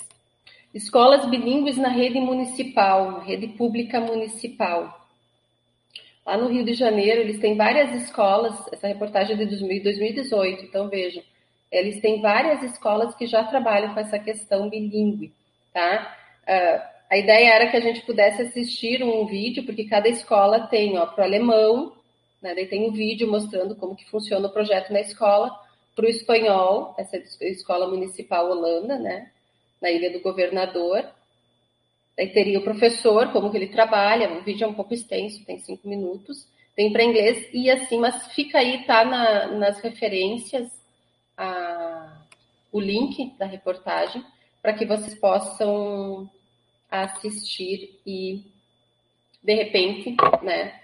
Escolas 0.74 1.26
bilíngues 1.30 1.78
na 1.78 1.90
rede 1.90 2.20
municipal, 2.20 3.20
rede 3.20 3.48
pública 3.50 4.00
municipal. 4.00 5.05
Lá 6.26 6.38
no 6.38 6.48
Rio 6.48 6.66
de 6.66 6.74
Janeiro, 6.74 7.22
eles 7.22 7.40
têm 7.40 7.56
várias 7.56 7.94
escolas, 8.02 8.56
essa 8.72 8.88
reportagem 8.88 9.36
é 9.36 9.46
de 9.46 9.46
2018, 9.84 10.66
então 10.66 10.90
vejam, 10.90 11.22
eles 11.72 12.02
têm 12.02 12.20
várias 12.20 12.64
escolas 12.64 13.14
que 13.16 13.28
já 13.28 13.44
trabalham 13.44 13.94
com 13.94 14.00
essa 14.00 14.18
questão 14.18 14.68
bilíngue, 14.68 15.32
tá? 15.72 16.18
Uh, 16.44 16.96
a 17.12 17.18
ideia 17.18 17.54
era 17.54 17.70
que 17.70 17.78
a 17.78 17.82
gente 17.82 18.02
pudesse 18.02 18.42
assistir 18.42 19.04
um 19.04 19.28
vídeo, 19.28 19.64
porque 19.66 19.86
cada 19.86 20.10
escola 20.10 20.68
tem, 20.68 20.98
ó, 20.98 21.06
para 21.06 21.22
o 21.22 21.28
alemão, 21.28 21.94
né, 22.42 22.56
daí 22.56 22.66
tem 22.66 22.90
um 22.90 22.92
vídeo 22.92 23.30
mostrando 23.30 23.76
como 23.76 23.96
que 23.96 24.10
funciona 24.10 24.48
o 24.48 24.52
projeto 24.52 24.92
na 24.92 25.02
escola, 25.02 25.52
para 25.96 26.06
o 26.06 26.10
espanhol, 26.10 26.96
essa 26.98 27.18
é 27.18 27.50
escola 27.50 27.88
municipal 27.88 28.50
Holanda, 28.50 28.98
né, 28.98 29.30
na 29.80 29.92
Ilha 29.92 30.12
do 30.12 30.20
Governador, 30.22 31.06
Daí 32.18 32.28
teria 32.30 32.60
o 32.60 32.64
professor, 32.64 33.32
como 33.32 33.52
que 33.52 33.58
ele 33.58 33.68
trabalha, 33.68 34.32
o 34.32 34.42
vídeo 34.42 34.64
é 34.64 34.68
um 34.68 34.74
pouco 34.74 34.94
extenso, 34.94 35.46
tem 35.46 35.60
cinco 35.60 35.88
minutos, 35.88 36.48
tem 36.76 36.92
para 36.92 37.04
inglês, 37.04 37.48
e 37.54 37.70
assim, 37.70 38.00
mas 38.00 38.28
fica 38.28 38.60
aí, 38.60 38.84
tá 38.86 39.04
na, 39.04 39.48
nas 39.48 39.80
referências 39.82 40.70
a, 41.38 42.22
o 42.72 42.80
link 42.80 43.34
da 43.38 43.46
reportagem, 43.46 44.24
para 44.62 44.74
que 44.74 44.86
vocês 44.86 45.14
possam 45.16 46.30
assistir 46.90 48.00
e, 48.06 48.44
de 49.44 49.54
repente, 49.54 50.16
né, 50.42 50.80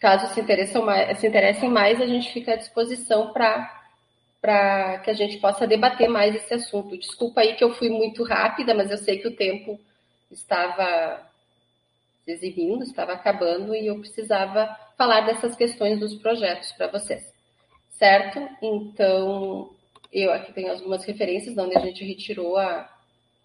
caso 0.00 0.34
se, 0.34 0.40
interessam 0.40 0.84
mais, 0.84 1.18
se 1.18 1.26
interessem 1.26 1.70
mais, 1.70 2.00
a 2.00 2.06
gente 2.06 2.32
fica 2.32 2.52
à 2.52 2.56
disposição 2.56 3.32
para 3.32 3.82
para 4.40 4.98
que 4.98 5.10
a 5.10 5.14
gente 5.14 5.38
possa 5.38 5.66
debater 5.66 6.06
mais 6.06 6.34
esse 6.34 6.52
assunto. 6.52 6.98
Desculpa 6.98 7.40
aí 7.40 7.54
que 7.54 7.64
eu 7.64 7.72
fui 7.72 7.88
muito 7.88 8.22
rápida, 8.22 8.74
mas 8.74 8.90
eu 8.90 8.98
sei 8.98 9.16
que 9.16 9.26
o 9.26 9.34
tempo 9.34 9.80
estava 10.30 11.30
exibindo, 12.26 12.82
estava 12.82 13.12
acabando 13.12 13.74
e 13.74 13.86
eu 13.86 13.98
precisava 14.00 14.66
falar 14.96 15.22
dessas 15.22 15.54
questões 15.54 16.00
dos 16.00 16.14
projetos 16.16 16.72
para 16.72 16.88
vocês, 16.88 17.32
certo? 17.90 18.40
Então, 18.62 19.70
eu 20.12 20.32
aqui 20.32 20.52
tenho 20.52 20.72
algumas 20.72 21.04
referências 21.04 21.56
onde 21.58 21.76
a 21.76 21.80
gente 21.80 22.04
retirou 22.04 22.56
a, 22.56 22.90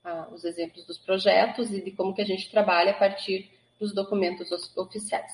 a, 0.04 0.28
os 0.32 0.46
exemplos 0.46 0.86
dos 0.86 0.98
projetos 0.98 1.72
e 1.72 1.82
de 1.82 1.92
como 1.92 2.14
que 2.14 2.22
a 2.22 2.26
gente 2.26 2.50
trabalha 2.50 2.92
a 2.92 2.98
partir 2.98 3.50
dos 3.80 3.94
documentos 3.94 4.50
oficiais. 4.78 5.32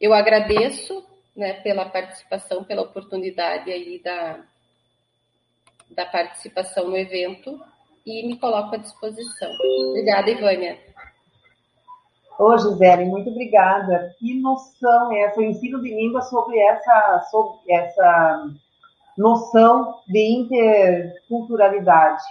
Eu 0.00 0.14
agradeço 0.14 1.04
né, 1.34 1.54
pela 1.54 1.88
participação, 1.88 2.64
pela 2.64 2.82
oportunidade 2.82 3.70
aí 3.70 3.98
da, 3.98 4.44
da 5.90 6.06
participação 6.06 6.88
no 6.88 6.96
evento 6.96 7.60
e 8.08 8.26
me 8.26 8.36
coloco 8.38 8.74
à 8.74 8.78
disposição. 8.78 9.50
Obrigada, 9.90 10.30
Ivânia. 10.30 10.78
Ô, 12.38 12.56
Gisele, 12.56 13.04
muito 13.04 13.28
obrigada. 13.30 14.14
Que 14.18 14.40
noção 14.40 15.12
é 15.12 15.24
essa? 15.24 15.38
O 15.40 15.42
ensino 15.42 15.82
de 15.82 15.94
língua 15.94 16.22
sobre 16.22 16.58
essa, 16.58 17.26
sobre 17.30 17.70
essa 17.72 18.46
noção 19.16 19.96
de 20.06 20.40
interculturalidade. 20.40 22.22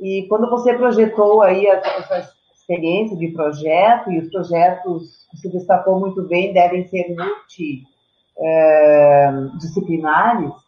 E 0.00 0.26
quando 0.28 0.48
você 0.50 0.74
projetou 0.74 1.42
aí 1.42 1.66
essa 1.66 2.30
experiência 2.54 3.16
de 3.16 3.28
projeto, 3.28 4.12
e 4.12 4.18
os 4.18 4.28
projetos 4.30 5.26
que 5.30 5.38
se 5.38 5.48
destacou 5.50 5.98
muito 5.98 6.22
bem 6.28 6.52
devem 6.52 6.86
ser 6.88 7.16
multidisciplinares, 8.38 10.50
é, 10.50 10.61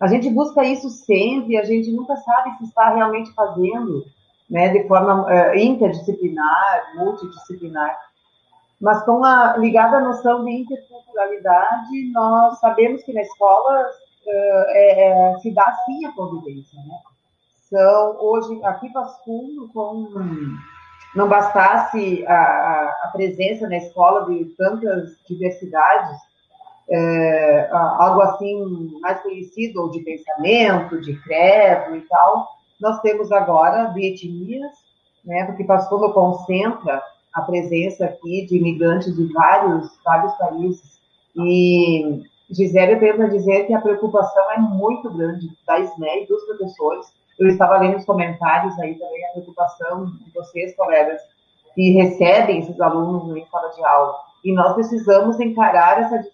a 0.00 0.06
gente 0.06 0.30
busca 0.30 0.64
isso 0.64 0.88
sempre, 0.88 1.56
a 1.56 1.64
gente 1.64 1.90
nunca 1.90 2.16
sabe 2.16 2.56
se 2.58 2.64
está 2.64 2.94
realmente 2.94 3.32
fazendo 3.32 4.04
né, 4.48 4.68
de 4.68 4.86
forma 4.86 5.26
uh, 5.26 5.54
interdisciplinar, 5.56 6.92
multidisciplinar. 6.96 7.98
Mas 8.80 9.02
com 9.04 9.24
a 9.24 9.56
ligada 9.56 9.96
à 9.96 10.00
noção 10.00 10.44
de 10.44 10.52
interculturalidade, 10.52 12.12
nós 12.12 12.58
sabemos 12.60 13.02
que 13.02 13.12
na 13.12 13.22
escola 13.22 13.82
uh, 13.82 14.64
é, 14.68 15.32
é, 15.32 15.38
se 15.38 15.52
dá 15.52 15.72
sim 15.84 16.06
a 16.06 16.12
convivência. 16.12 16.78
Né? 16.78 16.94
São, 17.68 18.16
hoje, 18.20 18.64
aqui 18.64 18.90
Passo 18.92 19.22
Fundo, 19.24 19.68
com, 19.74 20.08
não 21.14 21.28
bastasse 21.28 22.24
a, 22.26 22.96
a 23.04 23.10
presença 23.12 23.68
na 23.68 23.76
escola 23.76 24.26
de 24.26 24.44
tantas 24.56 25.18
diversidades, 25.28 26.16
é, 26.90 27.68
algo 27.72 28.22
assim 28.22 28.98
mais 29.00 29.20
conhecido, 29.22 29.82
ou 29.82 29.90
de 29.90 30.00
pensamento, 30.00 31.00
de 31.00 31.14
credo 31.22 31.96
e 31.96 32.00
tal, 32.02 32.48
nós 32.80 33.00
temos 33.00 33.30
agora 33.32 33.86
de 33.86 34.06
etnias, 34.06 34.72
né, 35.24 35.44
porque 35.44 35.64
Pastono 35.64 36.12
concentra 36.12 37.02
a 37.34 37.42
presença 37.42 38.04
aqui 38.06 38.46
de 38.46 38.56
imigrantes 38.56 39.14
de 39.14 39.32
vários, 39.32 39.90
vários 40.04 40.32
países. 40.34 40.98
E 41.36 42.22
Gisele, 42.50 42.92
eu 42.92 43.16
para 43.16 43.28
dizer 43.28 43.66
que 43.66 43.74
a 43.74 43.80
preocupação 43.80 44.50
é 44.52 44.58
muito 44.58 45.10
grande 45.10 45.48
da 45.66 45.78
SNE 45.80 46.22
e 46.22 46.26
dos 46.26 46.42
professores. 46.44 47.06
Eu 47.38 47.48
estava 47.48 47.78
lendo 47.78 47.98
os 47.98 48.04
comentários 48.04 48.76
aí 48.78 48.94
também, 48.94 49.24
a 49.26 49.32
preocupação 49.32 50.06
de 50.06 50.30
vocês, 50.34 50.74
colegas, 50.74 51.20
que 51.74 51.92
recebem 51.92 52.60
esses 52.60 52.80
alunos 52.80 53.36
em 53.36 53.46
sala 53.46 53.68
de 53.68 53.84
aula. 53.84 54.14
E 54.44 54.52
nós 54.52 54.74
precisamos 54.74 55.38
encarar 55.38 56.00
essa 56.00 56.24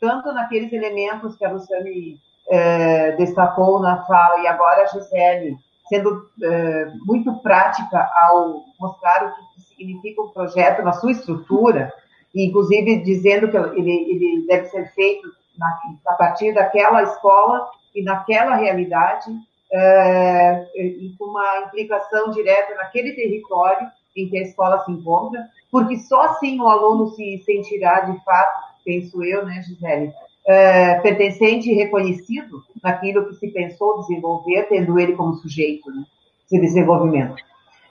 tanto 0.00 0.32
naqueles 0.32 0.72
elementos 0.72 1.36
que 1.36 1.44
a 1.44 1.52
Luciane 1.52 2.18
é, 2.48 3.12
destacou 3.12 3.80
na 3.80 4.04
fala, 4.04 4.40
e 4.40 4.46
agora 4.46 4.82
a 4.82 4.86
Gisele, 4.86 5.56
sendo 5.88 6.28
é, 6.42 6.86
muito 7.06 7.34
prática 7.40 8.10
ao 8.14 8.64
mostrar 8.78 9.26
o 9.26 9.54
que 9.54 9.60
significa 9.76 10.22
um 10.22 10.28
projeto 10.28 10.82
na 10.82 10.92
sua 10.92 11.12
estrutura, 11.12 11.92
e 12.34 12.46
inclusive 12.46 13.02
dizendo 13.02 13.50
que 13.50 13.56
ele, 13.56 13.90
ele 13.90 14.46
deve 14.46 14.66
ser 14.66 14.92
feito 14.92 15.28
na, 15.58 15.78
a 16.06 16.14
partir 16.14 16.52
daquela 16.52 17.02
escola 17.02 17.68
e 17.94 18.02
naquela 18.02 18.54
realidade, 18.54 19.30
é, 19.70 20.66
e 20.76 21.14
com 21.18 21.26
uma 21.26 21.58
implicação 21.66 22.30
direta 22.30 22.74
naquele 22.74 23.12
território 23.12 23.86
em 24.22 24.28
que 24.28 24.38
a 24.38 24.42
escola 24.42 24.84
se 24.84 24.92
encontra, 24.92 25.48
porque 25.70 25.96
só 25.98 26.22
assim 26.22 26.60
o 26.60 26.68
aluno 26.68 27.08
se 27.08 27.42
sentirá 27.44 28.00
de 28.00 28.22
fato, 28.24 28.74
penso 28.84 29.22
eu, 29.22 29.44
né, 29.44 29.62
Gisele, 29.62 30.12
é, 30.46 31.00
pertencente 31.00 31.70
e 31.70 31.74
reconhecido 31.74 32.62
naquilo 32.82 33.28
que 33.28 33.34
se 33.34 33.48
pensou 33.48 34.00
desenvolver, 34.00 34.64
tendo 34.68 34.98
ele 34.98 35.14
como 35.14 35.34
sujeito 35.34 35.90
né, 35.90 36.04
de 36.50 36.60
desenvolvimento. 36.60 37.36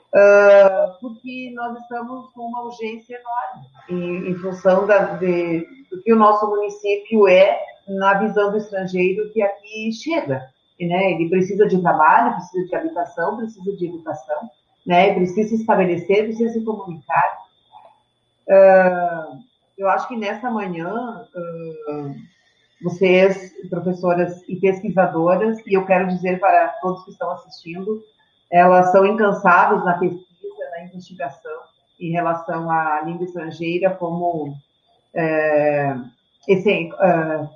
Uh, 0.08 1.00
porque 1.02 1.52
nós 1.54 1.78
estamos 1.82 2.32
com 2.32 2.44
uma 2.44 2.64
urgência 2.64 3.20
enorme 3.20 3.68
em, 3.90 4.32
em 4.32 4.36
função 4.36 4.88
da, 4.88 5.18
de, 5.18 5.68
do 5.92 6.02
que 6.02 6.14
o 6.14 6.16
nosso 6.16 6.48
município 6.48 7.28
é 7.28 7.60
na 7.88 8.16
visão 8.16 8.50
do 8.50 8.58
estrangeiro 8.58 9.30
que 9.32 9.42
aqui 9.42 9.92
chega. 9.92 10.50
Né? 10.80 11.12
Ele 11.12 11.30
precisa 11.30 11.68
de 11.68 11.82
trabalho, 11.82 12.36
precisa 12.36 12.66
de 12.66 12.76
habitação, 12.76 13.38
precisa 13.38 13.76
de 13.76 13.86
educação, 13.86 14.50
né? 14.88 15.14
precisa 15.14 15.50
se 15.50 15.56
estabelecer, 15.56 16.24
precisa 16.24 16.54
se 16.54 16.64
comunicar. 16.64 17.38
Uh, 18.48 19.44
eu 19.78 19.90
acho 19.90 20.08
que 20.08 20.16
nessa 20.16 20.50
manhã 20.50 21.28
uh, 21.36 22.16
vocês, 22.82 23.54
professoras 23.70 24.42
e 24.48 24.56
pesquisadoras, 24.56 25.60
e 25.68 25.74
eu 25.74 25.86
quero 25.86 26.08
dizer 26.08 26.40
para 26.40 26.70
todos 26.82 27.04
que 27.04 27.12
estão 27.12 27.30
assistindo, 27.32 28.02
elas 28.50 28.92
são 28.92 29.06
incansáveis 29.06 29.84
na 29.84 29.98
pesquisa, 29.98 30.70
na 30.72 30.86
investigação 30.86 31.68
em 32.00 32.12
relação 32.12 32.70
à 32.70 33.02
língua 33.02 33.26
estrangeira 33.26 33.90
como 33.90 34.56
é, 35.14 35.96
esse, 36.48 36.90
uh, 36.94 37.50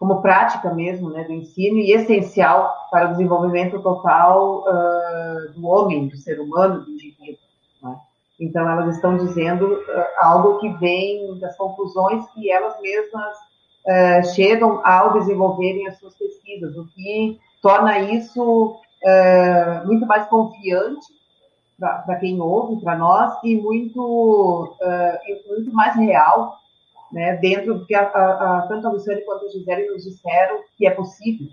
como 0.00 0.22
prática 0.22 0.72
mesmo 0.72 1.10
né, 1.10 1.24
do 1.24 1.32
ensino 1.34 1.76
e 1.76 1.92
essencial 1.92 2.74
para 2.90 3.08
o 3.08 3.10
desenvolvimento 3.10 3.82
total 3.82 4.64
uh, 4.66 5.52
do 5.52 5.66
homem, 5.66 6.08
do 6.08 6.16
ser 6.16 6.40
humano, 6.40 6.80
do 6.80 6.90
indivíduo. 6.90 7.38
Né? 7.82 7.96
Então, 8.40 8.66
elas 8.66 8.96
estão 8.96 9.18
dizendo 9.18 9.66
uh, 9.66 10.04
algo 10.22 10.58
que 10.58 10.70
vem 10.78 11.38
das 11.38 11.54
conclusões 11.54 12.24
que 12.30 12.50
elas 12.50 12.80
mesmas 12.80 13.36
uh, 13.36 14.34
chegam 14.34 14.80
ao 14.86 15.12
desenvolverem 15.12 15.86
as 15.86 15.98
suas 15.98 16.16
pesquisas, 16.16 16.74
o 16.78 16.86
que 16.86 17.38
torna 17.62 17.98
isso 17.98 18.80
muito 19.86 20.06
mais 20.06 20.26
confiante 20.28 21.06
para 21.78 22.16
quem 22.16 22.38
ouve, 22.38 22.82
para 22.82 22.96
nós, 22.96 23.32
e 23.42 23.56
muito, 23.56 24.76
muito 25.48 25.72
mais 25.72 25.96
real 25.96 26.60
né, 27.12 27.36
dentro 27.36 27.74
do 27.74 27.86
que 27.86 27.94
a, 27.94 28.02
a, 28.02 28.58
a, 28.58 28.66
tanto 28.68 28.86
a 28.86 28.90
Luciane 28.90 29.22
quanto 29.22 29.46
a 29.46 29.48
Gisele 29.48 29.90
nos 29.90 30.04
disseram 30.04 30.60
que 30.76 30.86
é 30.86 30.90
possível. 30.90 31.48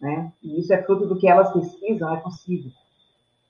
Né? 0.00 0.32
E 0.42 0.60
isso 0.60 0.72
é 0.72 0.82
fruto 0.82 1.06
do 1.06 1.16
que 1.16 1.28
elas 1.28 1.52
pesquisam, 1.52 2.14
é 2.14 2.18
possível. 2.18 2.70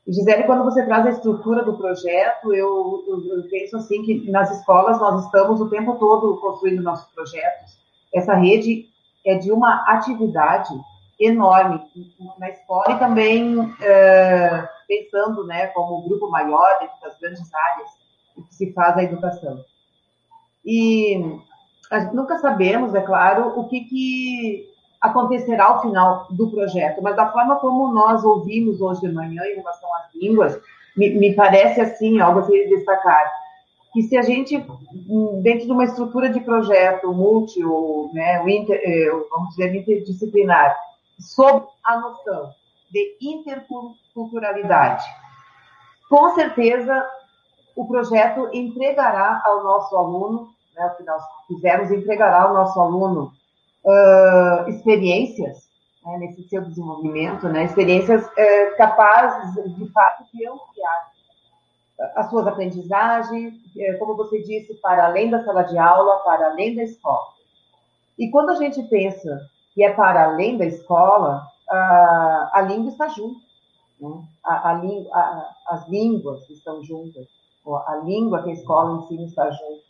Gisele, 0.07 0.45
quando 0.45 0.65
você 0.65 0.85
traz 0.85 1.05
a 1.05 1.11
estrutura 1.11 1.65
do 1.65 1.77
projeto, 1.77 2.55
eu, 2.55 3.05
eu, 3.09 3.39
eu, 3.39 3.49
penso 3.49 3.77
assim 3.77 4.03
que 4.05 4.31
nas 4.31 4.57
escolas 4.57 5.01
nós 5.01 5.25
estamos 5.25 5.61
o 5.61 5.69
tempo 5.69 5.97
todo 5.97 6.41
construindo 6.41 6.83
nossos 6.83 7.13
projetos. 7.13 7.77
Essa 8.15 8.35
rede 8.35 8.87
é 9.27 9.35
de 9.35 9.51
uma 9.51 9.83
atividade 9.89 10.73
enorme 11.19 11.81
na 12.39 12.51
escola 12.51 12.93
e 12.93 12.99
também 12.99 13.57
é, 13.81 14.69
pensando 14.87 15.45
né, 15.45 15.67
como 15.69 16.07
grupo 16.07 16.31
maior 16.31 16.79
dentro 16.79 16.97
das 17.03 17.19
grandes 17.19 17.53
áreas 17.53 17.91
que 18.37 18.55
se 18.55 18.73
faz 18.73 18.97
a 18.97 19.03
educação. 19.03 19.65
E 20.67 21.41
nunca 22.13 22.39
sabemos, 22.39 22.93
é 22.95 23.01
claro, 23.01 23.59
o 23.59 23.69
que, 23.69 23.83
que 23.83 24.69
acontecerá 25.01 25.67
ao 25.67 25.83
final 25.83 26.27
do 26.31 26.51
projeto, 26.51 27.01
mas 27.01 27.15
da 27.15 27.31
forma 27.31 27.57
como 27.57 27.93
nós 27.93 28.25
ouvimos 28.25 28.81
hoje 28.81 29.03
de 29.03 29.13
manhã 29.13 29.43
em 29.45 29.55
relação 29.55 29.89
às 29.95 30.13
línguas, 30.15 30.61
me, 30.97 31.11
me 31.11 31.35
parece 31.35 31.81
assim, 31.81 32.19
algo 32.21 32.41
a 32.41 32.43
ser 32.45 32.69
destacar, 32.69 33.31
que 33.93 34.03
se 34.03 34.17
a 34.17 34.23
gente, 34.23 34.59
dentro 35.43 35.67
de 35.67 35.73
uma 35.73 35.85
estrutura 35.85 36.29
de 36.29 36.41
projeto 36.41 37.13
multi, 37.15 37.65
ou, 37.65 38.13
né, 38.13 38.43
inter, 38.51 38.81
eh, 38.83 39.11
vamos 39.31 39.51
dizer, 39.51 39.75
interdisciplinar, 39.75 40.77
sob 41.19 41.65
a 41.85 42.01
noção 42.01 42.51
de 42.91 43.17
interculturalidade, 43.21 45.05
com 46.11 46.35
certeza 46.35 47.09
o 47.75 47.87
projeto 47.87 48.49
entregará 48.53 49.43
ao 49.45 49.63
nosso 49.63 49.97
aluno 49.97 50.56
né, 50.77 50.87
o 50.87 50.97
que 50.97 51.03
nós 51.05 51.23
quisermos 51.49 51.91
entregará 51.91 52.43
ao 52.43 52.55
nosso 52.55 52.79
aluno 52.79 53.33
uh, 53.85 54.69
experiências 54.69 55.69
né, 56.05 56.19
nesse 56.19 56.47
seu 56.49 56.63
desenvolvimento, 56.63 57.49
né, 57.49 57.65
experiências 57.65 58.25
uh, 58.25 58.77
capazes, 58.77 59.55
de 59.75 59.91
fato, 59.93 60.25
de 60.33 60.47
ampliar 60.47 61.13
as 62.15 62.29
suas 62.29 62.47
aprendizagens, 62.47 63.55
uh, 63.55 63.99
como 63.99 64.17
você 64.17 64.43
disse, 64.43 64.75
para 64.75 65.07
além 65.07 65.31
da 65.31 65.43
sala 65.45 65.63
de 65.63 65.79
aula, 65.79 66.19
para 66.19 66.51
além 66.51 66.77
da 66.77 66.83
escola. 66.83 67.35
E 68.19 68.31
quando 68.31 68.51
a 68.51 68.57
gente 68.57 68.83
pensa 68.85 69.41
que 69.75 69.83
é 69.83 69.93
para 69.93 70.25
além 70.25 70.57
da 70.57 70.67
escola, 70.67 71.47
a, 71.69 72.51
a 72.55 72.63
língua 72.63 72.91
está 72.91 73.09
junto. 73.09 73.41
Né? 74.01 74.23
A, 74.45 74.71
a, 74.71 74.73
a, 74.73 75.55
as 75.69 75.89
línguas 75.89 76.49
estão 76.49 76.83
juntas. 76.83 77.27
A 77.67 77.97
língua 78.05 78.43
que 78.43 78.51
a 78.51 78.55
escola 78.55 79.03
ensina 79.03 79.25
está 79.25 79.51
junto. 79.51 79.86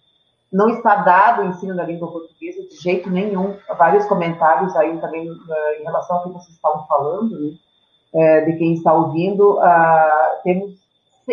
Não 0.52 0.68
está 0.68 0.97
dado 0.97 1.43
o 1.43 1.47
ensino 1.47 1.74
da 1.74 1.85
língua 1.85 2.10
portuguesa 2.10 2.62
de 2.68 2.77
jeito 2.77 3.10
nenhum. 3.10 3.56
Vários 3.77 4.06
comentários 4.06 4.74
aí 4.77 4.97
também 4.98 5.31
uh, 5.31 5.36
em 5.81 5.82
relação 5.82 6.16
ao 6.16 6.23
que 6.23 6.31
vocês 6.31 6.55
estavam 6.55 6.86
falando, 6.86 7.39
né? 7.39 7.56
Uh, 8.12 8.47
de 8.47 8.56
quem 8.56 8.74
está 8.74 8.94
ouvindo. 8.94 9.59
Uh, 9.59 10.43
temos 10.43 10.77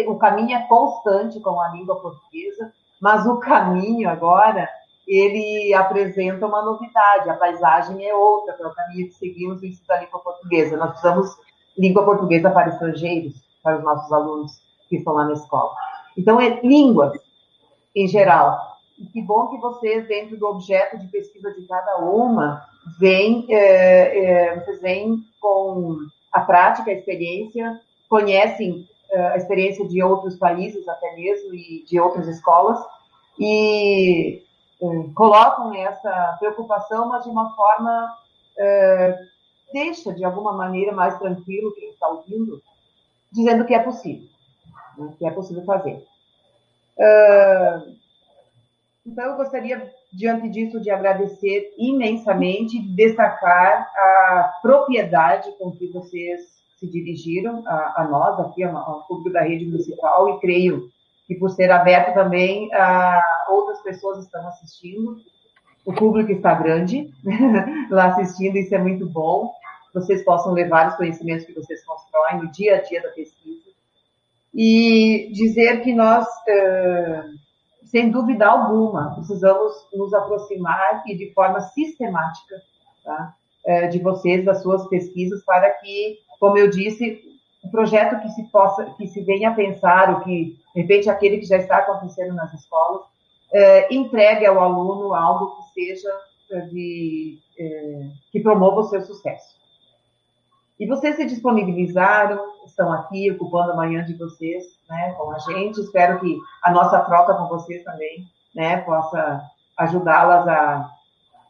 o 0.08 0.18
caminho 0.18 0.58
é 0.58 0.62
constante 0.64 1.40
com 1.40 1.62
a 1.62 1.70
língua 1.70 1.96
portuguesa, 1.98 2.74
mas 3.00 3.28
o 3.28 3.38
caminho 3.38 4.10
agora 4.10 4.68
ele 5.08 5.74
apresenta 5.74 6.48
uma 6.48 6.64
novidade. 6.64 7.30
A 7.30 7.36
paisagem 7.36 8.04
é 8.04 8.16
outra 8.16 8.54
para 8.54 8.70
o 8.70 8.74
caminho 8.74 9.08
que 9.08 9.14
seguimos 9.14 9.62
no 9.62 9.68
ensino 9.68 9.88
da 9.88 10.00
língua 10.00 10.20
portuguesa. 10.20 10.78
Nós 10.78 10.92
precisamos 10.92 11.38
língua 11.78 12.04
portuguesa 12.04 12.50
para 12.50 12.70
estrangeiros, 12.70 13.36
para 13.62 13.78
os 13.78 13.84
nossos 13.84 14.12
alunos 14.12 14.52
que 14.90 14.98
estão 14.98 15.14
lá 15.14 15.26
na 15.26 15.34
escola. 15.34 15.72
Então, 16.18 16.40
é 16.42 16.60
línguas 16.62 17.14
em 17.96 18.08
geral. 18.08 18.73
E 19.04 19.08
que 19.08 19.22
bom 19.22 19.48
que 19.48 19.58
vocês, 19.58 20.08
dentro 20.08 20.38
do 20.38 20.48
objeto 20.48 20.98
de 20.98 21.08
pesquisa 21.08 21.54
de 21.54 21.68
cada 21.68 21.98
uma, 21.98 22.66
vêm, 22.98 23.46
é, 23.50 24.54
é, 24.54 24.56
vêm 24.82 25.18
com 25.42 25.98
a 26.32 26.40
prática, 26.40 26.90
a 26.90 26.94
experiência, 26.94 27.82
conhecem 28.08 28.88
é, 29.12 29.28
a 29.28 29.38
experiência 29.38 29.86
de 29.86 30.02
outros 30.02 30.38
países 30.38 30.88
até 30.88 31.14
mesmo 31.18 31.54
e 31.54 31.84
de 31.86 32.00
outras 32.00 32.30
escolas 32.30 32.80
e 33.38 34.42
é, 34.82 34.86
colocam 35.14 35.74
essa 35.76 36.38
preocupação, 36.40 37.10
mas 37.10 37.26
de 37.26 37.30
uma 37.30 37.54
forma 37.54 38.18
é, 38.58 39.20
deixa 39.74 40.14
de 40.14 40.24
alguma 40.24 40.54
maneira 40.54 40.94
mais 40.94 41.20
tranquilo 41.20 41.76
quem 41.76 41.90
está 41.90 42.08
ouvindo, 42.08 42.62
dizendo 43.34 43.66
que 43.66 43.74
é 43.74 43.80
possível, 43.80 44.30
né, 44.98 45.14
que 45.18 45.26
é 45.26 45.32
possível 45.32 45.66
fazer. 45.66 46.06
Uh, 46.96 48.03
então, 49.06 49.26
eu 49.26 49.36
gostaria, 49.36 49.92
diante 50.14 50.48
disso, 50.50 50.80
de 50.80 50.90
agradecer 50.90 51.74
imensamente, 51.78 52.80
destacar 52.96 53.92
a 53.96 54.54
propriedade 54.62 55.52
com 55.60 55.72
que 55.72 55.88
vocês 55.88 56.54
se 56.78 56.88
dirigiram 56.88 57.64
a, 57.68 58.02
a 58.02 58.08
nós, 58.08 58.40
aqui, 58.40 58.64
ao 58.64 59.06
público 59.06 59.32
da 59.32 59.42
rede 59.42 59.66
municipal, 59.66 60.30
e 60.30 60.40
creio 60.40 60.90
que, 61.28 61.36
por 61.36 61.50
ser 61.50 61.70
aberto 61.70 62.14
também, 62.14 62.70
outras 63.50 63.82
pessoas 63.82 64.24
estão 64.24 64.48
assistindo. 64.48 65.18
O 65.86 65.92
público 65.92 66.32
está 66.32 66.54
grande 66.54 67.12
lá 67.92 68.06
assistindo, 68.08 68.58
isso 68.58 68.74
é 68.74 68.78
muito 68.78 69.06
bom. 69.06 69.52
Vocês 69.94 70.24
possam 70.24 70.54
levar 70.54 70.88
os 70.88 70.96
conhecimentos 70.96 71.46
que 71.46 71.54
vocês 71.54 71.84
constroem 71.86 72.38
no 72.38 72.52
dia 72.52 72.78
a 72.78 72.82
dia 72.82 73.02
da 73.02 73.10
pesquisa. 73.10 73.70
E 74.54 75.30
dizer 75.34 75.82
que 75.82 75.94
nós. 75.94 76.26
Uh, 76.48 77.43
sem 77.94 78.10
dúvida 78.10 78.48
alguma, 78.48 79.14
precisamos 79.14 79.72
nos 79.94 80.12
aproximar 80.16 81.04
e 81.06 81.16
de 81.16 81.32
forma 81.32 81.62
sistemática 81.62 82.56
tá? 83.06 83.36
é, 83.68 83.88
de 83.88 84.00
vocês, 84.00 84.44
das 84.44 84.64
suas 84.64 84.88
pesquisas, 84.88 85.46
para 85.46 85.70
que, 85.70 86.18
como 86.40 86.58
eu 86.58 86.72
disse, 86.72 87.22
o 87.64 87.70
projeto 87.70 88.20
que 88.24 88.30
se 88.30 88.50
possa, 88.50 88.86
que 88.98 89.08
se 89.08 89.22
venha 89.22 89.52
a 89.52 89.54
pensar, 89.54 90.12
o 90.12 90.24
que, 90.24 90.58
de 90.74 90.82
repente, 90.82 91.08
aquele 91.08 91.38
que 91.38 91.46
já 91.46 91.58
está 91.58 91.78
acontecendo 91.78 92.34
nas 92.34 92.52
escolas, 92.56 93.04
é, 93.54 93.94
entregue 93.94 94.48
ao 94.48 94.60
aluno 94.60 95.14
algo 95.14 95.56
que 95.58 95.86
seja 95.86 96.10
de, 96.72 97.38
é, 97.60 98.08
que 98.32 98.40
promova 98.40 98.80
o 98.80 98.86
seu 98.86 99.04
sucesso. 99.04 99.54
E 100.84 100.86
vocês 100.86 101.16
se 101.16 101.24
disponibilizaram, 101.24 102.38
estão 102.66 102.92
aqui 102.92 103.32
ocupando 103.32 103.72
a 103.72 103.76
manhã 103.78 104.04
de 104.04 104.16
vocês, 104.16 104.66
né, 104.90 105.14
com 105.14 105.32
a 105.32 105.40
gente. 105.40 105.80
Espero 105.80 106.20
que 106.20 106.38
a 106.62 106.74
nossa 106.74 107.00
troca 107.00 107.36
com 107.36 107.48
vocês 107.48 107.86
também, 107.86 108.28
né, 108.54 108.82
possa 108.82 109.42
ajudá-las 109.78 110.46
a, 110.46 110.90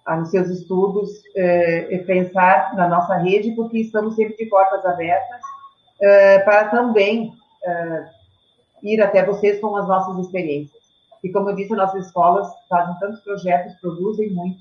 a, 0.06 0.18
nos 0.18 0.30
seus 0.30 0.50
estudos, 0.50 1.10
é, 1.36 1.98
pensar 2.06 2.76
na 2.76 2.88
nossa 2.88 3.16
rede, 3.16 3.56
porque 3.56 3.80
estamos 3.80 4.16
sempre 4.16 4.38
de 4.38 4.46
portas 4.46 4.86
abertas 4.86 5.42
é, 6.00 6.38
para 6.38 6.70
também 6.70 7.34
é, 7.66 8.06
ir 8.84 9.02
até 9.02 9.26
vocês 9.26 9.60
com 9.60 9.76
as 9.78 9.88
nossas 9.88 10.24
experiências. 10.24 10.84
E 11.24 11.32
como 11.32 11.50
eu 11.50 11.56
disse, 11.56 11.74
nossas 11.74 12.06
escolas 12.06 12.48
fazem 12.70 12.94
tantos 13.00 13.22
projetos, 13.22 13.74
produzem 13.82 14.30
muito 14.30 14.60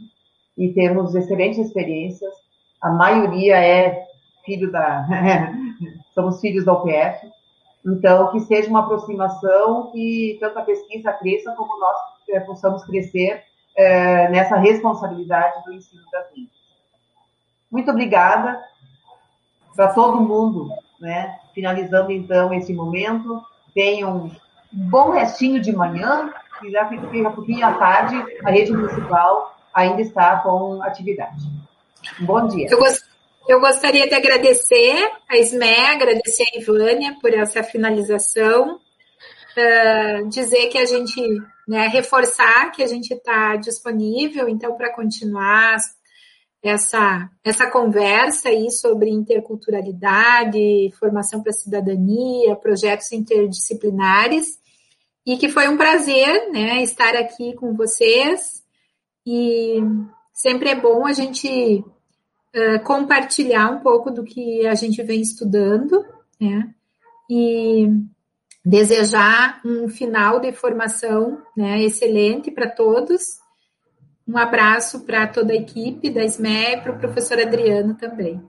e 0.57 0.73
temos 0.73 1.15
excelentes 1.15 1.59
experiências. 1.59 2.33
A 2.81 2.89
maioria 2.89 3.63
é 3.63 4.12
filho 4.45 4.71
da. 4.71 5.07
somos 6.15 6.41
filhos 6.41 6.65
da 6.65 6.73
UPF. 6.73 7.31
Então, 7.85 8.31
que 8.31 8.41
seja 8.41 8.69
uma 8.69 8.81
aproximação 8.81 9.91
que 9.91 10.37
tanto 10.41 10.59
a 10.59 10.63
pesquisa 10.63 11.13
cresça 11.13 11.53
como 11.57 11.79
nós 11.79 11.97
é, 12.31 12.41
possamos 12.41 12.85
crescer 12.85 13.43
é, 13.77 14.29
nessa 14.29 14.57
responsabilidade 14.57 15.65
do 15.65 15.73
ensino 15.73 16.03
das 16.13 16.33
línguas. 16.33 16.55
Muito 17.71 17.91
obrigada 17.91 18.63
para 19.75 19.93
todo 19.95 20.21
mundo, 20.21 20.69
né? 21.01 21.39
Finalizando 21.55 22.13
então 22.13 22.53
esse 22.55 22.73
momento, 22.73 23.43
tenham 23.75 24.31
um 24.73 24.89
bom 24.89 25.11
restinho 25.11 25.61
de 25.61 25.73
manhã 25.73 26.33
e 26.63 26.71
já 26.71 26.87
fica 26.89 27.07
um 27.07 27.33
pouquinho 27.33 27.67
à 27.67 27.73
tarde, 27.73 28.15
a 28.45 28.51
rede 28.51 28.73
municipal 28.73 29.57
ainda 29.75 30.03
está 30.03 30.37
com 30.39 30.83
atividade. 30.83 31.43
Um 32.21 32.27
bom 32.27 32.47
dia. 32.47 32.69
Eu 33.49 33.61
gost... 33.61 33.75
Eu 33.83 33.83
gostaria 33.83 34.09
de 34.09 34.15
agradecer 34.15 35.11
a 35.29 35.37
SME, 35.37 35.65
agradecer 35.65 36.45
a 36.55 36.59
Ivânia 36.59 37.17
por 37.21 37.33
essa 37.33 37.63
finalização, 37.63 38.77
uh, 38.77 40.29
dizer 40.29 40.69
que 40.69 40.79
a 40.79 40.85
gente, 40.85 41.21
né, 41.67 41.89
reforçar 41.89 42.71
que 42.73 42.83
a 42.83 42.87
gente 42.87 43.13
está 43.13 43.57
disponível, 43.57 44.49
então, 44.49 44.77
para 44.77 44.95
continuar 44.95 45.77
essa, 46.63 47.29
essa 47.43 47.69
conversa 47.69 48.49
aí 48.49 48.71
sobre 48.71 49.11
interculturalidade, 49.11 50.93
formação 50.99 51.43
para 51.43 51.53
cidadania, 51.53 52.55
projetos 52.55 53.11
interdisciplinares, 53.11 54.61
e 55.27 55.37
que 55.37 55.49
foi 55.49 55.69
um 55.69 55.77
prazer 55.77 56.51
né, 56.53 56.83
estar 56.83 57.17
aqui 57.17 57.55
com 57.55 57.75
vocês. 57.75 58.63
E 59.27 59.81
sempre 60.33 60.71
é 60.71 60.75
bom 60.75 61.07
a 61.07 61.13
gente 61.13 61.85
uh, 62.55 62.83
compartilhar 62.85 63.71
um 63.71 63.81
pouco 63.81 64.11
do 64.11 64.25
que 64.25 64.67
a 64.67 64.75
gente 64.75 65.03
vem 65.03 65.21
estudando, 65.21 66.05
né? 66.41 66.75
E 67.31 67.89
desejar 68.65 69.61
um 69.65 69.89
final 69.89 70.41
de 70.41 70.53
formação 70.53 71.43
né, 71.57 71.83
excelente 71.83 72.51
para 72.51 72.71
todos 72.71 73.43
um 74.27 74.39
abraço 74.39 75.05
para 75.05 75.27
toda 75.27 75.53
a 75.53 75.57
equipe 75.57 76.09
da 76.09 76.25
SME 76.25 76.49
e 76.49 76.81
para 76.81 76.93
o 76.93 76.99
professor 76.99 77.41
Adriano 77.41 77.97
também. 77.97 78.41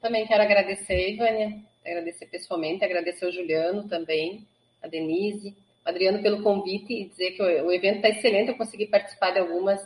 Também 0.00 0.26
quero 0.26 0.42
agradecer, 0.42 1.10
Ivânia, 1.10 1.58
agradecer 1.84 2.26
pessoalmente, 2.26 2.84
agradecer 2.84 3.26
ao 3.26 3.32
Juliano 3.32 3.88
também, 3.88 4.46
a 4.80 4.86
Denise, 4.86 5.56
Adriano 5.84 6.22
pelo 6.22 6.42
convite 6.42 6.92
e 6.92 7.08
dizer 7.08 7.32
que 7.32 7.42
o, 7.42 7.72
evento 7.72 7.96
está 7.96 8.08
excelente, 8.10 8.50
eu 8.50 8.56
consegui 8.56 8.86
participar 8.86 9.32
de 9.32 9.40
algumas, 9.40 9.84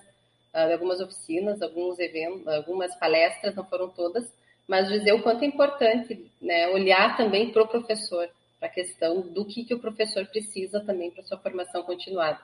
de 0.53 0.73
algumas 0.73 1.01
oficinas, 1.01 1.63
alguns 1.63 1.99
eventos, 1.99 2.47
algumas 2.47 2.95
palestras, 2.97 3.55
não 3.55 3.65
foram 3.65 3.89
todas, 3.89 4.31
mas 4.69 4.89
dizer 4.89 5.13
o 5.13 5.23
quanto 5.23 5.43
é 5.43 5.47
importante 5.47 6.31
né, 6.41 6.69
olhar 6.69 7.17
também 7.17 7.51
para 7.51 7.63
o 7.63 7.69
professor, 7.69 8.29
para 8.59 8.69
a 8.69 8.73
questão 8.73 9.23
do 9.23 9.45
que, 9.45 9.65
que 9.65 9.75
o 9.75 9.81
professor 9.81 10.27
precisa 10.27 10.81
também 10.81 11.11
para 11.11 11.25
sua 11.25 11.39
formação 11.39 11.83
continuada. 11.83 12.39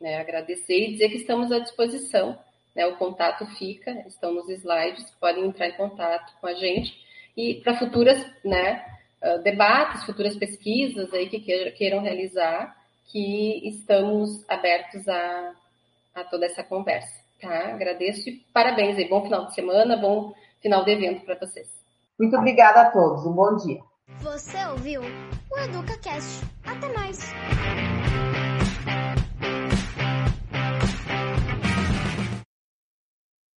Né, 0.00 0.16
agradecer 0.16 0.78
e 0.78 0.92
dizer 0.92 1.08
que 1.08 1.16
estamos 1.16 1.50
à 1.50 1.58
disposição. 1.58 2.38
Né, 2.74 2.86
o 2.86 2.96
contato 2.96 3.44
fica, 3.56 3.90
estão 4.06 4.32
nos 4.32 4.48
slides, 4.48 5.10
podem 5.18 5.46
entrar 5.46 5.68
em 5.68 5.76
contato 5.76 6.32
com 6.40 6.46
a 6.46 6.54
gente. 6.54 6.94
E 7.36 7.54
para 7.56 7.78
futuras 7.78 8.24
né, 8.44 8.84
ah, 9.20 9.36
debates, 9.38 10.04
futuras 10.04 10.36
pesquisas 10.36 11.12
aí 11.12 11.28
que 11.28 11.40
queiram 11.72 12.02
realizar, 12.02 12.76
que 13.06 13.66
estamos 13.68 14.48
abertos 14.48 15.08
a, 15.08 15.54
a 16.14 16.24
toda 16.24 16.46
essa 16.46 16.62
conversa. 16.62 17.27
Tá? 17.40 17.68
Agradeço 17.68 18.28
e 18.28 18.44
parabéns 18.52 18.96
aí. 18.96 19.08
Bom 19.08 19.22
final 19.22 19.46
de 19.46 19.54
semana, 19.54 19.96
bom 19.96 20.32
final 20.60 20.84
de 20.84 20.90
evento 20.90 21.24
para 21.24 21.38
vocês. 21.38 21.68
Muito 22.18 22.36
obrigada 22.36 22.80
a 22.82 22.90
todos. 22.90 23.24
Um 23.24 23.32
bom 23.32 23.56
dia. 23.56 23.80
Você 24.20 24.64
ouviu 24.66 25.02
o 25.02 25.58
EducaCast. 25.58 26.44
Até 26.64 26.92
mais. 26.92 27.32